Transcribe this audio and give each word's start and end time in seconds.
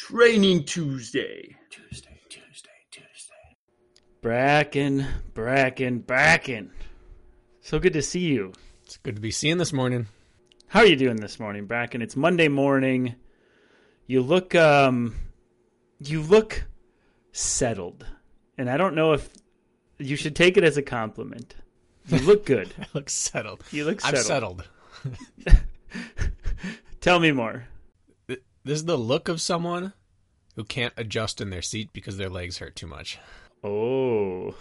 Training 0.00 0.64
Tuesday. 0.64 1.54
Tuesday, 1.68 2.18
Tuesday, 2.30 2.70
Tuesday. 2.90 3.56
Brakken, 4.22 5.06
Brakken, 5.34 6.02
Brakken. 6.04 6.70
So 7.60 7.78
good 7.78 7.92
to 7.92 8.00
see 8.00 8.20
you. 8.20 8.54
It's 8.82 8.96
good 8.96 9.16
to 9.16 9.20
be 9.20 9.30
seeing 9.30 9.58
this 9.58 9.74
morning. 9.74 10.06
How 10.68 10.80
are 10.80 10.86
you 10.86 10.96
doing 10.96 11.16
this 11.16 11.38
morning, 11.38 11.68
Brakken? 11.68 12.00
It's 12.00 12.16
Monday 12.16 12.48
morning. 12.48 13.14
You 14.06 14.22
look 14.22 14.54
um 14.54 15.16
you 15.98 16.22
look 16.22 16.64
settled. 17.32 18.06
And 18.56 18.70
I 18.70 18.78
don't 18.78 18.94
know 18.94 19.12
if 19.12 19.28
you 19.98 20.16
should 20.16 20.34
take 20.34 20.56
it 20.56 20.64
as 20.64 20.78
a 20.78 20.82
compliment. 20.82 21.54
You 22.08 22.20
look 22.20 22.46
good. 22.46 22.72
I 22.80 22.86
look 22.94 23.10
settled. 23.10 23.62
You 23.70 23.84
look 23.84 24.00
I'm 24.02 24.16
settled. 24.16 24.64
settled. 25.44 25.60
Tell 27.02 27.20
me 27.20 27.32
more. 27.32 27.66
This 28.64 28.76
is 28.76 28.84
the 28.84 28.98
look 28.98 29.28
of 29.28 29.40
someone 29.40 29.94
who 30.56 30.64
can't 30.64 30.94
adjust 30.96 31.40
in 31.40 31.50
their 31.50 31.62
seat 31.62 31.90
because 31.92 32.16
their 32.16 32.28
legs 32.28 32.58
hurt 32.58 32.76
too 32.76 32.86
much. 32.86 33.18
Oh. 33.64 34.54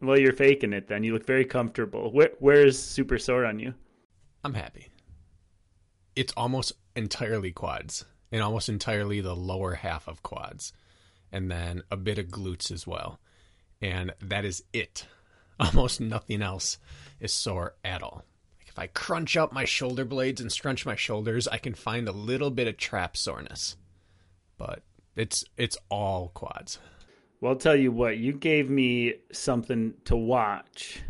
Well, 0.00 0.18
you're 0.18 0.32
faking 0.32 0.72
it 0.72 0.88
then. 0.88 1.04
You 1.04 1.12
look 1.12 1.26
very 1.26 1.44
comfortable. 1.44 2.12
Where 2.12 2.30
where 2.38 2.66
is 2.66 2.78
super 2.82 3.18
sore 3.18 3.46
on 3.46 3.58
you? 3.58 3.74
I'm 4.42 4.54
happy. 4.54 4.88
It's 6.16 6.32
almost 6.36 6.72
entirely 6.94 7.52
quads 7.52 8.04
and 8.30 8.42
almost 8.42 8.68
entirely 8.68 9.20
the 9.20 9.34
lower 9.34 9.74
half 9.74 10.06
of 10.08 10.22
quads 10.22 10.72
and 11.32 11.50
then 11.50 11.82
a 11.90 11.96
bit 11.96 12.18
of 12.18 12.26
glutes 12.26 12.70
as 12.70 12.86
well. 12.86 13.18
And 13.82 14.12
that 14.20 14.44
is 14.44 14.62
it. 14.72 15.06
Almost 15.60 16.00
nothing 16.00 16.42
else 16.42 16.78
is 17.20 17.32
sore 17.32 17.74
at 17.84 18.02
all. 18.02 18.24
If 18.74 18.78
I 18.80 18.86
crunch 18.88 19.36
up 19.36 19.52
my 19.52 19.64
shoulder 19.64 20.04
blades 20.04 20.40
and 20.40 20.50
scrunch 20.50 20.84
my 20.84 20.96
shoulders, 20.96 21.46
I 21.46 21.58
can 21.58 21.74
find 21.74 22.08
a 22.08 22.12
little 22.12 22.50
bit 22.50 22.66
of 22.66 22.76
trap 22.76 23.16
soreness. 23.16 23.76
But 24.58 24.82
it's 25.14 25.44
it's 25.56 25.78
all 25.90 26.32
quads. 26.34 26.80
Well, 27.40 27.52
I'll 27.52 27.58
tell 27.58 27.76
you 27.76 27.92
what, 27.92 28.18
you 28.18 28.32
gave 28.32 28.68
me 28.68 29.14
something 29.30 29.94
to 30.06 30.16
watch 30.16 31.02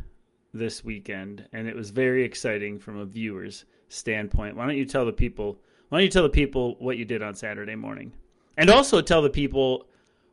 this 0.53 0.85
weekend, 0.85 1.49
and 1.55 1.67
it 1.67 1.75
was 1.75 1.89
very 1.89 2.23
exciting 2.23 2.79
from 2.79 2.99
a 2.99 3.07
viewer's 3.07 3.65
standpoint. 3.89 4.57
Why 4.57 4.67
don't 4.67 4.77
you 4.77 4.85
tell 4.85 5.07
the 5.07 5.13
people? 5.13 5.57
Why 5.89 5.99
don't 5.99 6.05
you 6.05 6.11
tell 6.11 6.23
the 6.23 6.29
people 6.29 6.77
what 6.81 6.99
you 6.99 7.07
did 7.07 7.23
on 7.23 7.35
Saturday 7.35 7.77
morning, 7.77 8.13
and 8.59 8.69
also 8.69 9.01
tell 9.01 9.23
the 9.23 9.31
people 9.31 9.87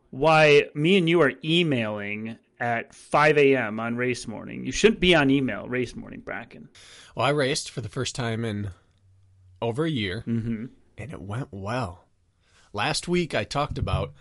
why 0.10 0.66
me 0.74 0.98
and 0.98 1.08
you 1.08 1.22
are 1.22 1.32
emailing 1.46 2.38
at 2.62 2.94
5 2.94 3.38
a.m. 3.38 3.80
on 3.80 3.98
race 3.98 4.28
morning. 4.28 4.66
You 4.66 4.72
shouldn't 4.72 5.00
be 5.02 5.16
on 5.16 5.30
email 5.30 5.68
race 5.68 5.96
morning, 5.96 6.22
Brakken. 6.22 6.68
Well, 7.16 7.26
I 7.26 7.30
raced 7.32 7.70
for 7.72 7.82
the 7.82 7.90
first 7.90 8.16
time 8.16 8.46
in 8.46 8.70
over 9.62 9.84
a 9.86 9.90
year, 9.90 10.24
Mm-hmm. 10.28 10.66
and 10.98 11.12
it 11.12 11.22
went 11.22 11.50
well. 11.52 12.06
Last 12.72 13.08
week, 13.08 13.36
I 13.36 13.44
talked 13.44 13.78
about 13.78 14.14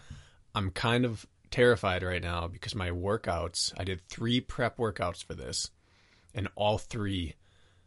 I'm 0.55 0.71
kind 0.71 1.05
of 1.05 1.27
terrified 1.50 2.03
right 2.03 2.23
now 2.23 2.49
because 2.49 2.75
my 2.75 2.91
workouts, 2.91 3.73
I 3.79 3.84
did 3.84 4.09
three 4.09 4.41
prep 4.41 4.79
workouts 4.79 5.23
for 5.23 5.34
this, 5.34 5.71
and 6.34 6.49
all 6.56 6.79
three 6.79 7.34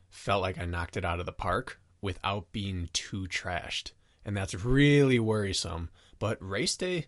felt 0.09 0.41
like 0.41 0.59
I 0.59 0.65
knocked 0.65 0.95
it 0.97 1.03
out 1.05 1.19
of 1.19 1.25
the 1.25 1.31
park 1.33 1.79
without 2.01 2.51
being 2.51 2.89
too 2.93 3.25
trashed. 3.27 3.91
And 4.25 4.37
that's 4.37 4.53
really 4.53 5.19
worrisome. 5.19 5.89
But 6.19 6.37
race 6.39 6.77
day 6.77 7.07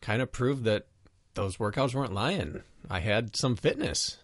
kind 0.00 0.20
of 0.22 0.30
proved 0.30 0.64
that 0.64 0.86
those 1.34 1.56
workouts 1.56 1.94
weren't 1.94 2.14
lying. 2.14 2.62
I 2.88 3.00
had 3.00 3.36
some 3.36 3.56
fitness. 3.56 4.18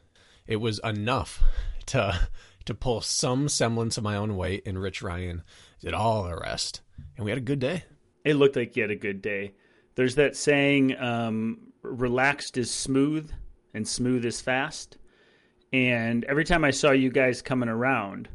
It 0.47 0.56
was 0.56 0.81
enough 0.84 1.43
to 1.87 2.28
to 2.65 2.75
pull 2.75 3.00
some 3.00 3.49
semblance 3.49 3.97
of 3.97 4.05
my 4.05 4.17
own 4.17 4.37
weight, 4.37 4.67
and 4.67 4.81
Rich 4.81 5.00
Ryan 5.00 5.43
did 5.81 5.95
all 5.95 6.25
the 6.25 6.37
rest. 6.37 6.81
And 7.16 7.25
we 7.25 7.31
had 7.31 7.39
a 7.39 7.43
good 7.43 7.61
day. 7.61 7.84
It 8.25 8.34
looked 8.34 8.56
like 8.56 8.77
you 8.77 8.83
had 8.83 8.91
a 8.91 8.97
good 8.97 9.22
day. 9.22 9.55
There's 9.95 10.16
that 10.16 10.37
saying, 10.37 10.99
um, 10.99 11.72
relaxed 11.83 12.56
is 12.59 12.71
smooth 12.71 13.31
and 13.72 13.87
smooth 13.87 14.25
is 14.25 14.41
fast. 14.41 14.99
And 15.72 16.25
every 16.25 16.45
time 16.45 16.65
I 16.65 16.72
saw 16.72 16.91
you 16.91 17.11
guys 17.11 17.41
coming 17.41 17.69
around, 17.69 18.28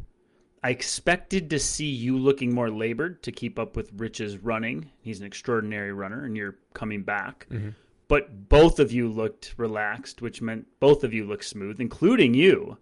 I 0.64 0.70
expected 0.70 1.50
to 1.50 1.60
see 1.60 1.90
you 1.90 2.18
looking 2.18 2.54
more 2.56 2.70
labored 2.70 3.24
to 3.24 3.32
keep 3.32 3.60
up 3.60 3.76
with 3.76 3.92
Rich's 3.98 4.38
running. 4.38 4.92
He's 5.02 5.20
an 5.20 5.26
extraordinary 5.26 5.92
runner, 5.92 6.24
and 6.24 6.38
you're 6.38 6.56
coming 6.74 7.04
back. 7.04 7.48
But 8.12 8.50
both 8.50 8.82
of 8.82 8.92
you 8.92 9.08
looked 9.08 9.54
relaxed, 9.56 10.22
which 10.22 10.42
meant 10.42 10.68
both 10.82 11.06
of 11.06 11.14
you 11.14 11.24
looked 11.24 11.46
smooth, 11.46 11.80
including 11.80 12.34
you. 12.34 12.78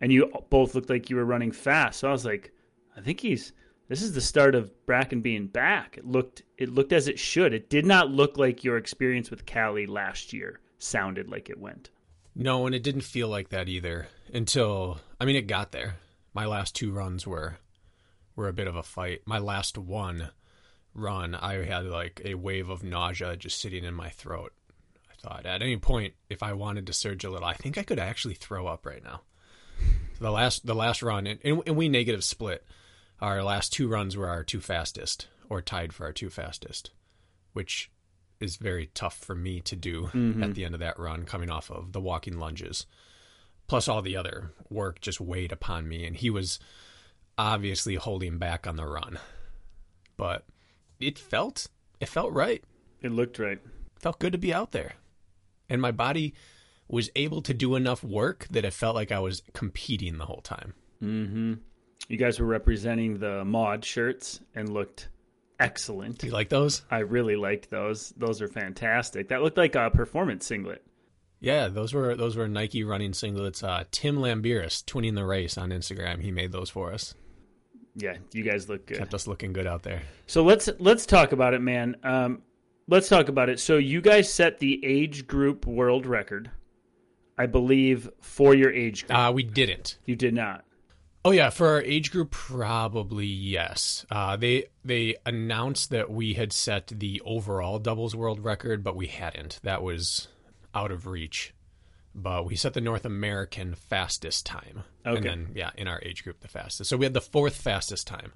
And 0.00 0.10
you 0.10 0.32
both 0.50 0.74
looked 0.74 0.90
like 0.90 1.08
you 1.08 1.14
were 1.14 1.24
running 1.24 1.52
fast. 1.52 2.00
So 2.00 2.08
I 2.08 2.10
was 2.10 2.24
like, 2.24 2.50
I 2.96 3.00
think 3.00 3.20
he's 3.20 3.52
this 3.86 4.02
is 4.02 4.14
the 4.14 4.20
start 4.20 4.56
of 4.56 4.72
Brakken 4.84 5.22
being 5.22 5.46
back. 5.46 5.96
It 5.96 6.04
looked 6.04 6.42
it 6.58 6.70
looked 6.70 6.92
as 6.92 7.06
it 7.06 7.20
should. 7.20 7.54
It 7.54 7.70
did 7.70 7.86
not 7.86 8.10
look 8.10 8.36
like 8.36 8.64
your 8.64 8.76
experience 8.76 9.30
with 9.30 9.46
Cali 9.46 9.86
last 9.86 10.32
year 10.32 10.58
sounded 10.80 11.30
like 11.30 11.48
it 11.48 11.60
went. 11.60 11.90
No, 12.34 12.66
and 12.66 12.74
it 12.74 12.82
didn't 12.82 13.02
feel 13.02 13.28
like 13.28 13.50
that 13.50 13.68
either 13.68 14.08
until 14.32 14.98
I 15.20 15.24
mean 15.24 15.36
it 15.36 15.42
got 15.42 15.70
there. 15.70 15.98
My 16.32 16.46
last 16.46 16.74
two 16.74 16.90
runs 16.90 17.28
were 17.28 17.58
were 18.34 18.48
a 18.48 18.52
bit 18.52 18.66
of 18.66 18.74
a 18.74 18.82
fight. 18.82 19.20
My 19.24 19.38
last 19.38 19.78
one 19.78 20.30
run, 20.94 21.36
I 21.36 21.64
had 21.64 21.86
like 21.86 22.22
a 22.24 22.34
wave 22.34 22.68
of 22.68 22.82
nausea 22.82 23.36
just 23.36 23.60
sitting 23.60 23.84
in 23.84 23.94
my 23.94 24.08
throat. 24.08 24.52
Thought 25.24 25.46
at 25.46 25.62
any 25.62 25.76
point 25.76 26.14
if 26.28 26.42
I 26.42 26.52
wanted 26.52 26.86
to 26.86 26.92
surge 26.92 27.24
a 27.24 27.30
little, 27.30 27.46
I 27.46 27.54
think 27.54 27.78
I 27.78 27.82
could 27.82 27.98
actually 27.98 28.34
throw 28.34 28.66
up 28.66 28.84
right 28.84 29.02
now. 29.02 29.22
So 29.78 29.84
the 30.20 30.30
last 30.30 30.66
the 30.66 30.74
last 30.74 31.02
run 31.02 31.26
and, 31.26 31.40
and 31.42 31.76
we 31.76 31.88
negative 31.88 32.24
split. 32.24 32.64
Our 33.20 33.42
last 33.42 33.72
two 33.72 33.88
runs 33.88 34.16
were 34.16 34.28
our 34.28 34.44
two 34.44 34.60
fastest 34.60 35.28
or 35.48 35.62
tied 35.62 35.92
for 35.92 36.04
our 36.04 36.12
two 36.12 36.28
fastest, 36.28 36.90
which 37.52 37.90
is 38.40 38.56
very 38.56 38.90
tough 38.94 39.16
for 39.16 39.34
me 39.34 39.60
to 39.60 39.76
do 39.76 40.06
at 40.06 40.12
mm-hmm. 40.12 40.52
the 40.52 40.64
end 40.64 40.74
of 40.74 40.80
that 40.80 40.98
run 40.98 41.24
coming 41.24 41.50
off 41.50 41.70
of 41.70 41.92
the 41.92 42.00
walking 42.00 42.38
lunges 42.38 42.86
plus 43.66 43.88
all 43.88 44.02
the 44.02 44.16
other 44.16 44.50
work 44.70 45.00
just 45.00 45.20
weighed 45.20 45.52
upon 45.52 45.88
me 45.88 46.04
and 46.04 46.16
he 46.16 46.30
was 46.30 46.58
obviously 47.38 47.94
holding 47.94 48.38
back 48.38 48.66
on 48.66 48.76
the 48.76 48.86
run 48.86 49.18
but 50.16 50.44
it 51.00 51.18
felt 51.18 51.68
it 52.00 52.08
felt 52.08 52.32
right 52.32 52.62
It 53.02 53.12
looked 53.12 53.38
right. 53.38 53.58
it 53.58 54.00
felt 54.02 54.18
good 54.18 54.32
to 54.32 54.38
be 54.38 54.52
out 54.52 54.72
there 54.72 54.94
and 55.68 55.80
my 55.80 55.90
body 55.90 56.34
was 56.88 57.10
able 57.16 57.40
to 57.42 57.54
do 57.54 57.74
enough 57.76 58.02
work 58.04 58.46
that 58.50 58.64
it 58.64 58.72
felt 58.72 58.94
like 58.94 59.10
i 59.12 59.18
was 59.18 59.42
competing 59.52 60.18
the 60.18 60.26
whole 60.26 60.42
time 60.42 60.74
Mm-hmm. 61.02 61.54
You 62.08 62.16
guys 62.16 62.38
were 62.40 62.46
representing 62.46 63.18
the 63.18 63.44
mod 63.44 63.84
shirts 63.84 64.40
and 64.54 64.72
looked 64.72 65.08
excellent. 65.60 66.18
do 66.18 66.26
you 66.28 66.32
like 66.32 66.48
those 66.48 66.82
I 66.90 66.98
really 67.00 67.36
liked 67.36 67.70
those. 67.70 68.12
Those 68.16 68.40
are 68.42 68.48
fantastic. 68.48 69.28
That 69.28 69.42
looked 69.42 69.56
like 69.58 69.74
a 69.74 69.90
performance 69.90 70.46
singlet. 70.46 70.82
yeah 71.40 71.68
those 71.68 71.92
were 71.92 72.14
those 72.14 72.36
were 72.36 72.48
nike 72.48 72.84
running 72.84 73.12
singlets 73.12 73.62
uh, 73.62 73.84
tim 73.90 74.16
lambiris 74.16 74.82
twinning 74.84 75.14
the 75.14 75.24
race 75.26 75.58
on 75.58 75.70
instagram 75.70 76.20
he 76.22 76.30
made 76.30 76.52
those 76.52 76.70
for 76.70 76.92
us 76.92 77.14
Yeah, 77.94 78.16
you 78.32 78.42
guys 78.44 78.68
look 78.68 78.86
good. 78.86 78.98
kept 78.98 79.12
us 79.14 79.26
looking 79.26 79.52
good 79.52 79.66
out 79.66 79.82
there 79.82 80.02
So 80.26 80.42
let's 80.42 80.68
let's 80.78 81.04
talk 81.06 81.32
about 81.32 81.52
it, 81.54 81.60
man. 81.60 81.96
Um, 82.02 82.42
let's 82.88 83.08
talk 83.08 83.28
about 83.28 83.48
it. 83.48 83.60
So 83.60 83.76
you 83.76 84.00
guys 84.00 84.32
set 84.32 84.58
the 84.58 84.84
age 84.84 85.26
group 85.26 85.66
world 85.66 86.06
record, 86.06 86.50
I 87.38 87.46
believe, 87.46 88.08
for 88.20 88.54
your 88.54 88.72
age 88.72 89.06
group. 89.06 89.18
uh, 89.18 89.32
we 89.32 89.42
didn't 89.42 89.98
you 90.06 90.16
did 90.16 90.34
not. 90.34 90.64
Oh 91.26 91.30
yeah, 91.30 91.48
for 91.48 91.68
our 91.68 91.80
age 91.82 92.10
group, 92.12 92.30
probably 92.30 93.24
yes. 93.26 94.04
Uh, 94.10 94.36
they 94.36 94.66
they 94.84 95.16
announced 95.24 95.88
that 95.90 96.10
we 96.10 96.34
had 96.34 96.52
set 96.52 96.88
the 96.88 97.22
overall 97.24 97.78
doubles 97.78 98.14
world 98.14 98.44
record, 98.44 98.84
but 98.84 98.94
we 98.94 99.06
hadn't. 99.06 99.58
That 99.62 99.82
was 99.82 100.28
out 100.74 100.90
of 100.90 101.06
reach. 101.06 101.54
But 102.16 102.44
we 102.46 102.54
set 102.56 102.74
the 102.74 102.80
North 102.80 103.04
American 103.06 103.74
fastest 103.74 104.46
time, 104.46 104.84
Okay. 105.04 105.16
and 105.16 105.24
then 105.26 105.52
yeah, 105.56 105.70
in 105.76 105.88
our 105.88 106.00
age 106.04 106.22
group, 106.22 106.40
the 106.40 106.48
fastest. 106.48 106.88
So 106.90 106.96
we 106.96 107.06
had 107.06 107.14
the 107.14 107.20
fourth 107.20 107.56
fastest 107.56 108.06
time, 108.06 108.32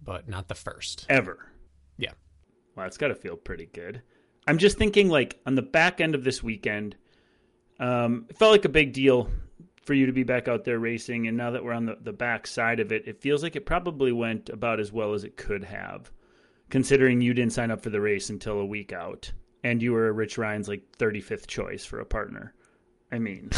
but 0.00 0.28
not 0.28 0.46
the 0.48 0.54
first. 0.54 1.06
Ever. 1.08 1.38
Yeah, 1.98 2.12
Wow, 2.76 2.84
it's 2.84 2.98
got 2.98 3.08
to 3.08 3.14
feel 3.14 3.36
pretty 3.36 3.66
good. 3.66 4.02
I'm 4.46 4.58
just 4.58 4.78
thinking, 4.78 5.08
like, 5.08 5.40
on 5.46 5.54
the 5.54 5.62
back 5.62 6.00
end 6.00 6.14
of 6.14 6.22
this 6.22 6.42
weekend, 6.42 6.96
um, 7.80 8.26
it 8.28 8.38
felt 8.38 8.52
like 8.52 8.64
a 8.64 8.68
big 8.70 8.92
deal 8.92 9.28
for 9.82 9.94
you 9.94 10.06
to 10.06 10.12
be 10.12 10.22
back 10.22 10.46
out 10.48 10.64
there 10.64 10.78
racing. 10.78 11.26
And 11.26 11.36
now 11.36 11.50
that 11.52 11.64
we're 11.64 11.72
on 11.72 11.86
the, 11.86 11.96
the 12.00 12.12
back 12.12 12.46
side 12.46 12.80
of 12.80 12.92
it, 12.92 13.08
it 13.08 13.20
feels 13.20 13.42
like 13.42 13.56
it 13.56 13.66
probably 13.66 14.12
went 14.12 14.48
about 14.50 14.78
as 14.80 14.92
well 14.92 15.14
as 15.14 15.24
it 15.24 15.36
could 15.36 15.64
have. 15.64 16.10
considering 16.70 17.20
you 17.20 17.34
didn't 17.34 17.52
sign 17.52 17.70
up 17.70 17.82
for 17.82 17.90
the 17.90 18.00
race 18.00 18.30
until 18.30 18.58
a 18.58 18.66
week 18.66 18.92
out 18.92 19.32
and 19.66 19.82
you 19.82 19.92
were 19.92 20.12
Rich 20.12 20.38
Ryan's 20.38 20.68
like 20.68 20.82
35th 20.98 21.46
choice 21.46 21.84
for 21.84 22.00
a 22.00 22.06
partner. 22.06 22.54
I 23.10 23.18
mean, 23.18 23.50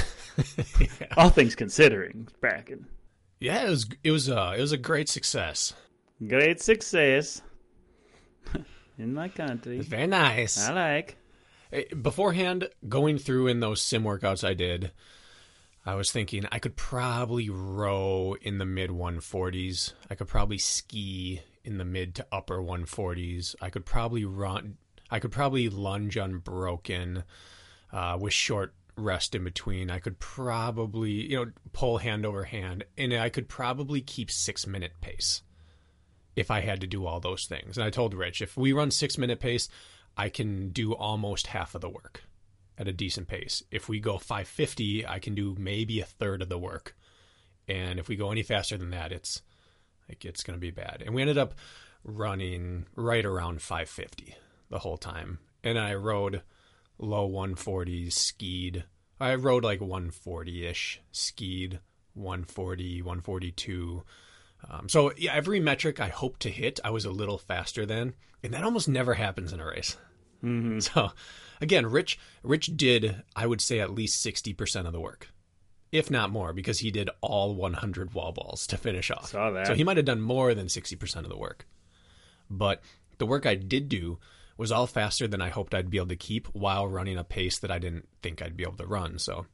yeah. 0.79 0.87
all 1.17 1.31
things 1.31 1.55
considering, 1.55 2.29
Brakken. 2.43 2.85
Yeah, 3.41 3.67
it 3.67 3.71
was 3.71 3.89
it 4.03 4.11
was 4.11 4.29
uh 4.29 4.55
it 4.57 4.61
was 4.61 4.73
a 4.73 4.79
great 4.79 5.09
success. 5.09 5.73
Great 6.27 6.61
success 6.61 7.43
in 8.99 9.15
my 9.15 9.29
country. 9.29 9.79
It's 9.79 9.89
Very 9.89 10.07
nice. 10.07 10.69
I 10.69 10.73
like. 10.73 11.17
Beforehand, 12.01 12.69
going 12.89 13.19
through 13.19 13.49
in 13.49 13.61
those 13.61 13.83
sim 13.83 14.05
workouts 14.05 14.47
I 14.47 14.55
did, 14.55 14.91
I 15.85 15.95
was 15.95 16.11
thinking 16.11 16.47
I 16.51 16.59
could 16.59 16.77
probably 16.77 17.51
row 17.51 18.37
in 18.41 18.59
the 18.59 18.65
mid 18.65 18.91
140s. 18.91 19.93
I 20.11 20.15
could 20.15 20.29
probably 20.29 20.59
ski 20.59 21.43
in 21.65 21.79
the 21.79 21.85
mid 21.85 22.15
to 22.17 22.27
upper 22.33 22.59
140s. 22.59 23.55
I 23.61 23.71
could 23.71 23.85
probably 23.85 24.25
run. 24.25 24.79
I 25.11 25.21
could 25.21 25.33
probably 25.33 25.69
lunge 25.69 26.17
unbroken 26.17 27.25
uh, 27.93 28.19
with 28.21 28.33
short 28.33 28.75
rest 28.97 29.35
in 29.35 29.45
between. 29.45 29.91
I 29.91 29.99
could 29.99 30.19
probably, 30.19 31.31
you 31.31 31.37
know, 31.37 31.53
pull 31.73 31.99
hand 31.99 32.27
over 32.27 32.45
hand, 32.45 32.85
and 32.97 33.13
I 33.15 33.29
could 33.29 33.49
probably 33.49 34.01
keep 34.01 34.31
six 34.31 34.67
minute 34.67 34.93
pace 35.01 35.43
if 36.39 36.53
I 36.53 36.61
had 36.61 36.81
to 36.81 36.87
do 36.87 37.05
all 37.05 37.19
those 37.19 37.47
things. 37.47 37.77
And 37.77 37.85
I 37.85 37.91
told 37.91 38.15
Rich, 38.15 38.41
if 38.41 38.57
we 38.57 38.73
run 38.73 38.93
six 38.93 39.19
minute 39.19 39.41
pace, 39.41 39.69
I 40.17 40.29
can 40.29 40.71
do 40.71 40.95
almost 40.95 41.49
half 41.49 41.75
of 41.75 41.81
the 41.81 41.89
work 41.89 42.23
at 42.79 42.87
a 42.87 42.93
decent 42.93 43.27
pace. 43.27 43.63
If 43.73 43.89
we 43.89 43.99
go 43.99 44.19
550, 44.19 45.05
I 45.05 45.19
can 45.19 45.35
do 45.35 45.57
maybe 45.59 46.01
a 46.01 46.05
third 46.05 46.41
of 46.41 46.49
the 46.49 46.59
work. 46.59 46.97
And 47.67 47.99
if 47.99 48.09
we 48.09 48.15
go 48.15 48.31
any 48.31 48.45
faster 48.45 48.79
than 48.79 48.91
that, 48.91 49.11
it's 49.11 49.43
like 50.09 50.25
it's 50.25 50.45
going 50.45 50.57
to 50.57 50.61
be 50.61 50.71
bad. 50.71 51.03
And 51.05 51.13
we 51.13 51.23
ended 51.23 51.39
up 51.39 51.55
running 52.05 52.87
right 52.95 53.25
around 53.25 53.61
550 53.61 54.37
the 54.71 54.79
whole 54.79 54.97
time. 54.97 55.41
And 55.65 55.77
I 55.77 55.95
rowed 55.95 56.43
low 56.99 57.29
140s, 57.29 58.13
skied. 58.13 58.85
I 59.21 59.35
rowed 59.35 59.65
like 59.65 59.81
140 59.81 60.67
ish, 60.67 61.01
skied 61.11 61.81
140, 62.15 63.03
142. 63.03 64.05
Um, 64.69 64.89
so 64.89 65.13
yeah, 65.17 65.35
every 65.35 65.61
metric 65.61 66.01
I 66.01 66.09
hoped 66.09 66.41
to 66.41 66.51
hit, 66.51 66.81
I 66.85 66.91
was 66.91 67.05
a 67.05 67.11
little 67.11 67.39
faster 67.39 67.87
than, 67.87 68.15
and 68.43 68.53
that 68.55 68.65
almost 68.65 68.89
never 68.89 69.15
happens 69.15 69.53
in 69.53 69.61
a 69.61 69.67
race. 69.67 69.97
Mm-hmm. 70.45 70.79
So 70.95 71.13
again, 71.61 71.87
Rich, 71.87 72.19
Rich 72.43 72.77
did, 72.77 73.23
I 73.35 73.47
would 73.47 73.61
say, 73.61 73.81
at 73.81 73.95
least 73.95 74.21
sixty 74.21 74.53
percent 74.55 74.87
of 74.87 74.93
the 74.93 75.01
work, 75.01 75.29
if 75.91 76.11
not 76.11 76.31
more, 76.31 76.53
because 76.53 76.79
he 76.79 76.91
did 76.91 77.11
all 77.21 77.55
100 77.55 78.15
wall 78.15 78.33
balls 78.33 78.67
to 78.69 78.77
finish 78.77 79.11
off. 79.11 79.31
Saw 79.31 79.51
that. 79.51 79.67
So 79.67 79.75
he 79.75 79.85
might 79.85 79.97
have 79.97 80.07
done 80.07 80.21
more 80.21 80.55
than 80.55 80.69
sixty 80.69 80.97
percent 80.97 81.27
of 81.27 81.31
the 81.31 81.39
work. 81.39 81.67
But 82.51 82.83
the 83.19 83.27
work 83.27 83.47
I 83.47 83.55
did 83.55 83.89
do 83.89 84.19
was 84.57 84.73
all 84.73 84.87
faster 84.87 85.29
than 85.29 85.41
I 85.41 85.49
hoped 85.51 85.75
I'd 85.75 85.91
be 85.91 85.99
able 85.99 86.09
to 86.09 86.17
keep 86.17 86.47
while 86.49 86.87
running 86.87 87.17
a 87.17 87.25
pace 87.25 87.59
that 87.61 87.71
I 87.71 87.79
didn't 87.79 88.09
think 88.23 88.43
I'd 88.43 88.57
be 88.57 88.65
able 88.65 88.77
to 88.77 88.87
run. 88.87 89.19
So 89.19 89.47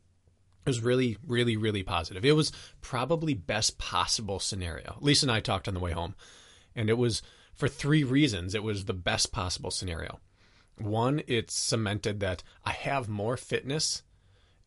it 0.64 0.70
was 0.70 0.81
really, 0.81 1.19
really, 1.26 1.56
really 1.56 1.82
positive. 1.82 2.25
It 2.25 2.32
was 2.32 2.52
probably 2.81 3.34
best 3.34 3.76
possible 3.78 4.38
scenario. 4.40 4.96
Lisa 5.00 5.26
and 5.26 5.32
I 5.32 5.40
talked 5.40 5.69
on 5.69 5.75
the 5.75 5.81
way 5.81 5.93
home, 5.93 6.14
and 6.75 6.88
it 6.88 6.99
was 6.99 7.22
for 7.55 7.69
three 7.69 8.02
reasons. 8.02 8.55
It 8.55 8.62
was 8.62 8.87
the 8.87 8.94
best 8.94 9.31
possible 9.31 9.70
scenario. 9.70 10.20
One, 10.78 11.22
it 11.26 11.50
cemented 11.50 12.20
that 12.20 12.43
I 12.64 12.72
have 12.72 13.08
more 13.08 13.37
fitness 13.37 14.02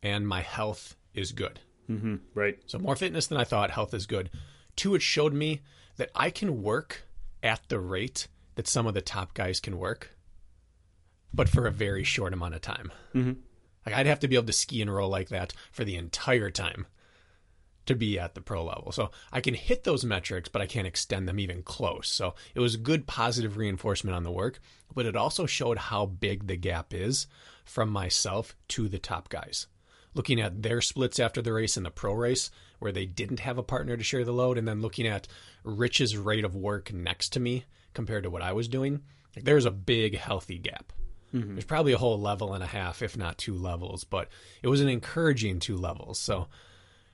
and 0.02 0.26
my 0.26 0.40
health 0.40 0.96
is 1.12 1.32
good. 1.32 1.60
Mm-hmm. 1.90 2.16
Right. 2.34 2.58
So 2.66 2.78
more 2.78 2.96
fitness 2.96 3.26
than 3.26 3.38
I 3.38 3.44
thought, 3.44 3.70
health 3.70 3.92
is 3.92 4.06
good. 4.06 4.30
Two, 4.76 4.94
it 4.94 5.02
showed 5.02 5.34
me 5.34 5.60
that 5.96 6.10
I 6.14 6.30
can 6.30 6.62
work 6.62 7.02
at 7.42 7.60
the 7.68 7.80
rate 7.80 8.28
that 8.54 8.68
some 8.68 8.86
of 8.86 8.94
the 8.94 9.02
top 9.02 9.34
guys 9.34 9.60
can 9.60 9.78
work 9.78 10.16
but 11.32 11.48
for 11.48 11.66
a 11.66 11.70
very 11.70 12.04
short 12.04 12.32
amount 12.32 12.54
of 12.54 12.60
time. 12.60 12.90
Mm-hmm. 13.14 13.32
Like 13.88 13.96
I'd 14.00 14.06
have 14.06 14.20
to 14.20 14.28
be 14.28 14.36
able 14.36 14.48
to 14.48 14.52
ski 14.52 14.82
and 14.82 14.94
roll 14.94 15.08
like 15.08 15.30
that 15.30 15.54
for 15.72 15.82
the 15.82 15.96
entire 15.96 16.50
time 16.50 16.86
to 17.86 17.94
be 17.94 18.18
at 18.18 18.34
the 18.34 18.42
pro 18.42 18.62
level. 18.62 18.92
So 18.92 19.12
I 19.32 19.40
can 19.40 19.54
hit 19.54 19.84
those 19.84 20.04
metrics, 20.04 20.50
but 20.50 20.60
I 20.60 20.66
can't 20.66 20.86
extend 20.86 21.26
them 21.26 21.40
even 21.40 21.62
close. 21.62 22.10
So 22.10 22.34
it 22.54 22.60
was 22.60 22.76
good 22.76 23.06
positive 23.06 23.56
reinforcement 23.56 24.14
on 24.14 24.24
the 24.24 24.30
work, 24.30 24.60
but 24.94 25.06
it 25.06 25.16
also 25.16 25.46
showed 25.46 25.78
how 25.78 26.04
big 26.04 26.48
the 26.48 26.56
gap 26.58 26.92
is 26.92 27.28
from 27.64 27.88
myself 27.88 28.54
to 28.68 28.88
the 28.88 28.98
top 28.98 29.30
guys. 29.30 29.68
Looking 30.12 30.38
at 30.38 30.62
their 30.62 30.82
splits 30.82 31.18
after 31.18 31.40
the 31.40 31.54
race 31.54 31.78
and 31.78 31.86
the 31.86 31.90
pro 31.90 32.12
race, 32.12 32.50
where 32.80 32.92
they 32.92 33.06
didn't 33.06 33.40
have 33.40 33.56
a 33.56 33.62
partner 33.62 33.96
to 33.96 34.04
share 34.04 34.26
the 34.26 34.32
load, 34.34 34.58
and 34.58 34.68
then 34.68 34.82
looking 34.82 35.06
at 35.06 35.28
Rich's 35.64 36.14
rate 36.14 36.44
of 36.44 36.54
work 36.54 36.92
next 36.92 37.30
to 37.30 37.40
me 37.40 37.64
compared 37.94 38.24
to 38.24 38.30
what 38.30 38.42
I 38.42 38.52
was 38.52 38.68
doing, 38.68 39.00
like 39.34 39.46
there's 39.46 39.64
a 39.64 39.70
big 39.70 40.18
healthy 40.18 40.58
gap. 40.58 40.92
Mm-hmm. 41.34 41.54
There's 41.54 41.64
probably 41.64 41.92
a 41.92 41.98
whole 41.98 42.20
level 42.20 42.54
and 42.54 42.64
a 42.64 42.66
half, 42.66 43.02
if 43.02 43.16
not 43.16 43.38
two 43.38 43.54
levels, 43.54 44.04
but 44.04 44.28
it 44.62 44.68
was 44.68 44.80
an 44.80 44.88
encouraging 44.88 45.60
two 45.60 45.76
levels. 45.76 46.18
So 46.18 46.48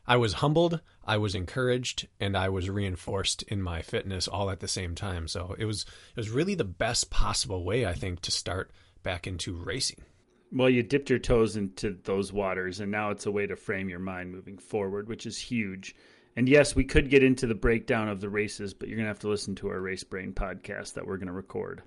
I 0.07 0.17
was 0.17 0.35
humbled, 0.35 0.81
I 1.05 1.17
was 1.17 1.35
encouraged, 1.35 2.09
and 2.21 2.37
I 2.37 2.49
was 2.49 2.71
reinforced 2.71 3.43
in 3.45 3.63
my 3.63 3.83
fitness 3.83 4.29
all 4.29 4.51
at 4.51 4.61
the 4.61 4.69
same 4.69 4.95
time. 4.95 5.29
So 5.29 5.57
it 5.59 5.65
was 5.65 5.83
it 5.83 6.17
was 6.17 6.31
really 6.31 6.55
the 6.55 6.65
best 6.65 7.11
possible 7.11 7.65
way, 7.65 7.87
I 7.87 7.95
think, 7.95 8.21
to 8.23 8.31
start 8.31 8.71
back 9.03 9.27
into 9.27 9.55
racing. 9.55 10.05
Well, 10.53 10.71
you 10.71 10.85
dipped 10.85 11.11
your 11.11 11.19
toes 11.19 11.57
into 11.57 11.99
those 12.05 12.33
waters, 12.33 12.79
and 12.79 12.93
now 12.93 13.11
it's 13.11 13.27
a 13.27 13.33
way 13.33 13.47
to 13.47 13.57
frame 13.57 13.89
your 13.89 13.99
mind 13.99 14.31
moving 14.31 14.59
forward, 14.59 15.09
which 15.09 15.27
is 15.27 15.37
huge. 15.37 15.97
And 16.37 16.49
yes, 16.49 16.77
we 16.77 16.85
could 16.85 17.11
get 17.11 17.25
into 17.25 17.47
the 17.47 17.55
breakdown 17.55 18.09
of 18.09 18.21
the 18.21 18.29
races, 18.29 18.75
but 18.75 18.89
you're 18.89 18.97
going 18.97 19.07
to 19.07 19.11
have 19.11 19.21
to 19.21 19.29
listen 19.29 19.55
to 19.57 19.69
our 19.69 19.81
Race 19.81 20.05
Brain 20.05 20.33
podcast 20.33 20.95
that 20.95 21.07
we're 21.07 21.17
going 21.17 21.29
to 21.29 21.33
record 21.33 21.83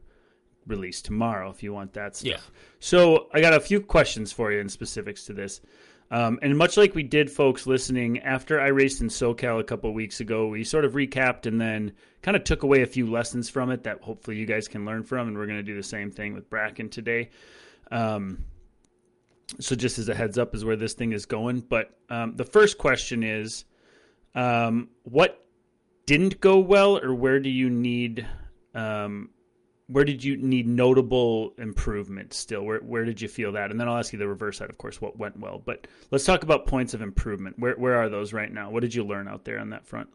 release 0.67 1.01
tomorrow 1.01 1.49
if 1.49 1.63
you 1.63 1.73
want 1.73 1.93
that 1.93 2.15
stuff. 2.15 2.27
Yeah. 2.29 2.59
So 2.79 3.27
I 3.33 3.41
got 3.41 3.53
a 3.53 3.59
few 3.59 3.81
questions 3.81 4.31
for 4.31 4.51
you 4.51 4.59
in 4.59 4.69
specifics 4.69 5.25
to 5.25 5.33
this. 5.33 5.61
Um, 6.09 6.39
and 6.41 6.57
much 6.57 6.77
like 6.77 6.95
we 6.95 7.03
did, 7.03 7.29
folks 7.29 7.67
listening, 7.67 8.19
after 8.19 8.61
I 8.61 8.67
raced 8.67 9.01
in 9.01 9.09
SoCal 9.09 9.59
a 9.59 9.63
couple 9.63 9.93
weeks 9.93 10.21
ago, 10.21 10.47
we 10.47 10.63
sort 10.63 10.85
of 10.85 10.93
recapped 10.93 11.45
and 11.45 11.59
then 11.59 11.91
kind 12.21 12.37
of 12.37 12.43
took 12.45 12.63
away 12.63 12.81
a 12.81 12.85
few 12.85 13.09
lessons 13.09 13.49
from 13.49 13.71
it 13.71 13.83
that 13.83 14.01
hopefully 14.01 14.37
you 14.37 14.45
guys 14.45 14.67
can 14.67 14.85
learn 14.85 15.03
from. 15.03 15.27
And 15.27 15.37
we're 15.37 15.47
going 15.47 15.57
to 15.57 15.63
do 15.63 15.75
the 15.75 15.83
same 15.83 16.11
thing 16.11 16.33
with 16.33 16.49
Brakken 16.49 16.89
today. 16.89 17.29
Um, 17.91 18.45
so 19.59 19.75
just 19.75 19.99
as 19.99 20.07
a 20.07 20.15
heads 20.15 20.37
up, 20.37 20.55
is 20.55 20.63
where 20.63 20.75
this 20.75 20.93
thing 20.93 21.11
is 21.11 21.25
going. 21.25 21.61
But 21.61 21.97
um, 22.09 22.35
the 22.35 22.45
first 22.45 22.77
question 22.77 23.23
is, 23.23 23.65
um, 24.33 24.89
what 25.03 25.45
didn't 26.05 26.39
go 26.39 26.59
well, 26.59 26.97
or 26.97 27.13
where 27.13 27.39
do 27.39 27.49
you 27.49 27.69
need 27.69 28.25
um, 28.73 29.29
where 29.87 30.03
did 30.03 30.23
you 30.23 30.35
need 30.37 30.67
notable 30.67 31.53
improvement 31.57 32.33
still? 32.33 32.63
Where 32.63 32.79
where 32.79 33.05
did 33.05 33.21
you 33.21 33.27
feel 33.27 33.53
that? 33.53 33.71
And 33.71 33.79
then 33.79 33.87
I'll 33.87 33.97
ask 33.97 34.11
you 34.11 34.19
the 34.19 34.27
reverse 34.27 34.57
side, 34.57 34.69
of 34.69 34.77
course, 34.77 35.01
what 35.01 35.17
went 35.17 35.39
well. 35.39 35.61
But 35.63 35.87
let's 36.11 36.25
talk 36.25 36.43
about 36.43 36.67
points 36.67 36.93
of 36.93 37.01
improvement. 37.01 37.57
Where 37.57 37.75
where 37.75 37.95
are 37.95 38.09
those 38.09 38.33
right 38.33 38.51
now? 38.51 38.69
What 38.69 38.81
did 38.81 38.93
you 38.93 39.03
learn 39.05 39.27
out 39.27 39.45
there 39.45 39.59
on 39.59 39.69
that 39.69 39.87
front? 39.87 40.09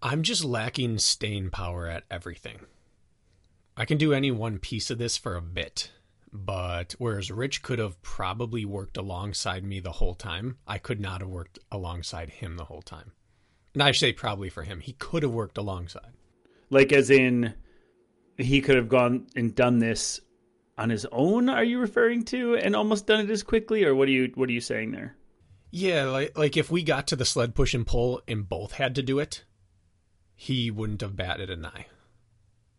I'm 0.00 0.22
just 0.22 0.44
lacking 0.44 0.98
staying 0.98 1.50
power 1.50 1.88
at 1.88 2.04
everything. 2.10 2.60
I 3.76 3.84
can 3.84 3.98
do 3.98 4.12
any 4.12 4.30
one 4.30 4.58
piece 4.58 4.90
of 4.90 4.98
this 4.98 5.16
for 5.16 5.36
a 5.36 5.42
bit, 5.42 5.90
but 6.32 6.94
whereas 6.98 7.30
Rich 7.30 7.62
could 7.62 7.80
have 7.80 8.00
probably 8.02 8.64
worked 8.64 8.96
alongside 8.96 9.64
me 9.64 9.80
the 9.80 9.92
whole 9.92 10.14
time, 10.14 10.58
I 10.66 10.78
could 10.78 11.00
not 11.00 11.20
have 11.20 11.30
worked 11.30 11.58
alongside 11.70 12.30
him 12.30 12.56
the 12.56 12.64
whole 12.64 12.82
time. 12.82 13.12
And 13.74 13.82
I 13.82 13.92
say 13.92 14.12
probably 14.12 14.50
for 14.50 14.62
him, 14.62 14.80
he 14.80 14.92
could 14.92 15.22
have 15.22 15.32
worked 15.32 15.58
alongside. 15.58 16.12
Like 16.70 16.92
as 16.92 17.10
in 17.10 17.54
he 18.38 18.60
could 18.60 18.76
have 18.76 18.88
gone 18.88 19.26
and 19.36 19.54
done 19.54 19.80
this 19.80 20.20
on 20.78 20.90
his 20.90 21.06
own 21.10 21.48
are 21.48 21.64
you 21.64 21.80
referring 21.80 22.24
to 22.24 22.56
and 22.56 22.76
almost 22.76 23.06
done 23.06 23.20
it 23.20 23.30
as 23.30 23.42
quickly 23.42 23.84
or 23.84 23.94
what 23.94 24.08
are 24.08 24.12
you 24.12 24.30
what 24.36 24.48
are 24.48 24.52
you 24.52 24.60
saying 24.60 24.92
there? 24.92 25.16
Yeah 25.70 26.04
like 26.04 26.38
like 26.38 26.56
if 26.56 26.70
we 26.70 26.82
got 26.82 27.08
to 27.08 27.16
the 27.16 27.24
sled 27.24 27.54
push 27.54 27.74
and 27.74 27.86
pull 27.86 28.22
and 28.28 28.48
both 28.48 28.72
had 28.72 28.94
to 28.94 29.02
do 29.02 29.18
it 29.18 29.44
he 30.34 30.70
wouldn't 30.70 31.00
have 31.00 31.16
batted 31.16 31.50
an 31.50 31.66
eye. 31.66 31.86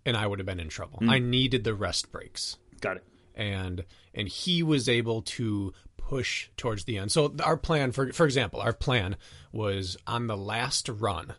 And 0.05 0.15
i 0.15 0.25
would 0.25 0.39
have 0.39 0.45
been 0.45 0.61
in 0.61 0.69
trouble. 0.69 0.99
Mm. 0.99 1.09
i 1.09 1.19
needed 1.19 1.65
the 1.65 1.75
rest 1.75 2.11
breaks. 2.11 2.57
Got 2.79 2.97
it. 2.97 3.03
And 3.35 3.83
and 4.13 4.29
he 4.29 4.63
was 4.63 4.87
able 4.87 5.21
to 5.23 5.73
push 5.97 6.49
towards 6.55 6.85
the 6.85 6.97
end. 6.97 7.11
So 7.11 7.35
our 7.43 7.57
plan 7.57 7.91
for 7.91 8.13
for 8.13 8.25
example 8.25 8.61
our 8.61 8.73
plan 8.73 9.17
was 9.51 9.97
on 10.07 10.27
the 10.27 10.37
last 10.37 10.87
run 10.87 11.33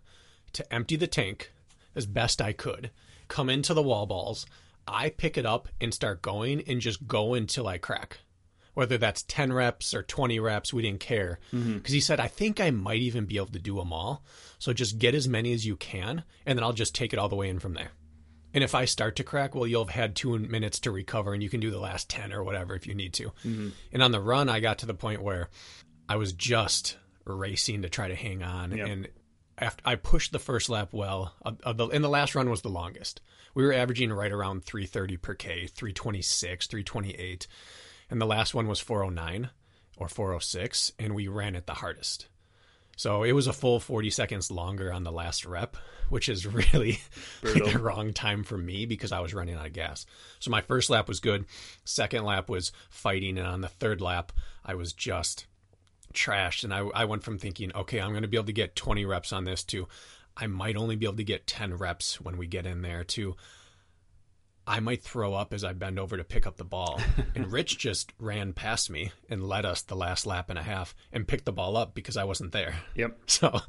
to 0.52 0.72
empty 0.72 0.96
the 0.96 1.06
tank 1.06 1.52
as 1.94 2.06
best 2.06 2.42
i 2.42 2.52
could 2.52 2.90
come 3.30 3.48
into 3.48 3.72
the 3.72 3.82
wall 3.82 4.04
balls. 4.04 4.44
I 4.86 5.08
pick 5.08 5.38
it 5.38 5.46
up 5.46 5.68
and 5.80 5.94
start 5.94 6.20
going 6.20 6.62
and 6.66 6.80
just 6.80 7.06
go 7.06 7.32
until 7.32 7.66
I 7.66 7.78
crack. 7.78 8.18
Whether 8.74 8.98
that's 8.98 9.22
10 9.22 9.52
reps 9.52 9.94
or 9.94 10.02
20 10.02 10.38
reps, 10.38 10.72
we 10.72 10.82
didn't 10.82 11.00
care. 11.00 11.38
Because 11.50 11.64
mm-hmm. 11.64 11.92
he 11.92 12.00
said, 12.00 12.20
I 12.20 12.28
think 12.28 12.60
I 12.60 12.70
might 12.70 13.00
even 13.00 13.24
be 13.24 13.36
able 13.36 13.46
to 13.48 13.58
do 13.58 13.76
them 13.76 13.92
all. 13.92 14.22
So 14.58 14.72
just 14.72 14.98
get 14.98 15.14
as 15.14 15.26
many 15.26 15.52
as 15.52 15.66
you 15.66 15.76
can, 15.76 16.24
and 16.46 16.58
then 16.58 16.62
I'll 16.62 16.72
just 16.72 16.94
take 16.94 17.12
it 17.12 17.18
all 17.18 17.28
the 17.28 17.36
way 17.36 17.48
in 17.48 17.58
from 17.58 17.74
there. 17.74 17.90
And 18.52 18.64
if 18.64 18.74
I 18.74 18.84
start 18.84 19.16
to 19.16 19.24
crack, 19.24 19.54
well, 19.54 19.66
you'll 19.66 19.84
have 19.84 19.94
had 19.94 20.16
two 20.16 20.38
minutes 20.38 20.80
to 20.80 20.90
recover, 20.90 21.32
and 21.32 21.42
you 21.42 21.48
can 21.48 21.60
do 21.60 21.70
the 21.70 21.78
last 21.78 22.08
10 22.08 22.32
or 22.32 22.42
whatever 22.42 22.74
if 22.74 22.86
you 22.86 22.94
need 22.94 23.12
to. 23.14 23.26
Mm-hmm. 23.44 23.68
And 23.92 24.02
on 24.02 24.12
the 24.12 24.20
run, 24.20 24.48
I 24.48 24.60
got 24.60 24.78
to 24.78 24.86
the 24.86 24.94
point 24.94 25.22
where 25.22 25.48
I 26.08 26.16
was 26.16 26.32
just 26.32 26.96
racing 27.24 27.82
to 27.82 27.88
try 27.88 28.08
to 28.08 28.14
hang 28.14 28.42
on. 28.42 28.76
Yep. 28.76 28.88
And 28.88 29.08
after 29.60 29.82
I 29.84 29.94
pushed 29.94 30.32
the 30.32 30.38
first 30.38 30.68
lap 30.68 30.88
well, 30.92 31.34
uh, 31.44 31.52
uh, 31.62 31.72
the, 31.72 31.86
and 31.88 32.02
the 32.02 32.08
last 32.08 32.34
run 32.34 32.50
was 32.50 32.62
the 32.62 32.68
longest. 32.68 33.20
We 33.54 33.64
were 33.64 33.72
averaging 33.72 34.12
right 34.12 34.32
around 34.32 34.64
330 34.64 35.16
per 35.18 35.34
K, 35.34 35.66
326, 35.66 36.66
328. 36.66 37.46
And 38.10 38.20
the 38.20 38.26
last 38.26 38.54
one 38.54 38.66
was 38.66 38.80
409 38.80 39.50
or 39.96 40.08
406, 40.08 40.92
and 40.98 41.14
we 41.14 41.28
ran 41.28 41.54
it 41.54 41.66
the 41.66 41.74
hardest. 41.74 42.26
So 42.96 43.22
it 43.22 43.32
was 43.32 43.46
a 43.46 43.52
full 43.52 43.80
40 43.80 44.10
seconds 44.10 44.50
longer 44.50 44.92
on 44.92 45.04
the 45.04 45.12
last 45.12 45.46
rep, 45.46 45.76
which 46.08 46.28
is 46.28 46.46
really 46.74 47.00
like 47.42 47.64
the 47.72 47.78
wrong 47.78 48.12
time 48.12 48.44
for 48.44 48.58
me 48.58 48.86
because 48.86 49.12
I 49.12 49.20
was 49.20 49.34
running 49.34 49.54
out 49.54 49.66
of 49.66 49.72
gas. 49.72 50.06
So 50.38 50.50
my 50.50 50.60
first 50.60 50.90
lap 50.90 51.08
was 51.08 51.20
good. 51.20 51.46
Second 51.84 52.24
lap 52.24 52.48
was 52.48 52.72
fighting. 52.90 53.38
And 53.38 53.46
on 53.46 53.60
the 53.60 53.68
third 53.68 54.00
lap, 54.00 54.32
I 54.64 54.74
was 54.74 54.92
just 54.92 55.46
trashed. 56.14 56.64
And 56.64 56.72
I, 56.72 56.80
I 56.94 57.04
went 57.04 57.22
from 57.22 57.38
thinking, 57.38 57.72
okay, 57.74 58.00
I'm 58.00 58.10
going 58.10 58.22
to 58.22 58.28
be 58.28 58.36
able 58.36 58.46
to 58.46 58.52
get 58.52 58.76
20 58.76 59.04
reps 59.04 59.32
on 59.32 59.44
this 59.44 59.64
to 59.64 59.88
I 60.36 60.46
might 60.46 60.76
only 60.76 60.96
be 60.96 61.06
able 61.06 61.16
to 61.16 61.24
get 61.24 61.46
10 61.46 61.74
reps 61.74 62.20
when 62.20 62.36
we 62.36 62.46
get 62.46 62.66
in 62.66 62.82
there 62.82 63.04
to 63.04 63.36
I 64.66 64.78
might 64.78 65.02
throw 65.02 65.34
up 65.34 65.52
as 65.52 65.64
I 65.64 65.72
bend 65.72 65.98
over 65.98 66.16
to 66.16 66.22
pick 66.22 66.46
up 66.46 66.56
the 66.56 66.64
ball. 66.64 67.00
and 67.34 67.50
Rich 67.50 67.78
just 67.78 68.12
ran 68.20 68.52
past 68.52 68.88
me 68.88 69.10
and 69.28 69.42
led 69.42 69.64
us 69.64 69.82
the 69.82 69.96
last 69.96 70.26
lap 70.26 70.48
and 70.48 70.58
a 70.58 70.62
half 70.62 70.94
and 71.12 71.26
picked 71.26 71.44
the 71.44 71.52
ball 71.52 71.76
up 71.76 71.92
because 71.92 72.16
I 72.16 72.22
wasn't 72.22 72.52
there. 72.52 72.76
Yep. 72.94 73.18
So 73.26 73.60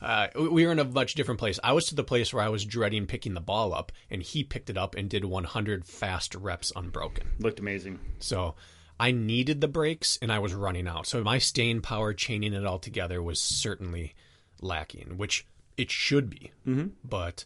uh, 0.00 0.28
we 0.36 0.66
were 0.66 0.72
in 0.72 0.78
a 0.78 0.84
much 0.84 1.14
different 1.14 1.40
place. 1.40 1.58
I 1.64 1.72
was 1.72 1.86
to 1.86 1.94
the 1.94 2.04
place 2.04 2.32
where 2.32 2.42
I 2.42 2.50
was 2.50 2.64
dreading 2.64 3.06
picking 3.06 3.34
the 3.34 3.40
ball 3.40 3.72
up, 3.72 3.90
and 4.10 4.22
he 4.22 4.44
picked 4.44 4.68
it 4.68 4.76
up 4.76 4.94
and 4.94 5.08
did 5.08 5.24
100 5.24 5.86
fast 5.86 6.34
reps 6.34 6.72
unbroken. 6.76 7.32
Looked 7.38 7.58
amazing. 7.58 7.98
So 8.18 8.54
I 8.98 9.10
needed 9.10 9.60
the 9.60 9.68
breaks 9.68 10.18
and 10.22 10.32
I 10.32 10.38
was 10.38 10.54
running 10.54 10.86
out. 10.86 11.06
So 11.06 11.22
my 11.22 11.38
staying 11.38 11.82
power, 11.82 12.14
chaining 12.14 12.52
it 12.52 12.64
all 12.64 12.78
together, 12.78 13.22
was 13.22 13.40
certainly 13.40 14.14
lacking, 14.60 15.16
which 15.16 15.46
it 15.76 15.90
should 15.90 16.30
be. 16.30 16.52
Mm-hmm. 16.66 16.88
But 17.02 17.44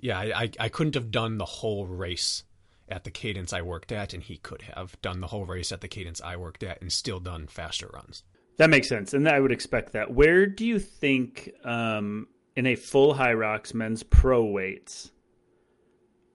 yeah, 0.00 0.18
I, 0.18 0.42
I, 0.42 0.50
I 0.60 0.68
couldn't 0.68 0.94
have 0.94 1.10
done 1.10 1.38
the 1.38 1.44
whole 1.44 1.86
race 1.86 2.44
at 2.88 3.04
the 3.04 3.10
cadence 3.10 3.52
I 3.52 3.62
worked 3.62 3.92
at, 3.92 4.14
and 4.14 4.22
he 4.22 4.38
could 4.38 4.62
have 4.62 5.00
done 5.02 5.20
the 5.20 5.26
whole 5.26 5.44
race 5.44 5.72
at 5.72 5.80
the 5.80 5.88
cadence 5.88 6.20
I 6.20 6.36
worked 6.36 6.62
at 6.62 6.80
and 6.80 6.92
still 6.92 7.20
done 7.20 7.46
faster 7.46 7.88
runs. 7.92 8.22
That 8.56 8.70
makes 8.70 8.88
sense, 8.88 9.14
and 9.14 9.28
I 9.28 9.38
would 9.38 9.52
expect 9.52 9.92
that. 9.92 10.12
Where 10.12 10.46
do 10.46 10.66
you 10.66 10.78
think, 10.78 11.50
um, 11.64 12.26
in 12.56 12.66
a 12.66 12.74
full 12.74 13.14
Hyrox 13.14 13.72
men's 13.74 14.02
pro 14.02 14.42
weights, 14.42 15.12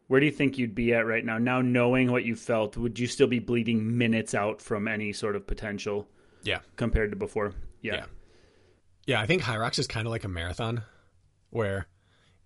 where 0.08 0.20
do 0.20 0.26
you 0.26 0.32
think 0.32 0.58
you'd 0.58 0.76
be 0.76 0.94
at 0.94 1.06
right 1.06 1.24
now? 1.24 1.38
Now 1.38 1.62
knowing 1.62 2.12
what 2.12 2.26
you 2.26 2.36
felt, 2.36 2.78
would 2.78 3.00
you 3.00 3.08
still 3.08 3.28
be 3.28 3.40
bleeding 3.40 3.98
minutes 3.98 4.34
out 4.34 4.62
from 4.62 4.88
any 4.88 5.14
sort 5.14 5.36
of 5.36 5.48
potential? 5.48 6.08
Yeah, 6.44 6.60
compared 6.76 7.12
to 7.12 7.16
before. 7.16 7.54
Yeah, 7.82 7.96
yeah. 7.96 8.06
yeah 9.06 9.22
I 9.22 9.26
think 9.26 9.44
Hyrox 9.44 9.80
is 9.80 9.88
kind 9.88 10.08
of 10.08 10.12
like 10.12 10.24
a 10.24 10.30
marathon, 10.30 10.84
where 11.50 11.88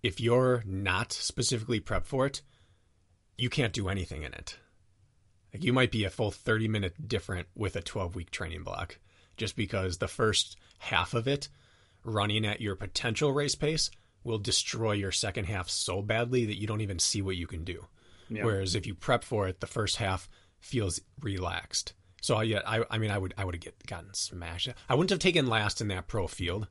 if 0.03 0.19
you're 0.19 0.63
not 0.65 1.11
specifically 1.11 1.81
prepped 1.81 2.05
for 2.05 2.25
it, 2.25 2.41
you 3.37 3.49
can't 3.49 3.73
do 3.73 3.89
anything 3.89 4.23
in 4.23 4.33
it. 4.33 4.57
Like 5.53 5.63
you 5.63 5.73
might 5.73 5.91
be 5.91 6.03
a 6.03 6.09
full 6.09 6.31
30 6.31 6.67
minute 6.67 7.07
different 7.07 7.47
with 7.55 7.75
a 7.75 7.81
12 7.81 8.15
week 8.15 8.31
training 8.31 8.63
block 8.63 8.99
just 9.37 9.55
because 9.55 9.97
the 9.97 10.07
first 10.07 10.57
half 10.79 11.13
of 11.13 11.27
it 11.27 11.49
running 12.03 12.45
at 12.45 12.61
your 12.61 12.75
potential 12.75 13.31
race 13.31 13.55
pace 13.55 13.91
will 14.27 14.37
destroy 14.37 14.91
your 14.91 15.11
second 15.11 15.45
half 15.45 15.69
so 15.69 16.01
badly 16.01 16.45
that 16.45 16.59
you 16.59 16.67
don't 16.67 16.81
even 16.81 16.99
see 16.99 17.21
what 17.21 17.35
you 17.35 17.47
can 17.47 17.63
do. 17.63 17.87
Yeah. 18.29 18.43
Whereas 18.43 18.75
if 18.75 18.85
you 18.85 18.93
prep 18.93 19.23
for 19.23 19.47
it, 19.47 19.61
the 19.61 19.67
first 19.67 19.95
half 19.95 20.29
feels 20.59 21.01
relaxed. 21.21 21.93
So 22.21 22.41
yeah, 22.41 22.61
I, 22.65 22.83
I 22.91 22.97
mean, 22.97 23.09
I 23.09 23.17
would 23.17 23.33
I 23.37 23.45
would 23.45 23.55
have 23.55 23.63
get, 23.63 23.87
gotten 23.87 24.13
smashed. 24.13 24.69
I 24.89 24.95
wouldn't 24.95 25.11
have 25.11 25.19
taken 25.19 25.47
last 25.47 25.81
in 25.81 25.87
that 25.87 26.07
pro 26.07 26.27
field 26.27 26.67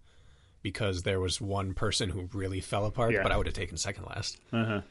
because 0.62 1.02
there 1.02 1.20
was 1.20 1.40
one 1.40 1.72
person 1.74 2.10
who 2.10 2.28
really 2.32 2.60
fell 2.60 2.84
apart, 2.84 3.12
yeah. 3.12 3.22
but 3.22 3.32
I 3.32 3.36
would 3.36 3.46
have 3.46 3.54
taken 3.54 3.76
second 3.76 4.04
last. 4.04 4.38
Uh-huh 4.52 4.82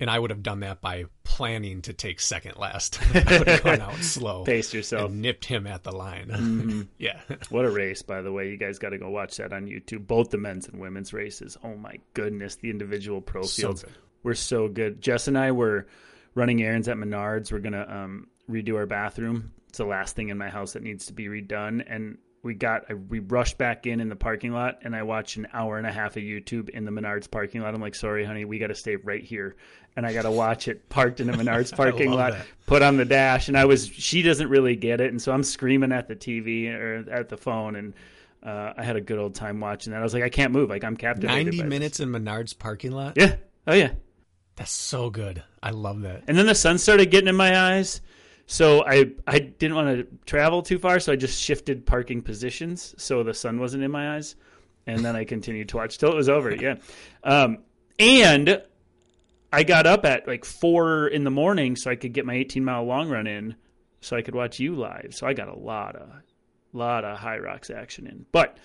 and 0.00 0.08
I 0.10 0.18
would 0.18 0.30
have 0.30 0.42
done 0.42 0.60
that 0.60 0.80
by 0.80 1.04
planning 1.24 1.82
to 1.82 1.92
take 1.92 2.20
second 2.20 2.56
last. 2.56 3.00
I 3.14 3.38
would 3.38 3.48
have 3.48 3.62
gone 3.62 3.80
out 3.80 3.96
slow, 3.96 4.44
paced 4.44 4.74
yourself, 4.74 5.10
nipped 5.10 5.44
him 5.44 5.66
at 5.66 5.82
the 5.82 5.92
line. 5.92 6.28
Mm-hmm. 6.28 6.82
yeah, 6.98 7.20
what 7.50 7.64
a 7.64 7.70
race! 7.70 8.02
By 8.02 8.22
the 8.22 8.32
way, 8.32 8.48
you 8.50 8.56
guys 8.56 8.78
got 8.78 8.90
to 8.90 8.98
go 8.98 9.10
watch 9.10 9.36
that 9.38 9.52
on 9.52 9.66
YouTube. 9.66 10.06
Both 10.06 10.30
the 10.30 10.38
men's 10.38 10.68
and 10.68 10.80
women's 10.80 11.12
races. 11.12 11.56
Oh 11.62 11.74
my 11.74 11.98
goodness, 12.14 12.56
the 12.56 12.70
individual 12.70 13.20
pro 13.20 13.42
fields 13.42 13.82
so 13.82 13.88
were 14.22 14.34
so 14.34 14.68
good. 14.68 15.00
Jess 15.00 15.28
and 15.28 15.36
I 15.36 15.52
were 15.52 15.86
running 16.34 16.62
errands 16.62 16.88
at 16.88 16.96
Menards. 16.96 17.50
We're 17.52 17.58
gonna 17.58 17.86
um, 17.88 18.28
redo 18.48 18.76
our 18.76 18.86
bathroom. 18.86 19.52
It's 19.68 19.78
the 19.78 19.84
last 19.84 20.16
thing 20.16 20.30
in 20.30 20.38
my 20.38 20.48
house 20.48 20.72
that 20.72 20.82
needs 20.82 21.06
to 21.06 21.12
be 21.12 21.26
redone, 21.26 21.84
and 21.86 22.18
we 22.42 22.54
got 22.54 22.84
I, 22.90 22.94
we 22.94 23.18
rushed 23.18 23.58
back 23.58 23.86
in 23.86 24.00
in 24.00 24.08
the 24.08 24.16
parking 24.16 24.52
lot 24.52 24.78
and 24.82 24.94
I 24.94 25.02
watched 25.02 25.36
an 25.36 25.48
hour 25.52 25.78
and 25.78 25.86
a 25.86 25.92
half 25.92 26.16
of 26.16 26.22
YouTube 26.22 26.68
in 26.70 26.84
the 26.84 26.90
Menards 26.90 27.30
parking 27.30 27.62
lot. 27.62 27.74
I'm 27.74 27.80
like, 27.80 27.94
sorry, 27.94 28.24
honey, 28.24 28.44
we 28.44 28.58
got 28.58 28.68
to 28.68 28.74
stay 28.74 28.96
right 28.96 29.22
here, 29.22 29.56
and 29.96 30.06
I 30.06 30.12
got 30.12 30.22
to 30.22 30.30
watch 30.30 30.68
it 30.68 30.88
parked 30.88 31.20
in 31.20 31.26
the 31.26 31.32
Menards 31.32 31.74
parking 31.76 32.10
lot, 32.12 32.32
that. 32.32 32.46
put 32.66 32.82
on 32.82 32.96
the 32.96 33.04
dash, 33.04 33.48
and 33.48 33.56
I 33.56 33.64
was 33.64 33.86
she 33.86 34.22
doesn't 34.22 34.48
really 34.48 34.76
get 34.76 35.00
it, 35.00 35.10
and 35.10 35.20
so 35.20 35.32
I'm 35.32 35.44
screaming 35.44 35.92
at 35.92 36.08
the 36.08 36.16
TV 36.16 36.72
or 36.72 37.10
at 37.10 37.28
the 37.28 37.36
phone, 37.36 37.76
and 37.76 37.94
uh, 38.42 38.72
I 38.76 38.84
had 38.84 38.96
a 38.96 39.00
good 39.00 39.18
old 39.18 39.34
time 39.34 39.60
watching 39.60 39.92
that. 39.92 40.00
I 40.00 40.02
was 40.02 40.14
like, 40.14 40.22
I 40.22 40.28
can't 40.28 40.52
move, 40.52 40.70
like 40.70 40.84
I'm 40.84 40.96
captivated. 40.96 41.46
Ninety 41.46 41.62
minutes 41.62 41.98
this. 41.98 42.06
in 42.06 42.12
Menards 42.12 42.58
parking 42.58 42.92
lot. 42.92 43.14
Yeah. 43.16 43.36
Oh 43.66 43.74
yeah. 43.74 43.90
That's 44.56 44.72
so 44.72 45.08
good. 45.08 45.44
I 45.62 45.70
love 45.70 46.00
that. 46.00 46.24
And 46.26 46.36
then 46.36 46.46
the 46.46 46.54
sun 46.54 46.78
started 46.78 47.12
getting 47.12 47.28
in 47.28 47.36
my 47.36 47.56
eyes 47.56 48.00
so 48.50 48.82
I 48.84 49.12
I 49.26 49.38
didn't 49.40 49.76
want 49.76 49.98
to 49.98 50.06
travel 50.24 50.62
too 50.62 50.78
far, 50.78 50.98
so 51.00 51.12
I 51.12 51.16
just 51.16 51.40
shifted 51.40 51.84
parking 51.84 52.22
positions 52.22 52.94
so 52.96 53.22
the 53.22 53.34
sun 53.34 53.60
wasn't 53.60 53.84
in 53.84 53.90
my 53.90 54.16
eyes, 54.16 54.36
and 54.86 55.04
then 55.04 55.14
I 55.14 55.24
continued 55.24 55.68
to 55.68 55.76
watch 55.76 55.98
till 55.98 56.10
it 56.10 56.16
was 56.16 56.30
over. 56.30 56.54
Yeah, 56.54 56.76
um, 57.22 57.58
and 57.98 58.62
I 59.52 59.64
got 59.64 59.86
up 59.86 60.06
at 60.06 60.26
like 60.26 60.46
four 60.46 61.08
in 61.08 61.24
the 61.24 61.30
morning 61.30 61.76
so 61.76 61.90
I 61.90 61.96
could 61.96 62.14
get 62.14 62.24
my 62.24 62.34
18 62.34 62.64
mile 62.64 62.84
long 62.84 63.10
run 63.10 63.26
in, 63.26 63.54
so 64.00 64.16
I 64.16 64.22
could 64.22 64.34
watch 64.34 64.58
you 64.58 64.74
live. 64.74 65.10
So 65.10 65.26
I 65.26 65.34
got 65.34 65.48
a 65.48 65.58
lot 65.58 65.94
of 65.94 66.08
lot 66.72 67.04
of 67.04 67.18
Hyrox 67.18 67.70
action 67.70 68.06
in. 68.06 68.24
But 68.32 68.56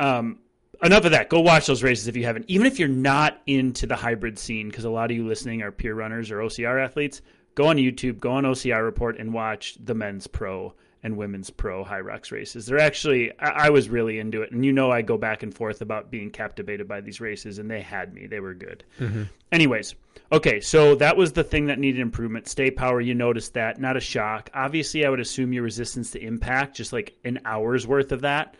um, 0.00 0.40
enough 0.82 1.04
of 1.04 1.12
that. 1.12 1.28
Go 1.28 1.38
watch 1.38 1.66
those 1.66 1.84
races 1.84 2.08
if 2.08 2.16
you 2.16 2.24
haven't. 2.24 2.46
Even 2.48 2.66
if 2.66 2.80
you're 2.80 2.88
not 2.88 3.40
into 3.46 3.86
the 3.86 3.96
hybrid 3.96 4.40
scene, 4.40 4.68
because 4.68 4.84
a 4.84 4.90
lot 4.90 5.12
of 5.12 5.16
you 5.16 5.24
listening 5.24 5.62
are 5.62 5.70
peer 5.70 5.94
runners 5.94 6.32
or 6.32 6.38
OCR 6.38 6.84
athletes 6.84 7.22
go 7.54 7.66
on 7.66 7.76
YouTube, 7.76 8.18
go 8.18 8.32
on 8.32 8.44
OCR 8.44 8.84
Report, 8.84 9.18
and 9.18 9.32
watch 9.32 9.76
the 9.82 9.94
men's 9.94 10.26
pro 10.26 10.74
and 11.02 11.16
women's 11.16 11.50
pro 11.50 11.84
Hyrox 11.84 12.30
races. 12.30 12.66
They're 12.66 12.78
actually, 12.78 13.32
I, 13.38 13.66
I, 13.66 13.70
was 13.70 13.88
really 13.88 14.18
into 14.18 14.42
it. 14.42 14.52
And 14.52 14.64
you 14.64 14.72
know, 14.72 14.90
I 14.90 15.02
go 15.02 15.16
back 15.16 15.42
and 15.42 15.54
forth 15.54 15.80
about 15.80 16.10
being 16.10 16.30
captivated 16.30 16.86
by 16.86 17.00
these 17.00 17.20
races, 17.20 17.58
and 17.58 17.70
they 17.70 17.80
had 17.80 18.12
me. 18.12 18.26
They 18.26 18.40
were 18.40 18.54
good. 18.54 18.84
Mm-hmm. 18.98 19.22
Anyways, 19.50 19.94
okay, 20.30 20.60
so 20.60 20.94
that 20.96 21.16
was 21.16 21.32
the 21.32 21.44
thing 21.44 21.66
that 21.66 21.78
needed 21.78 22.00
improvement. 22.00 22.48
Stay 22.48 22.70
power, 22.70 23.00
you 23.00 23.14
noticed 23.14 23.54
that. 23.54 23.80
Not 23.80 23.96
a 23.96 24.00
shock. 24.00 24.50
Obviously, 24.52 25.06
I 25.06 25.10
would 25.10 25.20
assume 25.20 25.52
your 25.52 25.62
resistance 25.62 26.10
to 26.10 26.22
impact, 26.22 26.76
just 26.76 26.92
like 26.92 27.16
an 27.24 27.40
hour's 27.44 27.86
worth 27.86 28.12
of 28.12 28.20
that 28.22 28.56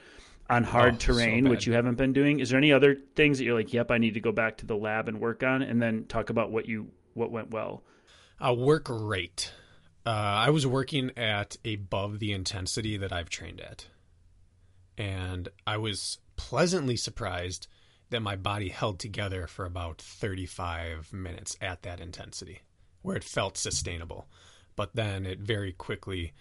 on 0.48 0.64
hard 0.64 0.94
oh, 0.94 0.98
terrain, 0.98 1.44
so 1.44 1.50
which 1.50 1.66
you 1.66 1.74
haven't 1.74 1.94
been 1.96 2.12
doing. 2.12 2.40
Is 2.40 2.50
there 2.50 2.58
any 2.58 2.72
other 2.72 2.96
things 3.14 3.38
that 3.38 3.44
you're 3.44 3.54
like, 3.54 3.72
yep, 3.72 3.90
I 3.90 3.98
need 3.98 4.14
to 4.14 4.20
go 4.20 4.32
back 4.32 4.56
to 4.58 4.66
the 4.66 4.76
lab 4.76 5.08
and 5.08 5.20
work 5.20 5.42
on, 5.42 5.62
and 5.62 5.80
then 5.80 6.06
talk 6.06 6.30
about 6.30 6.50
what 6.50 6.66
you 6.66 6.88
what 7.14 7.30
went 7.30 7.50
well? 7.50 7.82
A 8.42 8.54
work 8.54 8.86
rate. 8.88 9.52
Uh, 10.06 10.08
I 10.08 10.48
was 10.48 10.66
working 10.66 11.10
at 11.14 11.58
above 11.62 12.20
the 12.20 12.32
intensity 12.32 12.96
that 12.96 13.12
I've 13.12 13.28
trained 13.28 13.60
at. 13.60 13.86
And 14.96 15.50
I 15.66 15.76
was 15.76 16.18
pleasantly 16.36 16.96
surprised 16.96 17.66
that 18.08 18.22
my 18.22 18.36
body 18.36 18.70
held 18.70 18.98
together 18.98 19.46
for 19.46 19.66
about 19.66 20.00
35 20.00 21.12
minutes 21.12 21.58
at 21.60 21.82
that 21.82 22.00
intensity, 22.00 22.60
where 23.02 23.16
it 23.16 23.24
felt 23.24 23.58
sustainable. 23.58 24.26
But 24.74 24.94
then 24.94 25.26
it 25.26 25.40
very 25.40 25.72
quickly 25.72 26.32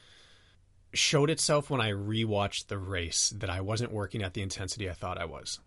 showed 0.93 1.29
itself 1.29 1.69
when 1.69 1.81
I 1.81 1.91
rewatched 1.91 2.67
the 2.67 2.77
race 2.77 3.33
that 3.35 3.49
I 3.49 3.59
wasn't 3.59 3.91
working 3.91 4.23
at 4.23 4.33
the 4.33 4.41
intensity 4.41 4.89
I 4.89 4.93
thought 4.93 5.17
I 5.17 5.25
was 5.25 5.59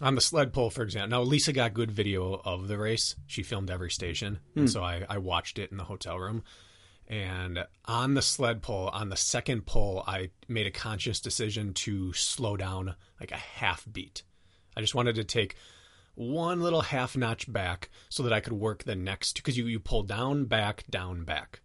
on 0.00 0.14
the 0.14 0.20
sled 0.20 0.52
pull, 0.52 0.70
for 0.70 0.82
example. 0.82 1.18
Now, 1.18 1.22
Lisa 1.22 1.52
got 1.52 1.74
good 1.74 1.90
video 1.90 2.40
of 2.44 2.68
the 2.68 2.78
race. 2.78 3.16
She 3.26 3.42
filmed 3.42 3.70
every 3.70 3.90
station, 3.90 4.40
and 4.54 4.64
hmm. 4.64 4.68
so 4.68 4.82
I, 4.82 5.04
I 5.08 5.18
watched 5.18 5.58
it 5.58 5.70
in 5.70 5.76
the 5.76 5.84
hotel 5.84 6.18
room. 6.18 6.42
And 7.06 7.66
on 7.86 8.14
the 8.14 8.22
sled 8.22 8.62
pull, 8.62 8.88
on 8.88 9.08
the 9.08 9.16
second 9.16 9.66
pull, 9.66 10.04
I 10.06 10.30
made 10.46 10.68
a 10.68 10.70
conscious 10.70 11.20
decision 11.20 11.74
to 11.74 12.12
slow 12.12 12.56
down 12.56 12.94
like 13.18 13.32
a 13.32 13.36
half 13.36 13.84
beat. 13.90 14.22
I 14.76 14.80
just 14.80 14.94
wanted 14.94 15.16
to 15.16 15.24
take 15.24 15.56
one 16.14 16.60
little 16.60 16.82
half 16.82 17.16
notch 17.16 17.52
back 17.52 17.90
so 18.08 18.22
that 18.22 18.32
I 18.32 18.38
could 18.38 18.52
work 18.52 18.84
the 18.84 18.94
next 18.94 19.36
because 19.36 19.58
you, 19.58 19.66
you 19.66 19.80
pull 19.80 20.04
down, 20.04 20.44
back, 20.44 20.84
down, 20.88 21.24
back. 21.24 21.60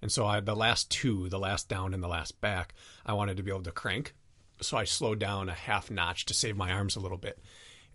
And 0.00 0.10
so 0.10 0.26
I, 0.26 0.40
the 0.40 0.56
last 0.56 0.90
two, 0.90 1.28
the 1.28 1.38
last 1.38 1.68
down 1.68 1.92
and 1.92 2.02
the 2.02 2.08
last 2.08 2.40
back, 2.40 2.72
I 3.04 3.12
wanted 3.12 3.36
to 3.36 3.42
be 3.42 3.50
able 3.50 3.64
to 3.64 3.72
crank. 3.72 4.14
So 4.62 4.78
I 4.78 4.84
slowed 4.84 5.18
down 5.18 5.50
a 5.50 5.54
half 5.54 5.90
notch 5.90 6.24
to 6.26 6.34
save 6.34 6.56
my 6.56 6.72
arms 6.72 6.96
a 6.96 7.00
little 7.00 7.18
bit 7.18 7.38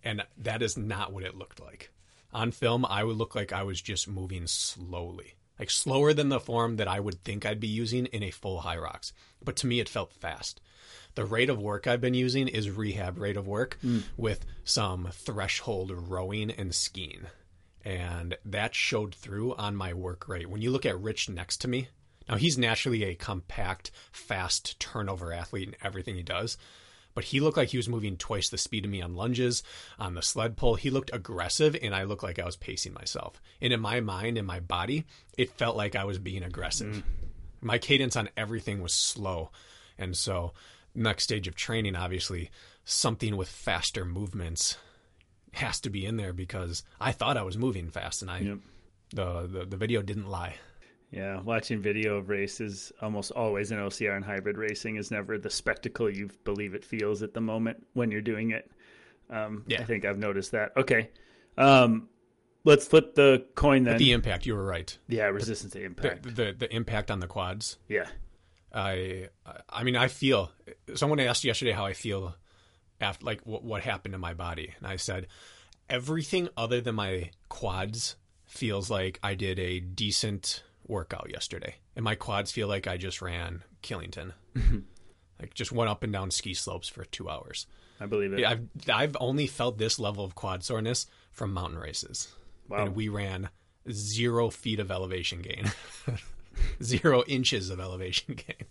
and 0.04 0.22
that 0.38 0.62
is 0.62 0.76
not 0.76 1.12
what 1.12 1.24
it 1.24 1.36
looked 1.36 1.60
like. 1.60 1.90
On 2.32 2.50
film, 2.50 2.84
I 2.86 3.04
would 3.04 3.16
look 3.16 3.34
like 3.34 3.52
I 3.52 3.62
was 3.62 3.80
just 3.80 4.08
moving 4.08 4.46
slowly, 4.46 5.34
like 5.58 5.70
slower 5.70 6.12
than 6.14 6.28
the 6.30 6.40
form 6.40 6.76
that 6.76 6.88
I 6.88 6.98
would 7.00 7.22
think 7.24 7.44
I'd 7.44 7.60
be 7.60 7.68
using 7.68 8.06
in 8.06 8.22
a 8.22 8.30
full 8.30 8.62
Hyrox. 8.62 9.12
But 9.44 9.56
to 9.56 9.66
me, 9.66 9.80
it 9.80 9.88
felt 9.88 10.12
fast. 10.12 10.60
The 11.14 11.26
rate 11.26 11.50
of 11.50 11.60
work 11.60 11.86
I've 11.86 12.00
been 12.00 12.14
using 12.14 12.48
is 12.48 12.70
rehab 12.70 13.18
rate 13.18 13.36
of 13.36 13.46
work 13.46 13.78
Mm. 13.84 14.04
with 14.16 14.46
some 14.64 15.08
threshold 15.12 15.90
rowing 15.90 16.50
and 16.50 16.74
skiing. 16.74 17.26
And 17.84 18.38
that 18.44 18.74
showed 18.74 19.14
through 19.14 19.54
on 19.56 19.76
my 19.76 19.92
work 19.92 20.26
rate. 20.28 20.48
When 20.48 20.62
you 20.62 20.70
look 20.70 20.86
at 20.86 20.98
Rich 20.98 21.28
next 21.28 21.58
to 21.58 21.68
me, 21.68 21.88
now 22.28 22.36
he's 22.36 22.56
naturally 22.56 23.02
a 23.04 23.14
compact, 23.14 23.90
fast 24.12 24.78
turnover 24.80 25.32
athlete 25.32 25.68
in 25.68 25.76
everything 25.82 26.14
he 26.14 26.22
does. 26.22 26.56
But 27.14 27.24
he 27.24 27.40
looked 27.40 27.56
like 27.56 27.68
he 27.68 27.76
was 27.76 27.88
moving 27.88 28.16
twice 28.16 28.48
the 28.48 28.58
speed 28.58 28.84
of 28.84 28.90
me 28.90 29.02
on 29.02 29.14
lunges, 29.14 29.62
on 29.98 30.14
the 30.14 30.22
sled 30.22 30.56
pull. 30.56 30.76
He 30.76 30.90
looked 30.90 31.10
aggressive, 31.12 31.76
and 31.82 31.94
I 31.94 32.04
looked 32.04 32.22
like 32.22 32.38
I 32.38 32.44
was 32.46 32.56
pacing 32.56 32.94
myself. 32.94 33.40
And 33.60 33.72
in 33.72 33.80
my 33.80 34.00
mind, 34.00 34.38
in 34.38 34.46
my 34.46 34.60
body, 34.60 35.04
it 35.36 35.50
felt 35.58 35.76
like 35.76 35.94
I 35.94 36.04
was 36.04 36.18
being 36.18 36.42
aggressive. 36.42 36.96
Mm. 36.96 37.02
My 37.60 37.78
cadence 37.78 38.16
on 38.16 38.30
everything 38.36 38.80
was 38.80 38.94
slow. 38.94 39.50
And 39.98 40.16
so, 40.16 40.52
next 40.94 41.24
stage 41.24 41.46
of 41.46 41.54
training, 41.54 41.96
obviously, 41.96 42.50
something 42.84 43.36
with 43.36 43.48
faster 43.48 44.04
movements 44.04 44.76
has 45.52 45.80
to 45.80 45.90
be 45.90 46.06
in 46.06 46.16
there 46.16 46.32
because 46.32 46.82
I 46.98 47.12
thought 47.12 47.36
I 47.36 47.42
was 47.42 47.58
moving 47.58 47.90
fast, 47.90 48.22
and 48.22 48.30
I 48.30 48.38
Yep. 48.38 48.58
the, 49.14 49.46
the 49.46 49.64
the 49.66 49.76
video 49.76 50.00
didn't 50.02 50.28
lie. 50.28 50.56
Yeah, 51.12 51.40
watching 51.42 51.80
video 51.82 52.16
of 52.16 52.30
races 52.30 52.90
almost 53.02 53.30
always 53.32 53.70
in 53.70 53.78
OCR 53.78 54.16
and 54.16 54.24
hybrid 54.24 54.56
racing 54.56 54.96
is 54.96 55.10
never 55.10 55.36
the 55.36 55.50
spectacle 55.50 56.08
you 56.10 56.30
believe 56.44 56.74
it 56.74 56.84
feels 56.84 57.22
at 57.22 57.34
the 57.34 57.40
moment 57.40 57.86
when 57.92 58.10
you're 58.10 58.22
doing 58.22 58.50
it. 58.52 58.70
Um, 59.28 59.64
Yeah. 59.66 59.82
I 59.82 59.84
think 59.84 60.04
I've 60.06 60.18
noticed 60.18 60.52
that. 60.52 60.72
Okay, 60.76 61.10
um, 61.58 62.08
let's 62.64 62.86
flip 62.86 63.14
the 63.14 63.44
coin 63.54 63.84
then. 63.84 63.98
The 63.98 64.12
impact, 64.12 64.46
you 64.46 64.54
were 64.54 64.64
right. 64.64 64.96
yeah, 65.06 65.24
resistance 65.26 65.74
to 65.74 65.80
The, 65.80 65.84
impact. 65.84 66.22
the 66.34 66.54
the 66.58 66.74
impact 66.74 67.10
on 67.10 67.20
the 67.20 67.26
quads. 67.26 67.76
yeah, 67.88 68.08
I 68.74 69.28
I 69.68 69.84
mean 69.84 69.96
I 69.96 70.08
feel 70.08 70.50
someone 70.94 71.20
asked 71.20 71.44
yesterday 71.44 71.72
how 71.72 71.84
I 71.84 71.92
feel 71.92 72.34
after 73.02 73.26
like 73.26 73.42
what 73.42 73.62
what 73.64 73.82
happened 73.82 74.12
to 74.14 74.18
my 74.18 74.32
body 74.32 74.72
and 74.78 74.86
I 74.86 74.96
said 74.96 75.26
everything 75.90 76.48
other 76.56 76.80
than 76.80 76.94
my 76.94 77.30
quads 77.50 78.16
feels 78.46 78.88
like 78.90 79.18
I 79.22 79.34
did 79.34 79.58
a 79.58 79.78
decent 79.80 80.62
workout 80.86 81.30
yesterday 81.30 81.76
and 81.96 82.04
my 82.04 82.14
quads 82.14 82.50
feel 82.50 82.68
like 82.68 82.86
I 82.86 82.96
just 82.96 83.22
ran 83.22 83.62
Killington 83.82 84.32
like 85.42 85.54
just 85.54 85.72
went 85.72 85.90
up 85.90 86.02
and 86.02 86.12
down 86.12 86.30
ski 86.30 86.54
slopes 86.54 86.88
for 86.88 87.04
2 87.04 87.28
hours. 87.28 87.66
I 88.00 88.06
believe 88.06 88.32
it. 88.32 88.40
Yeah, 88.40 88.50
I've 88.50 88.68
I've 88.88 89.16
only 89.20 89.46
felt 89.46 89.78
this 89.78 89.98
level 89.98 90.24
of 90.24 90.34
quad 90.34 90.64
soreness 90.64 91.06
from 91.30 91.52
mountain 91.52 91.78
races. 91.78 92.28
Wow. 92.68 92.86
And 92.86 92.96
we 92.96 93.08
ran 93.08 93.50
0 93.90 94.50
feet 94.50 94.80
of 94.80 94.90
elevation 94.90 95.42
gain. 95.42 95.70
0 96.82 97.24
inches 97.26 97.70
of 97.70 97.80
elevation 97.80 98.34
gain. 98.34 98.66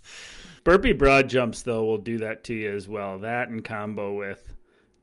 Burpee 0.63 0.93
broad 0.93 1.29
jumps 1.29 1.61
though 1.61 1.83
will 1.83 1.97
do 1.97 2.19
that 2.19 2.43
to 2.45 2.53
you 2.53 2.75
as 2.75 2.87
well. 2.87 3.19
That 3.19 3.49
in 3.49 3.61
combo 3.61 4.13
with 4.13 4.53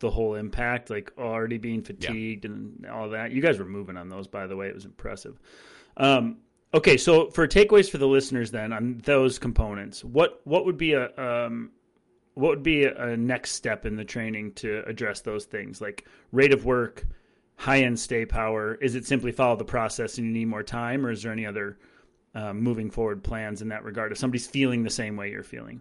the 0.00 0.10
whole 0.10 0.34
impact, 0.34 0.90
like 0.90 1.12
already 1.18 1.58
being 1.58 1.82
fatigued 1.82 2.44
and 2.44 2.86
all 2.86 3.10
that. 3.10 3.32
You 3.32 3.42
guys 3.42 3.58
were 3.58 3.64
moving 3.64 3.96
on 3.96 4.08
those, 4.08 4.26
by 4.26 4.46
the 4.46 4.56
way. 4.56 4.68
It 4.68 4.74
was 4.74 4.84
impressive. 4.84 5.38
Um, 5.96 6.38
okay, 6.74 6.96
so 6.96 7.30
for 7.30 7.46
takeaways 7.46 7.90
for 7.90 7.98
the 7.98 8.08
listeners, 8.08 8.50
then 8.50 8.72
on 8.72 9.00
those 9.04 9.38
components, 9.38 10.04
what 10.04 10.40
what 10.44 10.64
would 10.64 10.76
be 10.78 10.92
a 10.92 11.14
um, 11.16 11.70
what 12.34 12.50
would 12.50 12.62
be 12.62 12.84
a, 12.84 12.94
a 13.12 13.16
next 13.16 13.52
step 13.52 13.84
in 13.84 13.96
the 13.96 14.04
training 14.04 14.52
to 14.54 14.84
address 14.86 15.20
those 15.20 15.44
things, 15.44 15.80
like 15.80 16.06
rate 16.32 16.52
of 16.52 16.64
work, 16.64 17.06
high 17.56 17.82
end 17.82 17.98
stay 17.98 18.24
power? 18.24 18.74
Is 18.76 18.94
it 18.94 19.06
simply 19.06 19.32
follow 19.32 19.56
the 19.56 19.64
process 19.64 20.18
and 20.18 20.26
you 20.26 20.32
need 20.32 20.48
more 20.48 20.62
time, 20.62 21.04
or 21.04 21.10
is 21.10 21.22
there 21.22 21.32
any 21.32 21.46
other 21.46 21.78
um, 22.34 22.60
moving 22.60 22.90
forward 22.90 23.24
plans 23.24 23.62
in 23.62 23.68
that 23.68 23.84
regard? 23.84 24.12
If 24.12 24.18
somebody's 24.18 24.46
feeling 24.46 24.82
the 24.82 24.90
same 24.90 25.16
way 25.16 25.30
you're 25.30 25.42
feeling. 25.42 25.80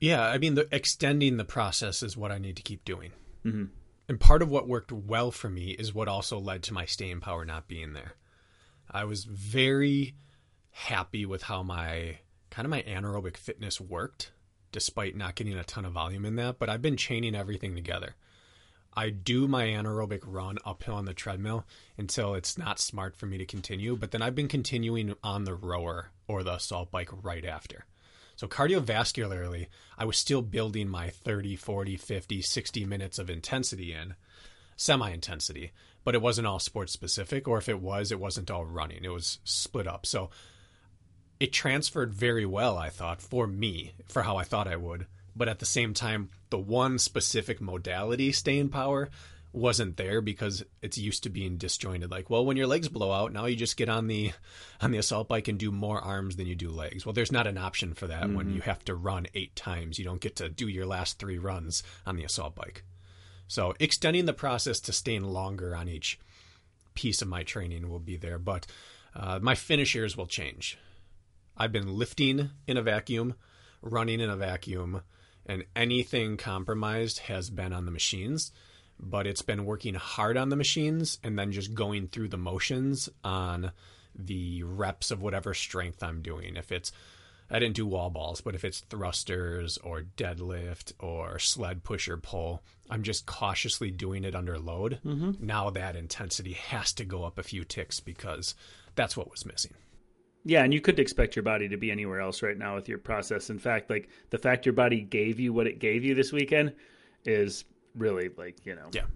Yeah, 0.00 0.26
I 0.26 0.36
mean, 0.38 0.54
the, 0.54 0.68
extending 0.70 1.38
the 1.38 1.44
process 1.44 2.02
is 2.02 2.16
what 2.16 2.32
I 2.32 2.38
need 2.38 2.56
to 2.56 2.62
keep 2.62 2.84
doing. 2.84 3.12
Mhm. 3.46 3.70
And 4.06 4.20
part 4.20 4.42
of 4.42 4.50
what 4.50 4.68
worked 4.68 4.92
well 4.92 5.30
for 5.30 5.48
me 5.48 5.70
is 5.70 5.94
what 5.94 6.08
also 6.08 6.38
led 6.38 6.62
to 6.64 6.74
my 6.74 6.84
staying 6.84 7.20
power 7.20 7.46
not 7.46 7.68
being 7.68 7.94
there. 7.94 8.16
I 8.90 9.04
was 9.04 9.24
very 9.24 10.14
happy 10.74 11.24
with 11.24 11.44
how 11.44 11.62
my 11.62 12.18
kind 12.50 12.66
of 12.66 12.70
my 12.70 12.82
anaerobic 12.82 13.36
fitness 13.36 13.80
worked, 13.80 14.32
despite 14.72 15.16
not 15.16 15.36
getting 15.36 15.54
a 15.54 15.64
ton 15.64 15.84
of 15.84 15.92
volume 15.92 16.24
in 16.24 16.36
that. 16.36 16.58
But 16.58 16.68
I've 16.68 16.82
been 16.82 16.96
chaining 16.96 17.34
everything 17.34 17.76
together. 17.76 18.16
I 18.96 19.10
do 19.10 19.46
my 19.48 19.66
anaerobic 19.66 20.22
run 20.24 20.58
uphill 20.64 20.94
on 20.94 21.04
the 21.04 21.14
treadmill 21.14 21.64
until 21.96 22.34
it's 22.34 22.58
not 22.58 22.78
smart 22.78 23.16
for 23.16 23.26
me 23.26 23.38
to 23.38 23.46
continue, 23.46 23.96
but 23.96 24.10
then 24.10 24.20
I've 24.22 24.34
been 24.34 24.48
continuing 24.48 25.14
on 25.22 25.44
the 25.44 25.54
rower 25.54 26.10
or 26.28 26.42
the 26.42 26.54
assault 26.54 26.90
bike 26.90 27.10
right 27.22 27.44
after. 27.44 27.86
So 28.36 28.48
cardiovascularly, 28.48 29.68
I 29.96 30.04
was 30.04 30.18
still 30.18 30.42
building 30.42 30.88
my 30.88 31.10
30, 31.10 31.56
40, 31.56 31.96
50, 31.96 32.42
60 32.42 32.84
minutes 32.84 33.18
of 33.18 33.30
intensity 33.30 33.92
in, 33.92 34.14
semi 34.76 35.10
intensity, 35.10 35.72
but 36.02 36.16
it 36.16 36.22
wasn't 36.22 36.46
all 36.46 36.58
sports 36.58 36.92
specific, 36.92 37.46
or 37.46 37.58
if 37.58 37.68
it 37.68 37.80
was, 37.80 38.10
it 38.10 38.20
wasn't 38.20 38.50
all 38.50 38.64
running. 38.64 39.04
It 39.04 39.12
was 39.12 39.38
split 39.44 39.86
up. 39.86 40.04
So 40.04 40.30
it 41.40 41.52
transferred 41.52 42.14
very 42.14 42.46
well, 42.46 42.78
I 42.78 42.90
thought, 42.90 43.20
for 43.20 43.46
me, 43.46 43.92
for 44.06 44.22
how 44.22 44.36
I 44.36 44.44
thought 44.44 44.68
I 44.68 44.76
would. 44.76 45.06
But 45.36 45.48
at 45.48 45.58
the 45.58 45.66
same 45.66 45.94
time, 45.94 46.30
the 46.50 46.58
one 46.58 46.98
specific 46.98 47.60
modality, 47.60 48.30
staying 48.32 48.68
power, 48.68 49.10
wasn't 49.52 49.96
there 49.96 50.20
because 50.20 50.64
it's 50.82 50.98
used 50.98 51.22
to 51.22 51.30
being 51.30 51.56
disjointed. 51.56 52.10
Like, 52.10 52.28
well, 52.28 52.44
when 52.44 52.56
your 52.56 52.66
legs 52.66 52.88
blow 52.88 53.12
out, 53.12 53.32
now 53.32 53.46
you 53.46 53.54
just 53.54 53.76
get 53.76 53.88
on 53.88 54.08
the 54.08 54.32
on 54.80 54.90
the 54.90 54.98
assault 54.98 55.28
bike 55.28 55.46
and 55.48 55.58
do 55.58 55.70
more 55.70 56.00
arms 56.00 56.36
than 56.36 56.46
you 56.46 56.56
do 56.56 56.70
legs. 56.70 57.06
Well, 57.06 57.12
there's 57.12 57.32
not 57.32 57.46
an 57.46 57.56
option 57.56 57.94
for 57.94 58.08
that 58.08 58.30
when 58.30 58.52
you 58.52 58.60
have 58.62 58.84
to 58.86 58.94
run 58.94 59.26
eight 59.34 59.54
times. 59.54 59.98
You 59.98 60.04
don't 60.04 60.20
get 60.20 60.36
to 60.36 60.48
do 60.48 60.66
your 60.66 60.86
last 60.86 61.18
three 61.18 61.38
runs 61.38 61.84
on 62.04 62.16
the 62.16 62.24
assault 62.24 62.56
bike. 62.56 62.84
So 63.46 63.74
extending 63.78 64.24
the 64.26 64.32
process 64.32 64.80
to 64.80 64.92
staying 64.92 65.22
longer 65.22 65.76
on 65.76 65.88
each 65.88 66.18
piece 66.94 67.22
of 67.22 67.28
my 67.28 67.42
training 67.42 67.88
will 67.88 68.00
be 68.00 68.16
there, 68.16 68.38
but 68.38 68.66
uh, 69.14 69.38
my 69.40 69.54
finishers 69.54 70.16
will 70.16 70.26
change. 70.26 70.78
I've 71.56 71.72
been 71.72 71.96
lifting 71.96 72.50
in 72.66 72.76
a 72.76 72.82
vacuum, 72.82 73.34
running 73.82 74.20
in 74.20 74.30
a 74.30 74.36
vacuum, 74.36 75.02
and 75.46 75.64
anything 75.76 76.36
compromised 76.36 77.20
has 77.20 77.50
been 77.50 77.72
on 77.72 77.84
the 77.84 77.92
machines. 77.92 78.52
But 78.98 79.26
it's 79.26 79.42
been 79.42 79.64
working 79.64 79.94
hard 79.94 80.36
on 80.36 80.50
the 80.50 80.56
machines 80.56 81.18
and 81.24 81.36
then 81.36 81.50
just 81.50 81.74
going 81.74 82.06
through 82.06 82.28
the 82.28 82.38
motions 82.38 83.08
on 83.24 83.72
the 84.14 84.62
reps 84.62 85.10
of 85.10 85.20
whatever 85.20 85.52
strength 85.52 86.00
I'm 86.00 86.22
doing. 86.22 86.54
If 86.56 86.70
it's, 86.70 86.92
I 87.50 87.58
didn't 87.58 87.74
do 87.74 87.86
wall 87.86 88.10
balls, 88.10 88.40
but 88.40 88.54
if 88.54 88.64
it's 88.64 88.80
thrusters 88.80 89.78
or 89.78 90.02
deadlift 90.16 90.92
or 91.00 91.40
sled 91.40 91.82
pusher 91.82 92.16
pull, 92.16 92.62
I'm 92.88 93.02
just 93.02 93.26
cautiously 93.26 93.90
doing 93.90 94.22
it 94.22 94.36
under 94.36 94.58
load. 94.60 95.00
Mm-hmm. 95.04 95.44
Now 95.44 95.70
that 95.70 95.96
intensity 95.96 96.52
has 96.52 96.92
to 96.94 97.04
go 97.04 97.24
up 97.24 97.36
a 97.36 97.42
few 97.42 97.64
ticks 97.64 97.98
because 97.98 98.54
that's 98.94 99.16
what 99.16 99.30
was 99.30 99.44
missing. 99.44 99.74
Yeah, 100.44 100.62
and 100.62 100.74
you 100.74 100.80
couldn't 100.80 101.00
expect 101.00 101.36
your 101.36 101.42
body 101.42 101.68
to 101.68 101.76
be 101.76 101.90
anywhere 101.90 102.20
else 102.20 102.42
right 102.42 102.56
now 102.58 102.74
with 102.74 102.88
your 102.88 102.98
process. 102.98 103.48
In 103.50 103.58
fact, 103.58 103.88
like 103.90 104.08
the 104.30 104.38
fact 104.38 104.66
your 104.66 104.74
body 104.74 105.00
gave 105.00 105.40
you 105.40 105.52
what 105.52 105.66
it 105.66 105.78
gave 105.78 106.04
you 106.04 106.14
this 106.14 106.32
weekend 106.32 106.74
is 107.24 107.64
really 107.94 108.28
like 108.36 108.66
you 108.66 108.74
know 108.74 108.88
Yeah. 108.92 109.06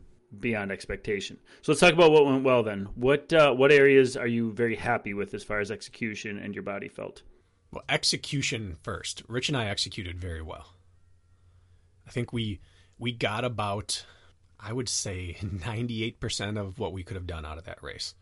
beyond 0.40 0.72
expectation. 0.72 1.38
So 1.62 1.72
let's 1.72 1.80
talk 1.80 1.92
about 1.92 2.12
what 2.12 2.24
went 2.24 2.44
well 2.44 2.62
then. 2.62 2.88
What 2.94 3.32
uh, 3.32 3.52
what 3.54 3.70
areas 3.72 4.16
are 4.16 4.26
you 4.26 4.52
very 4.52 4.76
happy 4.76 5.12
with 5.14 5.34
as 5.34 5.44
far 5.44 5.60
as 5.60 5.70
execution 5.70 6.38
and 6.38 6.54
your 6.54 6.62
body 6.62 6.88
felt? 6.88 7.22
Well, 7.70 7.84
execution 7.90 8.76
first. 8.82 9.22
Rich 9.28 9.48
and 9.50 9.56
I 9.58 9.66
executed 9.66 10.18
very 10.18 10.40
well. 10.40 10.72
I 12.06 12.10
think 12.10 12.32
we 12.32 12.60
we 12.98 13.12
got 13.12 13.44
about 13.44 14.06
I 14.58 14.72
would 14.72 14.88
say 14.88 15.36
98% 15.42 16.58
of 16.58 16.78
what 16.78 16.92
we 16.92 17.02
could 17.04 17.16
have 17.16 17.26
done 17.26 17.44
out 17.44 17.58
of 17.58 17.64
that 17.64 17.82
race. 17.82 18.14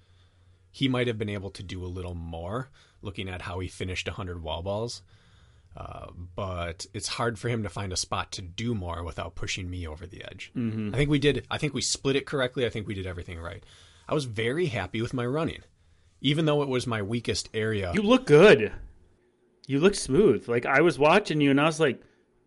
He 0.70 0.88
might 0.88 1.06
have 1.06 1.16
been 1.16 1.30
able 1.30 1.50
to 1.52 1.62
do 1.62 1.82
a 1.82 1.86
little 1.86 2.14
more 2.14 2.68
looking 3.06 3.30
at 3.30 3.40
how 3.42 3.60
he 3.60 3.68
finished 3.68 4.06
100 4.06 4.42
wall 4.42 4.62
balls. 4.62 5.00
Uh, 5.74 6.06
but 6.34 6.86
it's 6.94 7.08
hard 7.08 7.38
for 7.38 7.48
him 7.48 7.62
to 7.62 7.68
find 7.68 7.92
a 7.92 7.96
spot 7.96 8.32
to 8.32 8.42
do 8.42 8.74
more 8.74 9.02
without 9.04 9.34
pushing 9.34 9.68
me 9.70 9.86
over 9.86 10.06
the 10.06 10.22
edge. 10.24 10.50
Mm-hmm. 10.56 10.94
I 10.94 10.98
think 10.98 11.10
we 11.10 11.18
did. 11.18 11.46
I 11.50 11.58
think 11.58 11.72
we 11.74 11.82
split 11.82 12.16
it 12.16 12.26
correctly. 12.26 12.64
I 12.66 12.70
think 12.70 12.86
we 12.86 12.94
did 12.94 13.06
everything 13.06 13.38
right. 13.38 13.62
I 14.08 14.14
was 14.14 14.24
very 14.24 14.66
happy 14.66 15.02
with 15.02 15.12
my 15.14 15.26
running, 15.26 15.62
even 16.20 16.44
though 16.46 16.62
it 16.62 16.68
was 16.68 16.86
my 16.86 17.02
weakest 17.02 17.48
area. 17.52 17.92
You 17.94 18.02
look 18.02 18.26
good. 18.26 18.72
You 19.66 19.80
look 19.80 19.94
smooth. 19.94 20.48
Like 20.48 20.64
I 20.64 20.80
was 20.80 20.98
watching 20.98 21.40
you 21.40 21.50
and 21.50 21.60
I 21.60 21.64
was 21.64 21.80
like, 21.80 22.00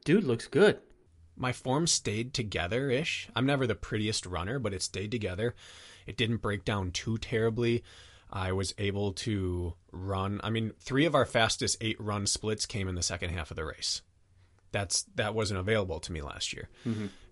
dude 0.06 0.24
looks 0.24 0.48
good. 0.48 0.80
my 1.36 1.52
form 1.54 1.86
stayed 1.88 2.34
together 2.34 2.90
ish. 2.90 3.30
I'm 3.36 3.46
never 3.46 3.68
the 3.68 3.76
prettiest 3.76 4.26
runner, 4.26 4.58
but 4.60 4.74
it 4.74 4.82
stayed 4.82 5.12
together. 5.12 5.54
It 6.08 6.18
didn't 6.18 6.38
break 6.42 6.66
down 6.66 6.92
too 6.92 7.18
terribly. 7.20 7.84
I 8.32 8.52
was 8.52 8.74
able 8.78 9.14
to 9.14 9.74
run. 9.92 10.40
I 10.44 10.50
mean, 10.50 10.74
three 10.80 11.06
of 11.06 11.16
our 11.16 11.26
fastest 11.26 11.78
eight 11.82 12.00
run 12.00 12.28
splits 12.28 12.66
came 12.66 12.88
in 12.88 12.96
the 12.96 13.02
second 13.02 13.32
half 13.32 13.50
of 13.52 13.58
the 13.58 13.66
race. 13.66 14.02
That's 14.72 15.04
that 15.16 15.34
wasn't 15.34 15.60
available 15.60 16.00
to 16.02 16.12
me 16.12 16.22
last 16.22 16.54
year. 16.54 16.70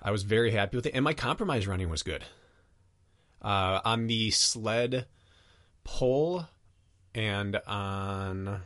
I 0.02 0.10
was 0.12 0.24
very 0.24 0.52
happy 0.52 0.76
with 0.76 0.88
it, 0.88 0.96
and 0.96 1.04
my 1.04 1.14
compromise 1.14 1.68
running 1.68 1.90
was 1.90 2.02
good. 2.02 2.24
Uh, 3.42 3.80
on 3.86 4.08
the 4.08 4.32
sled 4.32 5.06
pull 5.84 6.48
and 7.14 7.56
on 7.68 8.62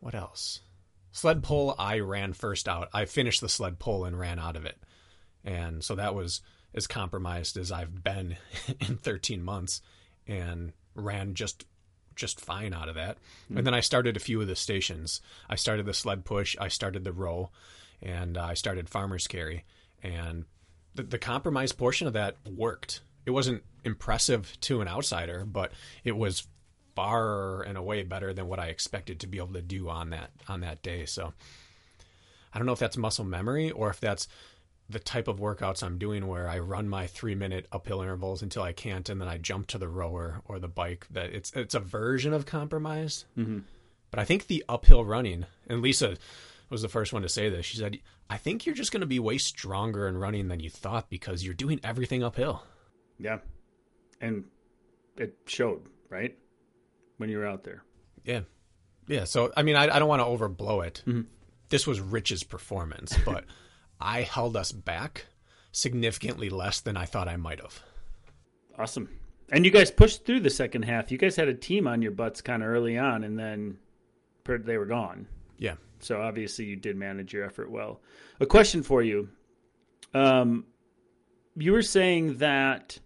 what 0.00 0.14
else? 0.14 0.60
sled 1.12 1.42
pull, 1.42 1.74
I 1.78 1.98
ran 2.00 2.32
first 2.32 2.68
out. 2.68 2.88
I 2.92 3.04
finished 3.04 3.40
the 3.40 3.48
sled 3.48 3.78
pull 3.78 4.04
and 4.04 4.18
ran 4.18 4.38
out 4.38 4.56
of 4.56 4.64
it, 4.66 4.78
and 5.44 5.82
so 5.82 5.94
that 5.94 6.14
was 6.14 6.40
as 6.74 6.86
compromised 6.86 7.56
as 7.56 7.72
I've 7.72 8.02
been 8.02 8.36
in 8.80 8.96
13 8.96 9.42
months, 9.42 9.80
and 10.26 10.72
ran 10.98 11.34
just 11.34 11.64
just 12.16 12.40
fine 12.40 12.74
out 12.74 12.88
of 12.88 12.96
that. 12.96 13.16
Mm-hmm. 13.16 13.58
And 13.58 13.66
then 13.66 13.74
I 13.74 13.80
started 13.80 14.16
a 14.16 14.20
few 14.20 14.40
of 14.40 14.48
the 14.48 14.56
stations. 14.56 15.20
I 15.48 15.54
started 15.54 15.86
the 15.86 15.94
sled 15.94 16.24
push. 16.24 16.56
I 16.60 16.68
started 16.68 17.04
the 17.04 17.12
row, 17.12 17.50
and 18.02 18.36
I 18.36 18.54
started 18.54 18.88
farmers 18.88 19.26
carry, 19.26 19.64
and 20.02 20.44
the, 20.94 21.04
the 21.04 21.18
compromise 21.18 21.72
portion 21.72 22.06
of 22.06 22.12
that 22.14 22.36
worked. 22.44 23.00
It 23.24 23.30
wasn't 23.30 23.62
impressive 23.84 24.56
to 24.62 24.80
an 24.80 24.88
outsider, 24.88 25.44
but 25.44 25.72
it 26.02 26.16
was 26.16 26.46
far 26.96 27.62
and 27.62 27.78
away 27.78 28.02
better 28.02 28.32
than 28.32 28.48
what 28.48 28.58
I 28.58 28.66
expected 28.66 29.20
to 29.20 29.28
be 29.28 29.38
able 29.38 29.52
to 29.52 29.62
do 29.62 29.88
on 29.88 30.10
that 30.10 30.30
on 30.48 30.60
that 30.62 30.82
day. 30.82 31.06
So 31.06 31.32
I 32.52 32.58
don't 32.58 32.66
know 32.66 32.72
if 32.72 32.78
that's 32.80 32.96
muscle 32.96 33.24
memory 33.24 33.70
or 33.70 33.90
if 33.90 34.00
that's 34.00 34.26
the 34.90 34.98
type 34.98 35.28
of 35.28 35.38
workouts 35.38 35.82
I'm 35.82 35.98
doing 35.98 36.26
where 36.26 36.48
I 36.48 36.58
run 36.60 36.88
my 36.88 37.06
three 37.06 37.34
minute 37.34 37.66
uphill 37.70 38.00
intervals 38.00 38.42
until 38.42 38.62
I 38.62 38.72
can't, 38.72 39.08
and 39.08 39.20
then 39.20 39.28
I 39.28 39.38
jump 39.38 39.66
to 39.68 39.78
the 39.78 39.88
rower 39.88 40.40
or 40.46 40.58
the 40.58 40.68
bike. 40.68 41.06
That 41.10 41.30
it's 41.32 41.52
it's 41.54 41.74
a 41.74 41.80
version 41.80 42.32
of 42.32 42.46
compromise. 42.46 43.26
Mm-hmm. 43.36 43.60
But 44.10 44.20
I 44.20 44.24
think 44.24 44.46
the 44.46 44.64
uphill 44.68 45.04
running, 45.04 45.44
and 45.68 45.82
Lisa 45.82 46.16
was 46.70 46.82
the 46.82 46.88
first 46.88 47.12
one 47.12 47.22
to 47.22 47.28
say 47.28 47.50
this. 47.50 47.66
She 47.66 47.76
said, 47.76 47.98
"I 48.30 48.38
think 48.38 48.64
you're 48.64 48.74
just 48.74 48.92
going 48.92 49.02
to 49.02 49.06
be 49.06 49.18
way 49.18 49.36
stronger 49.36 50.08
in 50.08 50.16
running 50.16 50.48
than 50.48 50.60
you 50.60 50.70
thought 50.70 51.10
because 51.10 51.44
you're 51.44 51.54
doing 51.54 51.80
everything 51.84 52.22
uphill." 52.22 52.62
Yeah, 53.18 53.38
and 54.20 54.44
it 55.18 55.36
showed 55.46 55.82
right 56.08 56.36
when 57.18 57.28
you 57.28 57.38
were 57.38 57.46
out 57.46 57.64
there. 57.64 57.82
Yeah, 58.24 58.40
yeah. 59.06 59.24
So 59.24 59.52
I 59.54 59.62
mean, 59.62 59.76
I, 59.76 59.94
I 59.94 59.98
don't 59.98 60.08
want 60.08 60.20
to 60.20 60.26
overblow 60.26 60.86
it. 60.86 61.02
Mm-hmm. 61.06 61.22
This 61.68 61.86
was 61.86 62.00
Rich's 62.00 62.42
performance, 62.42 63.14
but 63.26 63.44
I 64.00 64.22
held 64.22 64.56
us 64.56 64.72
back 64.72 65.26
significantly 65.72 66.50
less 66.50 66.80
than 66.80 66.96
I 66.96 67.04
thought 67.04 67.28
I 67.28 67.36
might 67.36 67.60
have. 67.60 67.82
Awesome. 68.78 69.08
And 69.50 69.64
you 69.64 69.70
guys 69.70 69.90
pushed 69.90 70.24
through 70.24 70.40
the 70.40 70.50
second 70.50 70.82
half. 70.82 71.10
You 71.10 71.18
guys 71.18 71.36
had 71.36 71.48
a 71.48 71.54
team 71.54 71.86
on 71.86 72.02
your 72.02 72.12
butts 72.12 72.40
kind 72.40 72.62
of 72.62 72.68
early 72.68 72.98
on, 72.98 73.24
and 73.24 73.38
then 73.38 73.78
they 74.44 74.78
were 74.78 74.86
gone. 74.86 75.26
Yeah. 75.58 75.74
So 76.00 76.20
obviously 76.20 76.64
you 76.64 76.76
did 76.76 76.96
manage 76.96 77.32
your 77.32 77.44
effort 77.44 77.70
well. 77.70 78.00
A 78.40 78.46
question 78.46 78.82
for 78.82 79.02
you. 79.02 79.28
Um, 80.14 80.64
you 81.56 81.72
were 81.72 81.82
saying 81.82 82.38
that 82.38 82.98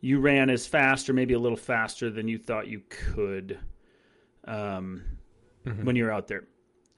you 0.00 0.20
ran 0.20 0.50
as 0.50 0.66
fast 0.66 1.08
or 1.08 1.12
maybe 1.12 1.34
a 1.34 1.38
little 1.38 1.56
faster 1.56 2.10
than 2.10 2.28
you 2.28 2.38
thought 2.38 2.66
you 2.66 2.82
could 2.88 3.58
um, 4.46 5.02
mm-hmm. 5.64 5.84
when 5.84 5.96
you 5.96 6.04
were 6.04 6.12
out 6.12 6.28
there. 6.28 6.44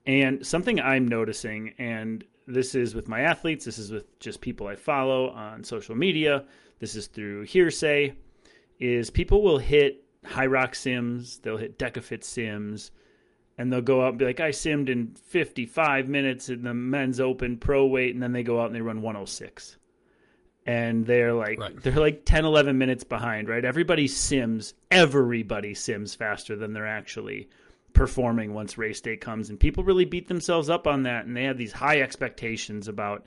And 0.07 0.47
something 0.47 0.81
I'm 0.81 1.09
noticing, 1.09 1.75
and 1.79 2.25
this 2.47 2.75
is 2.75 2.95
with 2.95 3.09
my 3.09 3.21
athletes, 3.21 3.65
this 3.65 3.79
is 3.79 3.91
with 3.91 4.19
just 4.21 4.41
people 4.41 4.67
I 4.67 4.77
follow 4.77 5.31
on 5.31 5.65
social 5.65 5.95
media, 5.95 6.45
this 6.79 6.95
is 6.95 7.07
through 7.07 7.43
hearsay, 7.43 8.15
is 8.79 9.11
people 9.11 9.43
will 9.43 9.59
hit 9.59 10.05
Hyrox 10.25 10.77
sims, 10.77 11.39
they'll 11.39 11.57
hit 11.57 11.79
DEKA 11.79 12.03
FIT 12.03 12.25
sims, 12.25 12.91
and 13.59 13.73
they'll 13.73 13.81
go 13.81 14.03
out 14.03 14.11
and 14.11 14.19
be 14.19 14.25
like, 14.25 14.41
I 14.41 14.51
simmed 14.51 14.89
in 14.89 15.15
55 15.29 16.09
minutes 16.09 16.49
in 16.49 16.63
the 16.63 16.75
men's 16.75 17.21
open 17.21 17.57
pro 17.57 17.87
weight, 17.87 18.15
and 18.15 18.23
then 18.23 18.33
they 18.33 18.43
go 18.43 18.61
out 18.61 18.67
and 18.67 18.75
they 18.75 18.81
run 18.81 19.03
106. 19.03 19.79
And 20.67 21.07
they're 21.07 21.33
like, 21.33 21.61
right. 21.61 21.81
they're 21.83 21.95
like 21.95 22.25
10, 22.25 22.45
11 22.45 22.77
minutes 22.77 23.05
behind, 23.05 23.49
right? 23.49 23.65
Everybody 23.65 24.09
sims, 24.09 24.75
everybody 24.91 25.75
sims 25.75 26.15
faster 26.15 26.57
than 26.57 26.73
they're 26.73 26.87
actually 26.87 27.49
performing 27.97 28.55
once 28.55 28.79
race 28.79 29.01
day 29.01 29.17
comes. 29.17 29.51
And 29.51 29.59
people 29.59 29.83
really 29.83 30.05
beat 30.05 30.29
themselves 30.29 30.71
up 30.71 30.87
on 30.87 31.03
that. 31.05 31.27
And 31.27 31.37
they 31.37 31.45
have 31.45 31.59
these 31.59 31.73
high 31.73 32.01
expectations 32.01 32.89
about, 32.89 33.27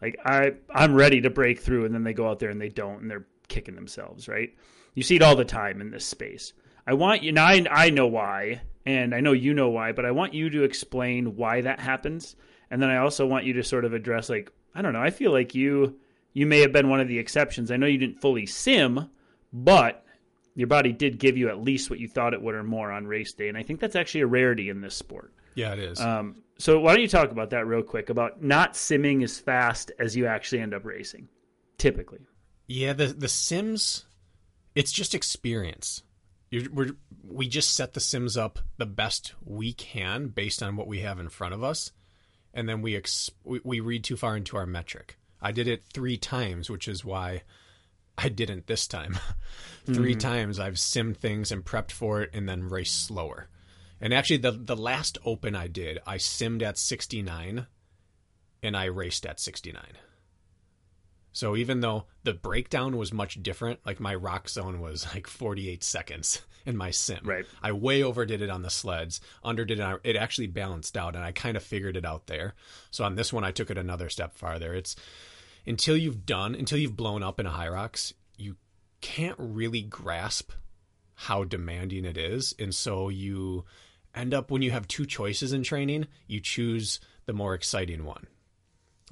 like, 0.00 0.18
I, 0.24 0.52
I'm 0.72 0.94
ready 0.94 1.20
to 1.22 1.30
break 1.30 1.60
through. 1.60 1.86
And 1.86 1.94
then 1.94 2.04
they 2.04 2.12
go 2.12 2.28
out 2.28 2.38
there 2.38 2.50
and 2.50 2.60
they 2.60 2.68
don't, 2.68 3.00
and 3.00 3.10
they're 3.10 3.26
kicking 3.48 3.74
themselves, 3.74 4.28
right? 4.28 4.54
You 4.94 5.02
see 5.02 5.16
it 5.16 5.22
all 5.22 5.36
the 5.36 5.44
time 5.44 5.80
in 5.80 5.90
this 5.90 6.04
space. 6.04 6.52
I 6.86 6.94
want 6.94 7.22
you 7.22 7.32
now. 7.32 7.46
I, 7.46 7.64
I 7.70 7.90
know 7.90 8.06
why, 8.06 8.62
and 8.86 9.14
I 9.14 9.20
know 9.20 9.32
you 9.32 9.54
know 9.54 9.68
why, 9.68 9.92
but 9.92 10.04
I 10.04 10.10
want 10.10 10.34
you 10.34 10.50
to 10.50 10.64
explain 10.64 11.36
why 11.36 11.60
that 11.60 11.80
happens, 11.80 12.36
and 12.70 12.82
then 12.82 12.90
I 12.90 12.96
also 12.98 13.26
want 13.26 13.44
you 13.44 13.52
to 13.54 13.62
sort 13.62 13.84
of 13.84 13.92
address 13.92 14.28
like 14.28 14.50
I 14.74 14.82
don't 14.82 14.92
know. 14.92 15.02
I 15.02 15.10
feel 15.10 15.30
like 15.30 15.54
you 15.54 15.98
you 16.32 16.46
may 16.46 16.60
have 16.60 16.72
been 16.72 16.88
one 16.88 17.00
of 17.00 17.08
the 17.08 17.18
exceptions. 17.18 17.70
I 17.70 17.76
know 17.76 17.86
you 17.86 17.98
didn't 17.98 18.20
fully 18.20 18.46
sim, 18.46 19.10
but 19.52 20.04
your 20.54 20.66
body 20.66 20.92
did 20.92 21.18
give 21.18 21.36
you 21.36 21.48
at 21.48 21.60
least 21.60 21.90
what 21.90 21.98
you 21.98 22.08
thought 22.08 22.34
it 22.34 22.42
would 22.42 22.54
or 22.54 22.62
more 22.62 22.90
on 22.90 23.06
race 23.06 23.32
day, 23.32 23.48
and 23.48 23.56
I 23.56 23.62
think 23.62 23.80
that's 23.80 23.96
actually 23.96 24.22
a 24.22 24.26
rarity 24.26 24.68
in 24.68 24.80
this 24.80 24.94
sport. 24.94 25.32
Yeah, 25.54 25.72
it 25.72 25.78
is. 25.78 26.00
Um, 26.00 26.42
so 26.58 26.80
why 26.80 26.92
don't 26.92 27.02
you 27.02 27.08
talk 27.08 27.30
about 27.30 27.50
that 27.50 27.66
real 27.66 27.82
quick 27.82 28.10
about 28.10 28.42
not 28.42 28.74
simming 28.74 29.22
as 29.22 29.38
fast 29.38 29.92
as 29.98 30.16
you 30.16 30.26
actually 30.26 30.60
end 30.60 30.74
up 30.74 30.84
racing, 30.84 31.28
typically? 31.78 32.20
Yeah, 32.66 32.92
the 32.92 33.06
the 33.06 33.28
sims, 33.28 34.04
it's 34.74 34.92
just 34.92 35.14
experience. 35.14 36.02
You're, 36.50 36.96
we 37.24 37.48
just 37.48 37.74
set 37.74 37.94
the 37.94 38.00
sims 38.00 38.36
up 38.36 38.58
the 38.76 38.86
best 38.86 39.34
we 39.44 39.72
can 39.72 40.28
based 40.28 40.62
on 40.62 40.76
what 40.76 40.88
we 40.88 41.00
have 41.00 41.18
in 41.20 41.28
front 41.28 41.54
of 41.54 41.62
us, 41.62 41.92
and 42.52 42.68
then 42.68 42.82
we, 42.82 42.96
ex- 42.96 43.30
we, 43.44 43.60
we 43.62 43.80
read 43.80 44.02
too 44.02 44.16
far 44.16 44.36
into 44.36 44.56
our 44.56 44.66
metric. 44.66 45.16
I 45.40 45.52
did 45.52 45.68
it 45.68 45.84
three 45.92 46.16
times, 46.16 46.68
which 46.68 46.88
is 46.88 47.04
why 47.04 47.42
I 48.22 48.28
didn't 48.28 48.66
this 48.66 48.86
time. 48.86 49.18
3 49.86 49.96
mm-hmm. 49.96 50.18
times 50.18 50.60
I've 50.60 50.74
simmed 50.74 51.16
things 51.16 51.50
and 51.50 51.64
prepped 51.64 51.90
for 51.90 52.22
it, 52.22 52.30
and 52.32 52.48
then 52.48 52.68
raced 52.68 53.06
slower. 53.06 53.48
And 54.00 54.14
actually, 54.14 54.38
the 54.38 54.52
the 54.52 54.76
last 54.76 55.18
open 55.24 55.54
I 55.54 55.66
did, 55.66 55.98
I 56.06 56.16
simmed 56.16 56.62
at 56.62 56.78
69, 56.78 57.66
and 58.62 58.76
I 58.76 58.84
raced 58.86 59.26
at 59.26 59.40
69. 59.40 59.82
So 61.32 61.56
even 61.56 61.80
though 61.80 62.06
the 62.24 62.34
breakdown 62.34 62.96
was 62.96 63.12
much 63.12 63.42
different, 63.42 63.80
like 63.86 64.00
my 64.00 64.14
Roxzone 64.14 64.80
was 64.80 65.06
like 65.14 65.26
48 65.26 65.84
seconds 65.84 66.42
in 66.66 66.76
my 66.76 66.90
sim. 66.90 67.20
Right. 67.24 67.46
I 67.62 67.72
way 67.72 68.02
overdid 68.02 68.42
it 68.42 68.50
on 68.50 68.62
the 68.62 68.70
sleds, 68.70 69.20
underdid 69.44 69.78
it. 69.78 70.00
It 70.02 70.16
actually 70.16 70.48
balanced 70.48 70.96
out, 70.96 71.14
and 71.14 71.24
I 71.24 71.32
kind 71.32 71.56
of 71.56 71.62
figured 71.62 71.96
it 71.96 72.04
out 72.04 72.26
there. 72.26 72.54
So 72.90 73.04
on 73.04 73.14
this 73.14 73.32
one, 73.32 73.44
I 73.44 73.52
took 73.52 73.70
it 73.70 73.78
another 73.78 74.08
step 74.08 74.34
farther. 74.34 74.74
It's 74.74 74.96
until 75.66 75.96
you've 75.96 76.26
done, 76.26 76.54
until 76.54 76.78
you've 76.78 76.96
blown 76.96 77.22
up 77.22 77.40
in 77.40 77.46
a 77.46 77.50
Hyrox, 77.50 78.12
you 78.36 78.56
can't 79.00 79.36
really 79.38 79.82
grasp 79.82 80.52
how 81.14 81.44
demanding 81.44 82.04
it 82.04 82.16
is, 82.16 82.54
and 82.58 82.74
so 82.74 83.08
you 83.08 83.64
end 84.14 84.32
up 84.32 84.50
when 84.50 84.62
you 84.62 84.70
have 84.70 84.88
two 84.88 85.06
choices 85.06 85.52
in 85.52 85.62
training, 85.62 86.06
you 86.26 86.40
choose 86.40 86.98
the 87.26 87.32
more 87.32 87.54
exciting 87.54 88.04
one. 88.04 88.26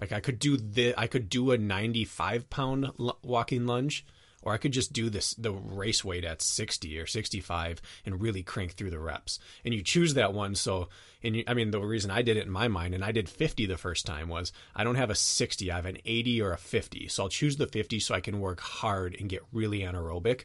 Like 0.00 0.12
I 0.12 0.20
could 0.20 0.38
do 0.38 0.56
the 0.56 0.94
I 0.96 1.06
could 1.06 1.28
do 1.28 1.50
a 1.50 1.58
95 1.58 2.48
pound 2.48 2.90
walking 3.22 3.66
lunge, 3.66 4.06
or 4.48 4.54
I 4.54 4.58
could 4.58 4.72
just 4.72 4.94
do 4.94 5.10
this 5.10 5.34
the 5.34 5.52
race 5.52 6.02
weight 6.02 6.24
at 6.24 6.40
60 6.40 6.98
or 6.98 7.06
65 7.06 7.82
and 8.06 8.20
really 8.20 8.42
crank 8.42 8.72
through 8.72 8.88
the 8.88 8.98
reps. 8.98 9.38
And 9.62 9.74
you 9.74 9.82
choose 9.82 10.14
that 10.14 10.32
one. 10.32 10.54
So, 10.54 10.88
and 11.22 11.36
you, 11.36 11.44
I 11.46 11.52
mean, 11.52 11.70
the 11.70 11.80
reason 11.80 12.10
I 12.10 12.22
did 12.22 12.38
it 12.38 12.46
in 12.46 12.50
my 12.50 12.66
mind, 12.66 12.94
and 12.94 13.04
I 13.04 13.12
did 13.12 13.28
50 13.28 13.66
the 13.66 13.76
first 13.76 14.06
time 14.06 14.28
was 14.28 14.50
I 14.74 14.84
don't 14.84 14.94
have 14.94 15.10
a 15.10 15.14
60, 15.14 15.70
I 15.70 15.76
have 15.76 15.84
an 15.84 15.98
80 16.02 16.40
or 16.40 16.52
a 16.52 16.56
50. 16.56 17.08
So 17.08 17.24
I'll 17.24 17.28
choose 17.28 17.58
the 17.58 17.66
50 17.66 18.00
so 18.00 18.14
I 18.14 18.20
can 18.20 18.40
work 18.40 18.60
hard 18.60 19.14
and 19.20 19.28
get 19.28 19.44
really 19.52 19.80
anaerobic 19.80 20.44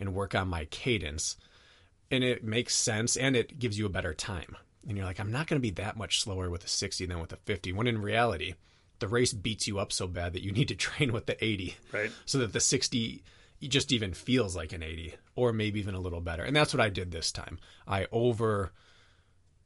and 0.00 0.14
work 0.14 0.34
on 0.34 0.48
my 0.48 0.64
cadence. 0.64 1.36
And 2.10 2.24
it 2.24 2.42
makes 2.42 2.74
sense 2.74 3.16
and 3.16 3.36
it 3.36 3.60
gives 3.60 3.78
you 3.78 3.86
a 3.86 3.90
better 3.90 4.14
time. 4.14 4.56
And 4.88 4.96
you're 4.96 5.06
like, 5.06 5.20
I'm 5.20 5.32
not 5.32 5.46
going 5.46 5.60
to 5.60 5.66
be 5.66 5.70
that 5.70 5.96
much 5.96 6.20
slower 6.20 6.50
with 6.50 6.64
a 6.64 6.68
60 6.68 7.06
than 7.06 7.20
with 7.20 7.32
a 7.32 7.36
50. 7.36 7.72
When 7.72 7.86
in 7.86 8.02
reality, 8.02 8.54
the 8.98 9.08
race 9.08 9.32
beats 9.32 9.68
you 9.68 9.78
up 9.78 9.92
so 9.92 10.08
bad 10.08 10.32
that 10.32 10.42
you 10.42 10.50
need 10.50 10.68
to 10.68 10.74
train 10.76 11.12
with 11.12 11.26
the 11.26 11.42
80 11.42 11.76
right 11.92 12.10
so 12.24 12.38
that 12.38 12.52
the 12.52 12.60
60 12.60 13.22
just 13.60 13.92
even 13.92 14.12
feels 14.12 14.54
like 14.54 14.72
an 14.72 14.82
80 14.82 15.14
or 15.36 15.52
maybe 15.52 15.80
even 15.80 15.94
a 15.94 16.00
little 16.00 16.20
better. 16.20 16.42
And 16.44 16.54
that's 16.54 16.74
what 16.74 16.80
i 16.80 16.88
did 16.88 17.10
this 17.10 17.32
time. 17.32 17.58
I 17.86 18.06
over 18.12 18.72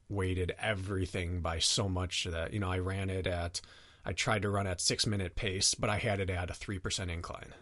weighted 0.09 0.55
everything 0.59 1.41
by 1.41 1.59
so 1.59 1.87
much 1.87 2.23
that 2.25 2.51
you 2.51 2.59
know 2.59 2.69
i 2.69 2.79
ran 2.79 3.11
it 3.11 3.27
at 3.27 3.61
i 4.03 4.11
tried 4.11 4.41
to 4.41 4.49
run 4.49 4.65
at 4.65 4.81
six 4.81 5.05
minute 5.05 5.35
pace 5.35 5.75
but 5.75 5.87
i 5.87 5.97
had 5.97 6.19
it 6.19 6.31
at 6.31 6.49
a 6.49 6.53
3% 6.53 7.09
incline. 7.11 7.53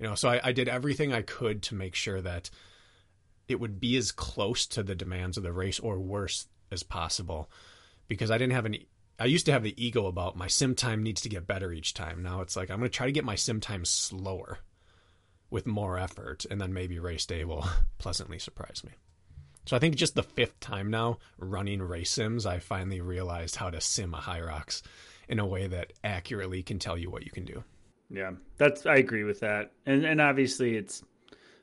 You 0.00 0.08
know 0.08 0.16
so 0.16 0.28
I, 0.28 0.40
I 0.42 0.52
did 0.52 0.68
everything 0.68 1.12
i 1.12 1.22
could 1.22 1.62
to 1.62 1.74
make 1.74 1.94
sure 1.94 2.20
that 2.20 2.50
it 3.46 3.60
would 3.60 3.78
be 3.78 3.96
as 3.96 4.10
close 4.10 4.66
to 4.66 4.82
the 4.82 4.96
demands 4.96 5.36
of 5.36 5.44
the 5.44 5.52
race 5.52 5.78
or 5.78 6.00
worse 6.00 6.48
as 6.72 6.82
possible 6.82 7.48
because 8.08 8.30
i 8.30 8.38
didn't 8.38 8.54
have 8.54 8.66
any 8.66 8.88
I 9.16 9.26
used 9.26 9.46
to 9.46 9.52
have 9.52 9.62
the 9.62 9.80
ego 9.80 10.06
about 10.06 10.36
my 10.36 10.48
sim 10.48 10.74
time 10.74 11.04
needs 11.04 11.20
to 11.20 11.28
get 11.28 11.46
better 11.46 11.70
each 11.70 11.94
time. 11.94 12.20
Now 12.20 12.40
it's 12.40 12.56
like 12.56 12.68
I'm 12.68 12.78
going 12.78 12.90
to 12.90 12.96
try 12.96 13.06
to 13.06 13.12
get 13.12 13.24
my 13.24 13.36
sim 13.36 13.60
time 13.60 13.84
slower 13.84 14.58
with 15.54 15.66
more 15.66 15.96
effort, 15.96 16.44
and 16.50 16.60
then 16.60 16.72
maybe 16.72 16.98
race 16.98 17.24
day 17.24 17.44
will 17.44 17.64
pleasantly 17.98 18.40
surprise 18.40 18.82
me. 18.84 18.90
So 19.66 19.76
I 19.76 19.78
think 19.78 19.94
just 19.94 20.16
the 20.16 20.24
fifth 20.24 20.58
time 20.58 20.90
now 20.90 21.18
running 21.38 21.80
race 21.80 22.10
sims, 22.10 22.44
I 22.44 22.58
finally 22.58 23.00
realized 23.00 23.54
how 23.54 23.70
to 23.70 23.80
sim 23.80 24.14
a 24.14 24.18
Hyrox 24.18 24.82
in 25.28 25.38
a 25.38 25.46
way 25.46 25.68
that 25.68 25.92
accurately 26.02 26.64
can 26.64 26.80
tell 26.80 26.98
you 26.98 27.08
what 27.08 27.24
you 27.24 27.30
can 27.30 27.44
do. 27.44 27.62
Yeah, 28.10 28.32
that's 28.56 28.84
I 28.84 28.96
agree 28.96 29.22
with 29.22 29.40
that, 29.40 29.70
and 29.86 30.04
and 30.04 30.20
obviously 30.20 30.76
it's 30.76 31.04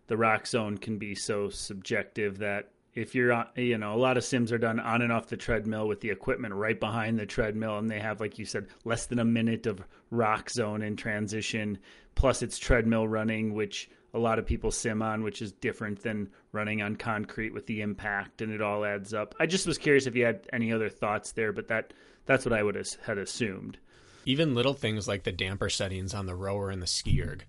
the 0.07 0.15
Roxzone 0.15 0.79
can 0.79 0.97
be 0.97 1.13
so 1.13 1.49
subjective 1.49 2.37
that 2.39 2.70
if 2.93 3.15
you're 3.15 3.31
on, 3.31 3.47
you 3.55 3.77
know, 3.77 3.93
a 3.93 3.97
lot 3.97 4.17
of 4.17 4.23
sims 4.23 4.51
are 4.51 4.57
done 4.57 4.79
on 4.79 5.01
and 5.01 5.11
off 5.11 5.27
the 5.27 5.37
treadmill 5.37 5.87
with 5.87 6.01
the 6.01 6.09
equipment 6.09 6.53
right 6.53 6.79
behind 6.79 7.17
the 7.17 7.25
treadmill, 7.25 7.77
and 7.77 7.89
they 7.89 7.99
have, 7.99 8.19
like 8.19 8.37
you 8.37 8.45
said, 8.45 8.67
less 8.83 9.05
than 9.05 9.19
a 9.19 9.25
minute 9.25 9.65
of 9.65 9.81
Roxzone 10.11 10.85
in 10.85 10.95
transition. 10.95 11.77
Plus, 12.15 12.41
it's 12.41 12.59
treadmill 12.59 13.07
running, 13.07 13.53
which 13.53 13.89
a 14.13 14.19
lot 14.19 14.39
of 14.39 14.45
people 14.45 14.71
sim 14.71 15.01
on, 15.01 15.23
which 15.23 15.41
is 15.41 15.53
different 15.53 16.03
than 16.03 16.29
running 16.51 16.81
on 16.81 16.97
concrete 16.97 17.53
with 17.53 17.65
the 17.65 17.81
impact, 17.81 18.41
and 18.41 18.51
it 18.51 18.61
all 18.61 18.83
adds 18.83 19.13
up. 19.13 19.35
I 19.39 19.45
just 19.45 19.67
was 19.67 19.77
curious 19.77 20.05
if 20.05 20.15
you 20.15 20.25
had 20.25 20.47
any 20.51 20.73
other 20.73 20.89
thoughts 20.89 21.31
there, 21.31 21.53
but 21.53 21.69
that 21.69 21.93
that's 22.25 22.45
what 22.45 22.53
I 22.53 22.61
would 22.61 22.75
have 22.75 22.93
had 23.03 23.17
assumed. 23.17 23.77
Even 24.25 24.53
little 24.53 24.73
things 24.73 25.07
like 25.07 25.23
the 25.23 25.31
damper 25.31 25.69
settings 25.69 26.13
on 26.13 26.25
the 26.25 26.35
rower 26.35 26.69
and 26.69 26.81
the 26.81 26.87
ski 26.87 27.21
erg. 27.23 27.45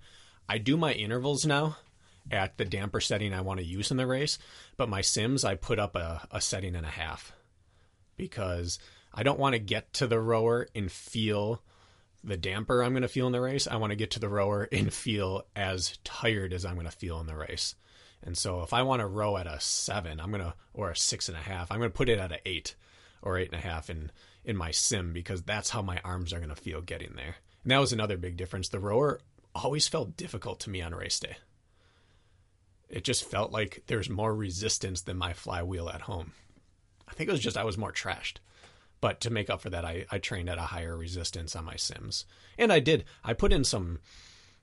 I 0.49 0.59
do 0.59 0.77
my 0.77 0.93
intervals 0.93 1.45
now 1.45 1.77
at 2.31 2.57
the 2.57 2.65
damper 2.65 3.01
setting 3.01 3.35
I 3.35 3.41
want 3.41 3.61
to 3.61 3.67
use 3.67 3.91
in 3.91 3.97
the 3.97 4.07
race, 4.07 4.39
but 4.77 4.89
my 4.89 5.01
sims 5.01 5.45
I 5.45 5.55
put 5.55 5.79
up 5.79 5.97
a, 5.97 6.27
a 6.31 6.41
setting 6.41 6.77
and 6.77 6.87
a 6.87 6.91
half 6.91 7.33
because 8.17 8.79
I 9.13 9.23
don't 9.23 9.39
want 9.39 9.55
to 9.55 9.59
get 9.59 9.93
to 9.95 10.07
the 10.07 10.21
rower 10.21 10.69
and 10.75 10.91
feel 10.91 11.63
the 12.25 12.37
damper 12.37 12.83
I'm 12.83 12.93
going 12.93 13.03
to 13.03 13.09
feel 13.09 13.27
in 13.27 13.33
the 13.33 13.41
race. 13.41 13.67
I 13.67 13.77
want 13.77 13.91
to 13.91 13.97
get 13.97 14.13
to 14.13 14.21
the 14.21 14.29
rower 14.29 14.69
and 14.73 14.93
feel 14.93 15.45
as 15.57 15.99
tired 16.05 16.53
as 16.53 16.65
I'm 16.65 16.75
going 16.75 16.87
to 16.87 16.93
feel 16.93 17.21
in 17.21 17.27
the 17.27 17.37
race. 17.37 17.75
And 18.23 18.39
so 18.39 18.63
if 18.63 18.73
I 18.73 18.83
want 18.83 19.01
to 19.01 19.07
row 19.07 19.37
at 19.37 19.49
a 19.49 19.59
seven, 19.59 20.21
I'm 20.21 20.31
going 20.31 20.45
to, 20.45 20.55
or 20.73 20.91
a 20.91 20.97
six 20.97 21.29
and 21.29 21.37
a 21.37 21.41
half, 21.41 21.73
I'm 21.73 21.79
going 21.79 21.91
to 21.91 21.97
put 21.97 22.09
it 22.09 22.19
at 22.19 22.33
an 22.33 22.39
eight 22.47 22.77
or 23.21 23.37
eight 23.37 23.51
and 23.53 23.59
a 23.59 23.67
half 23.67 23.91
in, 23.91 24.13
in 24.45 24.57
my 24.57 24.71
sim 24.71 25.13
because 25.13 25.43
that's 25.43 25.71
how 25.71 25.83
my 25.83 26.01
arms 26.05 26.33
are 26.33 26.39
going 26.39 26.49
to 26.49 26.57
feel 26.57 26.81
getting 26.81 27.15
there. 27.17 27.37
And 27.65 27.71
that 27.71 27.79
was 27.79 27.93
another 27.93 28.17
big 28.17 28.37
difference. 28.37 28.69
The 28.69 28.81
rower 28.81 29.21
always 29.55 29.89
felt 29.89 30.17
difficult 30.17 30.61
to 30.61 30.71
me 30.71 30.81
on 30.81 30.95
race 30.95 31.19
day. 31.19 31.37
It 32.93 33.05
just 33.05 33.25
felt 33.25 33.51
like 33.51 33.83
there's 33.87 34.11
more 34.11 34.35
resistance 34.35 35.01
than 35.01 35.17
my 35.17 35.33
flywheel 35.33 35.89
at 35.89 36.03
home. 36.03 36.33
I 37.09 37.15
think 37.15 37.29
it 37.29 37.33
was 37.33 37.41
just 37.41 37.57
I 37.57 37.65
was 37.65 37.79
more 37.79 37.93
trashed. 37.93 38.37
But 39.01 39.21
to 39.23 39.31
make 39.31 39.51
up 39.51 39.63
for 39.63 39.71
that, 39.71 39.85
I, 39.85 40.05
I 40.11 40.19
trained 40.19 40.49
at 40.49 40.59
a 40.59 40.63
higher 40.63 40.97
resistance 40.97 41.57
on 41.57 41.65
my 41.65 41.75
sims. 41.75 42.27
And 42.57 42.73
I 42.73 42.79
did. 42.79 43.05
I 43.25 43.33
put 43.33 43.53
in 43.53 43.65
some 43.65 43.99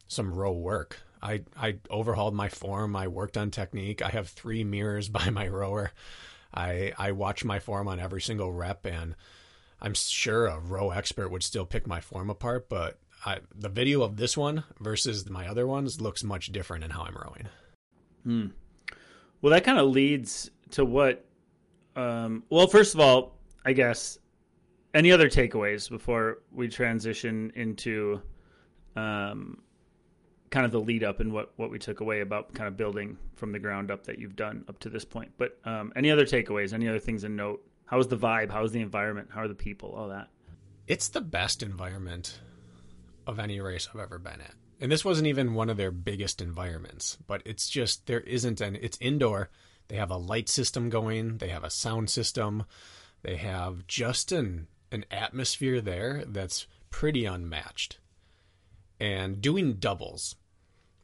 some 0.08 0.34
row 0.34 0.54
work. 0.54 1.00
I, 1.22 1.42
I 1.58 1.78
overhauled 1.90 2.34
my 2.34 2.48
form. 2.48 2.96
I 2.96 3.08
worked 3.08 3.38
on 3.38 3.52
technique. 3.52 4.02
I 4.02 4.10
have 4.10 4.30
three 4.30 4.64
mirrors 4.64 5.10
by 5.20 5.30
my 5.32 5.48
rower. 5.48 5.92
I 6.54 6.94
I 6.98 7.12
watch 7.12 7.44
my 7.44 7.60
form 7.60 7.88
on 7.88 8.00
every 8.00 8.22
single 8.22 8.54
rep, 8.54 8.86
and 8.86 9.16
I'm 9.82 9.96
sure 9.96 10.46
a 10.46 10.60
row 10.60 10.92
expert 10.92 11.30
would 11.30 11.44
still 11.44 11.66
pick 11.66 11.88
my 11.88 12.00
form 12.00 12.30
apart. 12.30 12.70
But 12.70 13.00
I, 13.26 13.40
the 13.54 13.70
video 13.70 14.04
of 14.04 14.18
this 14.18 14.38
one 14.38 14.64
versus 14.80 15.30
my 15.30 15.48
other 15.48 15.66
ones 15.68 16.00
looks 16.00 16.24
much 16.24 16.52
different 16.52 16.84
in 16.84 16.92
how 16.92 17.04
I'm 17.04 17.16
rowing. 17.16 17.48
Hmm. 18.24 18.48
Well, 19.42 19.52
that 19.52 19.64
kind 19.64 19.78
of 19.78 19.90
leads 19.90 20.52
to 20.72 20.86
what. 20.86 21.26
Um, 21.96 22.44
well, 22.50 22.68
first 22.68 22.94
of 22.94 23.00
all, 23.00 23.38
I 23.66 23.74
guess 23.74 24.18
any 24.94 25.12
other 25.12 25.30
takeaways 25.30 25.90
before 25.90 26.40
we 26.52 26.68
transition 26.68 27.52
into 27.56 28.22
um, 28.96 29.62
kind 30.50 30.66
of 30.66 30.72
the 30.72 30.80
lead 30.80 31.04
up 31.04 31.20
and 31.20 31.32
what, 31.32 31.54
what 31.58 31.70
we 31.70 31.80
took 31.80 32.00
away 32.00 32.22
about 32.22 32.54
kind 32.54 32.68
of 32.68 32.76
building 32.76 33.18
from 33.36 33.52
the 33.52 33.60
ground 33.60 33.92
up 33.92 34.06
that 34.06 34.20
you've 34.20 34.36
done 34.36 34.66
up 34.68 34.80
to 34.80 34.90
this 34.90 35.06
point. 35.06 35.32
But 35.38 35.58
um, 35.66 35.94
any 35.96 36.12
other 36.12 36.26
takeaways, 36.26 36.74
any 36.74 36.88
other 36.88 37.00
things 37.00 37.24
in 37.24 37.36
note? 37.36 37.64
How's 37.86 38.08
the 38.08 38.18
vibe? 38.18 38.52
How's 38.52 38.72
the 38.72 38.82
environment? 38.82 39.30
How 39.32 39.42
are 39.42 39.48
the 39.48 39.56
people? 39.56 39.94
All 39.94 40.10
that. 40.10 40.30
It's 40.88 41.10
the 41.10 41.22
best 41.22 41.62
environment 41.64 42.40
of 43.28 43.40
any 43.40 43.60
race 43.60 43.88
I've 43.94 44.00
ever 44.00 44.18
been 44.18 44.42
at. 44.42 44.54
And 44.80 44.92
this 44.92 45.04
wasn't 45.04 45.28
even 45.28 45.54
one 45.54 45.70
of 45.70 45.78
their 45.78 45.92
biggest 45.92 46.42
environments, 46.42 47.18
but 47.28 47.42
it's 47.46 47.70
just 47.70 48.08
there 48.08 48.22
isn't 48.22 48.62
an 48.62 48.78
it's 48.82 48.98
indoor. 49.02 49.50
They 49.90 49.98
have 49.98 50.12
a 50.12 50.18
light 50.18 50.48
system 50.48 50.90
going, 50.90 51.40
they 51.40 51.50
have 51.50 51.64
a 51.64 51.70
sound 51.70 52.10
system, 52.10 52.64
they 53.22 53.36
have 53.38 53.86
just 53.88 54.32
an 54.32 54.68
an 54.92 55.06
atmosphere 55.12 55.82
there 55.82 56.24
that's 56.26 56.66
pretty 56.90 57.26
unmatched. 57.26 58.00
And 59.00 59.42
doing 59.42 59.74
doubles 59.74 60.36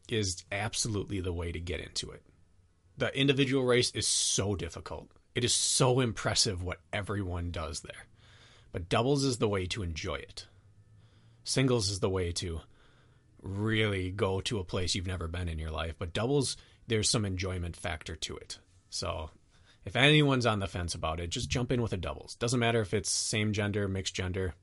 is 0.10 0.44
absolutely 0.52 1.22
the 1.22 1.34
way 1.34 1.52
to 1.52 1.60
get 1.60 1.80
into 1.80 2.12
it. 2.12 2.24
The 2.98 3.18
individual 3.18 3.64
race 3.64 3.92
is 3.92 4.08
so 4.08 4.56
difficult. 4.56 5.10
It 5.34 5.44
is 5.44 5.54
so 5.54 6.00
impressive 6.00 6.64
what 6.64 6.80
everyone 6.94 7.52
does 7.52 7.82
there. 7.82 8.08
But 8.72 8.90
doubles 8.90 9.24
is 9.24 9.38
the 9.38 9.50
way 9.50 9.66
to 9.68 9.84
enjoy 9.84 10.16
it. 10.16 10.48
Singles 11.44 11.90
is 11.90 12.00
the 12.00 12.10
way 12.10 12.32
to 12.34 12.62
really 13.46 14.12
go 14.12 14.42
to 14.42 14.60
a 14.60 14.64
place 14.64 14.96
you've 14.96 15.08
never 15.08 15.28
been 15.28 15.48
in 15.48 15.60
your 15.60 15.72
life. 15.72 15.96
But 15.98 16.14
doubles, 16.14 16.58
there's 16.88 17.10
some 17.10 17.26
enjoyment 17.26 17.76
factor 17.76 18.16
to 18.16 18.36
it. 18.38 18.60
So 18.90 19.30
if 19.86 19.96
anyone's 19.96 20.46
on 20.46 20.60
the 20.60 20.68
fence 20.68 20.96
about 20.96 21.20
it, 21.20 21.30
just 21.30 21.50
jump 21.50 21.72
in 21.72 21.82
with 21.82 21.94
a 21.94 21.98
doubles. 21.98 22.36
Doesn't 22.36 22.60
matter 22.60 22.82
if 22.82 22.94
it's 22.94 23.12
same 23.12 23.54
gender, 23.54 23.88
mixed 23.88 24.16
gender. 24.16 24.56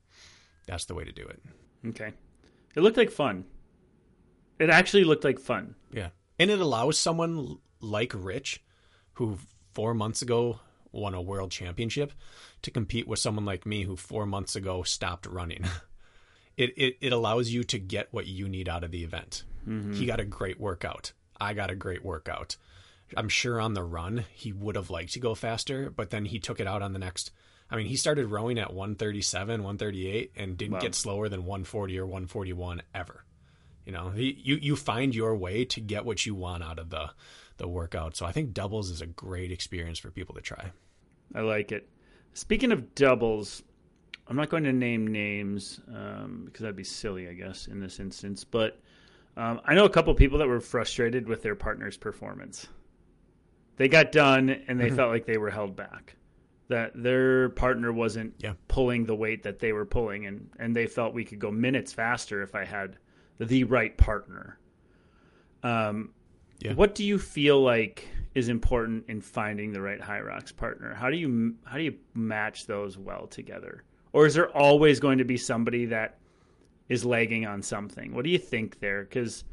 That's 0.67 0.85
the 0.85 0.95
way 0.95 1.05
to 1.05 1.11
do 1.11 1.23
it. 1.23 1.41
Okay. 1.87 2.13
It 2.75 2.81
looked 2.81 2.97
like 2.97 3.11
fun. 3.11 3.45
It 4.59 4.69
actually 4.69 5.03
looked 5.03 5.23
like 5.23 5.39
fun. 5.39 5.75
Yeah. 5.91 6.09
And 6.39 6.51
it 6.51 6.59
allows 6.59 6.97
someone 6.97 7.57
like 7.79 8.11
Rich, 8.15 8.63
who 9.13 9.37
four 9.73 9.93
months 9.93 10.21
ago 10.21 10.59
won 10.91 11.13
a 11.13 11.21
world 11.21 11.51
championship, 11.51 12.13
to 12.61 12.71
compete 12.71 13.07
with 13.07 13.19
someone 13.19 13.45
like 13.45 13.65
me 13.65 13.83
who 13.83 13.95
four 13.95 14.25
months 14.25 14.55
ago 14.55 14.83
stopped 14.83 15.25
running. 15.25 15.65
it, 16.57 16.73
it, 16.77 16.97
it 17.01 17.13
allows 17.13 17.49
you 17.49 17.63
to 17.65 17.79
get 17.79 18.09
what 18.11 18.27
you 18.27 18.47
need 18.47 18.69
out 18.69 18.83
of 18.83 18.91
the 18.91 19.03
event. 19.03 19.43
Mm-hmm. 19.67 19.93
He 19.93 20.05
got 20.05 20.19
a 20.19 20.25
great 20.25 20.59
workout. 20.59 21.13
I 21.39 21.53
got 21.53 21.71
a 21.71 21.75
great 21.75 22.03
workout. 22.03 22.57
I'm 23.15 23.29
sure 23.29 23.59
on 23.59 23.73
the 23.73 23.83
run 23.83 24.25
he 24.33 24.51
would 24.51 24.75
have 24.75 24.89
liked 24.89 25.13
to 25.13 25.19
go 25.19 25.35
faster, 25.35 25.89
but 25.89 26.09
then 26.09 26.25
he 26.25 26.39
took 26.39 26.59
it 26.59 26.67
out 26.67 26.81
on 26.81 26.93
the 26.93 26.99
next. 26.99 27.31
I 27.69 27.75
mean, 27.75 27.85
he 27.85 27.95
started 27.95 28.27
rowing 28.27 28.59
at 28.59 28.73
137, 28.73 29.63
138, 29.63 30.31
and 30.35 30.57
didn't 30.57 30.73
wow. 30.73 30.79
get 30.79 30.95
slower 30.95 31.29
than 31.29 31.41
140 31.41 31.99
or 31.99 32.05
141 32.05 32.81
ever. 32.93 33.23
You 33.85 33.91
know, 33.91 34.09
he, 34.11 34.39
you 34.41 34.55
you 34.55 34.75
find 34.75 35.13
your 35.13 35.35
way 35.35 35.65
to 35.65 35.81
get 35.81 36.05
what 36.05 36.25
you 36.25 36.35
want 36.35 36.63
out 36.63 36.79
of 36.79 36.89
the 36.89 37.11
the 37.57 37.67
workout. 37.67 38.15
So 38.15 38.25
I 38.25 38.31
think 38.31 38.53
doubles 38.53 38.89
is 38.89 39.01
a 39.01 39.05
great 39.05 39.51
experience 39.51 39.99
for 39.99 40.09
people 40.09 40.35
to 40.35 40.41
try. 40.41 40.71
I 41.35 41.41
like 41.41 41.71
it. 41.71 41.89
Speaking 42.33 42.71
of 42.71 42.95
doubles, 42.95 43.63
I'm 44.27 44.35
not 44.35 44.49
going 44.49 44.63
to 44.63 44.73
name 44.73 45.07
names 45.07 45.81
um, 45.89 46.43
because 46.45 46.61
that'd 46.61 46.75
be 46.75 46.83
silly, 46.83 47.27
I 47.27 47.33
guess, 47.33 47.67
in 47.67 47.79
this 47.79 47.99
instance. 47.99 48.43
But 48.43 48.79
um, 49.35 49.61
I 49.65 49.73
know 49.73 49.85
a 49.85 49.89
couple 49.89 50.13
people 50.13 50.39
that 50.39 50.47
were 50.47 50.61
frustrated 50.61 51.27
with 51.27 51.41
their 51.41 51.55
partner's 51.55 51.97
performance. 51.97 52.67
They 53.75 53.87
got 53.87 54.11
done 54.11 54.49
and 54.49 54.79
they 54.79 54.87
mm-hmm. 54.87 54.95
felt 54.95 55.11
like 55.11 55.25
they 55.25 55.37
were 55.37 55.49
held 55.49 55.75
back. 55.75 56.15
That 56.69 56.91
their 56.95 57.49
partner 57.49 57.91
wasn't 57.91 58.35
yeah. 58.39 58.53
pulling 58.67 59.05
the 59.05 59.15
weight 59.15 59.43
that 59.43 59.59
they 59.59 59.73
were 59.73 59.85
pulling, 59.85 60.25
and, 60.27 60.49
and 60.59 60.73
they 60.73 60.87
felt 60.87 61.13
we 61.13 61.25
could 61.25 61.37
go 61.37 61.51
minutes 61.51 61.91
faster 61.91 62.41
if 62.41 62.55
I 62.55 62.63
had 62.63 62.97
the 63.37 63.65
right 63.65 63.95
partner. 63.97 64.57
Um, 65.61 66.13
yeah. 66.59 66.73
What 66.73 66.95
do 66.95 67.03
you 67.03 67.19
feel 67.19 67.61
like 67.61 68.07
is 68.33 68.47
important 68.47 69.05
in 69.09 69.19
finding 69.19 69.73
the 69.73 69.81
right 69.81 69.99
Hyrox 69.99 70.55
partner? 70.55 70.93
How 70.93 71.09
do 71.09 71.17
you 71.17 71.55
how 71.65 71.77
do 71.77 71.83
you 71.83 71.95
match 72.13 72.65
those 72.65 72.97
well 72.97 73.27
together? 73.27 73.83
Or 74.13 74.27
is 74.27 74.35
there 74.35 74.55
always 74.55 74.99
going 74.99 75.17
to 75.17 75.25
be 75.25 75.37
somebody 75.37 75.87
that 75.87 76.19
is 76.87 77.03
lagging 77.03 77.45
on 77.45 77.61
something? 77.63 78.13
What 78.13 78.23
do 78.23 78.29
you 78.29 78.37
think 78.37 78.79
there? 78.79 79.03
Because 79.03 79.43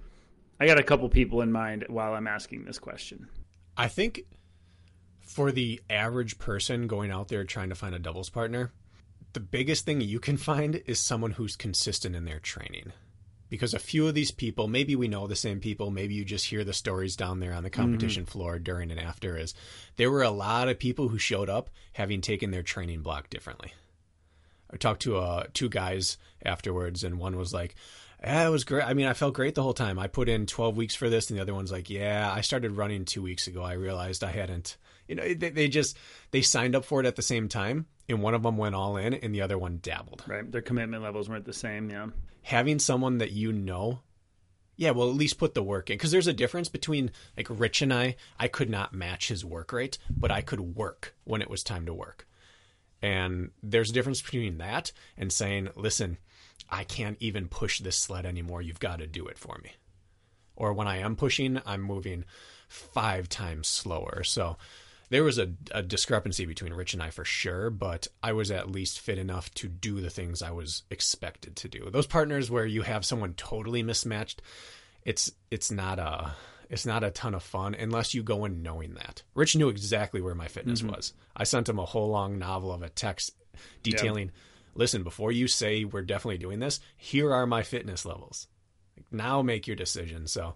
I 0.61 0.66
got 0.66 0.79
a 0.79 0.83
couple 0.83 1.09
people 1.09 1.40
in 1.40 1.51
mind 1.51 1.87
while 1.88 2.14
I'm 2.14 2.27
asking 2.27 2.64
this 2.64 2.79
question. 2.79 3.29
I 3.77 3.88
think 3.88 4.23
for 5.20 5.51
the 5.51 5.81
average 5.88 6.38
person 6.38 6.87
going 6.87 7.11
out 7.11 7.29
there 7.29 7.44
trying 7.44 7.70
to 7.70 7.75
find 7.75 7.94
a 7.94 7.99
doubles 7.99 8.29
partner, 8.29 8.73
the 9.33 9.40
biggest 9.40 9.85
thing 9.85 10.01
you 10.01 10.20
can 10.20 10.37
find 10.37 10.83
is 10.87 11.01
someone 11.01 11.33
who's 11.33 11.57
consistent 11.57 12.14
in 12.14 12.25
their 12.25 12.40
training. 12.40 12.92
Because 13.49 13.75
a 13.75 13.81
few 13.81 14.07
of 14.07 14.14
these 14.14 14.31
people, 14.31 14.68
maybe 14.68 14.94
we 14.94 15.09
know 15.09 15.27
the 15.27 15.35
same 15.35 15.59
people, 15.59 15.90
maybe 15.90 16.14
you 16.14 16.25
just 16.25 16.46
hear 16.46 16.62
the 16.62 16.73
stories 16.73 17.16
down 17.16 17.40
there 17.40 17.53
on 17.53 17.64
the 17.64 17.70
competition 17.70 18.25
mm-hmm. 18.25 18.31
floor 18.31 18.59
during 18.59 18.90
and 18.90 19.01
after, 19.01 19.37
is 19.37 19.55
there 19.96 20.11
were 20.11 20.23
a 20.23 20.31
lot 20.31 20.68
of 20.68 20.79
people 20.79 21.09
who 21.09 21.18
showed 21.18 21.49
up 21.49 21.70
having 21.94 22.20
taken 22.20 22.51
their 22.51 22.62
training 22.62 23.03
block 23.03 23.31
differently. 23.31 23.73
I 24.72 24.76
talked 24.76 25.02
to 25.02 25.18
uh, 25.18 25.44
two 25.52 25.68
guys 25.68 26.18
afterwards, 26.44 27.04
and 27.04 27.18
one 27.18 27.37
was 27.37 27.52
like, 27.52 27.74
yeah, 28.22 28.46
it 28.46 28.50
was 28.50 28.64
great. 28.64 28.85
I 28.85 28.94
mean, 28.94 29.06
I 29.06 29.14
felt 29.14 29.35
great 29.35 29.54
the 29.54 29.62
whole 29.62 29.74
time. 29.74 29.98
I 29.98 30.06
put 30.06 30.28
in 30.28 30.46
12 30.46 30.76
weeks 30.76 30.94
for 30.94 31.09
this, 31.09 31.30
and 31.30 31.38
the 31.38 31.42
other 31.42 31.54
one's 31.54 31.72
like, 31.72 31.88
yeah, 31.88 32.30
I 32.33 32.42
started 32.42 32.72
running 32.72 33.04
two 33.04 33.22
weeks 33.22 33.46
ago. 33.46 33.62
I 33.62 33.72
realized 33.72 34.22
I 34.22 34.30
hadn't, 34.30 34.76
you 35.09 35.14
know, 35.14 35.22
they, 35.35 35.50
they 35.50 35.68
just, 35.68 35.96
they 36.30 36.42
signed 36.42 36.76
up 36.76 36.85
for 36.85 37.00
it 37.00 37.06
at 37.06 37.16
the 37.16 37.22
same 37.22 37.48
time, 37.48 37.87
and 38.09 38.22
one 38.22 38.35
of 38.35 38.42
them 38.42 38.56
went 38.56 38.74
all 38.74 38.96
in, 38.96 39.14
and 39.14 39.35
the 39.35 39.42
other 39.42 39.59
one 39.59 39.78
dabbled. 39.83 40.22
Right. 40.26 40.50
Their 40.50 40.62
commitment 40.62 41.02
levels 41.02 41.28
weren't 41.28 41.46
the 41.46 41.52
same. 41.52 41.88
Yeah. 41.88 42.09
Having 42.42 42.80
someone 42.80 43.18
that 43.18 43.33
you 43.33 43.52
know, 43.52 44.00
yeah, 44.76 44.90
well, 44.90 45.09
at 45.09 45.16
least 45.16 45.38
put 45.38 45.54
the 45.54 45.62
work 45.62 45.90
in. 45.90 45.94
Because 45.94 46.11
there's 46.11 46.26
a 46.26 46.33
difference 46.33 46.68
between, 46.68 47.11
like, 47.37 47.48
Rich 47.50 47.83
and 47.83 47.92
I, 47.92 48.16
I 48.38 48.48
could 48.48 48.70
not 48.70 48.94
match 48.94 49.28
his 49.28 49.44
work 49.44 49.72
rate, 49.72 49.98
but 50.11 50.30
I 50.30 50.42
could 50.42 50.61
work 50.61 51.14
when 51.24 51.42
it 51.42 51.50
was 51.50 51.62
time 51.62 51.87
to 51.87 51.94
work. 51.94 52.26
And 53.03 53.51
there's 53.63 53.91
a 53.91 53.95
difference 53.95 54.21
between 54.21 54.59
that 54.59 54.93
and 55.17 55.33
saying, 55.33 55.71
listen, 55.75 56.19
I 56.69 56.85
can't 56.85 57.17
even 57.21 57.49
push 57.49 57.81
this 57.81 57.97
sled 57.97 58.27
anymore. 58.27 58.63
You've 58.63 58.81
got 58.81 58.99
to 58.99 59.07
do 59.07 59.27
it 59.27 59.39
for 59.39 59.59
me. 59.63 59.73
Or 60.57 60.73
when 60.73 60.87
I 60.87 60.99
am 60.99 61.17
pushing, 61.17 61.61
I'm 61.65 61.81
moving 61.81 62.25
five 62.69 63.29
times 63.29 63.67
slower. 63.67 64.23
So 64.25 64.57
there 65.09 65.25
was 65.25 65.39
a, 65.39 65.53
a 65.73 65.83
discrepancy 65.83 66.47
between 66.47 66.73
Rich 66.73 66.95
and 66.95 67.03
I 67.03 67.11
for 67.11 67.25
sure, 67.25 67.69
but 67.71 68.07
I 68.23 68.33
was 68.33 68.51
at 68.51 68.71
least 68.71 69.01
fit 69.01 69.19
enough 69.19 69.53
to 69.55 69.69
do 69.69 70.01
the 70.01 70.11
things 70.11 70.41
I 70.41 70.53
was 70.53 70.83
expected 70.91 71.57
to 71.57 71.69
do. 71.69 71.91
Those 71.91 72.07
partners 72.07 72.51
where 72.51 72.67
you 72.67 72.83
have 72.83 73.05
someone 73.05 73.35
totally 73.35 73.83
mismatched, 73.83 74.41
it's 75.05 75.33
it's 75.51 75.71
not 75.71 75.99
a 75.99 76.33
it's 76.70 76.87
not 76.87 77.04
a 77.04 77.11
ton 77.11 77.35
of 77.35 77.42
fun 77.42 77.74
unless 77.74 78.14
you 78.14 78.22
go 78.22 78.44
in 78.44 78.62
knowing 78.62 78.94
that. 78.94 79.22
Rich 79.35 79.56
knew 79.56 79.68
exactly 79.68 80.22
where 80.22 80.37
my 80.37 80.46
fitness 80.46 80.80
mm-hmm. 80.80 80.92
was. 80.92 81.12
I 81.37 81.44
sent 81.44 81.68
him 81.68 81.80
a 81.80 81.85
whole 81.85 82.09
long 82.09 82.38
novel 82.38 82.72
of 82.72 82.83
a 82.83 82.88
text 82.88 83.33
detailing, 83.83 84.26
yeah. 84.26 84.70
listen, 84.74 85.02
before 85.02 85.33
you 85.33 85.48
say 85.48 85.85
we're 85.85 86.02
definitely 86.02 86.38
doing 86.38 86.61
this, 86.61 86.78
here 86.96 87.35
are 87.35 87.46
my 87.46 87.64
fitness 87.64 88.06
levels. 88.06 88.46
Now 89.11 89.42
make 89.42 89.66
your 89.66 89.76
decision. 89.76 90.28
So 90.28 90.54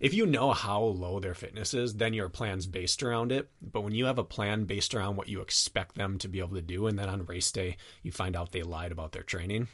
if 0.00 0.12
you 0.12 0.26
know 0.26 0.50
how 0.50 0.82
low 0.82 1.20
their 1.20 1.34
fitness 1.34 1.74
is, 1.74 1.94
then 1.94 2.12
your 2.12 2.28
plan's 2.28 2.66
based 2.66 3.04
around 3.04 3.30
it. 3.30 3.48
But 3.62 3.82
when 3.82 3.94
you 3.94 4.06
have 4.06 4.18
a 4.18 4.24
plan 4.24 4.64
based 4.64 4.96
around 4.96 5.14
what 5.14 5.28
you 5.28 5.40
expect 5.40 5.94
them 5.94 6.18
to 6.18 6.28
be 6.28 6.40
able 6.40 6.56
to 6.56 6.62
do, 6.62 6.88
and 6.88 6.98
then 6.98 7.08
on 7.08 7.24
race 7.24 7.52
day 7.52 7.76
you 8.02 8.10
find 8.10 8.34
out 8.34 8.50
they 8.50 8.64
lied 8.64 8.90
about 8.90 9.12
their 9.12 9.22
training, 9.22 9.68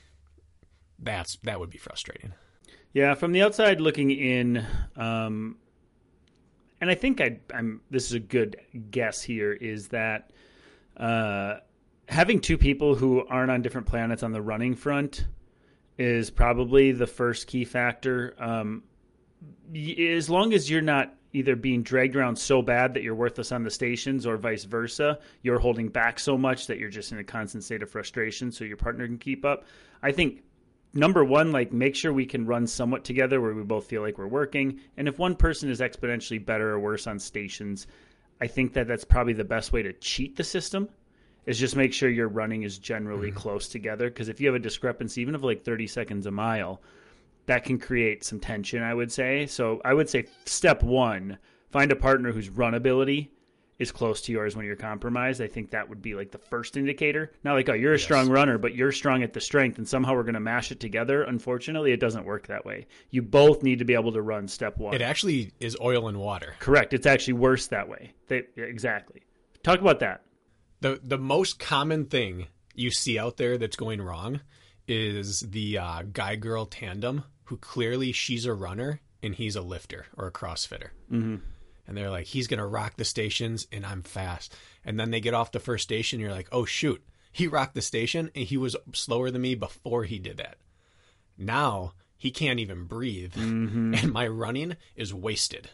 that's 0.98 1.38
that 1.44 1.59
would 1.59 1.70
be 1.70 1.79
frustrating. 1.79 2.35
Yeah, 2.92 3.14
from 3.14 3.33
the 3.33 3.40
outside 3.40 3.81
looking 3.81 4.11
in, 4.11 4.66
um, 4.96 5.57
and 6.81 6.91
I 6.91 6.95
think 6.95 7.21
I, 7.21 7.38
am 7.53 7.81
This 7.91 8.07
is 8.07 8.12
a 8.12 8.21
good 8.21 8.57
guess 8.91 9.23
here. 9.23 9.53
Is 9.53 9.88
that 9.88 10.31
uh, 10.97 11.57
having 12.09 12.41
two 12.41 12.59
people 12.59 12.95
who 12.95 13.27
aren't 13.27 13.51
on 13.51 13.62
different 13.62 13.87
planets 13.87 14.23
on 14.23 14.33
the 14.33 14.43
running 14.43 14.75
front 14.75 15.27
is 15.97 16.31
probably 16.31 16.93
the 16.93 17.07
first 17.07 17.47
key 17.47 17.64
factor. 17.64 18.35
Um, 18.38 18.85
as 19.75 20.31
long 20.31 20.53
as 20.53 20.71
you're 20.71 20.81
not 20.81 21.14
either 21.33 21.55
being 21.57 21.83
dragged 21.83 22.17
around 22.17 22.37
so 22.37 22.62
bad 22.62 22.95
that 22.95 23.03
you're 23.03 23.14
worthless 23.14 23.53
on 23.53 23.62
the 23.62 23.71
stations 23.71 24.27
or 24.27 24.37
vice 24.37 24.64
versa, 24.64 25.19
you're 25.43 25.59
holding 25.59 25.88
back 25.88 26.19
so 26.19 26.38
much 26.38 26.67
that 26.67 26.79
you're 26.79 26.88
just 26.88 27.12
in 27.12 27.19
a 27.19 27.25
constant 27.25 27.62
state 27.62 27.83
of 27.83 27.91
frustration 27.91 28.51
so 28.51 28.64
your 28.64 28.77
partner 28.77 29.07
can 29.07 29.19
keep 29.19 29.45
up. 29.45 29.64
I 30.03 30.12
think 30.12 30.43
number 30.99 31.25
one, 31.25 31.53
like 31.53 31.73
make 31.73 31.95
sure 31.95 32.13
we 32.13 32.27
can 32.27 32.47
run 32.47 32.67
somewhat 32.67 33.05
together 33.05 33.41
where 33.41 33.55
we 33.55 33.63
both 33.63 33.87
feel 33.87 34.03
like 34.03 34.19
we're 34.19 34.27
working. 34.27 34.81
And 34.97 35.09
if 35.09 35.19
one 35.19 35.37
person 35.37 35.71
is 35.71 35.81
exponentially 35.81 36.45
better 36.45 36.71
or 36.71 36.81
worse 36.81 37.07
on 37.07 37.19
stations, 37.19 37.87
I 38.41 38.47
think 38.47 38.73
that 38.75 38.87
that's 38.87 39.05
probably 39.05 39.33
the 39.33 39.45
best 39.45 39.73
way 39.73 39.83
to 39.83 39.93
cheat 39.95 40.37
the 40.37 40.45
system 40.45 40.89
is 41.47 41.59
just 41.59 41.77
make 41.77 41.95
sure 41.95 42.11
your 42.11 42.29
running 42.29 42.63
is 42.63 42.79
generally 42.79 43.29
mm-hmm. 43.29 43.39
close 43.39 43.69
together. 43.69 44.11
Because 44.11 44.29
if 44.29 44.41
you 44.41 44.49
have 44.49 44.57
a 44.57 44.61
discrepancy, 44.61 45.23
even 45.23 45.35
of 45.35 45.45
like 45.45 45.65
30 45.65 45.87
seconds 45.87 46.27
a 46.27 46.31
mile, 46.31 46.83
that 47.47 47.65
can 47.65 47.79
create 47.79 48.23
some 48.23 48.39
tension, 48.39 48.83
I 48.83 48.93
would 48.93 49.11
say. 49.11 49.47
So 49.47 49.81
I 49.85 49.95
would 49.95 50.11
say 50.11 50.27
step 50.45 50.83
one, 50.83 51.39
find 51.71 51.91
a 51.91 51.97
partner 51.97 52.33
whose 52.33 52.51
run 52.51 52.75
ability 52.75 53.31
is 53.79 53.93
close 53.93 54.21
to 54.23 54.33
yours 54.33 54.57
when 54.57 54.67
you're 54.67 54.77
compromised. 54.77 55.41
I 55.41 55.47
think 55.47 55.71
that 55.71 55.88
would 55.88 56.03
be 56.03 56.14
like 56.14 56.31
the 56.31 56.38
first 56.38 56.77
indicator. 56.77 57.33
Not 57.45 57.55
like, 57.55 57.69
oh, 57.69 57.75
you're 57.75 57.93
a 57.93 57.97
yes. 57.97 58.03
strong 58.03 58.29
runner, 58.29 58.59
but 58.59 58.75
you're 58.75 58.93
strong 58.93 59.23
at 59.23 59.33
the 59.33 59.41
strength, 59.41 59.79
and 59.79 59.88
somehow 59.88 60.14
we're 60.14 60.25
going 60.25 60.35
to 60.35 60.41
mash 60.41 60.73
it 60.73 60.81
together. 60.81 61.23
Unfortunately, 61.23 61.93
it 61.93 62.01
doesn't 62.01 62.25
work 62.25 62.49
that 62.49 62.64
way. 62.64 62.87
You 63.11 63.23
both 63.23 63.62
need 63.62 63.79
to 63.79 63.85
be 63.85 63.95
able 63.95 64.12
to 64.12 64.23
run 64.23 64.49
step 64.49 64.79
one. 64.79 64.95
It 64.95 65.03
actually 65.03 65.53
is 65.61 65.77
oil 65.81 66.09
and 66.09 66.19
water. 66.19 66.55
Correct. 66.59 66.93
It's 66.93 67.07
actually 67.07 67.35
worse 67.35 67.69
that 67.69 67.88
way. 67.88 68.12
They, 68.27 68.43
exactly. 68.57 69.23
Talk 69.62 69.81
about 69.81 70.01
that. 70.01 70.23
The 70.81 71.01
the 71.03 71.19
most 71.19 71.59
common 71.59 72.05
thing 72.05 72.47
you 72.75 72.91
see 72.91 73.19
out 73.19 73.37
there 73.37 73.59
that's 73.59 73.77
going 73.77 74.01
wrong 74.01 74.41
is 74.87 75.41
the 75.41 75.79
uh, 75.79 76.03
guy 76.12 76.37
girl 76.37 76.67
tandem 76.67 77.25
who 77.45 77.57
clearly 77.57 78.12
she's 78.12 78.47
a 78.47 78.55
runner 78.55 79.01
and 79.23 79.35
he's 79.35 79.57
a 79.57 79.62
lifter 79.62 80.07
or 80.17 80.29
a 80.29 80.33
CrossFitter. 80.33 80.91
Mm-hmm. 81.11 81.37
And 81.88 81.96
they're 81.96 82.11
like, 82.11 82.27
he's 82.27 82.46
going 82.46 82.59
to 82.59 82.66
rock 82.66 82.96
the 82.96 83.05
stations 83.05 83.66
and 83.72 83.85
I'm 83.85 84.03
fast. 84.03 84.55
And 84.85 85.01
then 85.01 85.11
they 85.11 85.20
get 85.20 85.33
off 85.33 85.53
the 85.53 85.59
first 85.59 85.85
station. 85.85 86.20
you're 86.20 86.31
like, 86.31 86.48
oh, 86.53 86.66
shoot, 86.66 87.03
he 87.33 87.46
rocked 87.46 87.74
the 87.74 87.83
station 87.83 88.31
and 88.35 88.44
he 88.44 88.59
was 88.59 88.77
slower 88.92 89.31
than 89.31 89.40
me 89.40 89.55
before 89.55 90.05
he 90.05 90.18
did 90.18 90.37
that. 90.37 90.59
Now 91.38 91.94
he 92.18 92.31
can't 92.31 92.61
even 92.61 92.85
breathe. 92.85 93.35
Mm-hmm. 93.35 93.94
And 93.94 94.12
my 94.12 94.29
running 94.29 94.77
is 94.96 95.14
wasted. 95.14 95.70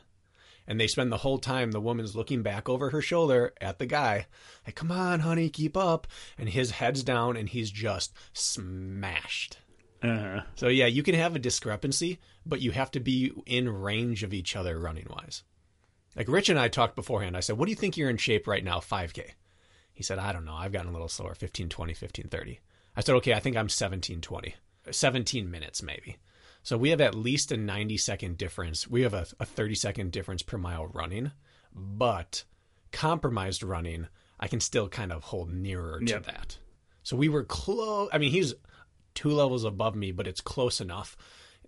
And 0.66 0.80
they 0.80 0.86
spend 0.86 1.10
the 1.10 1.18
whole 1.18 1.38
time, 1.38 1.72
the 1.72 1.80
woman's 1.80 2.16
looking 2.16 2.42
back 2.42 2.68
over 2.68 2.90
her 2.90 3.02
shoulder 3.02 3.52
at 3.60 3.78
the 3.78 3.84
guy, 3.84 4.26
like, 4.66 4.76
come 4.76 4.90
on, 4.90 5.20
honey, 5.20 5.50
keep 5.50 5.76
up. 5.76 6.06
And 6.38 6.48
his 6.48 6.70
head's 6.70 7.02
down 7.02 7.36
and 7.36 7.48
he's 7.48 7.70
just 7.70 8.14
smashed. 8.32 9.58
Uh-huh. 10.02 10.42
So 10.54 10.68
yeah, 10.68 10.86
you 10.86 11.02
can 11.02 11.14
have 11.16 11.34
a 11.34 11.40
discrepancy, 11.40 12.20
but 12.46 12.60
you 12.60 12.70
have 12.70 12.90
to 12.92 13.00
be 13.00 13.32
in 13.46 13.68
range 13.68 14.22
of 14.22 14.32
each 14.32 14.54
other 14.54 14.78
running 14.78 15.06
wise. 15.10 15.42
Like 16.16 16.28
Rich 16.28 16.48
and 16.48 16.58
I 16.58 16.68
talked 16.68 16.96
beforehand. 16.96 17.36
I 17.36 17.40
said, 17.40 17.58
"What 17.58 17.66
do 17.66 17.70
you 17.70 17.76
think 17.76 17.96
you're 17.96 18.10
in 18.10 18.16
shape 18.16 18.46
right 18.46 18.64
now 18.64 18.80
5k?" 18.80 19.32
He 19.92 20.02
said, 20.02 20.18
"I 20.18 20.32
don't 20.32 20.44
know. 20.44 20.54
I've 20.54 20.72
gotten 20.72 20.90
a 20.90 20.92
little 20.92 21.08
slower, 21.08 21.28
1520, 21.28 21.92
1530." 21.92 22.60
I 22.96 23.00
said, 23.00 23.14
"Okay, 23.16 23.34
I 23.34 23.40
think 23.40 23.56
I'm 23.56 23.68
1720. 23.68 24.54
17 24.90 25.50
minutes 25.50 25.82
maybe." 25.82 26.18
So 26.62 26.78
we 26.78 26.90
have 26.90 27.00
at 27.02 27.14
least 27.14 27.52
a 27.52 27.58
90 27.58 27.98
second 27.98 28.38
difference. 28.38 28.88
We 28.88 29.02
have 29.02 29.12
a, 29.12 29.26
a 29.38 29.44
30 29.44 29.74
second 29.74 30.12
difference 30.12 30.42
per 30.42 30.56
mile 30.56 30.86
running, 30.86 31.32
but 31.72 32.44
compromised 32.90 33.62
running, 33.62 34.08
I 34.40 34.48
can 34.48 34.60
still 34.60 34.88
kind 34.88 35.12
of 35.12 35.24
hold 35.24 35.52
nearer 35.52 36.00
to 36.00 36.06
yep. 36.06 36.26
that. 36.26 36.58
So 37.02 37.16
we 37.16 37.28
were 37.28 37.44
close. 37.44 38.08
I 38.12 38.18
mean, 38.18 38.30
he's 38.30 38.54
two 39.14 39.28
levels 39.28 39.64
above 39.64 39.94
me, 39.94 40.10
but 40.10 40.26
it's 40.26 40.40
close 40.40 40.80
enough 40.80 41.16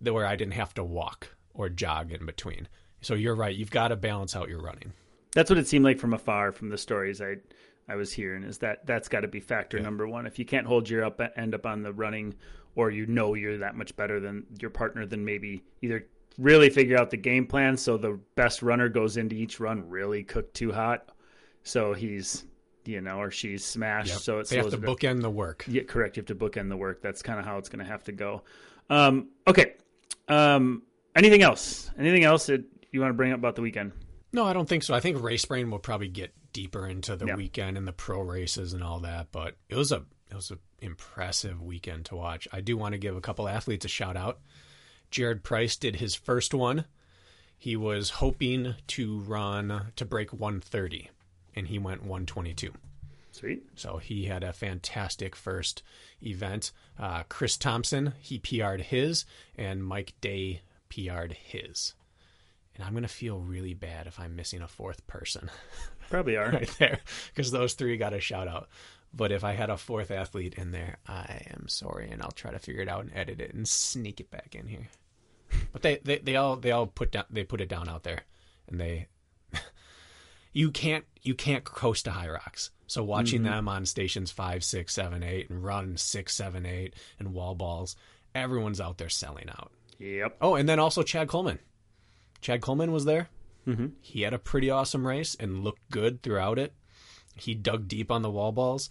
that 0.00 0.14
where 0.14 0.26
I 0.26 0.34
didn't 0.34 0.54
have 0.54 0.72
to 0.74 0.84
walk 0.84 1.36
or 1.52 1.68
jog 1.68 2.10
in 2.10 2.24
between. 2.24 2.68
So 3.06 3.14
you're 3.14 3.36
right. 3.36 3.54
You've 3.54 3.70
got 3.70 3.88
to 3.88 3.96
balance 3.96 4.34
out 4.34 4.48
your 4.48 4.60
running. 4.60 4.92
That's 5.32 5.48
what 5.48 5.60
it 5.60 5.68
seemed 5.68 5.84
like 5.84 6.00
from 6.00 6.12
afar, 6.12 6.50
from 6.50 6.70
the 6.70 6.78
stories 6.78 7.22
I 7.22 7.36
I 7.88 7.94
was 7.94 8.12
hearing. 8.12 8.42
Is 8.42 8.58
that 8.58 8.84
that's 8.84 9.06
got 9.06 9.20
to 9.20 9.28
be 9.28 9.38
factor 9.38 9.76
yeah. 9.76 9.84
number 9.84 10.08
one. 10.08 10.26
If 10.26 10.40
you 10.40 10.44
can't 10.44 10.66
hold 10.66 10.90
your 10.90 11.04
up 11.04 11.20
end 11.36 11.54
up 11.54 11.66
on 11.66 11.84
the 11.84 11.92
running, 11.92 12.34
or 12.74 12.90
you 12.90 13.06
know 13.06 13.34
you're 13.34 13.58
that 13.58 13.76
much 13.76 13.94
better 13.94 14.18
than 14.18 14.44
your 14.60 14.70
partner, 14.70 15.06
then 15.06 15.24
maybe 15.24 15.62
either 15.82 16.04
really 16.36 16.68
figure 16.68 16.98
out 16.98 17.10
the 17.10 17.16
game 17.16 17.46
plan 17.46 17.76
so 17.76 17.96
the 17.96 18.18
best 18.34 18.60
runner 18.60 18.88
goes 18.88 19.16
into 19.16 19.36
each 19.36 19.60
run 19.60 19.88
really 19.88 20.24
cooked 20.24 20.54
too 20.54 20.72
hot, 20.72 21.10
so 21.62 21.94
he's 21.94 22.44
you 22.86 23.00
know, 23.00 23.20
or 23.20 23.30
she's 23.30 23.64
smashed. 23.64 24.08
Yep. 24.08 24.18
So 24.18 24.38
it's 24.40 24.50
they 24.50 24.56
have 24.56 24.70
to 24.70 24.78
bookend 24.78 25.22
the 25.22 25.30
work. 25.30 25.64
Yeah, 25.68 25.84
correct. 25.84 26.16
You 26.16 26.22
have 26.22 26.26
to 26.26 26.34
bookend 26.34 26.70
the 26.70 26.76
work. 26.76 27.02
That's 27.02 27.22
kind 27.22 27.38
of 27.38 27.44
how 27.44 27.56
it's 27.58 27.68
going 27.68 27.84
to 27.84 27.90
have 27.90 28.02
to 28.04 28.12
go. 28.12 28.42
Um, 28.90 29.28
okay. 29.46 29.74
Um, 30.26 30.82
anything 31.14 31.42
else? 31.42 31.88
Anything 31.96 32.24
else 32.24 32.46
that 32.46 32.64
you 32.92 33.00
want 33.00 33.10
to 33.10 33.14
bring 33.14 33.32
up 33.32 33.38
about 33.38 33.56
the 33.56 33.62
weekend? 33.62 33.92
No, 34.32 34.44
I 34.44 34.52
don't 34.52 34.68
think 34.68 34.82
so. 34.82 34.94
I 34.94 35.00
think 35.00 35.22
race 35.22 35.44
brain 35.44 35.70
will 35.70 35.78
probably 35.78 36.08
get 36.08 36.32
deeper 36.52 36.86
into 36.86 37.16
the 37.16 37.34
weekend 37.36 37.76
and 37.76 37.86
the 37.86 37.92
pro 37.92 38.20
races 38.20 38.72
and 38.72 38.82
all 38.82 39.00
that. 39.00 39.28
But 39.32 39.56
it 39.68 39.76
was 39.76 39.92
a 39.92 40.04
it 40.30 40.34
was 40.34 40.50
an 40.50 40.58
impressive 40.80 41.62
weekend 41.62 42.06
to 42.06 42.16
watch. 42.16 42.48
I 42.52 42.60
do 42.60 42.76
want 42.76 42.92
to 42.92 42.98
give 42.98 43.16
a 43.16 43.20
couple 43.20 43.48
athletes 43.48 43.84
a 43.84 43.88
shout 43.88 44.16
out. 44.16 44.40
Jared 45.10 45.44
Price 45.44 45.76
did 45.76 45.96
his 45.96 46.14
first 46.14 46.52
one. 46.52 46.84
He 47.56 47.76
was 47.76 48.10
hoping 48.10 48.74
to 48.88 49.20
run 49.20 49.92
to 49.96 50.04
break 50.04 50.32
130 50.32 51.10
and 51.54 51.68
he 51.68 51.78
went 51.78 52.02
122. 52.02 52.72
Sweet. 53.32 53.66
So 53.74 53.98
he 53.98 54.24
had 54.24 54.42
a 54.42 54.52
fantastic 54.52 55.36
first 55.36 55.82
event. 56.22 56.72
Uh, 56.98 57.22
Chris 57.28 57.56
Thompson, 57.56 58.14
he 58.18 58.38
PR'd 58.38 58.80
his, 58.80 59.24
and 59.56 59.84
Mike 59.84 60.14
Day 60.20 60.62
PR'd 60.88 61.32
his. 61.32 61.94
And 62.76 62.84
I'm 62.84 62.92
going 62.92 63.02
to 63.02 63.08
feel 63.08 63.40
really 63.40 63.74
bad 63.74 64.06
if 64.06 64.20
I'm 64.20 64.36
missing 64.36 64.62
a 64.62 64.68
fourth 64.68 65.06
person. 65.06 65.50
Probably 66.10 66.36
are. 66.36 66.50
right 66.50 66.74
there. 66.78 67.00
Because 67.34 67.50
those 67.50 67.74
three 67.74 67.96
got 67.96 68.12
a 68.12 68.20
shout 68.20 68.48
out. 68.48 68.68
But 69.14 69.32
if 69.32 69.44
I 69.44 69.52
had 69.52 69.70
a 69.70 69.78
fourth 69.78 70.10
athlete 70.10 70.54
in 70.58 70.72
there, 70.72 70.98
I 71.06 71.46
am 71.50 71.68
sorry, 71.68 72.10
and 72.10 72.22
I'll 72.22 72.32
try 72.32 72.50
to 72.50 72.58
figure 72.58 72.82
it 72.82 72.88
out 72.88 73.04
and 73.04 73.12
edit 73.14 73.40
it 73.40 73.54
and 73.54 73.66
sneak 73.66 74.20
it 74.20 74.30
back 74.30 74.54
in 74.54 74.66
here. 74.66 74.88
But 75.72 75.82
they, 75.82 75.98
they, 76.04 76.18
they 76.18 76.36
all 76.36 76.56
they 76.56 76.70
all 76.70 76.86
put 76.86 77.12
down 77.12 77.24
they 77.30 77.44
put 77.44 77.60
it 77.60 77.68
down 77.68 77.88
out 77.88 78.02
there, 78.02 78.22
and 78.68 78.78
they 78.78 79.06
you 80.52 80.70
can't 80.70 81.04
you 81.22 81.34
can't 81.34 81.64
coast 81.64 82.04
to 82.04 82.10
Hyrox. 82.10 82.70
So 82.88 83.02
watching 83.02 83.42
mm-hmm. 83.42 83.52
them 83.52 83.68
on 83.68 83.86
stations 83.86 84.30
five, 84.30 84.62
six, 84.62 84.92
seven, 84.92 85.22
eight, 85.22 85.48
and 85.48 85.64
run 85.64 85.96
six, 85.96 86.34
seven, 86.34 86.66
eight, 86.66 86.94
and 87.18 87.32
wall 87.32 87.54
balls, 87.54 87.96
everyone's 88.34 88.80
out 88.80 88.98
there 88.98 89.08
selling 89.08 89.48
out. 89.48 89.72
Yep. 89.98 90.36
Oh, 90.40 90.56
and 90.56 90.68
then 90.68 90.78
also 90.78 91.02
Chad 91.02 91.28
Coleman. 91.28 91.58
Chad 92.40 92.60
Coleman 92.60 92.92
was 92.92 93.04
there. 93.04 93.28
Mm-hmm. 93.66 93.86
He 94.00 94.22
had 94.22 94.34
a 94.34 94.38
pretty 94.38 94.70
awesome 94.70 95.06
race 95.06 95.36
and 95.38 95.64
looked 95.64 95.90
good 95.90 96.22
throughout 96.22 96.58
it. 96.58 96.72
He 97.34 97.54
dug 97.54 97.88
deep 97.88 98.10
on 98.10 98.22
the 98.22 98.30
wall 98.30 98.52
balls. 98.52 98.88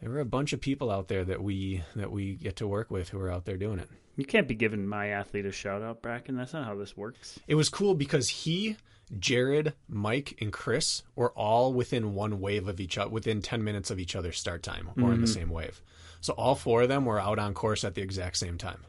There 0.00 0.10
were 0.10 0.20
a 0.20 0.24
bunch 0.24 0.52
of 0.52 0.60
people 0.60 0.90
out 0.90 1.08
there 1.08 1.24
that 1.24 1.42
we 1.42 1.84
that 1.94 2.10
we 2.10 2.34
get 2.34 2.56
to 2.56 2.66
work 2.66 2.90
with 2.90 3.10
who 3.10 3.20
are 3.20 3.30
out 3.30 3.44
there 3.44 3.56
doing 3.56 3.78
it. 3.78 3.88
You 4.16 4.24
can't 4.24 4.48
be 4.48 4.54
giving 4.54 4.86
my 4.86 5.08
athlete 5.08 5.46
a 5.46 5.52
shout 5.52 5.80
out, 5.80 6.02
Brakken. 6.02 6.36
That's 6.36 6.52
not 6.52 6.66
how 6.66 6.74
this 6.74 6.96
works. 6.96 7.38
It 7.46 7.54
was 7.54 7.68
cool 7.68 7.94
because 7.94 8.28
he 8.28 8.76
Jared, 9.18 9.74
Mike, 9.88 10.38
and 10.40 10.52
Chris 10.52 11.02
were 11.14 11.32
all 11.32 11.72
within 11.72 12.14
one 12.14 12.40
wave 12.40 12.68
of 12.68 12.80
each 12.80 12.96
other, 12.96 13.10
within 13.10 13.42
10 13.42 13.62
minutes 13.62 13.90
of 13.90 13.98
each 13.98 14.16
other's 14.16 14.38
start 14.38 14.62
time, 14.62 14.88
or 14.88 14.92
mm-hmm. 14.92 15.04
in 15.04 15.20
the 15.20 15.26
mm-hmm. 15.26 15.40
same 15.40 15.50
wave. 15.50 15.82
So 16.20 16.32
all 16.34 16.54
four 16.54 16.82
of 16.82 16.88
them 16.88 17.04
were 17.04 17.20
out 17.20 17.38
on 17.38 17.52
course 17.52 17.84
at 17.84 17.94
the 17.94 18.02
exact 18.02 18.36
same 18.36 18.58
time. 18.58 18.84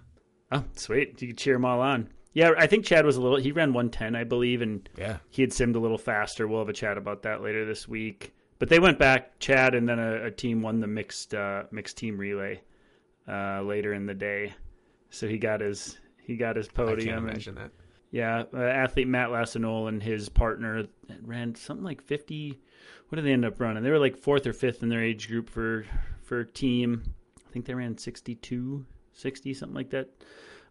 Oh, 0.52 0.64
sweet. 0.76 1.22
You 1.22 1.30
could 1.30 1.38
cheer 1.38 1.56
them 1.56 1.66
all 1.66 1.82
on. 1.82 2.10
Yeah, 2.34 2.52
I 2.58 2.66
think 2.68 2.86
Chad 2.86 3.06
was 3.06 3.16
a 3.18 3.22
little. 3.22 3.38
He 3.38 3.52
ran 3.52 3.74
110, 3.74 4.16
I 4.16 4.24
believe, 4.24 4.62
and 4.62 4.88
Yeah. 4.98 5.18
he 5.30 5.42
had 5.44 5.52
simmed 5.52 5.76
a 5.76 5.80
little 5.80 5.98
faster. 6.00 6.48
We'll 6.48 6.60
have 6.60 6.70
a 6.70 6.74
chat 6.74 6.98
about 6.98 7.22
that 7.24 7.42
later 7.42 7.64
this 7.66 7.88
week. 7.88 8.34
But 8.60 8.70
they 8.70 8.80
went 8.80 8.98
back, 8.98 9.40
Chad, 9.40 9.76
and 9.76 9.88
then 9.88 10.00
a, 10.00 10.26
a 10.26 10.32
team 10.32 10.62
won 10.62 10.80
the 10.80 10.88
mixed 10.88 11.34
uh, 11.36 11.64
mixed 11.72 11.98
team 11.98 12.18
relay 12.18 12.62
uh, 13.28 13.62
later 13.62 13.94
in 13.94 14.06
the 14.06 14.14
day. 14.14 14.54
So 15.10 15.28
he 15.28 15.38
got 15.38 15.62
his 15.62 16.00
he 16.18 16.36
got 16.38 16.56
his 16.56 16.68
I 16.70 16.72
podium. 16.72 17.08
can't 17.08 17.18
and- 17.20 17.30
imagine 17.30 17.56
that. 17.56 17.72
yeah, 18.12 18.44
uh, 18.54 18.58
athlete 18.58 19.08
Matt 19.08 19.30
Lassanol 19.30 19.90
and 19.90 20.02
his 20.02 20.30
partner 20.30 20.86
ran 21.22 21.54
something 21.56 21.84
like 21.84 22.02
50. 22.02 22.60
What 23.10 23.18
did 23.18 23.26
they 23.26 23.34
end 23.34 23.46
up 23.46 23.60
running? 23.60 23.84
They 23.84 23.92
were 23.92 24.00
like 24.00 24.18
fourth 24.18 24.48
or 24.48 24.54
fifth 24.54 24.82
in 24.82 24.90
their 24.90 25.04
age 25.04 25.28
group 25.28 25.50
for 25.50 25.86
for 26.24 26.44
team. 26.46 27.14
I 27.48 27.52
think 27.52 27.66
they 27.66 27.76
ran 27.76 27.96
62, 27.98 28.86
60, 29.12 29.54
something 29.54 29.76
like 29.76 29.92
that. 29.92 30.10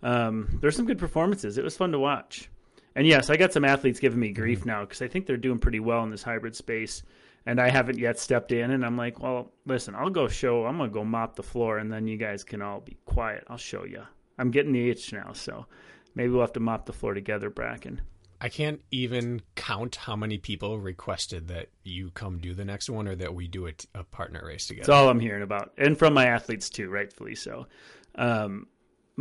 Um, 0.03 0.59
there's 0.61 0.77
some 0.77 0.87
good 0.87 0.99
performances. 0.99 1.59
It 1.59 1.65
was 1.65 1.77
fun 1.77 1.93
to 1.93 1.99
watch. 1.99 2.49
And 2.95 3.07
yes, 3.07 3.31
I 3.31 3.37
got 3.37 3.53
some 3.53 3.65
athletes 3.65 4.01
giving 4.01 4.21
me 4.21 4.33
grief 4.33 4.67
now 4.67 4.85
because 4.85 5.01
I 5.01 5.09
think 5.09 5.27
they're 5.27 5.37
doing 5.37 5.59
pretty 5.59 5.81
well 5.81 6.03
in 6.03 6.11
this 6.11 6.23
hybrid 6.23 6.55
space. 6.55 7.03
And 7.45 7.61
I 7.61 7.71
haven't 7.71 7.99
yet 7.99 8.21
stepped 8.21 8.53
in, 8.53 8.71
and 8.71 8.87
I'm 8.87 8.97
like, 8.97 9.21
well, 9.21 9.51
listen, 9.67 9.97
I'll 9.97 10.11
go 10.11 10.29
show. 10.29 10.65
I'm 10.65 10.79
gonna 10.79 10.91
go 10.91 11.05
mop 11.05 11.35
the 11.35 11.43
floor, 11.43 11.79
and 11.79 11.93
then 11.93 12.07
you 12.07 12.17
guys 12.17 12.45
can 12.45 12.63
all 12.63 12.79
be 12.79 12.97
quiet. 13.05 13.43
I'll 13.49 13.57
show 13.57 13.85
you. 13.85 14.03
I'm 14.39 14.53
getting 14.53 14.71
the 14.73 14.89
itch 14.89 15.13
now, 15.13 15.33
so 15.33 15.67
maybe 16.15 16.31
we'll 16.31 16.43
have 16.43 16.53
to 16.53 16.61
mop 16.61 16.87
the 16.87 16.93
floor 16.93 17.15
together, 17.15 17.51
Brakken. 17.51 17.99
I 18.41 18.49
can't 18.49 18.81
even 18.93 19.43
count 19.57 19.97
how 19.97 20.15
many 20.15 20.39
people 20.39 20.79
requested 20.79 21.49
that 21.49 21.71
you 21.83 22.11
come 22.11 22.39
do 22.39 22.55
the 22.55 22.65
next 22.65 22.89
one 22.89 23.09
or 23.09 23.17
that 23.17 23.35
we 23.35 23.49
do 23.49 23.69
a 23.69 24.05
partner 24.05 24.45
race 24.47 24.69
together. 24.69 24.87
That's 24.87 24.97
all 24.97 25.09
I'm 25.09 25.19
hearing 25.21 25.43
about, 25.43 25.73
and 25.77 25.99
from 25.99 26.15
my 26.15 26.27
athletes 26.27 26.71
too, 26.71 26.91
rightfully 26.91 27.35
so. 27.35 27.67
Um, 28.15 28.69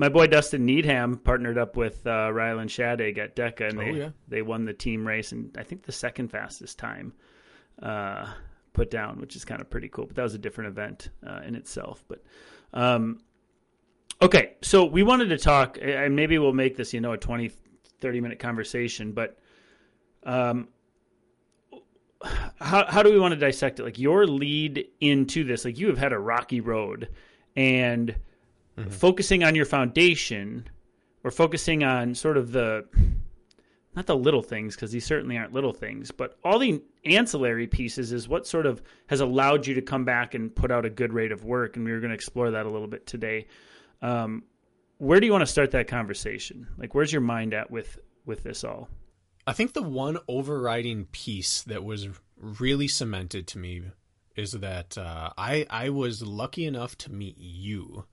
my 0.01 0.09
boy 0.09 0.25
Dustin 0.25 0.65
Needham 0.65 1.15
partnered 1.17 1.59
up 1.59 1.77
with 1.77 2.07
uh, 2.07 2.29
Rylan 2.31 2.65
Shadig 2.65 3.19
at 3.19 3.35
DEKA, 3.35 3.69
and 3.69 3.79
Oh, 3.79 3.83
they 3.83 3.91
yeah. 3.91 4.09
they 4.27 4.41
won 4.41 4.65
the 4.65 4.73
team 4.73 5.07
race, 5.07 5.31
and 5.31 5.55
I 5.59 5.61
think 5.61 5.83
the 5.83 5.91
second 5.91 6.29
fastest 6.29 6.79
time 6.79 7.13
uh, 7.83 8.25
put 8.73 8.89
down, 8.89 9.21
which 9.21 9.35
is 9.35 9.45
kind 9.45 9.61
of 9.61 9.69
pretty 9.69 9.89
cool. 9.89 10.07
But 10.07 10.15
that 10.15 10.23
was 10.23 10.33
a 10.33 10.39
different 10.39 10.69
event 10.69 11.09
uh, 11.23 11.41
in 11.45 11.53
itself. 11.53 12.03
But 12.07 12.23
um, 12.73 13.19
okay, 14.23 14.55
so 14.63 14.85
we 14.85 15.03
wanted 15.03 15.29
to 15.29 15.37
talk, 15.37 15.77
and 15.79 16.15
maybe 16.15 16.39
we'll 16.39 16.51
make 16.51 16.75
this, 16.75 16.95
you 16.95 16.99
know, 16.99 17.11
a 17.13 17.17
20, 17.19 17.51
30 17.99 18.21
minute 18.21 18.39
conversation, 18.39 19.11
but. 19.11 19.37
Um, 20.23 20.67
how 22.59 22.85
how 22.87 23.01
do 23.01 23.11
we 23.11 23.19
want 23.19 23.33
to 23.33 23.39
dissect 23.39 23.79
it? 23.79 23.83
Like 23.83 23.97
your 23.97 24.27
lead 24.27 24.87
into 24.99 25.43
this, 25.43 25.65
like 25.65 25.79
you 25.79 25.87
have 25.87 25.97
had 25.97 26.13
a 26.13 26.19
rocky 26.19 26.59
road, 26.59 27.07
and 27.55 28.15
focusing 28.89 29.43
on 29.43 29.55
your 29.55 29.65
foundation, 29.65 30.67
or 31.23 31.31
focusing 31.31 31.83
on 31.83 32.15
sort 32.15 32.37
of 32.37 32.51
the 32.51 32.85
not 33.95 34.05
the 34.05 34.15
little 34.15 34.41
things 34.41 34.75
because 34.75 34.91
these 34.91 35.05
certainly 35.05 35.37
aren't 35.37 35.51
little 35.51 35.73
things, 35.73 36.11
but 36.11 36.37
all 36.43 36.59
the 36.59 36.81
ancillary 37.03 37.67
pieces 37.67 38.13
is 38.13 38.27
what 38.27 38.47
sort 38.47 38.65
of 38.65 38.81
has 39.07 39.19
allowed 39.19 39.67
you 39.67 39.73
to 39.73 39.81
come 39.81 40.05
back 40.05 40.33
and 40.33 40.55
put 40.55 40.71
out 40.71 40.85
a 40.85 40.89
good 40.89 41.11
rate 41.11 41.31
of 41.31 41.43
work, 41.43 41.75
and 41.75 41.85
we 41.85 41.91
were 41.91 41.99
going 41.99 42.09
to 42.09 42.15
explore 42.15 42.51
that 42.51 42.65
a 42.65 42.69
little 42.69 42.87
bit 42.87 43.05
today. 43.05 43.47
Um, 44.01 44.43
where 44.97 45.19
do 45.19 45.25
you 45.25 45.31
want 45.31 45.41
to 45.41 45.47
start 45.47 45.71
that 45.71 45.87
conversation? 45.87 46.67
Like, 46.77 46.95
where's 46.95 47.11
your 47.11 47.21
mind 47.21 47.53
at 47.53 47.69
with 47.71 47.99
with 48.25 48.43
this 48.43 48.63
all? 48.63 48.87
I 49.47 49.53
think 49.53 49.73
the 49.73 49.81
one 49.81 50.19
overriding 50.27 51.05
piece 51.05 51.63
that 51.63 51.83
was 51.83 52.07
really 52.37 52.87
cemented 52.87 53.47
to 53.47 53.57
me 53.57 53.81
is 54.35 54.51
that 54.53 54.97
uh, 54.97 55.31
I 55.37 55.65
I 55.69 55.89
was 55.89 56.21
lucky 56.21 56.65
enough 56.65 56.97
to 56.99 57.11
meet 57.11 57.37
you, 57.37 58.05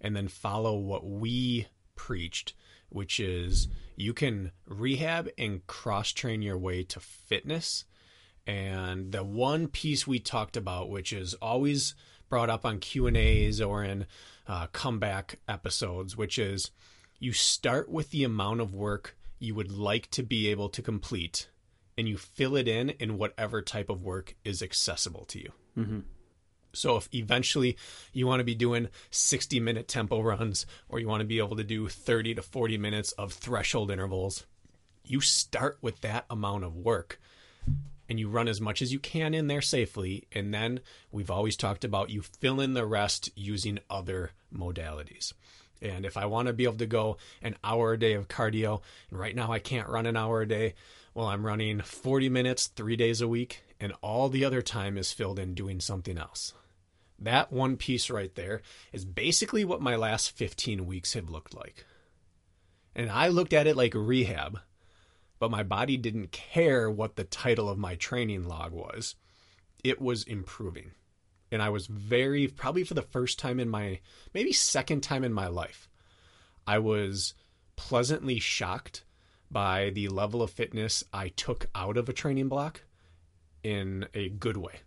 and 0.00 0.16
then 0.16 0.28
follow 0.28 0.76
what 0.76 1.04
we 1.04 1.66
preached, 1.94 2.54
which 2.88 3.20
is 3.20 3.68
you 3.96 4.12
can 4.14 4.52
rehab 4.66 5.28
and 5.36 5.66
cross 5.66 6.12
train 6.12 6.42
your 6.42 6.58
way 6.58 6.82
to 6.84 7.00
fitness. 7.00 7.84
And 8.46 9.12
the 9.12 9.22
one 9.22 9.68
piece 9.68 10.06
we 10.06 10.18
talked 10.18 10.56
about, 10.56 10.88
which 10.88 11.12
is 11.12 11.34
always 11.34 11.94
brought 12.28 12.50
up 12.50 12.64
on 12.64 12.78
Q 12.78 13.06
and 13.06 13.16
A's 13.16 13.60
or 13.60 13.84
in 13.84 14.06
uh, 14.46 14.68
comeback 14.68 15.38
episodes, 15.46 16.16
which 16.16 16.38
is 16.38 16.70
you 17.18 17.32
start 17.32 17.90
with 17.90 18.10
the 18.10 18.24
amount 18.24 18.60
of 18.60 18.74
work 18.74 19.16
you 19.38 19.54
would 19.54 19.70
like 19.70 20.10
to 20.12 20.22
be 20.22 20.48
able 20.48 20.68
to 20.70 20.82
complete, 20.82 21.48
and 21.98 22.08
you 22.08 22.16
fill 22.16 22.56
it 22.56 22.68
in 22.68 22.90
in 22.90 23.18
whatever 23.18 23.62
type 23.62 23.90
of 23.90 24.02
work 24.02 24.34
is 24.44 24.62
accessible 24.62 25.24
to 25.26 25.38
you. 25.38 25.52
So 26.72 26.96
if 26.96 27.08
eventually 27.12 27.76
you 28.12 28.26
want 28.26 28.40
to 28.40 28.44
be 28.44 28.54
doing 28.54 28.88
60 29.10 29.60
minute 29.60 29.88
tempo 29.88 30.20
runs 30.20 30.66
or 30.88 30.98
you 30.98 31.08
want 31.08 31.20
to 31.20 31.26
be 31.26 31.38
able 31.38 31.56
to 31.56 31.64
do 31.64 31.88
30 31.88 32.34
to 32.36 32.42
40 32.42 32.78
minutes 32.78 33.12
of 33.12 33.32
threshold 33.32 33.90
intervals, 33.90 34.46
you 35.04 35.20
start 35.20 35.78
with 35.80 36.00
that 36.02 36.24
amount 36.30 36.64
of 36.64 36.76
work 36.76 37.20
and 38.08 38.18
you 38.18 38.28
run 38.28 38.48
as 38.48 38.60
much 38.60 38.82
as 38.82 38.92
you 38.92 38.98
can 38.98 39.34
in 39.34 39.46
there 39.46 39.62
safely. 39.62 40.26
And 40.32 40.52
then 40.52 40.80
we've 41.12 41.30
always 41.30 41.56
talked 41.56 41.84
about 41.84 42.10
you 42.10 42.22
fill 42.22 42.60
in 42.60 42.74
the 42.74 42.86
rest 42.86 43.30
using 43.36 43.78
other 43.88 44.32
modalities. 44.52 45.32
And 45.80 46.04
if 46.04 46.16
I 46.16 46.26
want 46.26 46.48
to 46.48 46.52
be 46.52 46.64
able 46.64 46.74
to 46.74 46.86
go 46.86 47.16
an 47.40 47.56
hour 47.64 47.92
a 47.92 47.98
day 47.98 48.14
of 48.14 48.28
cardio, 48.28 48.82
and 49.10 49.18
right 49.18 49.34
now 49.34 49.52
I 49.52 49.60
can't 49.60 49.88
run 49.88 50.06
an 50.06 50.16
hour 50.16 50.42
a 50.42 50.48
day, 50.48 50.74
well, 51.14 51.26
I'm 51.26 51.46
running 51.46 51.80
40 51.80 52.28
minutes 52.28 52.66
three 52.66 52.96
days 52.96 53.20
a 53.20 53.28
week, 53.28 53.62
and 53.80 53.92
all 54.02 54.28
the 54.28 54.44
other 54.44 54.60
time 54.60 54.98
is 54.98 55.12
filled 55.12 55.38
in 55.38 55.54
doing 55.54 55.80
something 55.80 56.18
else. 56.18 56.52
That 57.20 57.52
one 57.52 57.76
piece 57.76 58.08
right 58.08 58.34
there 58.34 58.62
is 58.92 59.04
basically 59.04 59.64
what 59.64 59.82
my 59.82 59.96
last 59.96 60.30
15 60.36 60.86
weeks 60.86 61.12
have 61.12 61.28
looked 61.28 61.54
like. 61.54 61.84
And 62.94 63.10
I 63.10 63.28
looked 63.28 63.52
at 63.52 63.66
it 63.66 63.76
like 63.76 63.94
rehab, 63.94 64.58
but 65.38 65.50
my 65.50 65.62
body 65.62 65.96
didn't 65.96 66.32
care 66.32 66.90
what 66.90 67.16
the 67.16 67.24
title 67.24 67.68
of 67.68 67.78
my 67.78 67.94
training 67.94 68.44
log 68.44 68.72
was. 68.72 69.16
It 69.84 70.00
was 70.00 70.24
improving. 70.24 70.92
And 71.52 71.62
I 71.62 71.68
was 71.68 71.86
very, 71.86 72.48
probably 72.48 72.84
for 72.84 72.94
the 72.94 73.02
first 73.02 73.38
time 73.38 73.60
in 73.60 73.68
my, 73.68 74.00
maybe 74.32 74.52
second 74.52 75.02
time 75.02 75.24
in 75.24 75.32
my 75.32 75.48
life, 75.48 75.88
I 76.66 76.78
was 76.78 77.34
pleasantly 77.76 78.38
shocked 78.38 79.04
by 79.50 79.90
the 79.90 80.08
level 80.08 80.42
of 80.42 80.50
fitness 80.50 81.04
I 81.12 81.28
took 81.28 81.66
out 81.74 81.96
of 81.96 82.08
a 82.08 82.12
training 82.12 82.48
block 82.48 82.82
in 83.62 84.06
a 84.14 84.28
good 84.28 84.56
way. 84.56 84.80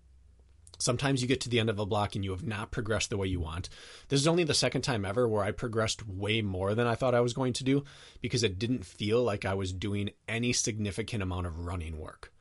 Sometimes 0.83 1.21
you 1.21 1.27
get 1.27 1.41
to 1.41 1.49
the 1.49 1.59
end 1.59 1.69
of 1.69 1.79
a 1.79 1.85
block 1.85 2.15
and 2.15 2.25
you 2.25 2.31
have 2.31 2.45
not 2.45 2.71
progressed 2.71 3.09
the 3.09 3.17
way 3.17 3.27
you 3.27 3.39
want. 3.39 3.69
This 4.09 4.19
is 4.19 4.27
only 4.27 4.43
the 4.43 4.53
second 4.53 4.81
time 4.81 5.05
ever 5.05 5.27
where 5.27 5.43
I 5.43 5.51
progressed 5.51 6.07
way 6.07 6.41
more 6.41 6.75
than 6.75 6.87
I 6.87 6.95
thought 6.95 7.15
I 7.15 7.21
was 7.21 7.33
going 7.33 7.53
to 7.53 7.63
do 7.63 7.85
because 8.21 8.43
it 8.43 8.59
didn't 8.59 8.85
feel 8.85 9.23
like 9.23 9.45
I 9.45 9.53
was 9.53 9.71
doing 9.71 10.11
any 10.27 10.51
significant 10.51 11.23
amount 11.23 11.47
of 11.47 11.65
running 11.65 11.99
work. 11.99 12.33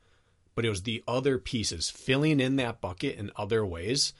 But 0.55 0.65
it 0.65 0.69
was 0.69 0.83
the 0.83 1.03
other 1.07 1.37
pieces, 1.37 1.89
filling 1.89 2.39
in 2.39 2.57
that 2.57 2.81
bucket 2.81 3.17
in 3.17 3.31
other 3.37 3.65
ways 3.65 4.13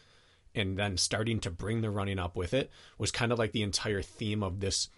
and 0.55 0.78
then 0.78 0.97
starting 0.97 1.39
to 1.39 1.51
bring 1.51 1.82
the 1.82 1.89
running 1.89 2.19
up 2.19 2.36
with 2.36 2.53
it 2.53 2.71
was 2.97 3.11
kind 3.11 3.32
of 3.32 3.39
like 3.39 3.51
the 3.51 3.63
entire 3.63 4.01
theme 4.01 4.43
of 4.43 4.59
this 4.59 4.89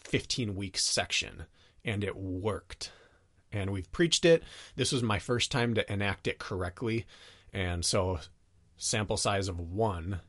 15 0.00 0.54
week 0.54 0.76
section. 0.76 1.46
And 1.84 2.04
it 2.04 2.16
worked. 2.16 2.90
And 3.52 3.70
we've 3.70 3.90
preached 3.92 4.24
it. 4.24 4.42
This 4.74 4.92
was 4.92 5.02
my 5.02 5.18
first 5.18 5.50
time 5.50 5.74
to 5.74 5.92
enact 5.92 6.26
it 6.26 6.38
correctly. 6.38 7.06
And 7.52 7.84
so 7.84 8.18
sample 8.76 9.16
size 9.16 9.48
of 9.48 9.58
one, 9.58 10.20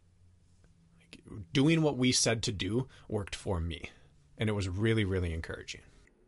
doing 1.53 1.81
what 1.81 1.97
we 1.97 2.11
said 2.11 2.43
to 2.43 2.51
do 2.51 2.87
worked 3.07 3.35
for 3.35 3.59
me. 3.59 3.89
And 4.37 4.49
it 4.49 4.53
was 4.53 4.69
really, 4.69 5.05
really 5.05 5.33
encouraging. 5.33 5.81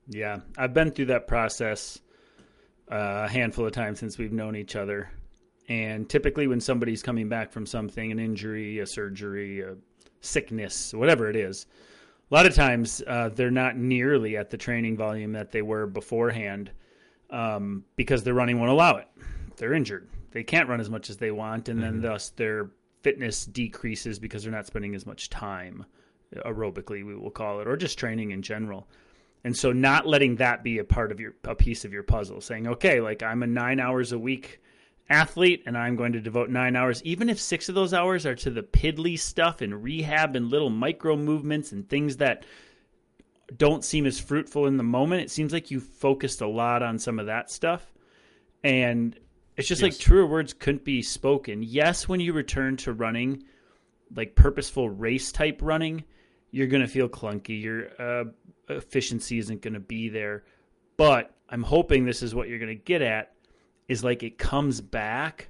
Yeah, 0.07 0.39
I've 0.57 0.74
been 0.74 0.91
through 0.91 1.05
that 1.07 1.28
process 1.28 1.99
uh, 2.91 3.26
a 3.26 3.30
handful 3.30 3.65
of 3.65 3.72
times 3.72 3.99
since 3.99 4.17
we've 4.17 4.34
known 4.34 4.55
each 4.55 4.76
other. 4.76 5.11
And 5.67 6.09
typically, 6.09 6.47
when 6.47 6.59
somebody's 6.59 7.03
coming 7.03 7.30
back 7.30 7.51
from 7.51 7.67
something, 7.67 8.11
an 8.11 8.17
injury, 8.17 8.80
a 8.80 8.88
surgery, 8.88 9.61
a 9.61 9.76
sickness, 10.22 10.93
whatever 10.93 11.30
it 11.30 11.36
is, 11.36 11.67
a 12.32 12.34
lot 12.34 12.47
of 12.47 12.55
times 12.55 13.03
uh, 13.05 13.30
they're 13.30 13.51
not 13.51 13.78
nearly 13.78 14.36
at 14.36 14.49
the 14.49 14.57
training 14.57 14.97
volume 14.97 15.34
that 15.34 15.51
they 15.51 15.61
were 15.61 15.86
beforehand 15.86 16.72
um, 17.30 17.84
because 17.95 18.24
their 18.24 18.34
running 18.34 18.59
won't 18.59 18.72
allow 18.72 18.97
it. 18.97 19.07
They're 19.57 19.74
injured. 19.74 20.09
They 20.32 20.43
can't 20.43 20.69
run 20.69 20.80
as 20.80 20.89
much 20.89 21.09
as 21.09 21.17
they 21.17 21.32
want, 21.32 21.69
and 21.69 21.82
then 21.82 21.93
mm-hmm. 21.93 22.03
thus 22.03 22.30
their 22.30 22.71
fitness 23.01 23.45
decreases 23.45 24.19
because 24.19 24.43
they're 24.43 24.51
not 24.51 24.67
spending 24.67 24.95
as 24.95 25.05
much 25.05 25.30
time 25.30 25.86
aerobically, 26.36 27.05
we 27.05 27.15
will 27.15 27.32
call 27.32 27.59
it, 27.59 27.67
or 27.67 27.75
just 27.75 27.97
training 27.97 28.32
in 28.32 28.41
general. 28.41 28.88
And 29.43 29.55
so 29.55 29.71
not 29.71 30.05
letting 30.05 30.36
that 30.36 30.63
be 30.63 30.80
a 30.80 30.84
part 30.84 31.11
of 31.11 31.19
your 31.19 31.34
a 31.45 31.55
piece 31.55 31.86
of 31.86 31.93
your 31.93 32.03
puzzle, 32.03 32.41
saying, 32.41 32.67
okay, 32.67 32.99
like 32.99 33.23
I'm 33.23 33.41
a 33.43 33.47
nine 33.47 33.80
hours 33.80 34.11
a 34.11 34.19
week 34.19 34.61
athlete 35.09 35.63
and 35.65 35.77
I'm 35.77 35.95
going 35.95 36.13
to 36.13 36.21
devote 36.21 36.49
nine 36.49 36.75
hours, 36.75 37.01
even 37.03 37.30
if 37.30 37.39
six 37.39 37.67
of 37.69 37.75
those 37.75 37.93
hours 37.93 38.25
are 38.25 38.36
to 38.36 38.49
the 38.49 38.61
piddly 38.61 39.17
stuff 39.17 39.61
and 39.61 39.84
rehab 39.84 40.36
and 40.36 40.49
little 40.49 40.69
micro 40.69 41.15
movements 41.15 41.71
and 41.71 41.88
things 41.88 42.17
that 42.17 42.45
don't 43.55 43.84
seem 43.84 44.05
as 44.05 44.19
fruitful 44.19 44.67
in 44.67 44.77
the 44.77 44.84
moment. 44.84 45.23
It 45.23 45.32
seems 45.32 45.51
like 45.51 45.71
you 45.71 45.80
focused 45.80 46.41
a 46.41 46.47
lot 46.47 46.84
on 46.84 46.99
some 46.99 47.17
of 47.17 47.25
that 47.25 47.49
stuff. 47.49 47.91
And 48.63 49.17
it's 49.60 49.68
just 49.68 49.82
like 49.82 49.97
truer 49.97 50.26
words 50.26 50.53
couldn't 50.53 50.86
be 50.86 51.01
spoken. 51.01 51.62
Yes, 51.62 52.07
when 52.07 52.22
you 52.22 52.32
return 52.32 52.78
to 52.78 52.93
running, 52.93 53.43
like 54.16 54.34
purposeful 54.34 54.89
race 54.89 55.34
type 55.34 55.60
running, 55.62 56.05
you're 56.51 56.68
going 56.68 56.82
to 56.82 56.88
feel 56.88 57.10
clunky. 57.10 57.62
Your 57.62 57.89
uh, 57.99 58.24
efficiency 58.70 59.38
isn't 59.38 59.62
going 59.62 59.74
to 59.74 59.82
be 59.82 60.07
there. 60.07 60.45
But 60.95 61.36
I'm 61.49 61.64
hoping 61.64 62.05
this 62.05 62.24
is 62.24 62.34
what 62.34 62.47
you're 62.47 62.57
going 62.57 62.70
to 62.70 62.84
get 62.84 63.01
at 63.01 63.34
is 63.89 64.01
like 64.01 64.24
it 64.24 64.38
comes 64.38 64.80
back 64.80 65.49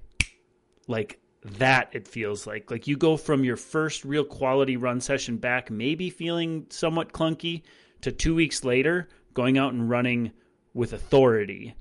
like 0.88 1.20
that 1.43 1.89
it 1.93 2.07
feels 2.07 2.47
like 2.47 2.72
like 2.72 2.88
you 2.88 2.97
go 2.97 3.16
from 3.16 3.43
your 3.43 3.57
first 3.57 4.03
real 4.03 4.26
quality 4.26 4.76
run 4.76 4.99
session 4.99 5.38
back 5.38 5.70
maybe 5.70 6.10
feeling 6.10 6.66
somewhat 6.70 7.14
clunky 7.14 7.62
to 8.01 8.12
2 8.12 8.36
weeks 8.36 8.66
later 8.66 9.07
going 9.34 9.57
out 9.57 9.72
and 9.72 9.89
running 9.89 10.32
with 10.74 10.91
authority 10.91 11.76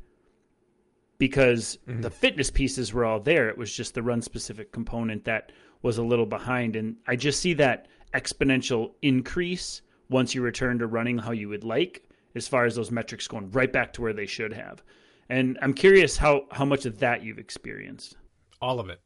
because 1.18 1.78
mm-hmm. 1.86 2.00
the 2.00 2.10
fitness 2.10 2.50
pieces 2.50 2.92
were 2.92 3.04
all 3.04 3.20
there 3.20 3.48
it 3.48 3.58
was 3.58 3.72
just 3.72 3.94
the 3.94 4.02
run 4.02 4.22
specific 4.22 4.72
component 4.72 5.24
that 5.24 5.52
was 5.82 5.98
a 5.98 6.02
little 6.02 6.26
behind 6.26 6.76
and 6.76 6.96
I 7.06 7.16
just 7.16 7.40
see 7.40 7.54
that 7.54 7.86
exponential 8.14 8.92
increase 9.02 9.82
once 10.08 10.34
you 10.34 10.42
return 10.42 10.78
to 10.78 10.86
running 10.86 11.18
how 11.18 11.32
you 11.32 11.48
would 11.48 11.64
like 11.64 12.08
as 12.34 12.48
far 12.48 12.64
as 12.64 12.74
those 12.74 12.90
metrics 12.90 13.28
going 13.28 13.50
right 13.50 13.72
back 13.72 13.92
to 13.94 14.02
where 14.02 14.12
they 14.12 14.26
should 14.26 14.52
have. 14.52 14.82
And 15.28 15.58
I'm 15.60 15.74
curious 15.74 16.16
how 16.16 16.46
how 16.50 16.64
much 16.64 16.86
of 16.86 16.98
that 17.00 17.22
you've 17.22 17.38
experienced. 17.38 18.16
All 18.60 18.80
of 18.80 18.88
it. 18.88 19.00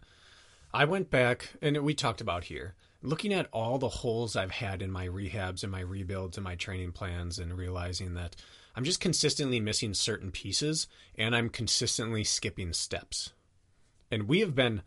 I 0.72 0.84
went 0.84 1.10
back 1.10 1.50
and 1.60 1.76
we 1.82 1.94
talked 1.94 2.20
about 2.20 2.44
here, 2.44 2.74
looking 3.02 3.32
at 3.32 3.48
all 3.52 3.78
the 3.78 3.88
holes 3.88 4.36
I've 4.36 4.52
had 4.52 4.80
in 4.80 4.90
my 4.90 5.08
rehabs 5.08 5.62
and 5.62 5.72
my 5.72 5.80
rebuilds 5.80 6.38
and 6.38 6.44
my 6.44 6.54
training 6.54 6.92
plans 6.92 7.38
and 7.38 7.58
realizing 7.58 8.14
that 8.14 8.36
I'm 8.74 8.84
just 8.84 9.00
consistently 9.00 9.60
missing 9.60 9.94
certain 9.94 10.30
pieces 10.30 10.86
and 11.16 11.36
I'm 11.36 11.48
consistently 11.48 12.24
skipping 12.24 12.72
steps. 12.72 13.32
And 14.10 14.28
we 14.28 14.40
have 14.40 14.54
been 14.54 14.82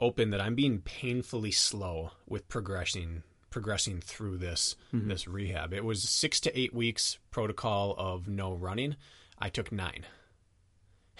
open 0.00 0.30
that 0.30 0.40
I'm 0.40 0.54
being 0.54 0.80
painfully 0.80 1.50
slow 1.50 2.12
with 2.26 2.48
progressing 2.48 3.22
progressing 3.50 4.00
through 4.00 4.36
this 4.36 4.76
mm-hmm. 4.94 5.08
this 5.08 5.26
rehab. 5.26 5.72
It 5.72 5.84
was 5.84 6.02
6 6.02 6.40
to 6.40 6.58
8 6.58 6.74
weeks 6.74 7.18
protocol 7.30 7.94
of 7.96 8.28
no 8.28 8.52
running. 8.52 8.96
I 9.38 9.48
took 9.48 9.72
9. 9.72 10.04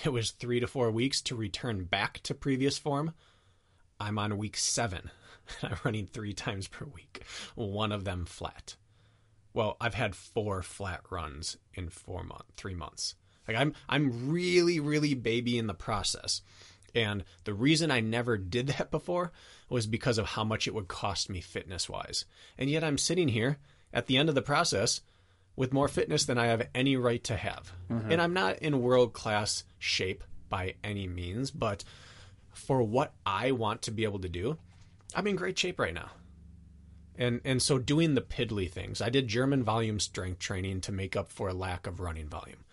It 0.04 0.10
was 0.10 0.30
3 0.32 0.60
to 0.60 0.66
4 0.66 0.90
weeks 0.90 1.20
to 1.22 1.34
return 1.34 1.84
back 1.84 2.20
to 2.24 2.34
previous 2.34 2.78
form. 2.78 3.14
I'm 3.98 4.18
on 4.18 4.38
week 4.38 4.56
7. 4.56 5.10
I'm 5.62 5.76
running 5.84 6.06
3 6.06 6.32
times 6.34 6.68
per 6.68 6.84
week. 6.84 7.24
One 7.54 7.92
of 7.92 8.04
them 8.04 8.24
flat. 8.26 8.76
Well, 9.54 9.76
I've 9.80 9.94
had 9.94 10.14
4 10.14 10.62
flat 10.62 11.02
runs 11.10 11.56
in 11.74 11.88
4 11.88 12.22
months, 12.22 12.52
3 12.56 12.74
months. 12.74 13.14
Like 13.46 13.56
I'm 13.56 13.74
I'm 13.88 14.30
really 14.30 14.78
really 14.78 15.14
baby 15.14 15.58
in 15.58 15.66
the 15.66 15.74
process. 15.74 16.42
And 16.94 17.24
the 17.44 17.54
reason 17.54 17.90
I 17.90 18.00
never 18.00 18.36
did 18.36 18.66
that 18.78 18.90
before 18.90 19.32
was 19.68 19.86
because 19.86 20.18
of 20.18 20.26
how 20.26 20.44
much 20.44 20.66
it 20.66 20.74
would 20.74 20.88
cost 20.88 21.28
me 21.28 21.40
fitness 21.40 21.88
wise. 21.88 22.24
And 22.56 22.70
yet 22.70 22.84
I'm 22.84 22.98
sitting 22.98 23.28
here 23.28 23.58
at 23.92 24.06
the 24.06 24.16
end 24.16 24.28
of 24.28 24.34
the 24.34 24.42
process 24.42 25.00
with 25.56 25.72
more 25.72 25.88
fitness 25.88 26.24
than 26.24 26.38
I 26.38 26.46
have 26.46 26.68
any 26.74 26.96
right 26.96 27.22
to 27.24 27.36
have. 27.36 27.72
Mm-hmm. 27.90 28.12
And 28.12 28.22
I'm 28.22 28.32
not 28.32 28.58
in 28.58 28.80
world 28.80 29.12
class 29.12 29.64
shape 29.78 30.22
by 30.48 30.74
any 30.84 31.06
means, 31.06 31.50
but 31.50 31.84
for 32.52 32.82
what 32.82 33.12
I 33.26 33.52
want 33.52 33.82
to 33.82 33.90
be 33.90 34.04
able 34.04 34.20
to 34.20 34.28
do, 34.28 34.56
I'm 35.14 35.26
in 35.26 35.36
great 35.36 35.58
shape 35.58 35.78
right 35.78 35.94
now. 35.94 36.10
And 37.18 37.40
and 37.44 37.60
so 37.60 37.78
doing 37.78 38.14
the 38.14 38.22
piddly 38.22 38.70
things. 38.70 39.02
I 39.02 39.10
did 39.10 39.26
German 39.26 39.64
volume 39.64 39.98
strength 39.98 40.38
training 40.38 40.80
to 40.82 40.92
make 40.92 41.16
up 41.16 41.30
for 41.30 41.48
a 41.48 41.54
lack 41.54 41.86
of 41.86 42.00
running 42.00 42.28
volume. 42.28 42.64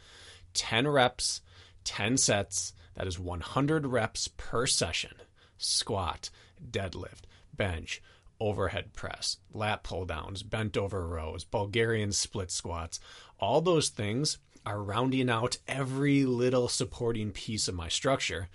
10 0.54 0.88
reps, 0.88 1.42
10 1.84 2.18
sets, 2.18 2.74
that 2.94 3.08
is 3.08 3.20
100 3.20 3.88
reps 3.88 4.30
per 4.38 4.68
session. 4.68 5.16
Squat, 5.58 6.30
deadlift, 6.72 7.24
bench, 7.54 8.02
overhead 8.40 8.94
press, 8.94 9.38
lat 9.54 9.84
pull 9.84 10.06
downs, 10.06 10.44
bent 10.44 10.78
over 10.78 11.08
rows, 11.08 11.44
Bulgarian 11.44 12.12
split 12.12 12.52
squats. 12.52 13.00
All 13.40 13.62
those 13.62 13.90
things 13.90 14.38
are 14.66 14.82
rounding 14.82 15.30
out 15.30 15.58
every 15.68 16.26
little 16.26 16.68
supporting 16.68 17.32
piece 17.32 17.68
of 17.68 17.76
my 17.76 17.88
structure. 17.88 18.50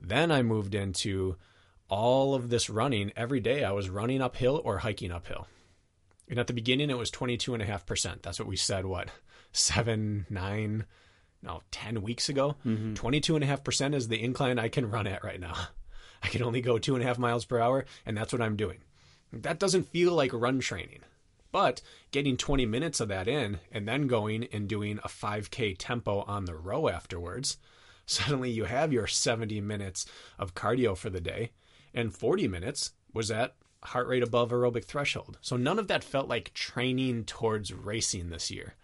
Then 0.00 0.30
I 0.30 0.42
moved 0.42 0.74
into 0.74 1.36
all 1.88 2.34
of 2.34 2.50
this 2.50 2.70
running 2.70 3.12
every 3.16 3.40
day. 3.40 3.64
I 3.64 3.72
was 3.72 3.90
running 3.90 4.22
uphill 4.22 4.60
or 4.64 4.78
hiking 4.78 5.12
uphill. 5.12 5.46
And 6.28 6.38
at 6.38 6.46
the 6.46 6.52
beginning, 6.52 6.90
it 6.90 6.98
was 6.98 7.10
22.5%. 7.10 8.22
That's 8.22 8.38
what 8.38 8.48
we 8.48 8.56
said, 8.56 8.86
what, 8.86 9.10
seven, 9.52 10.26
nine, 10.30 10.86
no, 11.42 11.62
10 11.70 12.02
weeks 12.02 12.28
ago. 12.28 12.56
Mm-hmm. 12.64 12.94
22.5% 12.94 13.94
is 13.94 14.08
the 14.08 14.22
incline 14.22 14.58
I 14.58 14.68
can 14.68 14.90
run 14.90 15.06
at 15.06 15.24
right 15.24 15.40
now. 15.40 15.54
I 16.22 16.28
can 16.28 16.42
only 16.42 16.62
go 16.62 16.78
two 16.78 16.94
and 16.94 17.04
a 17.04 17.06
half 17.06 17.18
miles 17.18 17.44
per 17.44 17.60
hour, 17.60 17.84
and 18.06 18.16
that's 18.16 18.32
what 18.32 18.40
I'm 18.40 18.56
doing. 18.56 18.78
That 19.30 19.58
doesn't 19.58 19.88
feel 19.88 20.12
like 20.12 20.32
run 20.32 20.60
training. 20.60 21.00
But 21.52 21.82
getting 22.10 22.36
20 22.36 22.66
minutes 22.66 22.98
of 22.98 23.08
that 23.08 23.28
in 23.28 23.60
and 23.70 23.86
then 23.86 24.06
going 24.06 24.48
and 24.52 24.66
doing 24.66 24.98
a 25.04 25.08
5K 25.08 25.76
tempo 25.78 26.22
on 26.22 26.46
the 26.46 26.56
row 26.56 26.88
afterwards, 26.88 27.58
suddenly 28.06 28.50
you 28.50 28.64
have 28.64 28.92
your 28.92 29.06
70 29.06 29.60
minutes 29.60 30.06
of 30.38 30.54
cardio 30.54 30.96
for 30.96 31.10
the 31.10 31.20
day, 31.20 31.52
and 31.94 32.14
40 32.14 32.48
minutes 32.48 32.92
was 33.12 33.30
at 33.30 33.54
heart 33.82 34.08
rate 34.08 34.22
above 34.22 34.50
aerobic 34.50 34.84
threshold. 34.84 35.38
So 35.40 35.56
none 35.56 35.78
of 35.78 35.88
that 35.88 36.04
felt 36.04 36.28
like 36.28 36.54
training 36.54 37.24
towards 37.24 37.72
racing 37.72 38.30
this 38.30 38.50
year 38.50 38.74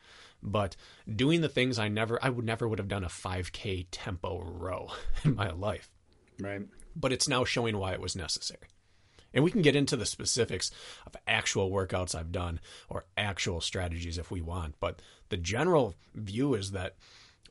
but 0.43 0.77
doing 1.15 1.41
the 1.41 1.49
things 1.49 1.79
I 1.79 1.89
never 1.89 2.19
I 2.23 2.31
would 2.31 2.45
never 2.45 2.67
would 2.69 2.79
have 2.79 2.89
done 2.89 3.05
a 3.05 3.09
5k 3.09 3.87
tempo 3.91 4.43
row 4.43 4.89
in 5.25 5.35
my 5.35 5.51
life. 5.51 5.91
Right. 6.41 6.63
But 6.97 7.13
it's 7.13 7.29
now 7.29 7.45
showing 7.45 7.77
why 7.77 7.93
it 7.93 8.01
was 8.01 8.17
necessary. 8.17 8.69
And 9.33 9.45
we 9.45 9.53
can 9.53 9.63
get 9.63 9.77
into 9.77 9.97
the 9.97 10.07
specifics 10.07 10.73
of 11.07 11.15
actual 11.27 11.71
workouts 11.71 12.17
I've 12.17 12.33
done 12.33 12.59
or 12.89 13.05
actual 13.17 13.61
strategies 13.61 14.19
if 14.19 14.31
we 14.31 14.41
want, 14.41 14.75
but 14.81 15.01
the 15.29 15.37
general 15.37 15.95
view 16.15 16.55
is 16.55 16.73
that 16.73 16.97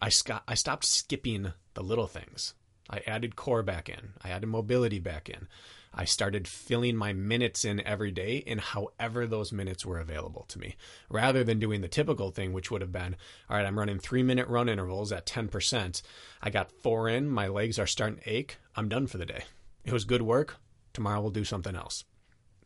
I, 0.01 0.09
sc- 0.09 0.43
I 0.45 0.55
stopped 0.55 0.83
skipping 0.83 1.53
the 1.75 1.83
little 1.83 2.07
things. 2.07 2.53
I 2.89 3.01
added 3.05 3.35
core 3.35 3.63
back 3.63 3.87
in. 3.89 4.13
I 4.23 4.29
added 4.29 4.47
mobility 4.47 4.99
back 4.99 5.29
in. 5.29 5.47
I 5.93 6.05
started 6.05 6.47
filling 6.47 6.95
my 6.95 7.13
minutes 7.13 7.65
in 7.65 7.85
every 7.85 8.11
day 8.11 8.37
in 8.37 8.59
however 8.59 9.25
those 9.25 9.51
minutes 9.51 9.85
were 9.85 9.99
available 9.99 10.45
to 10.49 10.59
me, 10.59 10.75
rather 11.09 11.43
than 11.43 11.59
doing 11.59 11.81
the 11.81 11.87
typical 11.87 12.31
thing, 12.31 12.53
which 12.53 12.69
would 12.69 12.81
have 12.81 12.91
been, 12.91 13.15
all 13.49 13.57
right, 13.57 13.65
I'm 13.65 13.77
running 13.77 13.99
three 13.99 14.23
minute 14.23 14.47
run 14.47 14.69
intervals 14.69 15.11
at 15.11 15.25
10%. 15.25 16.01
I 16.41 16.49
got 16.49 16.71
four 16.71 17.09
in, 17.09 17.27
my 17.29 17.47
legs 17.47 17.79
are 17.79 17.87
starting 17.87 18.19
to 18.19 18.29
ache. 18.29 18.57
I'm 18.75 18.89
done 18.89 19.07
for 19.07 19.17
the 19.17 19.25
day. 19.25 19.43
It 19.83 19.93
was 19.93 20.05
good 20.05 20.21
work. 20.21 20.57
Tomorrow 20.93 21.21
we'll 21.21 21.31
do 21.31 21.43
something 21.43 21.75
else. 21.75 22.05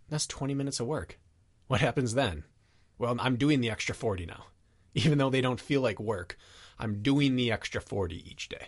That's 0.10 0.28
20 0.28 0.54
minutes 0.54 0.80
of 0.80 0.88
work. 0.88 1.18
What 1.68 1.82
happens 1.82 2.14
then? 2.14 2.44
Well, 2.98 3.16
I'm 3.20 3.38
doing 3.38 3.62
the 3.62 3.70
extra 3.70 3.96
40 3.96 4.26
now. 4.26 4.46
Even 4.94 5.18
though 5.18 5.30
they 5.30 5.42
don't 5.42 5.60
feel 5.60 5.82
like 5.82 6.00
work, 6.00 6.38
I'm 6.78 7.02
doing 7.02 7.36
the 7.36 7.52
extra 7.52 7.82
40 7.82 8.30
each 8.30 8.50
day. 8.50 8.68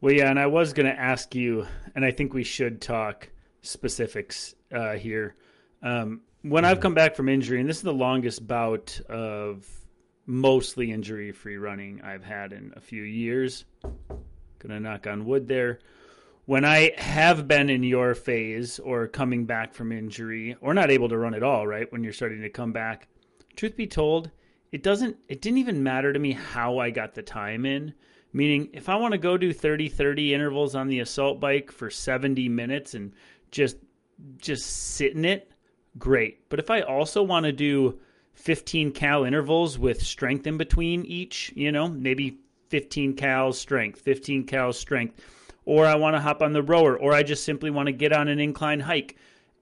Well, 0.00 0.12
yeah, 0.12 0.28
and 0.28 0.38
I 0.38 0.46
was 0.46 0.74
going 0.74 0.86
to 0.86 0.98
ask 0.98 1.34
you, 1.34 1.66
and 1.94 2.04
I 2.04 2.10
think 2.10 2.34
we 2.34 2.44
should 2.44 2.82
talk 2.82 3.30
specifics 3.62 4.54
uh, 4.70 4.92
here. 4.92 5.36
Um, 5.82 6.20
when 6.42 6.66
I've 6.66 6.80
come 6.80 6.92
back 6.92 7.16
from 7.16 7.30
injury, 7.30 7.60
and 7.60 7.68
this 7.68 7.78
is 7.78 7.82
the 7.82 7.94
longest 7.94 8.46
bout 8.46 9.00
of 9.08 9.66
mostly 10.26 10.92
injury 10.92 11.32
free 11.32 11.56
running 11.56 12.02
I've 12.02 12.24
had 12.24 12.52
in 12.52 12.74
a 12.76 12.80
few 12.80 13.02
years. 13.02 13.64
Gonna 14.58 14.80
knock 14.80 15.06
on 15.06 15.24
wood 15.24 15.48
there. 15.48 15.78
When 16.44 16.64
I 16.64 16.92
have 16.98 17.48
been 17.48 17.70
in 17.70 17.82
your 17.82 18.14
phase 18.14 18.78
or 18.78 19.08
coming 19.08 19.46
back 19.46 19.74
from 19.74 19.92
injury 19.92 20.56
or 20.60 20.74
not 20.74 20.90
able 20.90 21.08
to 21.08 21.18
run 21.18 21.34
at 21.34 21.42
all, 21.42 21.66
right? 21.66 21.90
When 21.90 22.04
you're 22.04 22.12
starting 22.12 22.42
to 22.42 22.50
come 22.50 22.72
back, 22.72 23.08
truth 23.56 23.76
be 23.76 23.86
told, 23.86 24.30
it 24.72 24.82
doesn't 24.82 25.16
it 25.28 25.40
didn't 25.40 25.58
even 25.58 25.82
matter 25.82 26.12
to 26.12 26.18
me 26.18 26.32
how 26.32 26.78
I 26.78 26.90
got 26.90 27.14
the 27.14 27.22
time 27.22 27.64
in. 27.64 27.94
Meaning 28.36 28.68
if 28.74 28.90
I 28.90 28.96
want 28.96 29.12
to 29.12 29.18
go 29.18 29.38
do 29.38 29.50
30 29.50 29.88
30 29.88 30.34
intervals 30.34 30.74
on 30.74 30.88
the 30.88 31.00
assault 31.00 31.40
bike 31.40 31.72
for 31.72 31.88
70 31.88 32.50
minutes 32.50 32.92
and 32.92 33.14
just 33.50 33.78
just 34.36 34.66
sit 34.66 35.14
in 35.14 35.24
it, 35.24 35.50
great. 35.98 36.46
But 36.50 36.58
if 36.58 36.68
I 36.68 36.82
also 36.82 37.22
want 37.22 37.46
to 37.46 37.52
do 37.52 37.98
15 38.34 38.92
cal 38.92 39.24
intervals 39.24 39.78
with 39.78 40.02
strength 40.02 40.46
in 40.46 40.58
between 40.58 41.06
each, 41.06 41.50
you 41.56 41.72
know, 41.72 41.88
maybe 41.88 42.36
15 42.68 43.14
cal 43.14 43.54
strength, 43.54 44.02
15 44.02 44.44
cal 44.44 44.70
strength, 44.74 45.18
or 45.64 45.86
I 45.86 45.94
want 45.94 46.14
to 46.14 46.20
hop 46.20 46.42
on 46.42 46.52
the 46.52 46.62
rower, 46.62 46.94
or 46.94 47.14
I 47.14 47.22
just 47.22 47.42
simply 47.42 47.70
want 47.70 47.86
to 47.86 47.92
get 47.92 48.12
on 48.12 48.28
an 48.28 48.38
incline 48.38 48.80
hike, 48.80 49.16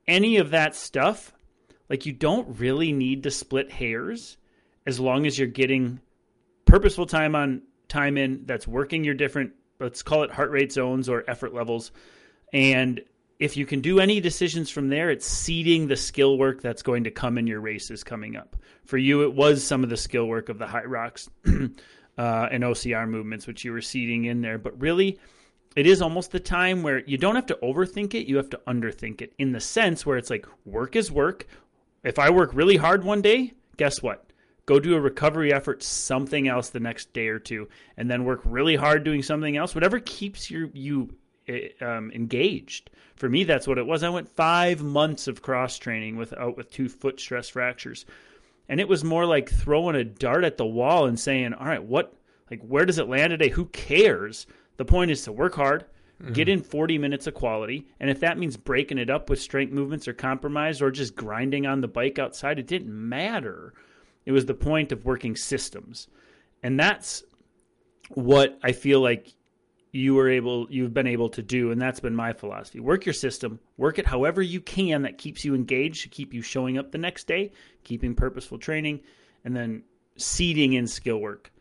any 0.09 0.39
of 0.39 0.51
that 0.51 0.75
stuff, 0.75 1.33
like 1.89 2.07
you 2.07 2.13
don't 2.13 2.59
really 2.59 2.91
need 2.91 3.23
to 3.23 3.31
split 3.31 3.71
hairs 3.71 4.37
as 4.85 4.99
long 4.99 5.27
as 5.27 5.39
you're 5.39 5.47
getting 5.47 6.01
purposeful 6.65 7.07
time 7.07 7.37
on 7.37 7.63
time 7.89 8.17
in 8.17 8.43
that's 8.47 8.67
working 8.67 9.05
your 9.05 9.15
different 9.15 9.53
let's 9.81 10.03
call 10.03 10.23
it 10.23 10.31
heart 10.31 10.51
rate 10.51 10.73
zones 10.73 11.09
or 11.09 11.25
effort 11.29 11.53
levels 11.55 11.93
and 12.53 13.01
if 13.39 13.57
you 13.57 13.67
can 13.67 13.81
do 13.81 14.01
any 14.01 14.21
decisions 14.21 14.71
from 14.71 14.89
there, 14.89 15.11
it's 15.11 15.27
seeding 15.27 15.89
the 15.89 15.97
skill 15.97 16.39
work 16.39 16.63
that's 16.63 16.83
going 16.83 17.05
to 17.05 17.11
come 17.11 17.37
in 17.37 17.47
your 17.47 17.61
races 17.61 18.05
coming 18.05 18.37
up. 18.37 18.57
For 18.85 18.97
you, 18.97 19.23
it 19.25 19.35
was 19.35 19.65
some 19.65 19.83
of 19.83 19.91
the 19.91 19.97
skill 19.97 20.27
work 20.27 20.49
of 20.49 20.59
the 20.59 20.67
Hyrox 20.67 21.29
uh, 21.47 22.49
and 22.51 22.63
OCR 22.63 23.09
movements, 23.09 23.47
which 23.47 23.65
you 23.65 23.73
were 23.73 23.81
seeding 23.81 24.27
in 24.27 24.41
there. 24.41 24.59
But 24.59 24.81
really, 24.81 25.19
it 25.75 25.87
is 25.87 26.01
almost 26.01 26.31
the 26.31 26.41
time 26.41 26.83
where 26.83 27.01
you 27.01 27.19
don't 27.19 27.35
have 27.35 27.47
to 27.47 27.59
overthink 27.63 28.15
it, 28.15 28.29
you 28.29 28.37
have 28.37 28.51
to 28.51 28.61
underthink 28.69 29.21
it 29.21 29.35
in 29.39 29.53
the 29.53 29.61
sense 29.61 30.07
where 30.07 30.17
it's 30.17 30.31
like 30.31 30.47
work 30.65 30.95
is 30.95 31.11
work. 31.11 31.47
If 32.05 32.19
I 32.19 32.31
work 32.31 32.55
really 32.55 32.77
hard 32.77 33.03
one 33.03 33.23
day, 33.23 33.55
guess 33.77 34.03
what? 34.03 34.24
Go 34.67 34.81
do 34.81 34.95
a 34.95 35.01
recovery 35.01 35.53
effort, 35.53 35.83
something 35.83 36.49
else 36.49 36.71
the 36.71 36.81
next 36.81 37.13
day 37.13 37.29
or 37.29 37.39
two, 37.39 37.69
and 37.97 38.11
then 38.11 38.25
work 38.25 38.41
really 38.45 38.77
hard 38.77 39.05
doing 39.05 39.23
something 39.23 39.57
else. 39.57 39.75
Whatever 39.75 40.01
keeps 40.01 40.51
your 40.51 40.69
you 40.73 41.15
eh, 41.49 41.69
um, 41.81 42.11
engaged. 42.13 42.91
For 43.17 43.29
me, 43.29 43.45
that's 43.45 43.67
what 43.67 43.79
it 43.79 43.87
was. 43.87 44.03
I 44.03 44.09
went 44.09 44.29
five 44.29 44.83
months 44.83 45.29
of 45.29 45.43
cross 45.43 45.79
training 45.79 46.17
without 46.17 46.57
with 46.57 46.71
two 46.71 46.89
foot 46.89 47.21
stress 47.21 47.49
fractures, 47.49 48.07
and 48.69 48.81
it 48.81 48.89
was 48.89 49.05
more 49.05 49.27
like 49.27 49.51
throwing 49.51 49.97
a 49.97 50.05
dart 50.05 50.45
at 50.45 50.57
the 50.57 50.67
wall 50.67 51.07
and 51.07 51.21
saying, 51.21 51.53
"All 51.55 51.67
right, 51.67 51.83
what 51.83 52.15
like 52.51 52.63
where 52.63 52.87
does 52.87 52.99
it 52.99 53.09
land 53.09 53.31
today? 53.31 53.51
Who 53.51 53.67
cares?" 53.67 54.47
The 54.77 54.85
point 54.85 55.11
is 55.11 55.23
to 55.25 55.33
work 55.33 55.55
hard, 55.55 55.85
Get 56.33 56.49
in 56.49 56.63
40 56.63 56.97
minutes 56.97 57.27
of 57.27 57.35
quality. 57.35 57.87
And 58.01 58.09
if 58.09 58.21
that 58.21 58.39
means 58.39 58.57
breaking 58.57 58.99
it 58.99 59.11
up 59.11 59.29
with 59.29 59.41
strength 59.41 59.73
movements 59.73 60.09
or 60.09 60.15
compromise 60.15 60.81
or 60.81 60.91
just 60.91 61.17
grinding 61.17 61.67
on 61.67 61.81
the 61.81 61.89
bike 61.89 62.19
outside, 62.19 62.59
it 62.59 62.67
didn't 62.67 62.93
matter. 62.93 63.75
It 64.27 64.33
was 64.33 64.47
the 64.47 64.55
point 64.55 64.93
of 64.93 65.05
working 65.05 65.37
systems. 65.37 66.09
And 66.63 66.79
that's 66.79 67.25
what 68.09 68.59
I 68.63 68.73
feel 68.73 69.01
like 69.01 69.33
you 69.95 70.15
were 70.15 70.29
able 70.29 70.67
you've 70.71 70.93
been 70.93 71.07
able 71.07 71.29
to 71.29 71.41
do 71.41 71.71
and 71.71 71.81
that's 71.81 72.01
been 72.01 72.17
my 72.17 72.33
philosophy 72.33 72.81
work 72.81 73.07
your 73.07 73.13
system 73.13 73.61
work 73.77 73.97
it 73.97 74.05
however 74.05 74.43
you 74.43 74.61
can 74.61 75.03
that 75.03 75.19
keeps 75.19 75.45
you 75.45 75.55
engaged 75.55 76.03
to 76.03 76.09
keep 76.09 76.35
you 76.35 76.43
showing 76.43 76.77
up 76.77 76.91
the 76.91 76.99
next 76.99 77.29
day 77.29 77.53
keeping 77.85 78.13
purposeful 78.13 78.59
training 78.59 79.01
and 79.45 79.55
then 79.55 79.85
seeding 80.17 80.73
in 80.73 80.85
skill 80.85 81.19
work 81.19 81.53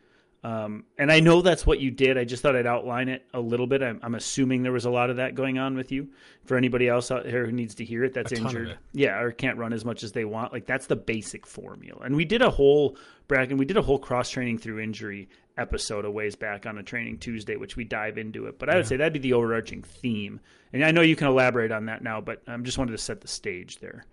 um, 0.43 0.83
and 0.97 1.09
I 1.09 1.21
know 1.21 1.41
that's 1.41 1.65
what 1.65 1.79
you 1.79 1.89
did. 1.89 2.17
I 2.17 2.25
just 2.25 2.43
thought 2.43 2.55
I'd 2.55 2.67
outline 2.67 3.07
it 3.07 3.25
a 3.33 3.39
little 3.39 3.65
bit. 3.65 3.81
I'm, 3.81 4.01
I'm, 4.03 4.15
assuming 4.15 4.61
there 4.61 4.73
was 4.73 4.83
a 4.83 4.89
lot 4.89 5.09
of 5.09 5.15
that 5.15 5.35
going 5.35 5.57
on 5.57 5.75
with 5.75 5.89
you. 5.89 6.09
For 6.43 6.57
anybody 6.57 6.89
else 6.89 7.11
out 7.11 7.23
there 7.23 7.45
who 7.45 7.53
needs 7.53 7.75
to 7.75 7.85
hear 7.85 8.03
it, 8.03 8.13
that's 8.13 8.33
injured, 8.33 8.77
yeah, 8.91 9.21
or 9.21 9.31
can't 9.31 9.57
run 9.57 9.71
as 9.71 9.85
much 9.85 10.03
as 10.03 10.11
they 10.11 10.25
want. 10.25 10.51
Like 10.51 10.65
that's 10.65 10.87
the 10.87 10.97
basic 10.97 11.47
formula. 11.47 12.01
And 12.03 12.17
we 12.17 12.25
did 12.25 12.41
a 12.41 12.49
whole 12.49 12.97
bracket. 13.29 13.57
We 13.57 13.63
did 13.63 13.77
a 13.77 13.81
whole 13.81 13.97
cross 13.97 14.29
training 14.29 14.57
through 14.57 14.81
injury 14.81 15.29
episode 15.57 16.03
a 16.03 16.11
ways 16.11 16.35
back 16.35 16.65
on 16.65 16.77
a 16.77 16.83
training 16.83 17.19
Tuesday, 17.19 17.55
which 17.55 17.77
we 17.77 17.85
dive 17.85 18.17
into 18.17 18.47
it. 18.47 18.59
But 18.59 18.69
I 18.69 18.75
would 18.75 18.85
yeah. 18.85 18.89
say 18.89 18.97
that'd 18.97 19.13
be 19.13 19.19
the 19.19 19.33
overarching 19.33 19.83
theme. 19.83 20.41
And 20.73 20.83
I 20.83 20.91
know 20.91 21.01
you 21.01 21.15
can 21.15 21.27
elaborate 21.27 21.71
on 21.71 21.85
that 21.85 22.03
now, 22.03 22.19
but 22.19 22.41
I 22.47 22.53
am 22.53 22.65
just 22.65 22.77
wanted 22.77 22.91
to 22.91 22.97
set 22.97 23.21
the 23.21 23.29
stage 23.29 23.79
there. 23.79 24.05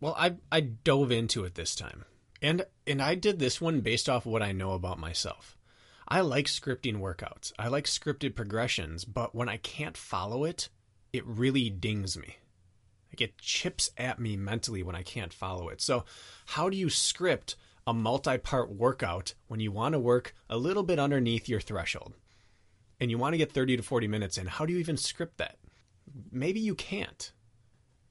Well, 0.00 0.16
I 0.18 0.34
I 0.50 0.60
dove 0.60 1.12
into 1.12 1.44
it 1.44 1.54
this 1.54 1.76
time, 1.76 2.04
and 2.42 2.66
and 2.88 3.00
I 3.00 3.14
did 3.14 3.38
this 3.38 3.60
one 3.60 3.80
based 3.80 4.08
off 4.08 4.26
what 4.26 4.42
I 4.42 4.50
know 4.50 4.72
about 4.72 4.98
myself. 4.98 5.56
I 6.08 6.20
like 6.20 6.46
scripting 6.46 7.00
workouts. 7.00 7.52
I 7.58 7.68
like 7.68 7.84
scripted 7.84 8.36
progressions, 8.36 9.04
but 9.04 9.34
when 9.34 9.48
I 9.48 9.56
can't 9.56 9.96
follow 9.96 10.44
it, 10.44 10.68
it 11.12 11.26
really 11.26 11.68
dings 11.68 12.16
me. 12.16 12.36
Like 13.10 13.20
it 13.20 13.38
chips 13.38 13.90
at 13.96 14.20
me 14.20 14.36
mentally 14.36 14.82
when 14.82 14.94
I 14.94 15.02
can't 15.02 15.32
follow 15.32 15.68
it. 15.68 15.80
So, 15.80 16.04
how 16.46 16.70
do 16.70 16.76
you 16.76 16.90
script 16.90 17.56
a 17.86 17.94
multi 17.94 18.38
part 18.38 18.70
workout 18.70 19.34
when 19.48 19.58
you 19.58 19.72
want 19.72 19.94
to 19.94 19.98
work 19.98 20.34
a 20.48 20.58
little 20.58 20.82
bit 20.82 20.98
underneath 20.98 21.48
your 21.48 21.60
threshold 21.60 22.14
and 23.00 23.10
you 23.10 23.18
want 23.18 23.32
to 23.32 23.38
get 23.38 23.52
30 23.52 23.78
to 23.78 23.82
40 23.82 24.06
minutes 24.06 24.38
in? 24.38 24.46
How 24.46 24.64
do 24.64 24.72
you 24.72 24.78
even 24.78 24.96
script 24.96 25.38
that? 25.38 25.58
Maybe 26.30 26.60
you 26.60 26.74
can't. 26.74 27.32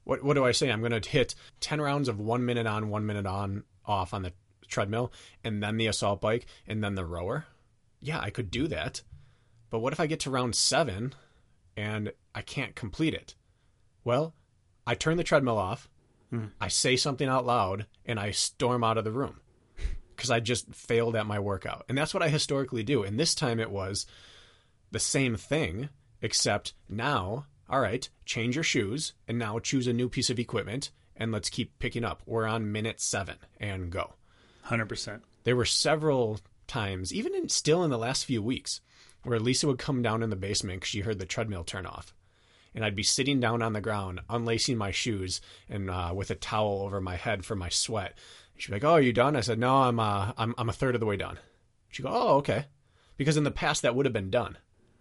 What, 0.04 0.22
what 0.24 0.34
do 0.34 0.46
I 0.46 0.52
say? 0.52 0.70
I'm 0.70 0.82
going 0.82 1.00
to 1.00 1.10
hit 1.10 1.34
10 1.62 1.82
rounds 1.82 2.10
of 2.10 2.20
one 2.20 2.46
minute 2.46 2.68
on, 2.68 2.90
one 2.90 3.06
minute 3.06 3.26
on, 3.26 3.64
off 3.86 4.14
on 4.14 4.24
the 4.24 4.34
treadmill, 4.68 5.12
and 5.44 5.64
then 5.64 5.78
the 5.78 5.88
assault 5.88 6.22
bike, 6.22 6.46
and 6.68 6.84
then 6.84 6.96
the 6.96 7.06
rower 7.06 7.46
yeah, 8.02 8.20
I 8.20 8.30
could 8.30 8.52
do 8.52 8.68
that. 8.68 9.02
But 9.70 9.80
what 9.80 9.94
if 9.94 10.00
I 10.00 10.08
get 10.08 10.20
to 10.22 10.32
round 10.32 10.56
seven 10.56 11.14
and 11.76 12.12
I 12.34 12.42
can't 12.42 12.76
complete 12.76 13.14
it? 13.14 13.36
Well, 14.04 14.34
I 14.88 14.96
turn 14.96 15.18
the 15.18 15.24
treadmill 15.24 15.58
off, 15.58 15.90
mm. 16.32 16.52
I 16.62 16.68
say 16.68 16.96
something 16.96 17.28
out 17.28 17.46
loud, 17.46 17.88
and 18.06 18.20
I 18.20 18.32
storm 18.32 18.84
out 18.84 18.98
of 18.98 19.04
the 19.04 19.12
room 19.12 19.42
because 20.16 20.30
I 20.30 20.40
just 20.40 20.74
failed 20.74 21.16
at 21.16 21.26
my 21.26 21.40
workout. 21.40 21.86
And 21.90 21.98
that's 21.98 22.14
what 22.14 22.24
I 22.24 22.30
historically 22.30 22.84
do. 22.84 23.04
And 23.04 23.20
this 23.20 23.34
time 23.34 23.60
it 23.60 23.72
was 23.72 24.06
the 24.92 25.00
same 25.00 25.36
thing, 25.36 25.90
except 26.22 26.74
now, 26.88 27.48
all 27.68 27.80
right, 27.80 28.08
change 28.26 28.56
your 28.56 28.64
shoes 28.64 29.14
and 29.28 29.40
now 29.40 29.60
choose 29.60 29.88
a 29.88 29.94
new 29.94 30.08
piece 30.08 30.30
of 30.30 30.40
equipment 30.40 30.92
and 31.18 31.32
let's 31.32 31.50
keep 31.50 31.78
picking 31.80 32.04
up. 32.04 32.22
We're 32.26 32.46
on 32.46 32.72
minute 32.72 33.00
seven 33.00 33.38
and 33.60 33.92
go. 33.92 34.14
100%. 34.68 35.22
There 35.44 35.56
were 35.56 35.66
several 35.66 36.40
times, 36.68 37.14
even 37.14 37.36
in, 37.36 37.50
still 37.50 37.84
in 37.84 37.90
the 37.90 37.98
last 37.98 38.26
few 38.26 38.42
weeks, 38.42 38.82
where 39.24 39.40
Lisa 39.40 39.68
would 39.68 39.80
come 39.80 40.02
down 40.02 40.24
in 40.24 40.30
the 40.30 40.36
basement 40.36 40.78
because 40.78 40.90
she 40.90 41.02
heard 41.02 41.20
the 41.20 41.26
treadmill 41.26 41.64
turn 41.64 41.86
off. 41.86 42.14
And 42.74 42.84
I'd 42.84 42.96
be 42.96 43.04
sitting 43.04 43.40
down 43.40 43.62
on 43.62 43.74
the 43.74 43.82
ground, 43.82 44.22
unlacing 44.30 44.78
my 44.78 44.92
shoes 44.92 45.40
and 45.70 45.90
uh, 45.90 46.12
with 46.14 46.30
a 46.30 46.36
towel 46.36 46.82
over 46.84 47.00
my 47.00 47.16
head 47.16 47.46
for 47.46 47.56
my 47.56 47.70
sweat. 47.70 48.18
She'd 48.58 48.70
be 48.70 48.76
like, 48.76 48.84
"Oh, 48.84 48.94
are 48.94 49.02
you 49.02 49.14
done?" 49.14 49.36
I 49.36 49.42
said, 49.42 49.60
"No, 49.60 49.76
I'm 49.76 50.00
uh, 50.00 50.34
I'm 50.38 50.54
I'm 50.58 50.70
a 50.70 50.74
third 50.74 50.96
of 50.96 51.00
the 51.00 51.06
way 51.06 51.18
done." 51.18 51.38
She'd 51.90 52.04
go, 52.04 52.10
"Oh, 52.12 52.36
okay," 52.38 52.66
because 53.18 53.38
in 53.38 53.44
the 53.44 53.52
past 53.52 53.82
that 53.82 53.96
would 53.96 54.06
have 54.06 54.14
been 54.14 54.30
done. 54.30 54.58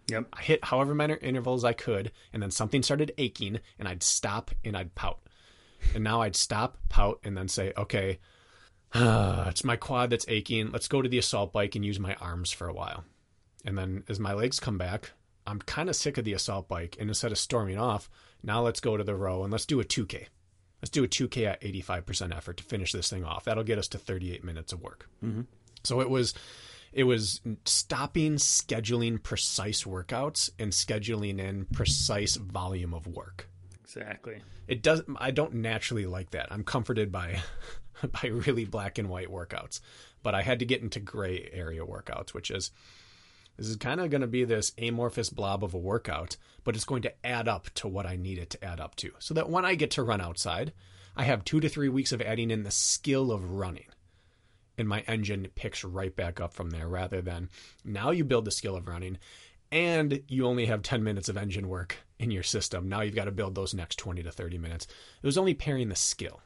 Yep. 0.07 0.27
I 0.33 0.41
hit 0.41 0.65
however 0.65 0.93
many 0.93 1.15
intervals 1.15 1.65
I 1.65 1.73
could, 1.73 2.11
and 2.31 2.41
then 2.41 2.51
something 2.51 2.83
started 2.83 3.13
aching, 3.17 3.59
and 3.79 3.87
I'd 3.87 4.03
stop 4.03 4.51
and 4.63 4.77
I'd 4.77 4.95
pout. 4.95 5.19
And 5.93 6.03
now 6.03 6.21
I'd 6.21 6.35
stop, 6.35 6.77
pout, 6.89 7.19
and 7.23 7.37
then 7.37 7.47
say, 7.47 7.73
"Okay, 7.77 8.19
it's 9.49 9.63
my 9.65 9.75
quad 9.75 10.09
that's 10.09 10.25
aching. 10.29 10.71
Let's 10.71 10.87
go 10.87 11.01
to 11.01 11.09
the 11.09 11.17
assault 11.17 11.51
bike 11.51 11.75
and 11.75 11.83
use 11.83 11.99
my 11.99 12.15
arms 12.15 12.51
for 12.51 12.67
a 12.67 12.73
while. 12.73 13.03
And 13.65 13.77
then 13.77 14.03
as 14.07 14.19
my 14.19 14.33
legs 14.33 14.59
come 14.59 14.77
back, 14.77 15.11
I'm 15.45 15.59
kind 15.59 15.89
of 15.89 15.95
sick 15.95 16.17
of 16.17 16.23
the 16.23 16.33
assault 16.33 16.69
bike. 16.69 16.95
And 16.99 17.09
instead 17.09 17.31
of 17.33 17.37
storming 17.37 17.77
off, 17.77 18.09
now 18.41 18.61
let's 18.61 18.79
go 18.79 18.95
to 18.95 19.03
the 19.03 19.15
row 19.15 19.43
and 19.43 19.51
let's 19.51 19.65
do 19.65 19.81
a 19.81 19.83
2K. 19.83 20.27
Let's 20.81 20.91
do 20.91 21.03
a 21.03 21.07
2K 21.07 21.45
at 21.45 21.61
85% 21.61 22.35
effort 22.35 22.57
to 22.57 22.63
finish 22.63 22.93
this 22.93 23.09
thing 23.09 23.25
off. 23.25 23.43
That'll 23.43 23.63
get 23.63 23.79
us 23.79 23.87
to 23.89 23.97
38 23.97 24.43
minutes 24.43 24.71
of 24.71 24.81
work. 24.81 25.09
Mm-hmm. 25.23 25.41
So 25.83 25.99
it 25.99 26.09
was 26.09 26.33
it 26.93 27.03
was 27.03 27.41
stopping 27.65 28.35
scheduling 28.35 29.21
precise 29.21 29.83
workouts 29.83 30.49
and 30.57 30.71
scheduling 30.71 31.39
in 31.39 31.65
precise 31.65 32.37
volume 32.37 32.93
of 32.93 33.05
work. 33.07 33.49
Exactly. 33.95 34.41
It 34.67 34.81
does 34.81 35.01
I 35.17 35.31
don't 35.31 35.55
naturally 35.55 36.05
like 36.05 36.31
that. 36.31 36.51
I'm 36.51 36.63
comforted 36.63 37.11
by 37.11 37.41
by 38.21 38.27
really 38.27 38.65
black 38.65 38.97
and 38.97 39.09
white 39.09 39.29
workouts. 39.29 39.79
But 40.23 40.35
I 40.35 40.41
had 40.41 40.59
to 40.59 40.65
get 40.65 40.81
into 40.81 40.99
gray 40.99 41.49
area 41.53 41.85
workouts, 41.85 42.33
which 42.33 42.51
is 42.51 42.71
this 43.57 43.67
is 43.67 43.77
kind 43.77 44.01
of 44.01 44.09
going 44.09 44.21
to 44.21 44.27
be 44.27 44.43
this 44.43 44.73
amorphous 44.77 45.29
blob 45.29 45.63
of 45.63 45.73
a 45.73 45.77
workout, 45.77 46.35
but 46.65 46.75
it's 46.75 46.83
going 46.83 47.03
to 47.03 47.25
add 47.25 47.47
up 47.47 47.69
to 47.75 47.87
what 47.87 48.05
I 48.05 48.17
need 48.17 48.37
it 48.37 48.49
to 48.49 48.63
add 48.63 48.81
up 48.81 48.95
to. 48.97 49.11
So 49.19 49.33
that 49.35 49.49
when 49.49 49.63
I 49.63 49.75
get 49.75 49.91
to 49.91 50.03
run 50.03 50.19
outside, 50.19 50.73
I 51.15 51.23
have 51.23 51.45
two 51.45 51.61
to 51.61 51.69
three 51.69 51.87
weeks 51.87 52.11
of 52.11 52.21
adding 52.21 52.51
in 52.51 52.63
the 52.63 52.71
skill 52.71 53.31
of 53.31 53.51
running. 53.51 53.85
And 54.77 54.89
my 54.89 55.05
engine 55.07 55.47
picks 55.55 55.85
right 55.85 56.13
back 56.13 56.41
up 56.41 56.53
from 56.53 56.71
there 56.71 56.89
rather 56.89 57.21
than 57.21 57.49
now 57.85 58.11
you 58.11 58.25
build 58.25 58.43
the 58.43 58.51
skill 58.51 58.75
of 58.75 58.89
running 58.89 59.19
and 59.71 60.21
you 60.27 60.45
only 60.45 60.65
have 60.65 60.81
10 60.81 61.01
minutes 61.01 61.29
of 61.29 61.37
engine 61.37 61.69
work 61.69 62.04
in 62.19 62.31
your 62.31 62.43
system. 62.43 62.87
Now 62.87 63.01
you've 63.01 63.15
got 63.15 63.25
to 63.25 63.31
build 63.31 63.55
those 63.55 63.73
next 63.73 63.97
20 63.97 64.23
to 64.23 64.31
30 64.31 64.57
minutes. 64.57 64.87
It 65.21 65.25
was 65.25 65.37
only 65.37 65.53
pairing 65.53 65.89
the 65.89 65.95
skill. 65.95 66.41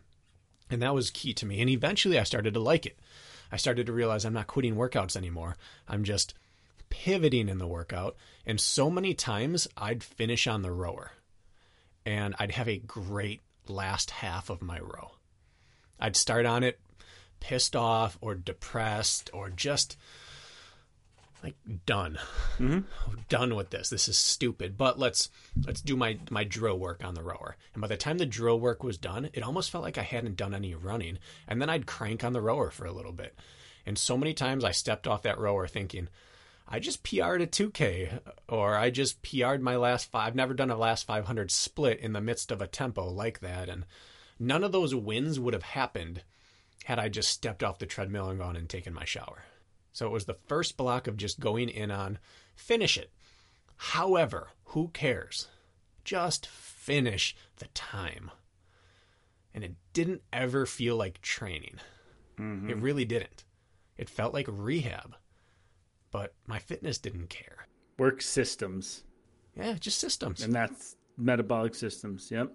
And 0.70 0.82
that 0.82 0.93
was 0.93 1.09
key 1.09 1.34
to 1.36 1.45
me. 1.45 1.61
And 1.61 1.70
eventually 1.70 2.20
I 2.20 2.24
started 2.24 2.53
to 2.53 2.59
like 2.59 2.86
it. 2.86 2.99
I 3.51 3.57
started 3.57 3.88
to 3.88 3.93
realize 3.93 4.26
I'm 4.26 4.34
not 4.34 4.47
quitting 4.47 4.76
workouts 4.76 5.15
anymore. 5.15 5.57
I'm 5.88 6.03
just 6.03 6.34
pivoting 6.89 7.49
in 7.49 7.57
the 7.57 7.67
workout. 7.67 8.15
And 8.45 8.59
so 8.59 8.89
many 8.89 9.13
times 9.13 9.67
I'd 9.78 10.03
finish 10.03 10.47
on 10.47 10.61
the 10.61 10.72
rower 10.72 11.11
and 12.05 12.36
I'd 12.39 12.51
have 12.51 12.67
a 12.67 12.78
great 12.78 13.41
last 13.67 14.11
half 14.11 14.49
of 14.49 14.61
my 14.61 14.80
row. 14.80 15.11
I'd 15.99 16.15
start 16.15 16.45
on 16.45 16.63
it 16.63 16.80
pissed 17.39 17.76
off 17.76 18.17
or 18.22 18.36
depressed 18.36 19.30
or 19.34 19.49
just 19.49 19.97
like 21.43 21.55
done. 21.85 22.19
Mm-hmm. 22.57 22.79
done 23.29 23.55
with 23.55 23.69
this. 23.69 23.89
This 23.89 24.07
is 24.07 24.17
stupid. 24.17 24.77
But 24.77 24.99
let's 24.99 25.29
let's 25.65 25.81
do 25.81 25.95
my 25.95 26.19
my 26.29 26.43
drill 26.43 26.77
work 26.77 27.03
on 27.03 27.15
the 27.15 27.23
rower. 27.23 27.55
And 27.73 27.81
by 27.81 27.87
the 27.87 27.97
time 27.97 28.17
the 28.17 28.25
drill 28.25 28.59
work 28.59 28.83
was 28.83 28.97
done 28.97 29.29
it 29.33 29.43
almost 29.43 29.71
felt 29.71 29.83
like 29.83 29.97
i 29.97 30.03
hadn't 30.03 30.37
done 30.37 30.53
any 30.53 30.75
running. 30.75 31.19
And 31.47 31.61
then 31.61 31.69
i'd 31.69 31.85
crank 31.85 32.23
on 32.23 32.33
the 32.33 32.41
rower 32.41 32.71
for 32.71 32.85
a 32.85 32.91
little 32.91 33.11
bit. 33.11 33.35
And 33.85 33.97
so 33.97 34.17
many 34.17 34.33
times 34.33 34.63
i 34.63 34.71
stepped 34.71 35.07
off 35.07 35.23
that 35.23 35.39
rower 35.39 35.67
thinking 35.67 36.09
i 36.67 36.79
just 36.79 37.03
pr'd 37.03 37.41
a 37.41 37.47
2k 37.47 38.19
or 38.47 38.75
i 38.75 38.89
just 38.89 39.21
pr'd 39.23 39.61
my 39.61 39.75
last 39.75 40.11
five 40.11 40.27
i've 40.27 40.35
never 40.35 40.53
done 40.53 40.69
a 40.69 40.77
last 40.77 41.07
500 41.07 41.49
split 41.51 41.99
in 41.99 42.13
the 42.13 42.21
midst 42.21 42.51
of 42.51 42.61
a 42.61 42.67
tempo 42.67 43.09
like 43.09 43.39
that. 43.39 43.69
And 43.69 43.85
none 44.39 44.63
of 44.63 44.71
those 44.71 44.93
wins 44.93 45.39
would 45.39 45.53
have 45.53 45.63
happened 45.63 46.23
had 46.85 46.99
i 46.99 47.07
just 47.07 47.29
stepped 47.29 47.63
off 47.63 47.79
the 47.79 47.85
treadmill 47.85 48.29
and 48.29 48.39
gone 48.39 48.55
and 48.55 48.67
taken 48.69 48.93
my 48.93 49.05
shower 49.05 49.43
so 49.91 50.05
it 50.05 50.11
was 50.11 50.25
the 50.25 50.37
first 50.47 50.77
block 50.77 51.07
of 51.07 51.17
just 51.17 51.39
going 51.39 51.69
in 51.69 51.91
on 51.91 52.19
finish 52.55 52.97
it. 52.97 53.11
However, 53.75 54.49
who 54.65 54.89
cares? 54.89 55.47
Just 56.03 56.47
finish 56.47 57.35
the 57.57 57.67
time. 57.67 58.31
And 59.53 59.63
it 59.63 59.73
didn't 59.93 60.21
ever 60.31 60.65
feel 60.65 60.95
like 60.95 61.21
training. 61.21 61.75
Mm-hmm. 62.39 62.69
It 62.69 62.77
really 62.77 63.05
didn't. 63.05 63.43
It 63.97 64.09
felt 64.09 64.33
like 64.33 64.47
rehab. 64.49 65.15
But 66.11 66.33
my 66.47 66.59
fitness 66.59 66.97
didn't 66.97 67.29
care. 67.29 67.67
Work 67.97 68.21
systems. 68.21 69.03
Yeah, 69.55 69.73
just 69.79 69.99
systems. 69.99 70.43
And 70.43 70.53
that's 70.53 70.95
metabolic 71.17 71.75
systems. 71.75 72.31
Yep. 72.31 72.51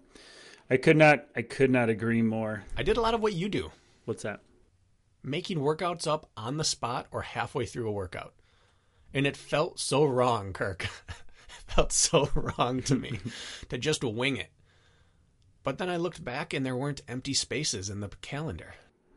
I 0.71 0.77
could 0.79 0.97
not 0.97 1.27
I 1.37 1.43
could 1.43 1.71
not 1.71 1.91
agree 1.91 2.23
more. 2.23 2.65
I 2.77 2.83
did 2.83 2.97
a 2.97 3.01
lot 3.01 3.15
of 3.15 3.21
what 3.21 3.35
you 3.35 3.49
do. 3.49 3.71
What's 4.07 4.23
that? 4.23 4.41
Making 5.25 5.59
workouts 5.59 6.07
up 6.07 6.31
on 6.37 6.59
the 6.59 6.65
spot 6.65 7.07
or 7.11 7.23
halfway 7.23 7.67
through 7.67 7.89
a 7.89 7.93
workout. 7.93 8.35
And 9.13 9.27
it 9.27 9.37
felt 9.37 9.81
so 9.81 10.05
wrong, 10.05 10.53
Kirk. 10.53 10.87
felt 11.67 11.93
so 11.93 12.29
wrong 12.35 12.83
to 12.83 12.95
me 12.95 13.19
to 13.69 13.79
just 13.79 14.05
wing 14.05 14.37
it. 14.37 14.51
But 15.63 15.79
then 15.79 15.89
I 15.89 15.97
looked 15.97 16.23
back 16.23 16.53
and 16.53 16.65
there 16.65 16.77
weren't 16.77 17.01
empty 17.09 17.33
spaces 17.33 17.89
in 17.89 18.01
the 18.01 18.09
calendar. 18.21 18.75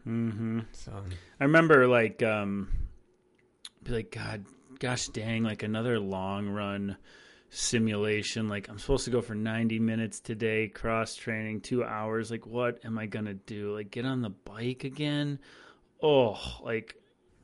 Mm-hmm. 0.07 0.61
So 0.71 0.93
I 1.39 1.43
remember 1.43 1.85
like 1.87 2.23
um 2.23 2.69
be 3.83 3.91
like 3.91 4.11
god 4.11 4.45
gosh 4.79 5.07
dang 5.07 5.43
like 5.43 5.63
another 5.63 5.99
long 5.99 6.47
run 6.47 6.95
simulation 7.49 8.47
like 8.47 8.69
I'm 8.69 8.79
supposed 8.79 9.05
to 9.05 9.11
go 9.11 9.21
for 9.21 9.35
90 9.35 9.79
minutes 9.79 10.21
today 10.21 10.67
cross 10.69 11.15
training 11.15 11.61
2 11.61 11.83
hours 11.83 12.31
like 12.31 12.45
what 12.45 12.79
am 12.85 12.97
I 12.97 13.05
going 13.05 13.25
to 13.25 13.33
do 13.33 13.75
like 13.75 13.91
get 13.91 14.05
on 14.05 14.21
the 14.21 14.29
bike 14.29 14.85
again 14.85 15.39
oh 16.01 16.39
like 16.63 16.95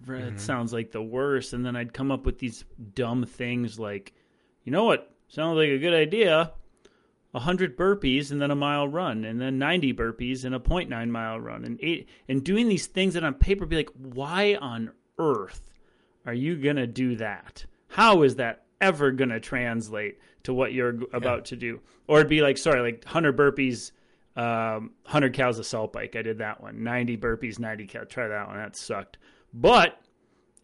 it 0.04 0.10
mm-hmm. 0.10 0.38
sounds 0.38 0.74
like 0.74 0.92
the 0.92 1.02
worst. 1.02 1.54
And 1.54 1.66
then 1.66 1.76
I'd 1.76 1.94
come 1.94 2.12
up 2.12 2.26
with 2.26 2.40
these 2.40 2.66
dumb 2.94 3.26
things 3.26 3.80
like 3.80 4.14
you 4.64 4.72
know 4.72 4.84
what? 4.84 5.14
Sounds 5.28 5.58
like 5.58 5.70
a 5.70 5.80
good 5.80 5.94
idea. 5.94 6.52
100 7.32 7.76
burpees 7.76 8.32
and 8.32 8.40
then 8.40 8.52
a 8.52 8.56
mile 8.56 8.88
run 8.88 9.26
and 9.26 9.42
then 9.42 9.58
90 9.58 9.92
burpees 9.94 10.46
and 10.46 10.54
a 10.54 10.60
0.9 10.60 11.10
mile 11.10 11.40
run 11.40 11.66
and 11.66 11.80
eight 11.82 12.08
and 12.30 12.44
doing 12.44 12.70
these 12.70 12.86
things 12.86 13.16
that 13.16 13.24
on 13.24 13.34
paper 13.34 13.66
be 13.66 13.76
like 13.76 13.90
why 13.98 14.56
on 14.62 14.92
earth 15.18 15.72
are 16.28 16.34
you 16.34 16.56
going 16.56 16.76
to 16.76 16.86
do 16.86 17.16
that? 17.16 17.66
How 17.88 18.22
is 18.22 18.36
that 18.36 18.66
ever 18.80 19.12
going 19.12 19.32
to 19.32 19.40
translate 19.40 20.20
to 20.44 20.54
what 20.54 20.74
you're 20.74 21.00
about 21.12 21.46
to 21.46 21.56
do? 21.56 21.80
Or 22.08 22.20
it'd 22.20 22.30
be 22.30 22.44
like 22.44 22.60
sorry 22.60 22.82
like 22.82 23.04
100 23.04 23.36
burpees 23.36 23.92
um, 24.36 24.92
100 25.04 25.34
calories 25.34 25.60
assault 25.60 25.94
bike 25.94 26.16
i 26.16 26.22
did 26.22 26.40
that 26.40 26.60
one 26.62 26.84
90 26.84 27.18
burpees 27.18 27.60
90 27.60 27.86
cal 27.88 28.06
try 28.06 28.28
that 28.28 28.48
one 28.48 28.58
that 28.58 28.76
sucked 28.76 29.18
but 29.54 30.00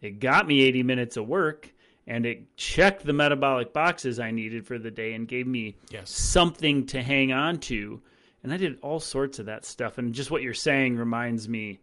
it 0.00 0.18
got 0.18 0.46
me 0.48 0.62
80 0.62 0.82
minutes 0.82 1.16
of 1.16 1.28
work 1.28 1.72
and 2.06 2.26
it 2.26 2.56
checked 2.56 3.04
the 3.04 3.12
metabolic 3.12 3.72
boxes 3.72 4.18
I 4.18 4.32
needed 4.32 4.66
for 4.66 4.78
the 4.78 4.90
day 4.90 5.12
and 5.12 5.28
gave 5.28 5.46
me 5.46 5.76
Yes. 5.90 6.10
something 6.10 6.86
to 6.86 7.00
hang 7.02 7.30
on 7.30 7.58
to. 7.58 8.00
And 8.42 8.52
I 8.52 8.56
did 8.56 8.78
all 8.80 8.98
sorts 8.98 9.38
of 9.38 9.46
that 9.46 9.64
stuff. 9.64 9.98
And 9.98 10.12
just 10.12 10.30
what 10.30 10.42
you're 10.42 10.54
saying 10.54 10.96
reminds 10.96 11.48
me 11.48 11.78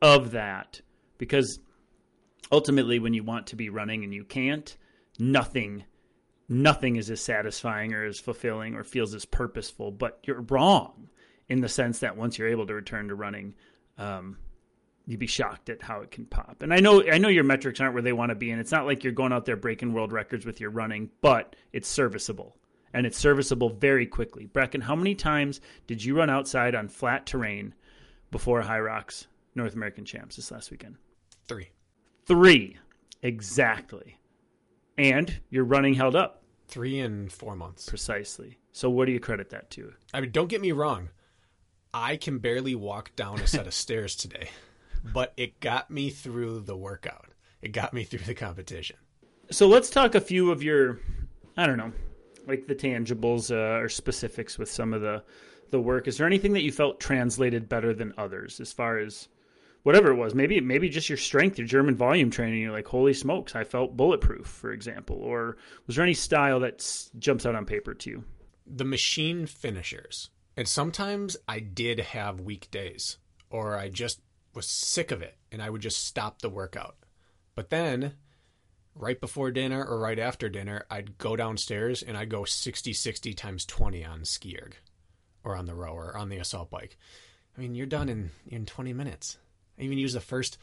of 0.00 0.30
that 0.32 0.80
because 1.18 1.58
ultimately, 2.52 2.98
when 3.00 3.14
you 3.14 3.24
want 3.24 3.48
to 3.48 3.56
be 3.56 3.68
running 3.70 4.04
and 4.04 4.14
you 4.14 4.22
can't, 4.22 4.76
nothing. 5.18 5.84
Nothing 6.48 6.96
is 6.96 7.10
as 7.10 7.22
satisfying 7.22 7.94
or 7.94 8.04
as 8.04 8.20
fulfilling 8.20 8.74
or 8.76 8.84
feels 8.84 9.14
as 9.14 9.24
purposeful, 9.24 9.90
but 9.90 10.20
you're 10.24 10.42
wrong 10.42 11.08
in 11.48 11.60
the 11.60 11.68
sense 11.68 12.00
that 12.00 12.16
once 12.16 12.38
you're 12.38 12.48
able 12.48 12.66
to 12.66 12.74
return 12.74 13.08
to 13.08 13.14
running, 13.14 13.54
um, 13.98 14.38
you'd 15.06 15.20
be 15.20 15.26
shocked 15.26 15.68
at 15.68 15.82
how 15.82 16.00
it 16.00 16.10
can 16.10 16.24
pop. 16.26 16.62
And 16.62 16.72
I 16.72 16.80
know 16.80 17.02
I 17.10 17.18
know 17.18 17.28
your 17.28 17.44
metrics 17.44 17.80
aren't 17.80 17.94
where 17.94 18.02
they 18.02 18.12
want 18.12 18.30
to 18.30 18.34
be, 18.34 18.50
and 18.50 18.60
it's 18.60 18.72
not 18.72 18.86
like 18.86 19.04
you're 19.04 19.12
going 19.12 19.32
out 19.32 19.44
there 19.44 19.56
breaking 19.56 19.92
world 19.92 20.12
records 20.12 20.46
with 20.46 20.60
your 20.60 20.70
running, 20.70 21.10
but 21.20 21.54
it's 21.72 21.88
serviceable. 21.88 22.56
And 22.92 23.06
it's 23.06 23.18
serviceable 23.18 23.70
very 23.70 24.06
quickly. 24.06 24.46
Brakken, 24.46 24.82
how 24.82 24.94
many 24.94 25.16
times 25.16 25.60
did 25.88 26.04
you 26.04 26.16
run 26.16 26.30
outside 26.30 26.76
on 26.76 26.86
flat 26.88 27.26
terrain 27.26 27.74
before 28.30 28.62
Hyrox 28.62 29.26
North 29.56 29.74
American 29.74 30.04
Champs 30.04 30.36
this 30.36 30.50
last 30.52 30.70
weekend? 30.70 30.96
three. 31.48 31.70
Three. 32.26 32.78
Exactly. 33.20 34.18
And 34.96 35.40
your 35.50 35.64
running 35.64 35.94
held 35.94 36.14
up 36.14 36.42
Three 36.68 37.00
in 37.00 37.28
four 37.28 37.56
months. 37.56 37.88
precisely. 37.88 38.58
So 38.72 38.88
what 38.88 39.06
do 39.06 39.12
you 39.12 39.20
credit 39.20 39.50
that 39.50 39.70
to? 39.72 39.92
I 40.14 40.20
mean, 40.20 40.30
don't 40.30 40.48
get 40.48 40.60
me 40.60 40.72
wrong. 40.72 41.10
I 41.94 42.16
can 42.16 42.38
barely 42.38 42.74
walk 42.74 43.14
down 43.14 43.38
a 43.38 43.46
set 43.46 43.68
of 43.68 43.72
stairs 43.72 44.16
today, 44.16 44.48
but 45.04 45.32
it 45.36 45.60
got 45.60 45.92
me 45.92 46.10
through 46.10 46.60
the 46.60 46.76
workout. 46.76 47.28
It 47.62 47.68
got 47.68 47.94
me 47.94 48.02
through 48.02 48.26
the 48.26 48.34
competition. 48.34 48.96
So 49.52 49.68
let's 49.68 49.90
talk 49.90 50.16
a 50.16 50.20
few 50.20 50.50
of 50.50 50.60
your, 50.60 50.98
I 51.56 51.66
don't 51.68 51.78
know, 51.78 51.92
like 52.48 52.66
the 52.66 52.74
tangibles 52.74 53.52
uh, 53.52 53.80
or 53.80 53.88
specifics 53.88 54.58
with 54.58 54.68
some 54.70 54.92
of 54.92 55.02
the 55.02 55.22
the 55.70 55.80
work. 55.80 56.08
Is 56.08 56.18
there 56.18 56.26
anything 56.26 56.52
that 56.54 56.62
you 56.62 56.72
felt 56.72 57.00
translated 57.00 57.68
better 57.68 57.94
than 57.94 58.12
others 58.18 58.60
as 58.60 58.72
far 58.72 58.98
as 58.98 59.28
whatever 59.84 60.10
it 60.10 60.16
was? 60.16 60.34
Maybe 60.34 60.60
maybe 60.60 60.88
just 60.88 61.08
your 61.08 61.18
strength, 61.18 61.58
your 61.58 61.66
German 61.68 61.94
volume 61.94 62.30
training. 62.30 62.60
You're 62.60 62.72
like, 62.72 62.88
holy 62.88 63.14
smokes, 63.14 63.54
I 63.54 63.62
felt 63.62 63.96
bulletproof, 63.96 64.46
for 64.46 64.72
example. 64.72 65.16
Or 65.16 65.58
was 65.86 65.94
there 65.94 66.04
any 66.04 66.14
style 66.14 66.58
that 66.60 67.08
jumps 67.20 67.46
out 67.46 67.54
on 67.54 67.66
paper 67.66 67.94
to 67.94 68.10
you? 68.10 68.24
The 68.66 68.84
machine 68.84 69.46
finishers. 69.46 70.30
And 70.56 70.68
sometimes 70.68 71.36
I 71.48 71.58
did 71.58 71.98
have 71.98 72.40
weak 72.40 72.70
days, 72.70 73.18
or 73.50 73.76
I 73.76 73.88
just 73.88 74.20
was 74.54 74.66
sick 74.66 75.10
of 75.10 75.22
it 75.22 75.36
and 75.50 75.60
I 75.62 75.70
would 75.70 75.80
just 75.80 76.04
stop 76.04 76.40
the 76.40 76.48
workout. 76.48 76.96
But 77.54 77.70
then, 77.70 78.14
right 78.94 79.20
before 79.20 79.50
dinner 79.50 79.84
or 79.84 79.98
right 79.98 80.18
after 80.18 80.48
dinner, 80.48 80.86
I'd 80.90 81.18
go 81.18 81.36
downstairs 81.36 82.02
and 82.02 82.16
I'd 82.16 82.30
go 82.30 82.44
60 82.44 82.92
60 82.92 83.34
times 83.34 83.64
20 83.64 84.04
on 84.04 84.24
ski 84.24 84.58
erg 84.62 84.76
or 85.42 85.56
on 85.56 85.66
the 85.66 85.74
rower 85.74 86.12
or 86.12 86.16
on 86.16 86.28
the 86.28 86.38
assault 86.38 86.70
bike. 86.70 86.96
I 87.56 87.60
mean, 87.60 87.74
you're 87.74 87.86
done 87.86 88.08
in, 88.08 88.30
in 88.46 88.66
20 88.66 88.92
minutes. 88.92 89.38
I 89.78 89.82
even 89.82 89.98
use 89.98 90.12
the 90.12 90.20
first, 90.20 90.58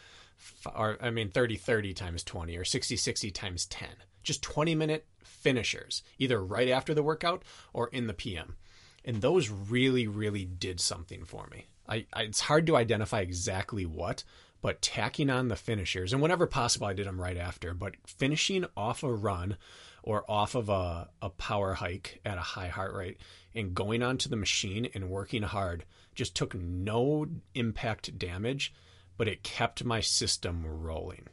or 0.74 0.98
I 1.02 1.10
mean, 1.10 1.30
30 1.30 1.58
30 1.58 1.94
times 1.94 2.24
20 2.24 2.58
or 2.58 2.66
60 2.66 2.96
60 2.96 3.32
times 3.32 3.66
10. 3.66 3.90
Just 4.24 4.44
20 4.44 4.76
minute 4.76 5.06
finishers, 5.24 6.04
either 6.20 6.44
right 6.44 6.70
after 6.70 6.94
the 6.94 7.04
workout 7.04 7.44
or 7.74 7.88
in 7.88 8.08
the 8.08 8.14
PM. 8.14 8.56
And 9.04 9.22
those 9.22 9.50
really, 9.50 10.08
really 10.08 10.46
did 10.46 10.80
something 10.80 11.26
for 11.26 11.48
me. 11.52 11.68
I, 11.88 12.06
I, 12.14 12.24
it's 12.24 12.42
hard 12.42 12.68
to 12.68 12.76
identify 12.76 13.22
exactly 13.22 13.86
what, 13.86 14.24
but 14.62 14.82
tacking 14.82 15.30
on 15.30 15.48
the 15.48 15.56
finishers, 15.56 16.14
and 16.14 16.22
whenever 16.22 16.46
possible, 16.46 16.88
I 16.88 16.94
did 16.94 17.08
them 17.08 17.20
right 17.20 17.38
after. 17.38 17.74
But 17.74 17.96
finishing 18.06 18.66
off 18.78 19.04
a 19.04 19.12
run 19.12 19.58
or 20.04 20.30
off 20.30 20.56
of 20.56 20.70
a, 20.70 21.10
a 21.22 21.30
power 21.30 21.74
hike 21.74 22.22
at 22.26 22.38
a 22.38 22.42
high 22.42 22.68
heart 22.68 22.94
rate 22.94 23.18
and 23.54 23.76
going 23.76 24.04
onto 24.04 24.30
the 24.30 24.36
machine 24.36 24.88
and 24.94 25.10
working 25.10 25.44
hard 25.44 25.86
just 26.16 26.36
took 26.36 26.54
no 26.56 27.28
impact 27.56 28.18
damage, 28.18 28.74
but 29.18 29.28
it 29.28 29.44
kept 29.44 29.84
my 29.84 30.00
system 30.00 30.66
rolling 30.66 31.28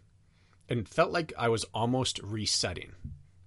and 0.69 0.89
felt 0.89 1.11
like 1.11 1.33
I 1.39 1.49
was 1.49 1.65
almost 1.75 2.21
resetting. 2.23 2.93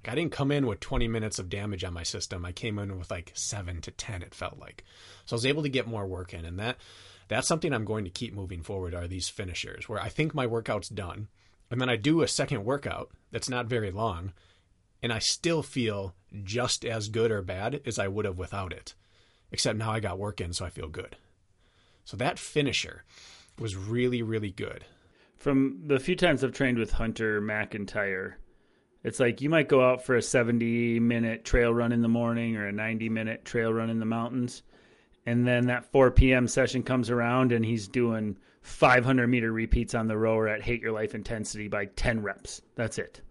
I 0.08 0.16
didn't 0.16 0.32
come 0.32 0.52
in 0.52 0.66
with 0.66 0.80
20 0.80 1.08
minutes 1.08 1.40
of 1.40 1.50
damage 1.50 1.84
on 1.84 1.94
my 1.94 2.04
system. 2.04 2.46
I 2.46 2.52
came 2.52 2.80
in 2.80 2.98
with 2.98 3.12
like 3.12 3.32
7 3.36 3.82
to 3.82 3.92
10 3.92 4.24
it 4.24 4.34
felt 4.34 4.58
like. 4.60 4.84
So 5.26 5.36
I 5.36 5.38
was 5.38 5.46
able 5.46 5.64
to 5.64 5.70
get 5.70 5.88
more 5.88 6.08
work 6.08 6.34
in 6.34 6.46
and 6.46 6.60
that 6.60 6.78
that's 7.28 7.48
something 7.48 7.72
I'm 7.72 7.86
going 7.86 8.04
to 8.04 8.10
keep 8.10 8.34
moving 8.34 8.62
forward 8.62 8.94
are 8.94 9.08
these 9.08 9.30
finishers 9.30 9.88
where 9.88 10.02
I 10.02 10.10
think 10.10 10.34
my 10.34 10.48
workout's 10.48 10.90
done 10.90 11.28
and 11.70 11.80
then 11.80 11.90
I 11.90 11.96
do 11.96 12.22
a 12.22 12.28
second 12.28 12.66
workout 12.66 13.12
that's 13.32 13.50
not 13.50 13.68
very 13.68 13.92
long 13.92 14.34
and 15.04 15.14
I 15.14 15.20
still 15.20 15.64
feel 15.64 16.14
just 16.44 16.86
as 16.86 17.10
good 17.10 17.32
or 17.32 17.42
bad 17.42 17.82
as 17.86 17.98
I 17.98 18.08
would 18.08 18.26
have 18.26 18.38
without 18.38 18.74
it. 18.74 18.96
Except 19.52 19.78
now 19.78 19.92
I 19.92 20.00
got 20.00 20.20
work 20.20 20.42
in 20.42 20.54
so 20.54 20.66
I 20.66 20.70
feel 20.70 20.88
good. 20.88 21.16
So 22.06 22.18
that 22.18 22.40
finisher 22.40 23.04
was 23.60 23.76
really 23.76 24.22
really 24.22 24.52
good. 24.52 24.86
From 25.38 25.84
the 25.88 26.00
few 26.00 26.16
times 26.16 26.44
I've 26.44 26.54
trained 26.54 26.78
with 26.78 26.92
Hunter 26.92 27.42
McIntyre, 27.42 28.34
it's 29.04 29.20
like 29.20 29.42
you 29.42 29.50
might 29.50 29.68
go 29.68 29.84
out 29.84 30.06
for 30.06 30.16
a 30.16 30.22
70 30.22 31.00
minute 31.00 31.44
trail 31.44 31.74
run 31.74 31.92
in 31.92 32.02
the 32.02 32.08
morning 32.08 32.56
or 32.56 32.68
a 32.68 32.72
90 32.72 33.10
minute 33.10 33.46
trail 33.46 33.74
run 33.74 33.90
in 33.90 34.00
the 34.00 34.06
mountains. 34.06 34.64
And 35.26 35.48
then 35.48 35.68
that 35.68 35.92
4 35.92 36.12
p.m. 36.12 36.48
session 36.48 36.84
comes 36.84 37.10
around 37.10 37.52
and 37.52 37.66
he's 37.66 37.88
doing 37.88 38.38
500 38.62 39.28
meter 39.28 39.52
repeats 39.52 39.96
on 39.96 40.08
the 40.08 40.18
rower 40.18 40.48
at 40.48 40.62
hate 40.62 40.82
your 40.82 40.92
life 40.92 41.16
intensity 41.16 41.68
by 41.68 41.86
10 41.86 42.22
reps. 42.22 42.62
That's 42.76 42.98
it. 42.98 43.22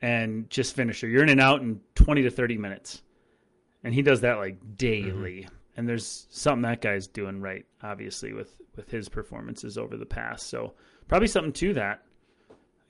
And 0.00 0.50
just 0.50 0.74
finisher. 0.74 1.08
You're 1.08 1.22
in 1.22 1.28
and 1.28 1.40
out 1.40 1.62
in 1.62 1.80
20 1.94 2.22
to 2.22 2.30
30 2.30 2.58
minutes. 2.58 3.02
And 3.84 3.94
he 3.94 4.02
does 4.02 4.20
that 4.22 4.38
like 4.38 4.58
daily. 4.76 5.42
Mm-hmm. 5.42 5.54
And 5.76 5.88
there's 5.88 6.26
something 6.30 6.62
that 6.62 6.82
guy's 6.82 7.06
doing 7.06 7.40
right, 7.40 7.64
obviously, 7.82 8.32
with, 8.32 8.54
with 8.76 8.90
his 8.90 9.08
performances 9.08 9.78
over 9.78 9.96
the 9.96 10.04
past. 10.04 10.48
So 10.48 10.74
probably 11.08 11.28
something 11.28 11.52
to 11.54 11.74
that. 11.74 12.02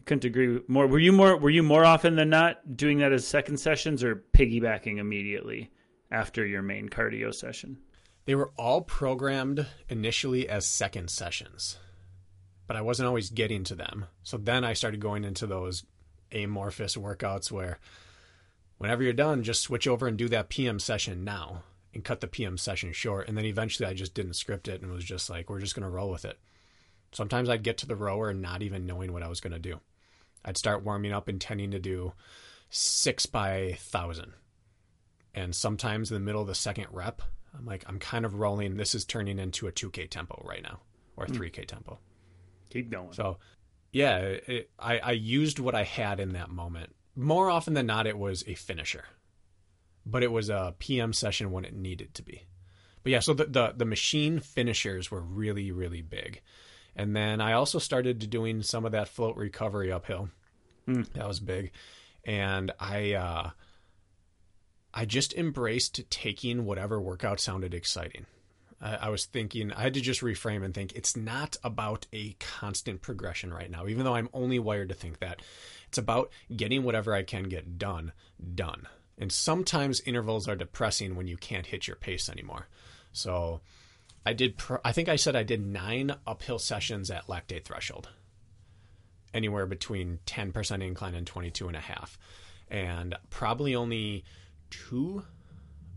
Couldn't 0.05 0.25
agree 0.25 0.61
more. 0.69 0.87
Were 0.87 0.99
you 0.99 1.13
more 1.13 1.37
were 1.37 1.51
you 1.51 1.63
more 1.63 1.85
often 1.85 2.17
than 2.17 2.31
not 2.31 2.77
doing 2.77 2.99
that 2.99 3.13
as 3.13 3.27
second 3.27 3.59
sessions 3.59 4.03
or 4.03 4.25
piggybacking 4.33 4.99
immediately 4.99 5.71
after 6.11 6.45
your 6.45 6.63
main 6.63 6.89
cardio 6.89 7.33
session? 7.33 7.79
They 8.25 8.35
were 8.35 8.53
all 8.57 8.83
programmed 8.83 9.67
initially 9.89 10.49
as 10.49 10.67
second 10.67 11.11
sessions, 11.11 11.79
but 12.67 12.77
I 12.77 12.81
wasn't 12.81 13.09
always 13.09 13.31
getting 13.31 13.65
to 13.65 13.75
them. 13.75 14.07
So 14.23 14.37
then 14.37 14.65
I 14.65 14.75
started 14.75 15.01
going 15.01 15.25
into 15.25 15.47
those 15.47 15.85
amorphous 16.33 16.97
workouts 16.97 17.51
where 17.51 17.79
whenever 18.79 19.03
you're 19.03 19.13
done, 19.13 19.43
just 19.43 19.63
switch 19.63 19.87
over 19.87 20.07
and 20.07 20.17
do 20.17 20.29
that 20.29 20.49
PM 20.49 20.79
session 20.79 21.25
now 21.25 21.63
and 21.95 22.05
cut 22.05 22.21
the 22.21 22.27
PM 22.27 22.57
session 22.57 22.93
short. 22.93 23.29
And 23.29 23.37
then 23.37 23.45
eventually 23.45 23.89
I 23.89 23.95
just 23.95 24.15
didn't 24.15 24.35
script 24.35 24.69
it 24.69 24.83
and 24.83 24.93
was 24.93 25.05
just 25.05 25.29
like, 25.29 25.51
we're 25.51 25.61
just 25.61 25.75
going 25.75 25.85
to 25.85 25.91
roll 25.91 26.11
with 26.11 26.25
it. 26.25 26.39
Sometimes 27.13 27.49
I'd 27.49 27.63
get 27.63 27.79
to 27.79 27.87
the 27.87 27.97
rower 27.97 28.31
and 28.31 28.41
not 28.41 28.63
even 28.63 28.87
knowing 28.87 29.13
what 29.13 29.23
I 29.23 29.29
was 29.29 29.41
going 29.41 29.53
to 29.53 29.59
do. 29.59 29.81
I'd 30.45 30.57
start 30.57 30.85
warming 30.85 31.13
up 31.13 31.29
intending 31.29 31.71
to 31.73 31.79
do 31.79 32.13
six 32.71 33.27
by 33.27 33.77
thousand. 33.79 34.33
And 35.35 35.55
sometimes 35.55 36.11
in 36.11 36.15
the 36.15 36.21
middle 36.21 36.43
of 36.43 36.49
the 36.49 36.55
second 36.55 36.89
rep, 36.91 37.23
I'm 37.57 37.67
like, 37.67 37.85
I'm 37.87 37.99
kind 37.99 38.25
of 38.25 38.35
rolling. 38.35 38.77
This 38.77 38.95
is 38.95 39.05
turning 39.05 39.39
into 39.39 39.67
a 39.67 39.73
2K 39.73 40.11
tempo 40.11 40.43
right 40.47 40.63
now 40.63 40.81
or 41.17 41.27
3K 41.27 41.57
hmm. 41.57 41.63
tempo. 41.63 41.99
Keep 42.71 42.91
going. 42.91 43.13
So, 43.13 43.39
yeah, 43.93 44.19
it, 44.19 44.71
I, 44.79 44.99
I 44.99 45.13
used 45.13 45.59
what 45.59 45.75
I 45.75 45.85
had 45.85 46.21
in 46.21 46.33
that 46.33 46.51
moment. 46.51 46.95
More 47.15 47.51
often 47.51 47.75
than 47.75 47.87
not, 47.87 48.07
it 48.07 48.17
was 48.17 48.43
a 48.47 48.55
finisher, 48.55 49.05
but 50.07 50.23
it 50.23 50.33
was 50.33 50.49
a 50.49 50.75
PM 50.79 51.13
session 51.13 51.51
when 51.51 51.67
it 51.67 51.75
needed 51.75 52.15
to 52.15 52.23
be. 52.23 52.45
But 53.03 53.13
yeah, 53.13 53.19
so 53.21 53.35
the, 53.35 53.45
the, 53.45 53.75
the 53.77 53.85
machine 53.85 54.39
finishers 54.39 55.11
were 55.11 55.21
really, 55.21 55.73
really 55.73 56.01
big. 56.01 56.41
And 56.95 57.17
then 57.17 57.41
I 57.41 57.53
also 57.53 57.79
started 57.79 58.29
doing 58.31 58.63
some 58.63 58.85
of 58.85 58.93
that 58.93 59.09
float 59.09 59.37
recovery 59.37 59.91
uphill. 59.91 60.29
Mm. 60.87 61.11
That 61.15 61.29
was 61.29 61.41
big. 61.41 61.73
And 62.25 62.73
I, 62.79 63.15
uh, 63.15 63.51
I 64.93 65.05
just 65.05 65.33
embraced 65.35 66.09
taking 66.11 66.65
whatever 66.65 67.01
workout 67.01 67.41
sounded 67.41 67.73
exciting. 67.75 68.27
I, 68.81 68.95
I 68.95 69.09
was 69.09 69.25
thinking, 69.25 69.73
I 69.73 69.83
had 69.83 69.95
to 69.95 70.01
just 70.01 70.21
reframe 70.21 70.65
and 70.65 70.75
think 70.75 70.93
it's 70.93 71.17
not 71.17 71.57
about 71.65 72.07
a 72.13 72.37
constant 72.39 73.01
progression 73.01 73.55
right 73.55 73.71
now, 73.71 73.87
even 73.87 74.05
though 74.05 74.15
I'm 74.15 74.29
only 74.35 74.59
wired 74.59 74.91
to 74.91 74.95
think 74.95 75.21
that. 75.21 75.41
It's 75.89 75.99
about 75.99 76.31
getting 76.55 76.83
whatever 76.83 77.15
I 77.15 77.23
can 77.23 77.45
get 77.45 77.79
done, 77.79 78.13
done. 78.55 78.89
And 79.19 79.31
sometimes 79.31 80.01
intervals 80.01 80.49
are 80.49 80.57
depressing 80.57 81.15
when 81.17 81.27
you 81.27 81.37
can't 81.37 81.67
hit 81.67 81.87
your 81.87 81.97
pace 81.97 82.29
anymore. 82.29 82.69
So 83.13 83.61
I 84.25 84.33
did, 84.33 84.57
pr- 84.57 84.77
I 84.85 84.93
think 84.93 85.09
I 85.09 85.17
said 85.17 85.35
I 85.35 85.43
did 85.43 85.67
nine 85.67 86.15
uphill 86.27 86.59
sessions 86.59 87.11
at 87.11 87.27
lactate 87.27 87.65
threshold, 87.65 88.09
anywhere 89.35 89.67
between 89.67 90.21
10% 90.27 90.83
incline 90.87 91.15
and 91.15 91.27
22 91.27 91.67
and 91.67 91.77
a 91.77 91.81
half. 91.81 92.19
And 92.69 93.17
probably 93.31 93.75
only 93.75 94.25
two 94.71 95.25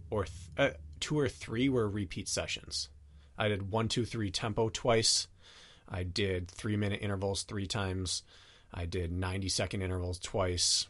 or 0.09 0.26
th- 0.26 0.49
uh, 0.57 0.76
two 0.99 1.19
or 1.19 1.30
three 1.30 1.69
were 1.69 1.88
repeat 1.88 2.28
sessions. 2.28 2.89
I 3.38 3.47
did 3.47 3.71
one, 3.71 3.88
two, 3.88 4.05
three 4.05 4.32
tempo 4.32 4.69
twice. 4.69 5.28
I 5.88 6.03
did 6.03 6.49
three 6.49 6.78
minute 6.78 7.01
intervals 7.01 7.43
three 7.43 7.67
times. 7.67 8.23
I 8.73 8.86
did 8.86 9.11
90 9.11 9.49
second 9.49 9.82
intervals 9.82 10.19
twice. 10.19 10.88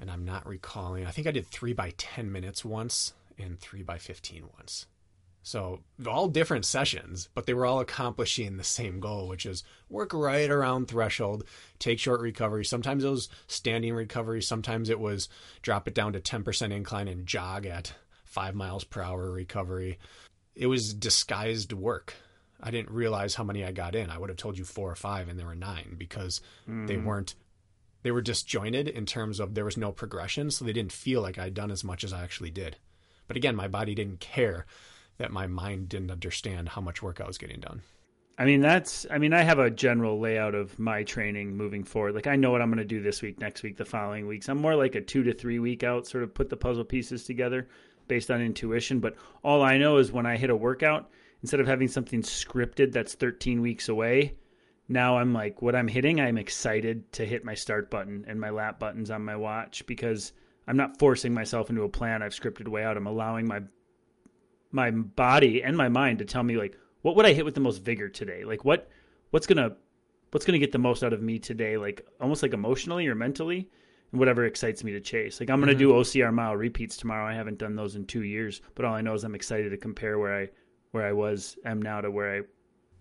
And 0.00 0.10
I'm 0.10 0.24
not 0.24 0.46
recalling. 0.46 1.06
I 1.06 1.10
think 1.10 1.26
I 1.26 1.30
did 1.30 1.46
three 1.46 1.72
by 1.72 1.92
10 1.96 2.32
minutes 2.32 2.64
once 2.64 3.12
and 3.38 3.58
three 3.58 3.82
by 3.82 3.98
15 3.98 4.48
once. 4.56 4.86
So 5.46 5.80
all 6.08 6.28
different 6.28 6.64
sessions, 6.64 7.28
but 7.34 7.44
they 7.44 7.52
were 7.52 7.66
all 7.66 7.78
accomplishing 7.78 8.56
the 8.56 8.64
same 8.64 8.98
goal, 8.98 9.28
which 9.28 9.44
is 9.44 9.62
work 9.90 10.14
right 10.14 10.50
around 10.50 10.88
threshold, 10.88 11.44
take 11.78 11.98
short 11.98 12.22
recovery. 12.22 12.64
Sometimes 12.64 13.04
it 13.04 13.10
was 13.10 13.28
standing 13.46 13.92
recovery. 13.92 14.40
Sometimes 14.40 14.88
it 14.88 14.98
was 14.98 15.28
drop 15.60 15.86
it 15.86 15.94
down 15.94 16.14
to 16.14 16.20
10% 16.20 16.72
incline 16.72 17.08
and 17.08 17.26
jog 17.26 17.66
at 17.66 17.92
five 18.24 18.54
miles 18.54 18.84
per 18.84 19.02
hour 19.02 19.30
recovery. 19.30 19.98
It 20.54 20.66
was 20.66 20.94
disguised 20.94 21.74
work. 21.74 22.14
I 22.62 22.70
didn't 22.70 22.90
realize 22.90 23.34
how 23.34 23.44
many 23.44 23.66
I 23.66 23.72
got 23.72 23.94
in. 23.94 24.08
I 24.08 24.16
would 24.16 24.30
have 24.30 24.38
told 24.38 24.56
you 24.56 24.64
four 24.64 24.90
or 24.90 24.96
five, 24.96 25.28
and 25.28 25.38
there 25.38 25.46
were 25.46 25.54
nine 25.54 25.96
because 25.98 26.40
mm. 26.66 26.86
they 26.86 26.96
weren't. 26.96 27.34
They 28.02 28.10
were 28.10 28.22
disjointed 28.22 28.88
in 28.88 29.04
terms 29.04 29.40
of 29.40 29.54
there 29.54 29.64
was 29.66 29.76
no 29.76 29.92
progression, 29.92 30.50
so 30.50 30.64
they 30.64 30.72
didn't 30.72 30.92
feel 30.92 31.20
like 31.20 31.38
I'd 31.38 31.52
done 31.52 31.70
as 31.70 31.84
much 31.84 32.02
as 32.02 32.14
I 32.14 32.22
actually 32.22 32.50
did. 32.50 32.76
But 33.28 33.36
again, 33.36 33.56
my 33.56 33.68
body 33.68 33.94
didn't 33.94 34.20
care 34.20 34.64
that 35.18 35.30
my 35.30 35.46
mind 35.46 35.88
didn't 35.88 36.10
understand 36.10 36.70
how 36.70 36.80
much 36.80 37.02
work 37.02 37.20
I 37.20 37.26
was 37.26 37.38
getting 37.38 37.60
done. 37.60 37.82
I 38.36 38.44
mean, 38.44 38.60
that's, 38.60 39.06
I 39.10 39.18
mean, 39.18 39.32
I 39.32 39.42
have 39.42 39.60
a 39.60 39.70
general 39.70 40.18
layout 40.18 40.56
of 40.56 40.76
my 40.78 41.04
training 41.04 41.56
moving 41.56 41.84
forward. 41.84 42.16
Like, 42.16 42.26
I 42.26 42.34
know 42.34 42.50
what 42.50 42.60
I'm 42.60 42.68
going 42.68 42.78
to 42.78 42.84
do 42.84 43.00
this 43.00 43.22
week, 43.22 43.38
next 43.38 43.62
week, 43.62 43.76
the 43.76 43.84
following 43.84 44.26
weeks. 44.26 44.48
I'm 44.48 44.58
more 44.58 44.74
like 44.74 44.96
a 44.96 45.00
two 45.00 45.22
to 45.22 45.32
three 45.32 45.60
week 45.60 45.84
out, 45.84 46.06
sort 46.06 46.24
of 46.24 46.34
put 46.34 46.50
the 46.50 46.56
puzzle 46.56 46.84
pieces 46.84 47.24
together 47.24 47.68
based 48.08 48.32
on 48.32 48.42
intuition. 48.42 48.98
But 48.98 49.14
all 49.44 49.62
I 49.62 49.78
know 49.78 49.98
is 49.98 50.10
when 50.10 50.26
I 50.26 50.36
hit 50.36 50.50
a 50.50 50.56
workout, 50.56 51.10
instead 51.42 51.60
of 51.60 51.68
having 51.68 51.86
something 51.86 52.22
scripted 52.22 52.90
that's 52.90 53.14
13 53.14 53.60
weeks 53.60 53.88
away, 53.88 54.34
now 54.88 55.16
I'm 55.16 55.32
like, 55.32 55.62
what 55.62 55.76
I'm 55.76 55.88
hitting, 55.88 56.20
I'm 56.20 56.36
excited 56.36 57.10
to 57.12 57.24
hit 57.24 57.44
my 57.44 57.54
start 57.54 57.88
button 57.88 58.24
and 58.26 58.40
my 58.40 58.50
lap 58.50 58.80
buttons 58.80 59.12
on 59.12 59.24
my 59.24 59.36
watch 59.36 59.86
because 59.86 60.32
I'm 60.66 60.76
not 60.76 60.98
forcing 60.98 61.32
myself 61.32 61.70
into 61.70 61.84
a 61.84 61.88
plan 61.88 62.22
I've 62.22 62.34
scripted 62.34 62.66
way 62.66 62.82
out. 62.82 62.96
I'm 62.96 63.06
allowing 63.06 63.46
my 63.46 63.60
my 64.74 64.90
body 64.90 65.62
and 65.62 65.76
my 65.76 65.88
mind 65.88 66.18
to 66.18 66.24
tell 66.24 66.42
me 66.42 66.56
like 66.56 66.76
what 67.02 67.16
would 67.16 67.26
I 67.26 67.32
hit 67.32 67.44
with 67.44 67.54
the 67.54 67.60
most 67.60 67.82
vigor 67.82 68.08
today? 68.08 68.44
Like 68.44 68.64
what 68.64 68.88
what's 69.30 69.46
gonna 69.46 69.76
what's 70.30 70.44
gonna 70.44 70.58
get 70.58 70.72
the 70.72 70.78
most 70.78 71.04
out 71.04 71.12
of 71.12 71.22
me 71.22 71.38
today? 71.38 71.76
Like 71.76 72.06
almost 72.20 72.42
like 72.42 72.52
emotionally 72.52 73.06
or 73.06 73.14
mentally, 73.14 73.68
and 74.10 74.18
whatever 74.18 74.44
excites 74.44 74.82
me 74.82 74.92
to 74.92 75.00
chase. 75.00 75.38
Like 75.38 75.48
I'm 75.48 75.60
gonna 75.60 75.72
mm-hmm. 75.72 75.78
do 75.78 75.92
OCR 75.92 76.32
mile 76.32 76.56
repeats 76.56 76.96
tomorrow. 76.96 77.26
I 77.26 77.34
haven't 77.34 77.58
done 77.58 77.76
those 77.76 77.94
in 77.94 78.04
two 78.06 78.24
years, 78.24 78.62
but 78.74 78.84
all 78.84 78.94
I 78.94 79.00
know 79.00 79.14
is 79.14 79.22
I'm 79.22 79.34
excited 79.34 79.70
to 79.70 79.76
compare 79.76 80.18
where 80.18 80.34
I 80.34 80.48
where 80.90 81.06
I 81.06 81.12
was 81.12 81.56
am 81.64 81.80
now 81.80 82.00
to 82.00 82.10
where 82.10 82.38
I 82.38 82.40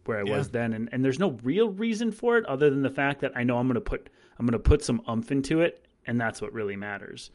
where 0.05 0.19
I 0.19 0.23
yeah. 0.25 0.37
was 0.37 0.49
then, 0.49 0.73
and 0.73 0.89
and 0.91 1.03
there's 1.03 1.19
no 1.19 1.31
real 1.43 1.69
reason 1.69 2.11
for 2.11 2.37
it 2.37 2.45
other 2.45 2.69
than 2.69 2.81
the 2.81 2.89
fact 2.89 3.21
that 3.21 3.31
I 3.35 3.43
know 3.43 3.57
I'm 3.57 3.67
gonna 3.67 3.81
put 3.81 4.09
I'm 4.37 4.45
gonna 4.45 4.59
put 4.59 4.83
some 4.83 5.01
umph 5.07 5.31
into 5.31 5.61
it, 5.61 5.87
and 6.05 6.19
that's 6.21 6.41
what 6.41 6.53
really 6.53 6.75
matters. 6.75 7.31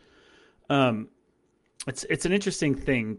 Um, 0.70 1.08
it's 1.86 2.04
it's 2.04 2.26
an 2.26 2.32
interesting 2.32 2.74
thing 2.74 3.18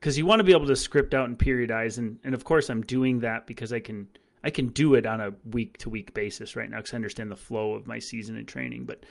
because 0.00 0.16
you 0.16 0.26
want 0.26 0.40
to 0.40 0.44
be 0.44 0.52
able 0.52 0.66
to 0.66 0.76
script 0.76 1.14
out 1.14 1.28
and 1.28 1.38
periodize 1.38 1.98
and 1.98 2.18
and 2.24 2.34
of 2.34 2.44
course 2.44 2.70
I'm 2.70 2.82
doing 2.82 3.20
that 3.20 3.46
because 3.46 3.72
I 3.72 3.80
can 3.80 4.08
I 4.46 4.50
can 4.50 4.68
do 4.68 4.94
it 4.94 5.06
on 5.06 5.20
a 5.20 5.32
week 5.50 5.76
to 5.78 5.90
week 5.90 6.14
basis 6.14 6.54
right 6.54 6.70
now 6.70 6.76
because 6.76 6.92
I 6.92 6.96
understand 6.96 7.32
the 7.32 7.36
flow 7.36 7.74
of 7.74 7.88
my 7.88 7.98
season 7.98 8.36
and 8.36 8.46
training. 8.46 8.84
But 8.84 9.04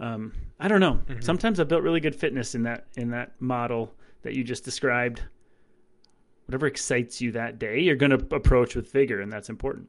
um, 0.00 0.32
I 0.58 0.66
don't 0.66 0.80
know. 0.80 0.94
Mm-hmm. 0.94 1.20
Sometimes 1.20 1.60
I 1.60 1.64
built 1.64 1.84
really 1.84 2.00
good 2.00 2.16
fitness 2.16 2.56
in 2.56 2.64
that 2.64 2.86
in 2.96 3.10
that 3.10 3.40
model 3.40 3.94
that 4.22 4.34
you 4.34 4.42
just 4.42 4.64
described. 4.64 5.22
Whatever 6.46 6.66
excites 6.66 7.20
you 7.20 7.30
that 7.32 7.60
day, 7.60 7.78
you're 7.78 7.94
going 7.94 8.10
to 8.10 8.34
approach 8.34 8.74
with 8.74 8.90
vigor, 8.90 9.20
and 9.20 9.32
that's 9.32 9.48
important. 9.48 9.88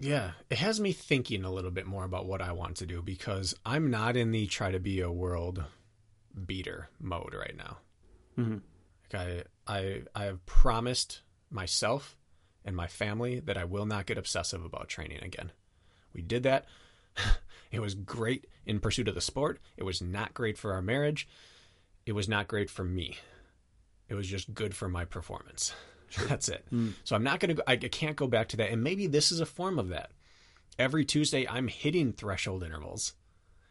Yeah, 0.00 0.32
it 0.48 0.58
has 0.58 0.80
me 0.80 0.90
thinking 0.90 1.44
a 1.44 1.52
little 1.52 1.70
bit 1.70 1.86
more 1.86 2.04
about 2.04 2.26
what 2.26 2.42
I 2.42 2.50
want 2.50 2.76
to 2.78 2.86
do 2.86 3.02
because 3.02 3.54
I'm 3.64 3.90
not 3.90 4.16
in 4.16 4.32
the 4.32 4.48
try 4.48 4.72
to 4.72 4.80
be 4.80 5.00
a 5.00 5.12
world 5.12 5.62
beater 6.46 6.88
mode 6.98 7.34
right 7.38 7.56
now. 7.56 7.78
Mm-hmm. 8.36 8.56
I, 9.14 9.44
I, 9.66 10.02
I 10.14 10.24
have 10.24 10.44
promised 10.46 11.22
myself 11.50 12.16
and 12.64 12.76
my 12.76 12.86
family 12.86 13.40
that 13.40 13.56
I 13.56 13.64
will 13.64 13.86
not 13.86 14.06
get 14.06 14.18
obsessive 14.18 14.64
about 14.64 14.88
training 14.88 15.22
again. 15.22 15.52
We 16.12 16.22
did 16.22 16.42
that. 16.44 16.66
it 17.72 17.80
was 17.80 17.94
great 17.94 18.46
in 18.66 18.80
pursuit 18.80 19.08
of 19.08 19.14
the 19.14 19.20
sport. 19.20 19.60
It 19.76 19.84
was 19.84 20.02
not 20.02 20.34
great 20.34 20.58
for 20.58 20.72
our 20.72 20.82
marriage. 20.82 21.28
It 22.06 22.12
was 22.12 22.28
not 22.28 22.48
great 22.48 22.70
for 22.70 22.84
me. 22.84 23.18
It 24.08 24.14
was 24.14 24.26
just 24.26 24.52
good 24.52 24.74
for 24.74 24.88
my 24.88 25.04
performance. 25.04 25.72
Sure. 26.10 26.26
That's 26.26 26.48
it. 26.48 26.66
Mm. 26.72 26.94
So 27.04 27.14
I'm 27.14 27.22
not 27.22 27.38
going 27.38 27.54
to 27.54 27.70
I 27.70 27.76
can't 27.76 28.16
go 28.16 28.26
back 28.26 28.48
to 28.48 28.56
that. 28.56 28.70
And 28.70 28.82
maybe 28.82 29.06
this 29.06 29.30
is 29.30 29.38
a 29.38 29.46
form 29.46 29.78
of 29.78 29.90
that. 29.90 30.10
Every 30.76 31.04
Tuesday, 31.04 31.46
I'm 31.46 31.68
hitting 31.68 32.12
threshold 32.12 32.64
intervals 32.64 33.12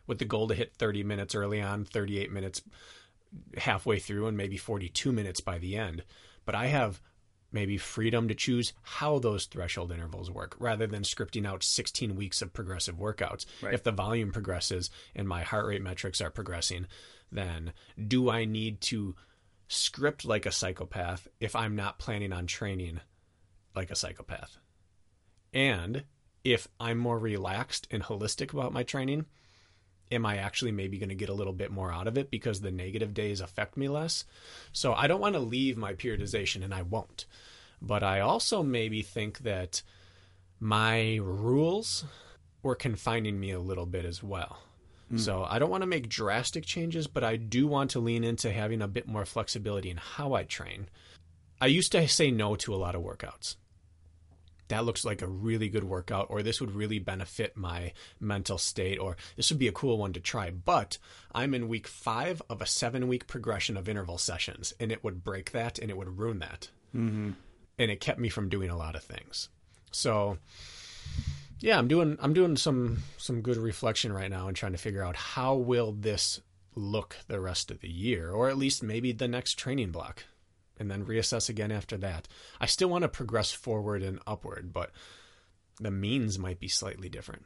with 0.08 0.20
the 0.20 0.26
goal 0.26 0.48
to 0.48 0.56
hit 0.56 0.74
30 0.78 1.04
minutes 1.04 1.36
early 1.36 1.62
on, 1.62 1.84
38 1.84 2.32
minutes 2.32 2.62
halfway 3.58 4.00
through 4.00 4.28
and 4.28 4.38
maybe 4.38 4.58
42 4.58 5.12
minutes 5.12 5.42
by 5.42 5.58
the 5.58 5.76
end. 5.76 6.04
But 6.46 6.56
I 6.56 6.68
have 6.68 7.02
maybe 7.52 7.78
freedom 7.78 8.28
to 8.28 8.36
choose 8.36 8.74
how 8.82 9.20
those 9.20 9.46
threshold 9.46 9.92
intervals 9.92 10.30
work 10.30 10.56
rather 10.60 10.88
than 10.88 11.04
scripting 11.04 11.48
out 11.48 11.64
16 11.64 12.16
weeks 12.16 12.42
of 12.42 12.54
progressive 12.54 12.98
workouts. 12.98 13.46
Right. 13.62 13.74
If 13.74 13.84
the 13.84 13.92
volume 13.92 14.32
progresses 14.32 14.90
and 15.16 15.28
my 15.28 15.44
heart 15.44 15.66
rate 15.66 15.82
metrics 15.82 16.22
are 16.22 16.30
progressing, 16.30 16.88
then 17.32 17.74
do 18.08 18.30
I 18.30 18.46
need 18.46 18.82
to 18.82 19.16
script 19.68 20.26
like 20.26 20.46
a 20.46 20.52
psychopath 20.52 21.28
if 21.40 21.56
I'm 21.56 21.76
not 21.76 22.00
planning 22.00 22.34
on 22.34 22.46
training 22.48 23.02
like 23.76 23.92
a 23.92 23.96
psychopath? 23.96 24.58
And 25.54 26.04
if 26.44 26.68
I'm 26.80 26.98
more 26.98 27.20
relaxed 27.20 27.88
and 27.90 28.04
holistic 28.04 28.54
about 28.54 28.74
my 28.74 28.84
training, 28.84 29.26
am 30.12 30.26
I 30.26 30.38
actually 30.38 30.72
maybe 30.72 30.98
going 30.98 31.10
to 31.10 31.16
get 31.16 31.30
a 31.30 31.34
little 31.34 31.54
bit 31.54 31.72
more 31.72 31.92
out 31.92 32.08
of 32.08 32.18
it 32.18 32.32
because 32.32 32.62
the 32.62 32.72
negative 32.72 33.14
days 33.14 33.42
affect 33.42 33.78
me 33.78 33.88
less? 33.88 34.26
So 34.72 34.94
I 34.94 35.08
don't 35.08 35.22
want 35.22 35.36
to 35.36 35.40
leave 35.40 35.78
my 35.78 35.94
periodization, 35.94 36.64
and 36.64 36.74
I 36.74 36.82
won't. 36.82 37.26
But 37.82 38.04
I 38.04 38.20
also 38.20 38.64
maybe 38.64 39.02
think 39.02 39.40
that 39.40 39.82
my 40.60 41.18
rules 41.22 42.04
were 42.62 42.76
confining 42.76 43.40
me 43.40 43.52
a 43.52 43.60
little 43.60 43.86
bit 43.86 44.06
as 44.06 44.22
well. 44.22 44.60
Mm. 45.12 45.20
So 45.20 45.46
I 45.50 45.60
don't 45.60 45.70
want 45.70 45.84
to 45.84 45.88
make 45.88 46.10
drastic 46.10 46.66
changes, 46.66 47.08
but 47.08 47.24
I 47.24 47.38
do 47.38 47.68
want 47.68 47.92
to 47.92 48.00
lean 48.00 48.24
into 48.24 48.52
having 48.52 48.82
a 48.82 48.88
bit 48.88 49.08
more 49.08 49.26
flexibility 49.26 49.90
in 49.90 49.98
how 49.98 50.34
I 50.34 50.44
train. 50.44 50.90
I 51.62 51.68
used 51.68 51.92
to 51.94 52.08
say 52.08 52.32
no 52.32 52.56
to 52.58 52.74
a 52.74 52.78
lot 52.78 52.96
of 52.96 53.02
workouts 53.02 53.56
that 54.70 54.86
looks 54.86 55.04
like 55.04 55.22
a 55.22 55.28
really 55.28 55.68
good 55.70 55.84
workout, 55.84 56.28
or 56.30 56.42
this 56.42 56.62
would 56.62 56.72
really 56.72 57.00
benefit 57.00 57.58
my 57.58 57.92
mental 58.20 58.58
state, 58.58 58.98
or 58.98 59.18
this 59.36 59.50
would 59.50 59.60
be 59.60 59.68
a 59.68 59.74
cool 59.74 59.98
one 59.98 60.14
to 60.14 60.20
try. 60.20 60.50
But 60.50 60.98
I'm 61.34 61.54
in 61.54 61.68
week 61.68 61.88
five 61.88 62.42
of 62.50 62.62
a 62.62 62.66
seven 62.66 63.08
week 63.08 63.28
progression 63.28 63.78
of 63.78 63.90
interval 63.90 64.18
sessions, 64.18 64.74
and 64.80 64.92
it 64.92 65.04
would 65.04 65.24
break 65.24 65.52
that 65.52 65.78
and 65.78 65.90
it 65.90 65.98
would 65.98 66.18
ruin 66.18 66.40
that. 66.40 66.70
Mm-hmm. 66.96 67.32
And 67.78 67.92
it 67.92 68.02
kept 68.02 68.20
me 68.20 68.30
from 68.30 68.50
doing 68.50 68.70
a 68.70 68.78
lot 68.78 68.96
of 68.96 69.04
things. 69.04 69.50
So, 69.92 70.38
yeah, 71.60 71.78
I'm 71.78 71.88
doing 71.88 72.18
I'm 72.22 72.34
doing 72.34 72.56
some 72.56 73.00
some 73.18 73.42
good 73.42 73.58
reflection 73.58 74.14
right 74.14 74.30
now 74.30 74.48
and 74.48 74.56
trying 74.56 74.74
to 74.74 74.78
figure 74.78 75.04
out 75.04 75.16
how 75.16 75.56
will 75.56 75.92
this 75.92 76.42
look 76.76 77.18
the 77.28 77.40
rest 77.40 77.72
of 77.72 77.82
the 77.82 77.90
year, 77.90 78.32
or 78.32 78.50
at 78.50 78.58
least 78.58 78.84
maybe 78.84 79.12
the 79.12 79.28
next 79.28 79.56
training 79.58 79.92
block 79.92 80.24
and 80.80 80.90
then 80.90 81.06
reassess 81.06 81.50
again 81.50 81.72
after 81.72 81.98
that. 81.98 82.28
I 82.60 82.66
still 82.66 82.90
want 82.90 83.04
to 83.04 83.10
progress 83.10 83.52
forward 83.52 84.02
and 84.02 84.20
upward, 84.26 84.72
but 84.74 84.92
the 85.80 85.92
means 85.92 86.40
might 86.40 86.60
be 86.60 86.68
slightly 86.68 87.10
different. 87.10 87.46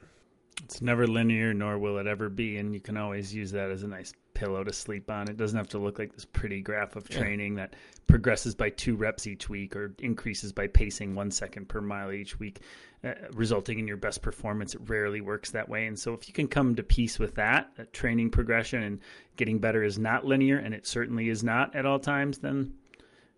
It's 0.63 0.81
never 0.81 1.07
linear, 1.07 1.53
nor 1.53 1.77
will 1.79 1.97
it 1.97 2.07
ever 2.07 2.29
be, 2.29 2.57
and 2.57 2.73
you 2.73 2.79
can 2.79 2.95
always 2.95 3.33
use 3.33 3.51
that 3.51 3.71
as 3.71 3.83
a 3.83 3.87
nice 3.87 4.13
pillow 4.33 4.63
to 4.63 4.73
sleep 4.73 5.09
on. 5.09 5.29
It 5.29 5.37
doesn't 5.37 5.57
have 5.57 5.69
to 5.69 5.79
look 5.79 5.99
like 5.99 6.13
this 6.13 6.25
pretty 6.25 6.61
graph 6.61 6.95
of 6.95 7.09
training 7.09 7.55
that 7.55 7.75
progresses 8.07 8.55
by 8.55 8.69
two 8.69 8.95
reps 8.95 9.27
each 9.27 9.49
week 9.49 9.75
or 9.75 9.93
increases 9.99 10.51
by 10.51 10.67
pacing 10.67 11.15
one 11.15 11.31
second 11.31 11.69
per 11.69 11.81
mile 11.81 12.11
each 12.11 12.39
week, 12.39 12.59
uh, 13.03 13.13
resulting 13.33 13.79
in 13.79 13.87
your 13.87 13.97
best 13.97 14.21
performance. 14.21 14.75
It 14.75 14.81
rarely 14.85 15.21
works 15.21 15.51
that 15.51 15.69
way. 15.69 15.85
And 15.85 15.97
so, 15.97 16.13
if 16.13 16.27
you 16.27 16.33
can 16.33 16.47
come 16.47 16.75
to 16.75 16.83
peace 16.83 17.19
with 17.19 17.35
that, 17.35 17.71
that 17.77 17.93
training 17.93 18.29
progression 18.29 18.83
and 18.83 18.99
getting 19.37 19.59
better 19.59 19.83
is 19.83 19.97
not 19.97 20.25
linear, 20.25 20.57
and 20.57 20.73
it 20.73 20.85
certainly 20.85 21.29
is 21.29 21.43
not 21.43 21.75
at 21.75 21.85
all 21.85 21.99
times, 21.99 22.39
then 22.39 22.73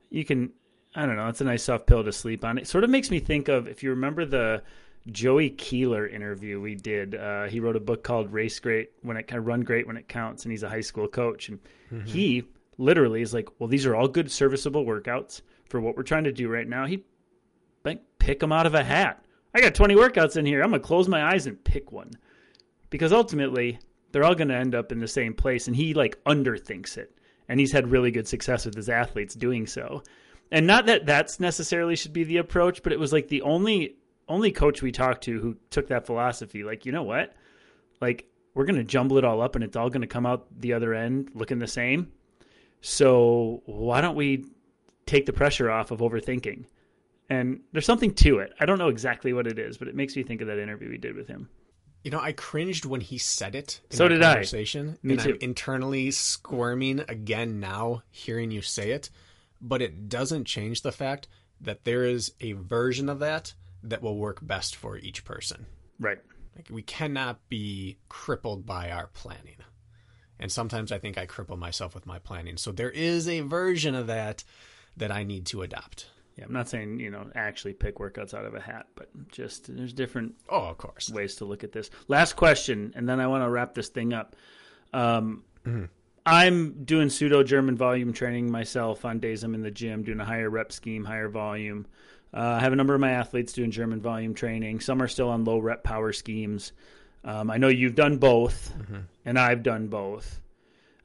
you 0.09 0.25
can. 0.25 0.51
I 0.95 1.05
don't 1.05 1.17
know. 1.17 1.27
It's 1.27 1.41
a 1.41 1.45
nice 1.45 1.63
soft 1.63 1.87
pill 1.87 2.03
to 2.03 2.13
sleep 2.13 2.45
on. 2.45 2.57
It 2.57 2.67
sort 2.67 2.83
of 2.83 2.89
makes 2.89 3.11
me 3.11 3.19
think 3.19 3.49
of 3.49 3.67
if 3.67 3.83
you 3.83 3.89
remember 3.89 4.25
the 4.25 4.63
Joey 5.11 5.49
Keeler 5.51 6.07
interview 6.07 6.59
we 6.59 6.75
did. 6.75 7.15
Uh, 7.15 7.45
he 7.45 7.59
wrote 7.59 7.75
a 7.75 7.81
book 7.81 8.03
called 8.03 8.31
Race 8.31 8.59
Great 8.59 8.91
when 9.01 9.17
it 9.17 9.27
kind 9.27 9.39
of 9.39 9.45
run 9.45 9.61
great 9.61 9.85
when 9.85 9.97
it 9.97 10.07
counts, 10.07 10.43
and 10.43 10.51
he's 10.51 10.63
a 10.63 10.69
high 10.69 10.81
school 10.81 11.07
coach. 11.07 11.49
And 11.49 11.59
mm-hmm. 11.91 12.05
he 12.05 12.43
literally 12.77 13.21
is 13.21 13.33
like, 13.33 13.49
well, 13.59 13.67
these 13.67 13.85
are 13.85 13.95
all 13.95 14.07
good 14.07 14.31
serviceable 14.31 14.85
workouts 14.85 15.41
for 15.69 15.79
what 15.79 15.95
we're 15.95 16.03
trying 16.03 16.23
to 16.23 16.31
do 16.31 16.47
right 16.47 16.67
now. 16.67 16.85
He 16.85 17.03
like 17.83 18.01
pick 18.19 18.39
them 18.39 18.51
out 18.51 18.65
of 18.65 18.73
a 18.73 18.83
hat. 18.83 19.23
I 19.53 19.61
got 19.61 19.75
20 19.75 19.95
workouts 19.95 20.37
in 20.37 20.45
here. 20.45 20.61
I'm 20.61 20.71
gonna 20.71 20.81
close 20.81 21.07
my 21.07 21.23
eyes 21.23 21.47
and 21.47 21.63
pick 21.63 21.91
one 21.91 22.11
because 22.89 23.13
ultimately 23.13 23.79
they're 24.11 24.23
all 24.23 24.35
gonna 24.35 24.55
end 24.55 24.75
up 24.75 24.91
in 24.91 24.99
the 24.99 25.07
same 25.07 25.33
place. 25.33 25.67
And 25.67 25.75
he 25.75 25.93
like 25.93 26.21
underthinks 26.25 26.97
it, 26.97 27.15
and 27.47 27.59
he's 27.59 27.71
had 27.71 27.91
really 27.91 28.11
good 28.11 28.27
success 28.27 28.65
with 28.65 28.75
his 28.75 28.89
athletes 28.89 29.35
doing 29.35 29.67
so. 29.67 30.03
And 30.51 30.67
not 30.67 30.85
that 30.85 31.05
that's 31.05 31.39
necessarily 31.39 31.95
should 31.95 32.13
be 32.13 32.23
the 32.23 32.37
approach, 32.37 32.83
but 32.83 32.93
it 32.93 32.99
was 32.99 33.13
like 33.13 33.27
the 33.27 33.41
only 33.41 33.95
only 34.27 34.51
coach 34.51 34.81
we 34.81 34.91
talked 34.91 35.23
to 35.25 35.39
who 35.39 35.55
took 35.69 35.87
that 35.87 36.05
philosophy, 36.05 36.63
like, 36.63 36.85
you 36.85 36.91
know 36.91 37.03
what? 37.03 37.33
Like, 38.01 38.27
we're 38.53 38.65
going 38.65 38.77
to 38.77 38.83
jumble 38.83 39.17
it 39.17 39.25
all 39.25 39.41
up 39.41 39.55
and 39.55 39.63
it's 39.63 39.75
all 39.75 39.89
going 39.89 40.01
to 40.01 40.07
come 40.07 40.25
out 40.25 40.47
the 40.59 40.73
other 40.73 40.93
end 40.93 41.29
looking 41.33 41.59
the 41.59 41.67
same. 41.67 42.11
So 42.81 43.61
why 43.65 44.01
don't 44.01 44.15
we 44.15 44.45
take 45.05 45.25
the 45.25 45.33
pressure 45.33 45.69
off 45.69 45.91
of 45.91 45.99
overthinking? 45.99 46.65
And 47.29 47.61
there's 47.71 47.85
something 47.85 48.13
to 48.15 48.39
it. 48.39 48.53
I 48.59 48.65
don't 48.65 48.77
know 48.77 48.89
exactly 48.89 49.33
what 49.33 49.47
it 49.47 49.59
is, 49.59 49.77
but 49.77 49.87
it 49.87 49.95
makes 49.95 50.15
me 50.15 50.23
think 50.23 50.41
of 50.41 50.47
that 50.47 50.59
interview 50.59 50.89
we 50.89 50.97
did 50.97 51.15
with 51.15 51.27
him. 51.27 51.49
You 52.05 52.11
know, 52.11 52.19
I 52.19 52.33
cringed 52.33 52.85
when 52.85 53.01
he 53.01 53.17
said 53.17 53.55
it. 53.55 53.81
so 53.89 54.07
did 54.07 54.21
conversation, 54.21 54.99
I. 55.03 55.07
Me 55.07 55.13
and 55.15 55.23
too. 55.23 55.29
I'm 55.31 55.37
internally 55.41 56.11
squirming 56.11 56.99
again 56.99 57.59
now, 57.59 58.03
hearing 58.11 58.51
you 58.51 58.61
say 58.61 58.91
it. 58.91 59.09
But 59.59 59.81
it 59.81 60.07
doesn't 60.07 60.45
change 60.45 60.83
the 60.83 60.91
fact 60.91 61.27
that 61.61 61.83
there 61.83 62.03
is 62.03 62.31
a 62.39 62.51
version 62.51 63.09
of 63.09 63.17
that 63.19 63.55
that 63.81 64.03
will 64.03 64.17
work 64.17 64.37
best 64.45 64.75
for 64.75 64.99
each 64.99 65.25
person. 65.25 65.65
Right. 65.99 66.19
Like 66.55 66.67
we 66.69 66.83
cannot 66.83 67.49
be 67.49 67.97
crippled 68.07 68.67
by 68.67 68.91
our 68.91 69.07
planning. 69.07 69.57
And 70.39 70.51
sometimes 70.51 70.91
I 70.91 70.99
think 70.99 71.17
I 71.17 71.25
cripple 71.25 71.57
myself 71.57 71.95
with 71.95 72.05
my 72.05 72.19
planning. 72.19 72.57
So 72.57 72.71
there 72.71 72.91
is 72.91 73.27
a 73.27 73.39
version 73.39 73.95
of 73.95 74.05
that 74.05 74.43
that 74.95 75.11
I 75.11 75.23
need 75.23 75.47
to 75.47 75.63
adopt. 75.63 76.05
Yeah, 76.37 76.45
I'm 76.45 76.53
not 76.53 76.67
saying, 76.67 76.99
you 76.99 77.09
know, 77.09 77.27
actually 77.33 77.73
pick 77.73 77.95
workouts 77.95 78.33
out 78.33 78.45
of 78.45 78.55
a 78.55 78.59
hat, 78.59 78.87
but 78.95 79.07
just 79.29 79.73
there's 79.73 79.93
different 79.93 80.35
oh, 80.49 80.63
of 80.63 80.77
course. 80.77 81.09
ways 81.09 81.35
to 81.35 81.45
look 81.45 81.63
at 81.63 81.71
this. 81.71 81.89
Last 82.09 82.33
question, 82.35 82.91
and 82.95 83.07
then 83.07 83.21
I 83.21 83.27
want 83.27 83.43
to 83.43 83.49
wrap 83.49 83.73
this 83.73 83.87
thing 83.87 84.11
up. 84.11 84.35
Um, 84.91 85.43
mm-hmm. 85.65 85.85
I'm 86.25 86.83
doing 86.83 87.09
pseudo 87.09 87.43
German 87.43 87.77
volume 87.77 88.11
training 88.11 88.51
myself 88.51 89.05
on 89.05 89.19
days 89.19 89.43
I'm 89.43 89.53
in 89.53 89.61
the 89.61 89.71
gym, 89.71 90.03
doing 90.03 90.19
a 90.19 90.25
higher 90.25 90.49
rep 90.49 90.71
scheme, 90.71 91.05
higher 91.05 91.29
volume. 91.29 91.85
Uh, 92.33 92.57
I 92.57 92.59
have 92.59 92.73
a 92.73 92.75
number 92.75 92.93
of 92.93 92.99
my 92.99 93.11
athletes 93.11 93.53
doing 93.53 93.71
German 93.71 94.01
volume 94.01 94.33
training. 94.33 94.81
Some 94.81 95.01
are 95.01 95.07
still 95.07 95.29
on 95.29 95.45
low 95.45 95.59
rep 95.59 95.83
power 95.83 96.11
schemes. 96.11 96.73
Um, 97.23 97.49
I 97.49 97.57
know 97.57 97.69
you've 97.69 97.95
done 97.95 98.17
both, 98.17 98.73
mm-hmm. 98.77 99.01
and 99.23 99.39
I've 99.39 99.63
done 99.63 99.87
both. 99.87 100.41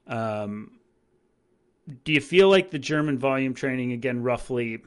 Um, 0.09 0.73
do 2.05 2.13
you 2.13 2.21
feel 2.21 2.49
like 2.49 2.71
the 2.71 2.79
German 2.79 3.19
volume 3.19 3.55
training, 3.55 3.93
again, 3.93 4.23
roughly 4.23 4.83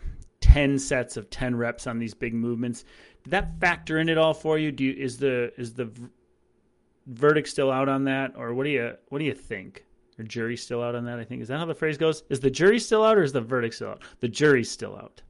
10 0.53 0.77
sets 0.77 1.17
of 1.17 1.29
10 1.31 1.55
reps 1.55 1.87
on 1.87 1.97
these 1.97 2.13
big 2.13 2.33
movements, 2.33 2.83
did 3.23 3.31
that 3.31 3.59
factor 3.59 3.97
in 3.97 4.09
at 4.09 4.17
all 4.19 4.33
for 4.33 4.59
you? 4.59 4.71
Do 4.71 4.83
you, 4.83 4.93
is 4.93 5.17
the 5.17 5.51
is 5.57 5.73
the 5.73 5.91
verdict 7.07 7.47
still 7.47 7.71
out 7.71 7.89
on 7.89 8.03
that, 8.03 8.33
or 8.37 8.53
what 8.53 8.65
do 8.65 8.69
you 8.69 8.93
what 9.09 9.19
do 9.19 9.25
you 9.25 9.33
think? 9.33 9.85
Or 10.19 10.23
jury 10.23 10.55
still 10.55 10.83
out 10.83 10.93
on 10.93 11.05
that? 11.05 11.17
I 11.17 11.23
think 11.23 11.41
is 11.41 11.47
that 11.47 11.57
how 11.57 11.65
the 11.65 11.73
phrase 11.73 11.97
goes? 11.97 12.23
Is 12.29 12.39
the 12.39 12.51
jury 12.51 12.79
still 12.79 13.03
out, 13.03 13.17
or 13.17 13.23
is 13.23 13.33
the 13.33 13.41
verdict 13.41 13.75
still 13.75 13.89
out? 13.89 14.03
The 14.19 14.27
jury's 14.27 14.69
still 14.69 14.95
out. 14.95 15.23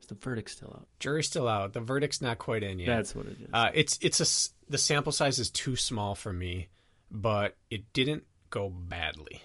Is 0.00 0.06
the 0.06 0.14
verdict 0.14 0.50
still 0.50 0.72
out? 0.76 0.86
Jury's 1.00 1.26
still 1.26 1.48
out. 1.48 1.72
The 1.72 1.80
verdict's 1.80 2.22
not 2.22 2.38
quite 2.38 2.62
in 2.62 2.78
yet. 2.78 2.86
That's 2.86 3.16
what 3.16 3.26
it 3.26 3.38
is. 3.40 3.48
Uh, 3.52 3.70
it's 3.74 3.98
it's 4.00 4.20
a 4.20 4.70
the 4.70 4.78
sample 4.78 5.10
size 5.10 5.40
is 5.40 5.50
too 5.50 5.74
small 5.74 6.14
for 6.14 6.32
me, 6.32 6.68
but 7.10 7.56
it 7.68 7.92
didn't 7.92 8.22
go 8.50 8.70
badly. 8.70 9.42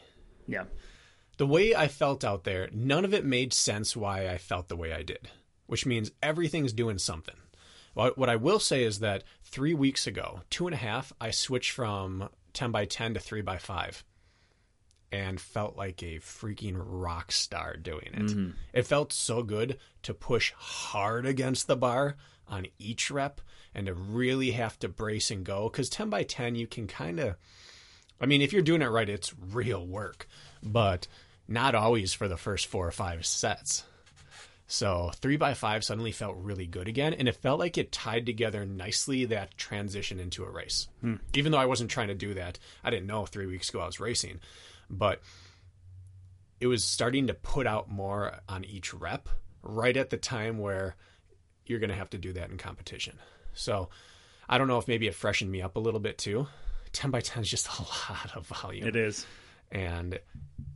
Yeah. 0.48 0.66
The 1.42 1.48
way 1.48 1.74
I 1.74 1.88
felt 1.88 2.24
out 2.24 2.44
there, 2.44 2.70
none 2.72 3.04
of 3.04 3.16
it 3.16 3.26
made 3.26 3.52
sense 3.52 3.98
why 3.98 4.30
I 4.30 4.38
felt 4.38 4.68
the 4.68 4.76
way 4.76 4.94
I 4.94 5.02
did, 5.02 5.28
which 5.66 5.88
means 5.88 6.12
everything's 6.22 6.72
doing 6.72 7.00
something. 7.00 7.34
What 7.96 8.30
I 8.30 8.36
will 8.36 8.60
say 8.60 8.84
is 8.84 9.00
that 9.00 9.24
three 9.44 9.74
weeks 9.74 10.06
ago, 10.06 10.42
two 10.52 10.68
and 10.68 10.76
a 10.76 10.78
half, 10.78 11.12
I 11.20 11.32
switched 11.32 11.72
from 11.72 12.30
10 12.54 12.70
by 12.70 12.86
10 12.86 13.16
to 13.16 13.20
3 13.20 13.42
by 13.42 13.58
5 13.58 14.04
and 15.12 15.42
felt 15.42 15.76
like 15.76 16.04
a 16.04 16.20
freaking 16.20 16.76
rock 16.78 17.32
star 17.32 17.76
doing 17.76 18.12
it. 18.14 18.26
Mm-hmm. 18.28 18.52
It 18.72 18.86
felt 18.86 19.12
so 19.12 19.42
good 19.42 19.80
to 20.04 20.14
push 20.14 20.54
hard 20.56 21.26
against 21.26 21.66
the 21.66 21.76
bar 21.76 22.18
on 22.48 22.68
each 22.78 23.10
rep 23.10 23.42
and 23.74 23.88
to 23.88 23.96
really 23.96 24.52
have 24.52 24.78
to 24.78 24.88
brace 24.88 25.32
and 25.32 25.44
go 25.44 25.70
because 25.70 25.90
10 25.90 26.08
by 26.12 26.22
10 26.22 26.54
you 26.54 26.68
can 26.68 26.86
kind 26.86 27.20
of 27.20 27.36
i 28.20 28.26
mean 28.26 28.42
if 28.42 28.52
you're 28.52 28.62
doing 28.62 28.82
it 28.82 28.88
right 28.88 29.08
it's 29.08 29.34
real 29.40 29.88
work 29.88 30.28
but 30.62 31.08
not 31.52 31.76
always 31.76 32.14
for 32.14 32.28
the 32.28 32.38
first 32.38 32.68
four 32.68 32.88
or 32.88 32.92
five 32.92 33.26
sets 33.26 33.84
so 34.68 35.12
three 35.16 35.38
by 35.38 35.54
five 35.54 35.84
suddenly 35.84 36.12
felt 36.12 36.36
really 36.38 36.66
good 36.66 36.88
again 36.88 37.14
and 37.14 37.28
it 37.28 37.36
felt 37.36 37.60
like 37.60 37.78
it 37.78 37.92
tied 37.92 38.26
together 38.26 38.66
nicely 38.66 39.26
that 39.26 39.58
transition 39.58 40.20
into 40.20 40.44
a 40.44 40.50
race 40.50 40.88
hmm. 41.02 41.16
even 41.34 41.52
though 41.52 41.58
i 41.58 41.66
wasn't 41.66 41.90
trying 41.90 42.08
to 42.08 42.16
do 42.16 42.34
that 42.34 42.58
i 42.84 42.90
didn't 42.90 43.08
know 43.08 43.26
three 43.26 43.48
weeks 43.48 43.70
ago 43.70 43.82
i 43.82 43.86
was 43.86 44.00
racing 44.00 44.40
but 44.90 45.22
it 46.62 46.68
was 46.68 46.84
starting 46.84 47.28
to 47.28 47.34
put 47.34 47.68
out 47.68 47.90
more 47.90 48.40
on 48.48 48.64
each 48.64 48.94
rep 48.94 49.28
right 49.64 49.98
at 49.98 50.12
the 50.12 50.18
time 50.18 50.60
where 50.60 50.96
you're 51.66 51.80
going 51.80 51.90
to 51.90 51.96
have 51.96 52.12
to 52.12 52.18
do 52.18 52.34
that 52.34 52.50
in 52.50 52.58
competition. 52.58 53.18
So 53.54 53.90
I 54.48 54.58
don't 54.58 54.68
know 54.68 54.78
if 54.78 54.88
maybe 54.88 55.08
it 55.08 55.16
freshened 55.16 55.52
me 55.52 55.62
up 55.62 55.76
a 55.76 55.80
little 55.80 56.00
bit 56.00 56.18
too. 56.18 56.48
10 56.94 57.10
by 57.10 57.22
10 57.22 57.44
is 57.44 57.50
just 57.50 57.68
a 57.68 57.82
lot 58.12 58.36
of 58.36 58.46
volume. 58.48 58.88
It 58.88 58.96
is. 58.96 59.26
And 59.72 60.20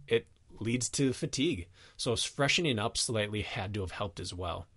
it 0.07 0.25
leads 0.59 0.89
to 0.89 1.13
fatigue. 1.13 1.67
So 1.97 2.15
freshening 2.15 2.79
up 2.79 2.97
slightly 2.97 3.41
had 3.41 3.73
to 3.73 3.81
have 3.81 3.91
helped 3.91 4.19
as 4.19 4.33
well. 4.33 4.67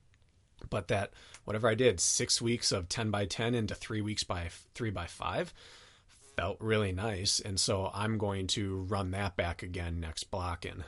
But 0.71 0.89
that, 0.89 1.13
whatever 1.45 1.69
I 1.69 1.75
did, 1.75 2.01
six 2.01 2.43
weeks 2.43 2.73
of 2.73 2.89
10 2.89 3.11
by 3.11 3.27
10 3.27 3.55
into 3.55 3.75
three 3.75 4.01
weeks 4.01 4.25
by 4.25 4.49
three 4.75 4.91
by 4.91 5.07
five, 5.07 5.53
felt 6.37 6.61
really 6.61 6.93
nice. 6.93 7.41
And 7.41 7.59
so 7.59 7.91
I'm 7.93 8.19
going 8.19 8.47
to 8.49 8.83
run 8.89 9.13
that 9.13 9.37
back 9.37 9.63
again 9.63 10.01
next 10.01 10.31
block 10.31 10.65
and 10.65 10.85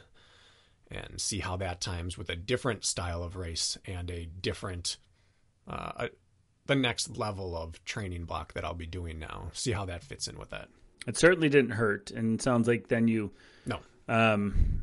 and 0.92 1.20
see 1.20 1.38
how 1.38 1.56
that 1.56 1.80
times 1.80 2.18
with 2.18 2.28
a 2.30 2.36
different 2.36 2.84
style 2.84 3.22
of 3.22 3.36
race 3.36 3.78
and 3.86 4.10
a 4.10 4.26
different 4.26 4.96
uh, 5.68 5.92
a, 5.96 6.10
the 6.66 6.74
next 6.74 7.16
level 7.16 7.56
of 7.56 7.84
training 7.84 8.24
block 8.24 8.54
that 8.54 8.64
I'll 8.64 8.74
be 8.74 8.86
doing 8.86 9.18
now. 9.18 9.50
See 9.52 9.72
how 9.72 9.84
that 9.86 10.02
fits 10.02 10.26
in 10.26 10.38
with 10.38 10.50
that. 10.50 10.68
It 11.06 11.16
certainly 11.16 11.48
didn't 11.48 11.70
hurt, 11.70 12.10
and 12.10 12.40
sounds 12.40 12.68
like 12.68 12.88
then 12.88 13.08
you 13.08 13.32
no 13.66 13.80
um, 14.10 14.82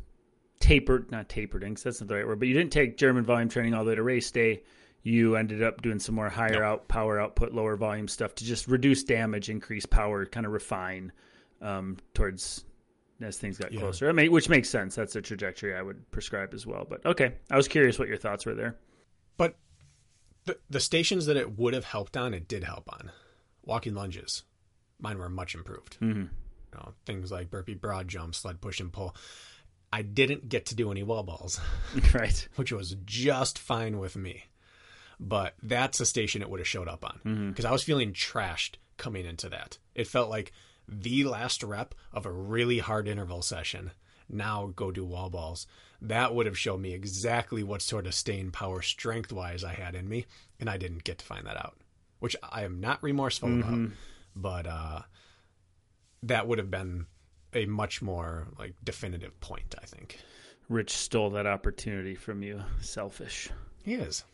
tapered, 0.60 1.10
not 1.10 1.28
tapered, 1.28 1.62
that's 1.62 2.00
not 2.00 2.08
the 2.08 2.14
right 2.14 2.26
word, 2.26 2.38
but 2.38 2.48
you 2.48 2.54
didn't 2.54 2.72
take 2.72 2.96
German 2.96 3.24
volume 3.24 3.48
training 3.48 3.74
all 3.74 3.84
the 3.84 3.90
way 3.90 3.96
to 3.96 4.02
race 4.02 4.30
day 4.30 4.62
you 5.02 5.36
ended 5.36 5.62
up 5.62 5.80
doing 5.82 5.98
some 5.98 6.14
more 6.14 6.28
higher 6.28 6.62
out 6.62 6.88
power 6.88 7.20
output, 7.20 7.52
lower 7.52 7.76
volume 7.76 8.08
stuff 8.08 8.34
to 8.36 8.44
just 8.44 8.66
reduce 8.66 9.02
damage, 9.04 9.48
increase 9.48 9.86
power, 9.86 10.26
kind 10.26 10.44
of 10.44 10.52
refine 10.52 11.12
um, 11.62 11.96
towards 12.14 12.64
as 13.20 13.38
things 13.38 13.58
got 13.58 13.72
yeah. 13.72 13.80
closer. 13.80 14.08
I 14.08 14.12
mean, 14.12 14.30
which 14.30 14.48
makes 14.48 14.68
sense. 14.68 14.94
That's 14.94 15.16
a 15.16 15.22
trajectory 15.22 15.74
I 15.74 15.82
would 15.82 16.08
prescribe 16.10 16.54
as 16.54 16.66
well. 16.66 16.86
But 16.88 17.04
okay, 17.06 17.34
I 17.50 17.56
was 17.56 17.68
curious 17.68 17.98
what 17.98 18.08
your 18.08 18.16
thoughts 18.16 18.46
were 18.46 18.54
there. 18.54 18.76
But 19.36 19.56
the 20.44 20.58
the 20.68 20.80
stations 20.80 21.26
that 21.26 21.36
it 21.36 21.58
would 21.58 21.74
have 21.74 21.84
helped 21.84 22.16
on, 22.16 22.34
it 22.34 22.48
did 22.48 22.64
help 22.64 22.92
on. 22.92 23.10
Walking 23.64 23.94
lunges, 23.94 24.44
mine 25.00 25.18
were 25.18 25.28
much 25.28 25.54
improved. 25.54 25.98
Mm-hmm. 26.00 26.24
You 26.72 26.78
know, 26.78 26.94
things 27.06 27.32
like 27.32 27.50
burpee 27.50 27.74
broad 27.74 28.08
jump, 28.08 28.34
sled 28.34 28.60
push 28.60 28.80
and 28.80 28.92
pull. 28.92 29.16
I 29.92 30.02
didn't 30.02 30.48
get 30.48 30.66
to 30.66 30.74
do 30.74 30.90
any 30.90 31.02
wall 31.02 31.22
balls, 31.22 31.60
right? 32.14 32.48
Which 32.56 32.72
was 32.72 32.96
just 33.04 33.58
fine 33.58 33.98
with 33.98 34.16
me 34.16 34.44
but 35.20 35.54
that's 35.62 36.00
a 36.00 36.06
station 36.06 36.42
it 36.42 36.50
would 36.50 36.60
have 36.60 36.68
showed 36.68 36.88
up 36.88 37.04
on 37.04 37.18
because 37.24 37.64
mm-hmm. 37.64 37.66
I 37.66 37.72
was 37.72 37.82
feeling 37.82 38.12
trashed 38.12 38.76
coming 38.96 39.24
into 39.24 39.48
that. 39.48 39.78
It 39.94 40.06
felt 40.06 40.30
like 40.30 40.52
the 40.86 41.24
last 41.24 41.62
rep 41.62 41.94
of 42.12 42.26
a 42.26 42.32
really 42.32 42.78
hard 42.78 43.08
interval 43.08 43.42
session. 43.42 43.92
Now 44.28 44.72
go 44.74 44.90
do 44.90 45.04
wall 45.04 45.30
balls. 45.30 45.66
That 46.00 46.34
would 46.34 46.46
have 46.46 46.58
shown 46.58 46.82
me 46.82 46.92
exactly 46.92 47.62
what 47.62 47.82
sort 47.82 48.06
of 48.06 48.14
staying 48.14 48.52
power 48.52 48.82
strength 48.82 49.32
wise 49.32 49.64
I 49.64 49.72
had 49.72 49.94
in 49.94 50.08
me, 50.08 50.26
and 50.60 50.70
I 50.70 50.76
didn't 50.76 51.04
get 51.04 51.18
to 51.18 51.24
find 51.24 51.46
that 51.46 51.56
out. 51.56 51.76
which 52.20 52.36
I 52.42 52.64
am 52.64 52.80
not 52.80 53.02
remorseful 53.02 53.60
about. 53.60 53.90
But 54.36 54.66
uh, 54.66 55.02
that 56.22 56.46
would 56.46 56.58
have 56.58 56.70
been 56.70 57.06
a 57.54 57.66
much 57.66 58.02
more 58.02 58.48
like 58.58 58.74
definitive 58.84 59.38
point. 59.40 59.74
I 59.80 59.86
think 59.86 60.18
Rich 60.68 60.90
stole 60.96 61.30
that 61.30 61.46
opportunity 61.46 62.14
from 62.14 62.42
you. 62.42 62.62
Selfish. 62.80 63.50
he 63.82 63.94
is. 63.94 64.24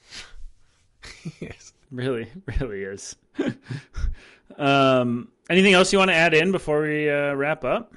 he 1.38 1.46
is. 1.46 1.72
Really, 1.90 2.28
really 2.58 2.82
is. 2.82 3.14
um, 4.58 5.28
anything 5.48 5.74
else 5.74 5.92
you 5.92 5.98
want 5.98 6.10
to 6.10 6.14
add 6.16 6.34
in 6.34 6.50
before 6.50 6.82
we 6.82 7.08
uh, 7.08 7.34
wrap 7.34 7.64
up? 7.64 7.94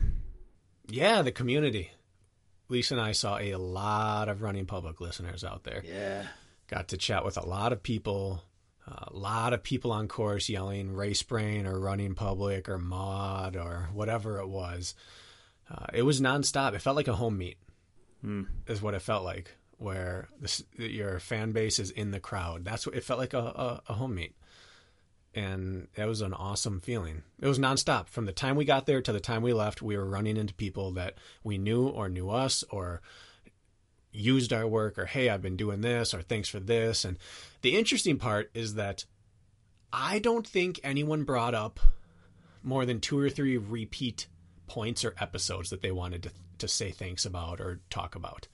Yeah, 0.87 1.21
the 1.23 1.31
community. 1.31 1.91
Lisa 2.69 2.93
and 2.95 3.01
I 3.01 3.13
saw 3.13 3.37
a 3.39 3.55
lot 3.55 4.29
of 4.29 4.41
running 4.41 4.65
public 4.65 5.01
listeners 5.01 5.43
out 5.43 5.63
there. 5.63 5.81
Yeah. 5.85 6.27
got 6.67 6.89
to 6.89 6.97
chat 6.97 7.25
with 7.25 7.37
a 7.37 7.45
lot 7.45 7.73
of 7.73 7.81
people 7.81 8.43
a 8.87 9.09
lot 9.11 9.53
of 9.53 9.63
people 9.63 9.91
on 9.91 10.07
course 10.07 10.47
yelling 10.49 10.93
race 10.93 11.21
brain 11.23 11.65
or 11.65 11.79
running 11.79 12.15
public 12.15 12.69
or 12.69 12.77
mod 12.77 13.55
or 13.55 13.89
whatever 13.93 14.39
it 14.39 14.47
was. 14.47 14.95
Uh, 15.69 15.87
it 15.93 16.03
was 16.03 16.21
nonstop. 16.21 16.73
It 16.73 16.81
felt 16.81 16.95
like 16.95 17.09
a 17.09 17.15
home 17.15 17.37
meet 17.37 17.57
is 18.67 18.81
what 18.81 18.93
it 18.93 19.01
felt 19.01 19.23
like 19.23 19.55
where 19.77 20.27
this, 20.39 20.63
your 20.77 21.19
fan 21.19 21.51
base 21.51 21.79
is 21.79 21.91
in 21.91 22.11
the 22.11 22.19
crowd. 22.19 22.65
That's 22.65 22.85
what 22.85 22.95
it 22.95 23.03
felt 23.03 23.19
like 23.19 23.33
a, 23.33 23.39
a, 23.39 23.81
a 23.89 23.93
home 23.93 24.15
meet. 24.15 24.35
And 25.35 25.87
it 25.95 26.05
was 26.05 26.21
an 26.21 26.33
awesome 26.33 26.79
feeling. 26.79 27.21
It 27.39 27.47
was 27.47 27.59
nonstop. 27.59 28.07
From 28.07 28.25
the 28.25 28.31
time 28.31 28.55
we 28.55 28.65
got 28.65 28.85
there 28.87 29.01
to 29.01 29.11
the 29.11 29.19
time 29.19 29.43
we 29.43 29.53
left 29.53 29.81
we 29.81 29.97
were 29.97 30.09
running 30.09 30.37
into 30.37 30.53
people 30.53 30.93
that 30.93 31.15
we 31.43 31.57
knew 31.57 31.87
or 31.87 32.09
knew 32.09 32.29
us 32.29 32.63
or 32.71 33.01
used 34.11 34.53
our 34.53 34.67
work 34.67 34.97
or 34.97 35.05
hey 35.05 35.29
i've 35.29 35.41
been 35.41 35.57
doing 35.57 35.81
this 35.81 36.13
or 36.13 36.21
thanks 36.21 36.49
for 36.49 36.59
this. 36.59 37.05
And 37.05 37.17
the 37.61 37.77
interesting 37.77 38.17
part 38.17 38.49
is 38.53 38.75
that 38.75 39.05
i 39.91 40.19
don't 40.19 40.47
think 40.47 40.79
anyone 40.83 41.23
brought 41.23 41.53
up 41.53 41.79
more 42.63 42.85
than 42.85 42.99
two 42.99 43.19
or 43.19 43.29
three 43.29 43.57
repeat 43.57 44.27
points 44.67 45.05
or 45.05 45.15
episodes 45.19 45.69
that 45.69 45.81
they 45.81 45.91
wanted 45.91 46.23
to, 46.23 46.31
to 46.57 46.67
say 46.67 46.91
thanks 46.91 47.25
about 47.25 47.61
or 47.61 47.79
talk 47.89 48.15
about. 48.15 48.47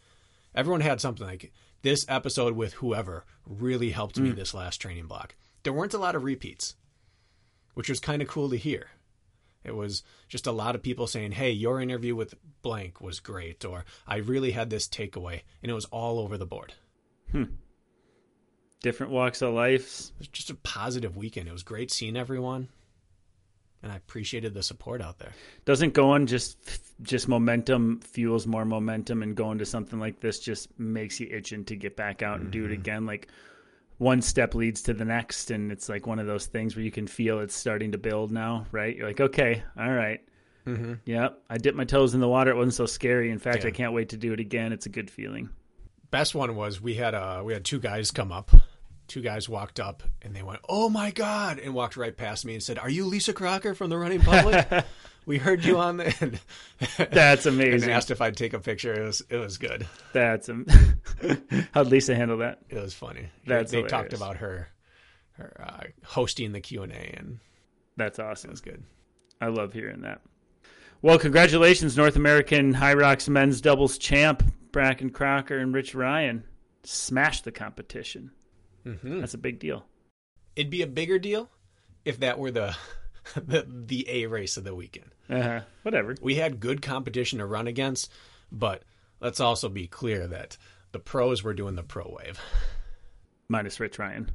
Everyone 0.54 0.82
had 0.82 1.01
something 1.01 1.26
like 1.26 1.51
this 1.82 2.06
episode 2.08 2.56
with 2.56 2.74
whoever 2.74 3.26
really 3.47 3.89
helped 3.89 4.20
me 4.20 4.30
hmm. 4.30 4.36
this 4.36 4.54
last 4.54 4.78
training 4.78 5.08
block. 5.08 5.36
There 5.64 5.74
weren't 5.74 5.95
a 5.95 5.97
lot 5.97 6.16
of 6.16 6.24
repeats 6.24 6.76
which 7.74 7.89
was 7.89 7.99
kind 7.99 8.22
of 8.22 8.28
cool 8.28 8.49
to 8.49 8.58
hear 8.58 8.88
it 9.64 9.76
was 9.76 10.03
just 10.28 10.47
a 10.47 10.51
lot 10.51 10.76
of 10.76 10.84
people 10.84 11.07
saying, 11.07 11.34
"Hey, 11.34 11.51
your 11.51 11.80
interview 11.80 12.16
with 12.16 12.36
blank 12.61 13.01
was 13.01 13.20
great," 13.20 13.64
or 13.66 13.86
"I 14.07 14.18
really 14.18 14.51
had 14.51 14.70
this 14.70 14.88
takeaway," 14.88 15.41
and 15.61 15.70
it 15.72 15.76
was 15.76 15.86
all 15.86 16.20
over 16.20 16.38
the 16.38 16.45
board. 16.45 16.74
Hmm. 17.32 17.45
Different 18.82 19.11
walks 19.11 19.41
of 19.41 19.53
life. 19.53 20.11
It 20.16 20.20
was 20.20 20.28
just 20.28 20.49
a 20.49 20.55
positive 20.55 21.16
weekend. 21.16 21.47
It 21.47 21.53
was 21.53 21.64
great 21.64 21.91
seeing 21.91 22.18
everyone, 22.18 22.68
and 23.82 23.91
I 23.91 23.95
appreciated 23.95 24.53
the 24.53 24.64
support 24.64 25.01
out 25.01 25.20
there. 25.20 25.34
Doesn't 25.66 25.93
going 25.93 26.28
just 26.28 26.57
just 27.01 27.28
momentum 27.28 28.01
fuels 28.01 28.45
more 28.45 28.66
momentum, 28.66 29.24
and 29.24 29.36
going 29.36 29.59
to 29.59 29.66
something 29.66 29.99
like 29.99 30.20
this 30.20 30.39
just 30.39 30.78
makes 30.80 31.20
you 31.20 31.28
itching 31.32 31.66
to 31.66 31.76
get 31.76 31.95
back 31.95 32.22
out 32.22 32.39
and 32.39 32.51
do 32.51 32.66
it 32.66 32.68
mm-hmm. 32.68 32.82
again. 32.82 33.05
Like 33.05 33.30
one 34.04 34.22
step 34.22 34.54
leads 34.54 34.84
to 34.84 34.93
the 34.93 35.06
next, 35.06 35.49
and 35.49 35.72
it's 35.72 35.89
like 35.89 36.06
one 36.06 36.20
of 36.20 36.28
those 36.28 36.45
things 36.45 36.76
where 36.76 36.86
you 36.86 36.91
can 36.91 37.08
feel 37.08 37.39
it's 37.39 37.56
starting 37.56 37.93
to 37.93 37.97
build 37.97 38.32
now. 38.32 38.66
Right? 38.72 38.95
You're 38.95 39.08
like, 39.08 39.22
okay, 39.22 39.64
all 39.78 39.91
right. 39.91 40.20
Mm-hmm. 40.68 40.93
Yep, 41.06 41.41
I 41.49 41.58
dipped 41.58 41.78
my 41.78 41.84
toes 41.86 42.14
in 42.14 42.22
the 42.22 42.28
water. 42.28 42.51
It 42.51 42.56
wasn't 42.56 42.76
so 42.76 42.86
scary. 42.86 43.32
In 43.32 43.39
fact, 43.39 43.64
Yeah. 43.64 43.70
I 43.70 43.72
can't 43.72 43.93
wait 43.93 44.10
to 44.10 44.18
do 44.18 44.32
it 44.34 44.39
again. 44.39 44.72
It's 44.72 44.86
a 44.86 44.89
good 44.89 45.10
feeling. 45.10 45.49
Best 46.12 46.36
one 46.36 46.56
was 46.56 46.80
we 46.80 46.93
had 46.93 47.16
uh 47.16 47.41
we 47.43 47.54
had 47.54 47.66
two 47.66 47.80
guys 47.80 48.12
come 48.12 48.32
up. 48.32 48.51
Two 49.14 49.22
guys 49.22 49.47
walked 49.47 49.80
up 49.80 50.01
and 50.24 50.36
they 50.36 50.41
went, 50.41 50.61
"Oh 50.68 50.89
my 50.89 51.11
god!" 51.11 51.59
and 51.59 51.76
walked 51.76 51.95
right 51.97 52.18
past 52.18 52.45
me 52.45 52.55
and 52.55 52.64
said, 52.64 52.80
"Are 52.80 52.89
you 52.89 53.05
Lisa 53.05 53.32
Crocker 53.32 53.76
from 53.76 53.91
the 53.91 53.97
Running 53.99 54.22
Public? 54.22 54.68
we 55.28 55.38
heard 55.38 55.64
you 55.64 55.78
on 55.78 55.97
the." 55.97 56.05
And, 56.97 57.11
That's 57.11 57.45
and 57.45 57.61
amazing. 57.61 57.91
asked 57.91 58.09
if 58.09 58.22
I'd 58.22 58.36
take 58.36 58.53
a 58.53 58.59
picture. 58.59 58.91
It 58.91 59.05
was 59.05 59.22
it 59.30 59.38
was 59.38 59.59
good. 59.59 59.86
That's 60.14 60.49
am- 60.49 60.66
how'd 61.76 61.89
Lisa 61.91 62.16
handle 62.16 62.39
that? 62.39 62.61
It 62.70 62.80
was 62.80 62.95
funny. 62.95 63.30
That's 63.45 63.72
they 63.72 63.84
talked 63.84 64.14
about 64.14 64.38
her 64.38 64.68
her 65.34 65.64
uh, 65.64 65.84
hosting 66.03 66.51
the 66.51 66.59
Q 66.59 66.82
and 66.82 66.91
A, 66.91 67.16
and 67.16 67.39
That's 67.95 68.18
it 68.18 68.26
awesome. 68.26 68.49
was 68.49 68.61
good. 68.61 68.82
I 69.39 69.49
love 69.49 69.74
hearing 69.74 70.01
that. 70.01 70.22
Well, 71.03 71.20
congratulations, 71.20 71.95
North 71.95 72.16
American 72.16 72.74
Hyrox 72.74 73.30
men's 73.30 73.61
doubles 73.61 73.99
champ 73.99 74.41
Brakken 74.72 75.14
Crocker 75.14 75.59
and 75.59 75.72
Rich 75.72 75.93
Ryan. 75.93 76.45
Smashed 76.84 77.43
the 77.43 77.51
competition. 77.51 78.32
Mm-hmm. 78.86 79.19
That's 79.21 79.34
a 79.34 79.38
big 79.39 79.59
deal. 79.59 79.86
It'd 80.55 80.69
be 80.71 80.81
a 80.81 80.88
bigger 80.88 81.19
deal 81.19 81.49
if 82.05 82.19
that 82.19 82.38
were 82.39 82.51
the 82.51 82.75
the, 83.36 83.65
the 83.67 84.05
A 84.09 84.25
race 84.27 84.57
of 84.57 84.63
the 84.63 84.75
weekend. 84.75 85.11
Uh-huh. 85.29 85.61
Whatever. 85.84 86.15
We 86.21 86.36
had 86.36 86.59
good 86.59 86.81
competition 86.81 87.39
to 87.39 87.45
run 87.45 87.67
against, 87.67 88.11
but 88.51 88.84
let's 89.21 89.39
also 89.39 89.69
be 89.69 89.88
clear 89.88 90.27
that 90.27 90.57
the 90.91 90.99
pros 90.99 91.43
were 91.43 91.53
doing 91.53 91.75
the 91.75 91.84
pro 91.84 92.03
wave, 92.19 92.39
Minus 93.47 93.79
Rich 93.79 93.97
Ryan. 93.99 94.29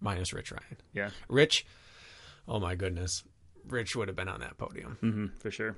minus 0.00 0.32
Rich 0.32 0.50
Ryan. 0.52 0.76
Yeah, 0.92 1.10
Rich, 1.28 1.64
oh 2.48 2.58
my 2.60 2.74
goodness, 2.74 3.22
Rich 3.66 3.96
would 3.96 4.08
have 4.08 4.16
been 4.16 4.28
on 4.28 4.40
that 4.40 4.58
podium. 4.58 4.98
hmm 5.00 5.26
for 5.38 5.50
sure. 5.50 5.76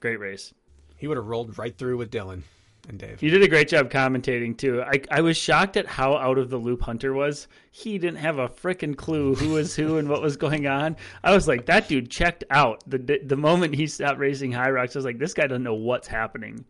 Great 0.00 0.18
race. 0.20 0.52
He 0.98 1.06
would 1.06 1.16
have 1.16 1.26
rolled 1.26 1.56
right 1.58 1.76
through 1.76 1.96
with 1.98 2.10
Dylan 2.10 2.42
and 2.88 2.98
Dave. 2.98 3.22
You 3.22 3.30
did 3.30 3.42
a 3.42 3.48
great 3.48 3.68
job 3.68 3.90
commentating 3.90 4.56
too. 4.56 4.82
I 4.82 5.00
I 5.10 5.20
was 5.20 5.36
shocked 5.36 5.76
at 5.76 5.86
how 5.86 6.16
out 6.16 6.38
of 6.38 6.50
the 6.50 6.58
loop 6.58 6.82
Hunter 6.82 7.12
was. 7.12 7.48
He 7.70 7.98
didn't 7.98 8.18
have 8.18 8.38
a 8.38 8.48
freaking 8.48 8.96
clue 8.96 9.34
who 9.34 9.50
was 9.50 9.74
who 9.74 9.98
and 9.98 10.08
what 10.08 10.22
was 10.22 10.36
going 10.36 10.66
on. 10.66 10.96
I 11.22 11.34
was 11.34 11.46
like, 11.48 11.66
that 11.66 11.88
dude 11.88 12.10
checked 12.10 12.44
out 12.50 12.82
the 12.86 13.20
the 13.24 13.36
moment 13.36 13.74
he 13.74 13.86
stopped 13.86 14.18
racing 14.18 14.52
Hyrox. 14.52 14.94
I 14.94 14.98
was 14.98 15.04
like, 15.04 15.18
this 15.18 15.34
guy 15.34 15.46
doesn't 15.46 15.62
know 15.62 15.74
what's 15.74 16.08
happening, 16.08 16.64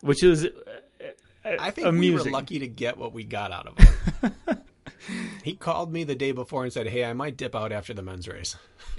which 0.00 0.22
is 0.22 0.46
uh, 0.46 1.56
I 1.58 1.70
think 1.70 1.86
amusing. 1.86 2.26
we 2.26 2.30
were 2.30 2.36
lucky 2.36 2.58
to 2.58 2.68
get 2.68 2.98
what 2.98 3.12
we 3.12 3.24
got 3.24 3.52
out 3.52 3.68
of 3.68 3.78
him. 3.78 4.34
he 5.42 5.54
called 5.54 5.92
me 5.92 6.04
the 6.04 6.14
day 6.14 6.32
before 6.32 6.64
and 6.64 6.72
said, 6.72 6.88
"Hey, 6.88 7.04
I 7.04 7.12
might 7.12 7.36
dip 7.36 7.54
out 7.54 7.72
after 7.72 7.94
the 7.94 8.02
men's 8.02 8.28
race." 8.28 8.56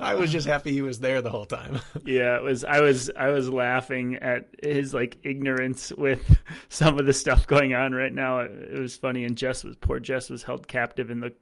I 0.00 0.14
was 0.14 0.32
just 0.32 0.46
happy 0.46 0.72
he 0.72 0.82
was 0.82 1.00
there 1.00 1.20
the 1.22 1.30
whole 1.30 1.46
time. 1.46 1.80
Yeah, 2.04 2.36
it 2.36 2.42
was. 2.42 2.64
I 2.64 2.80
was. 2.80 3.10
I 3.16 3.28
was 3.28 3.48
laughing 3.48 4.16
at 4.16 4.48
his 4.62 4.92
like 4.92 5.16
ignorance 5.22 5.92
with 5.92 6.38
some 6.68 6.98
of 6.98 7.06
the 7.06 7.12
stuff 7.12 7.46
going 7.46 7.74
on 7.74 7.92
right 7.92 8.12
now. 8.12 8.40
It, 8.40 8.50
it 8.74 8.78
was 8.78 8.96
funny, 8.96 9.24
and 9.24 9.36
Jess 9.36 9.64
was 9.64 9.76
poor. 9.76 10.00
Jess 10.00 10.28
was 10.28 10.42
held 10.42 10.68
captive 10.68 11.10
in 11.10 11.20
the 11.20 11.32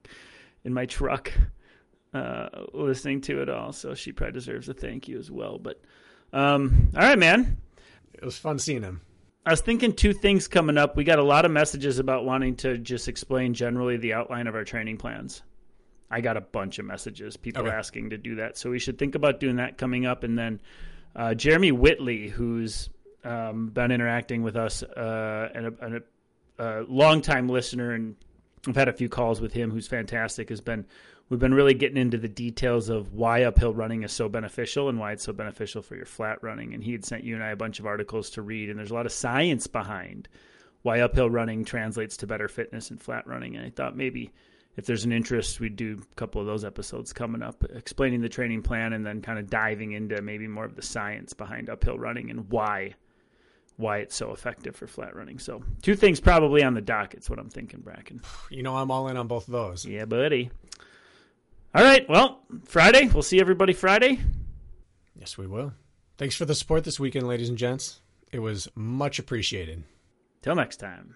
in 0.63 0.73
my 0.73 0.85
truck, 0.85 1.31
uh, 2.13 2.47
listening 2.73 3.21
to 3.21 3.41
it 3.41 3.49
all. 3.49 3.73
So 3.73 3.93
she 3.93 4.11
probably 4.13 4.33
deserves 4.33 4.69
a 4.69 4.73
thank 4.73 5.07
you 5.07 5.19
as 5.19 5.29
well. 5.29 5.59
But 5.59 5.81
um, 6.31 6.89
all 6.95 7.01
right, 7.01 7.19
man. 7.19 7.57
It 8.13 8.23
was 8.23 8.37
fun 8.37 8.57
seeing 8.57 8.83
him. 8.83 9.01
I 9.45 9.51
was 9.51 9.61
thinking 9.61 9.93
two 9.93 10.13
things 10.13 10.47
coming 10.47 10.77
up. 10.77 10.95
We 10.95 11.03
got 11.03 11.19
a 11.19 11.23
lot 11.23 11.43
of 11.43 11.51
messages 11.51 11.99
about 11.99 12.23
wanting 12.23 12.55
to 12.57 12.77
just 12.77 13.07
explain 13.07 13.53
generally 13.53 13.97
the 13.97 14.13
outline 14.13 14.47
of 14.47 14.55
our 14.55 14.63
training 14.63 14.97
plans. 14.97 15.41
I 16.09 16.21
got 16.21 16.37
a 16.37 16.41
bunch 16.41 16.79
of 16.79 16.85
messages, 16.85 17.35
people 17.35 17.63
Okay. 17.63 17.75
asking 17.75 18.11
to 18.11 18.17
do 18.17 18.35
that. 18.35 18.57
So 18.57 18.69
we 18.69 18.79
should 18.79 18.97
think 18.97 19.15
about 19.15 19.39
doing 19.39 19.57
that 19.57 19.77
coming 19.77 20.05
up. 20.05 20.23
And 20.23 20.37
then 20.37 20.61
uh, 21.15 21.33
Jeremy 21.33 21.71
Whitley, 21.71 22.29
who's 22.29 22.89
um, 23.23 23.69
been 23.69 23.91
interacting 23.91 24.43
with 24.43 24.55
us 24.55 24.83
uh, 24.83 25.49
and 25.53 25.65
a, 25.67 25.73
and 25.81 25.95
a, 25.95 26.01
a 26.59 26.83
longtime 26.87 27.49
listener, 27.49 27.91
and 27.91 28.15
I've 28.67 28.75
had 28.75 28.87
a 28.87 28.93
few 28.93 29.09
calls 29.09 29.41
with 29.41 29.51
him, 29.53 29.71
who's 29.71 29.87
fantastic, 29.87 30.49
has 30.49 30.61
been 30.61 30.85
we've 31.29 31.39
been 31.39 31.53
really 31.53 31.73
getting 31.73 31.97
into 31.97 32.17
the 32.17 32.27
details 32.27 32.89
of 32.89 33.13
why 33.13 33.43
uphill 33.43 33.73
running 33.73 34.03
is 34.03 34.11
so 34.11 34.29
beneficial 34.29 34.89
and 34.89 34.99
why 34.99 35.13
it's 35.13 35.23
so 35.23 35.33
beneficial 35.33 35.81
for 35.81 35.95
your 35.95 36.05
flat 36.05 36.41
running. 36.41 36.73
And 36.73 36.83
he 36.83 36.91
had 36.91 37.05
sent 37.05 37.23
you 37.23 37.35
and 37.35 37.43
I 37.43 37.49
a 37.49 37.55
bunch 37.55 37.79
of 37.79 37.85
articles 37.85 38.29
to 38.31 38.41
read, 38.41 38.69
and 38.69 38.77
there's 38.77 38.91
a 38.91 38.95
lot 38.95 39.05
of 39.05 39.11
science 39.11 39.67
behind 39.67 40.27
why 40.81 40.99
uphill 40.99 41.29
running 41.29 41.65
translates 41.65 42.17
to 42.17 42.27
better 42.27 42.47
fitness 42.47 42.91
in 42.91 42.97
flat 42.97 43.25
running. 43.25 43.55
And 43.55 43.65
I 43.65 43.69
thought 43.69 43.95
maybe 43.95 44.31
if 44.75 44.85
there's 44.85 45.05
an 45.05 45.11
interest, 45.11 45.59
we'd 45.59 45.75
do 45.75 46.01
a 46.01 46.15
couple 46.15 46.41
of 46.41 46.47
those 46.47 46.65
episodes 46.65 47.13
coming 47.13 47.41
up, 47.41 47.63
explaining 47.73 48.21
the 48.21 48.29
training 48.29 48.63
plan 48.63 48.93
and 48.93 49.05
then 49.05 49.21
kind 49.21 49.39
of 49.39 49.49
diving 49.49 49.91
into 49.91 50.21
maybe 50.21 50.47
more 50.47 50.65
of 50.65 50.75
the 50.75 50.81
science 50.81 51.33
behind 51.33 51.69
uphill 51.69 51.97
running 51.97 52.29
and 52.29 52.49
why 52.49 52.95
why 53.77 53.97
it's 53.97 54.15
so 54.15 54.31
effective 54.31 54.75
for 54.75 54.85
flat 54.85 55.15
running. 55.15 55.39
So 55.39 55.63
two 55.81 55.95
things 55.95 56.19
probably 56.19 56.63
on 56.63 56.75
the 56.75 56.81
docket. 56.81 57.19
It's 57.19 57.29
what 57.29 57.39
I'm 57.39 57.49
thinking, 57.49 57.79
Brakken. 57.81 58.23
You 58.51 58.61
know, 58.61 58.75
I'm 58.75 58.91
all 58.91 59.07
in 59.07 59.17
on 59.17 59.27
both 59.27 59.47
of 59.47 59.51
those. 59.51 59.83
Yeah, 59.83 60.05
buddy. 60.05 60.51
All 61.75 61.83
right. 61.83 62.07
Well, 62.07 62.41
Friday. 62.65 63.07
We'll 63.07 63.23
see 63.23 63.39
everybody 63.39 63.73
Friday. 63.73 64.19
Yes, 65.15 65.37
we 65.37 65.47
will. 65.47 65.73
Thanks 66.17 66.35
for 66.35 66.45
the 66.45 66.55
support 66.55 66.83
this 66.83 66.99
weekend, 66.99 67.27
ladies 67.27 67.49
and 67.49 67.57
gents. 67.57 68.01
It 68.31 68.39
was 68.39 68.67
much 68.75 69.19
appreciated. 69.19 69.83
Till 70.41 70.55
next 70.55 70.77
time. 70.77 71.15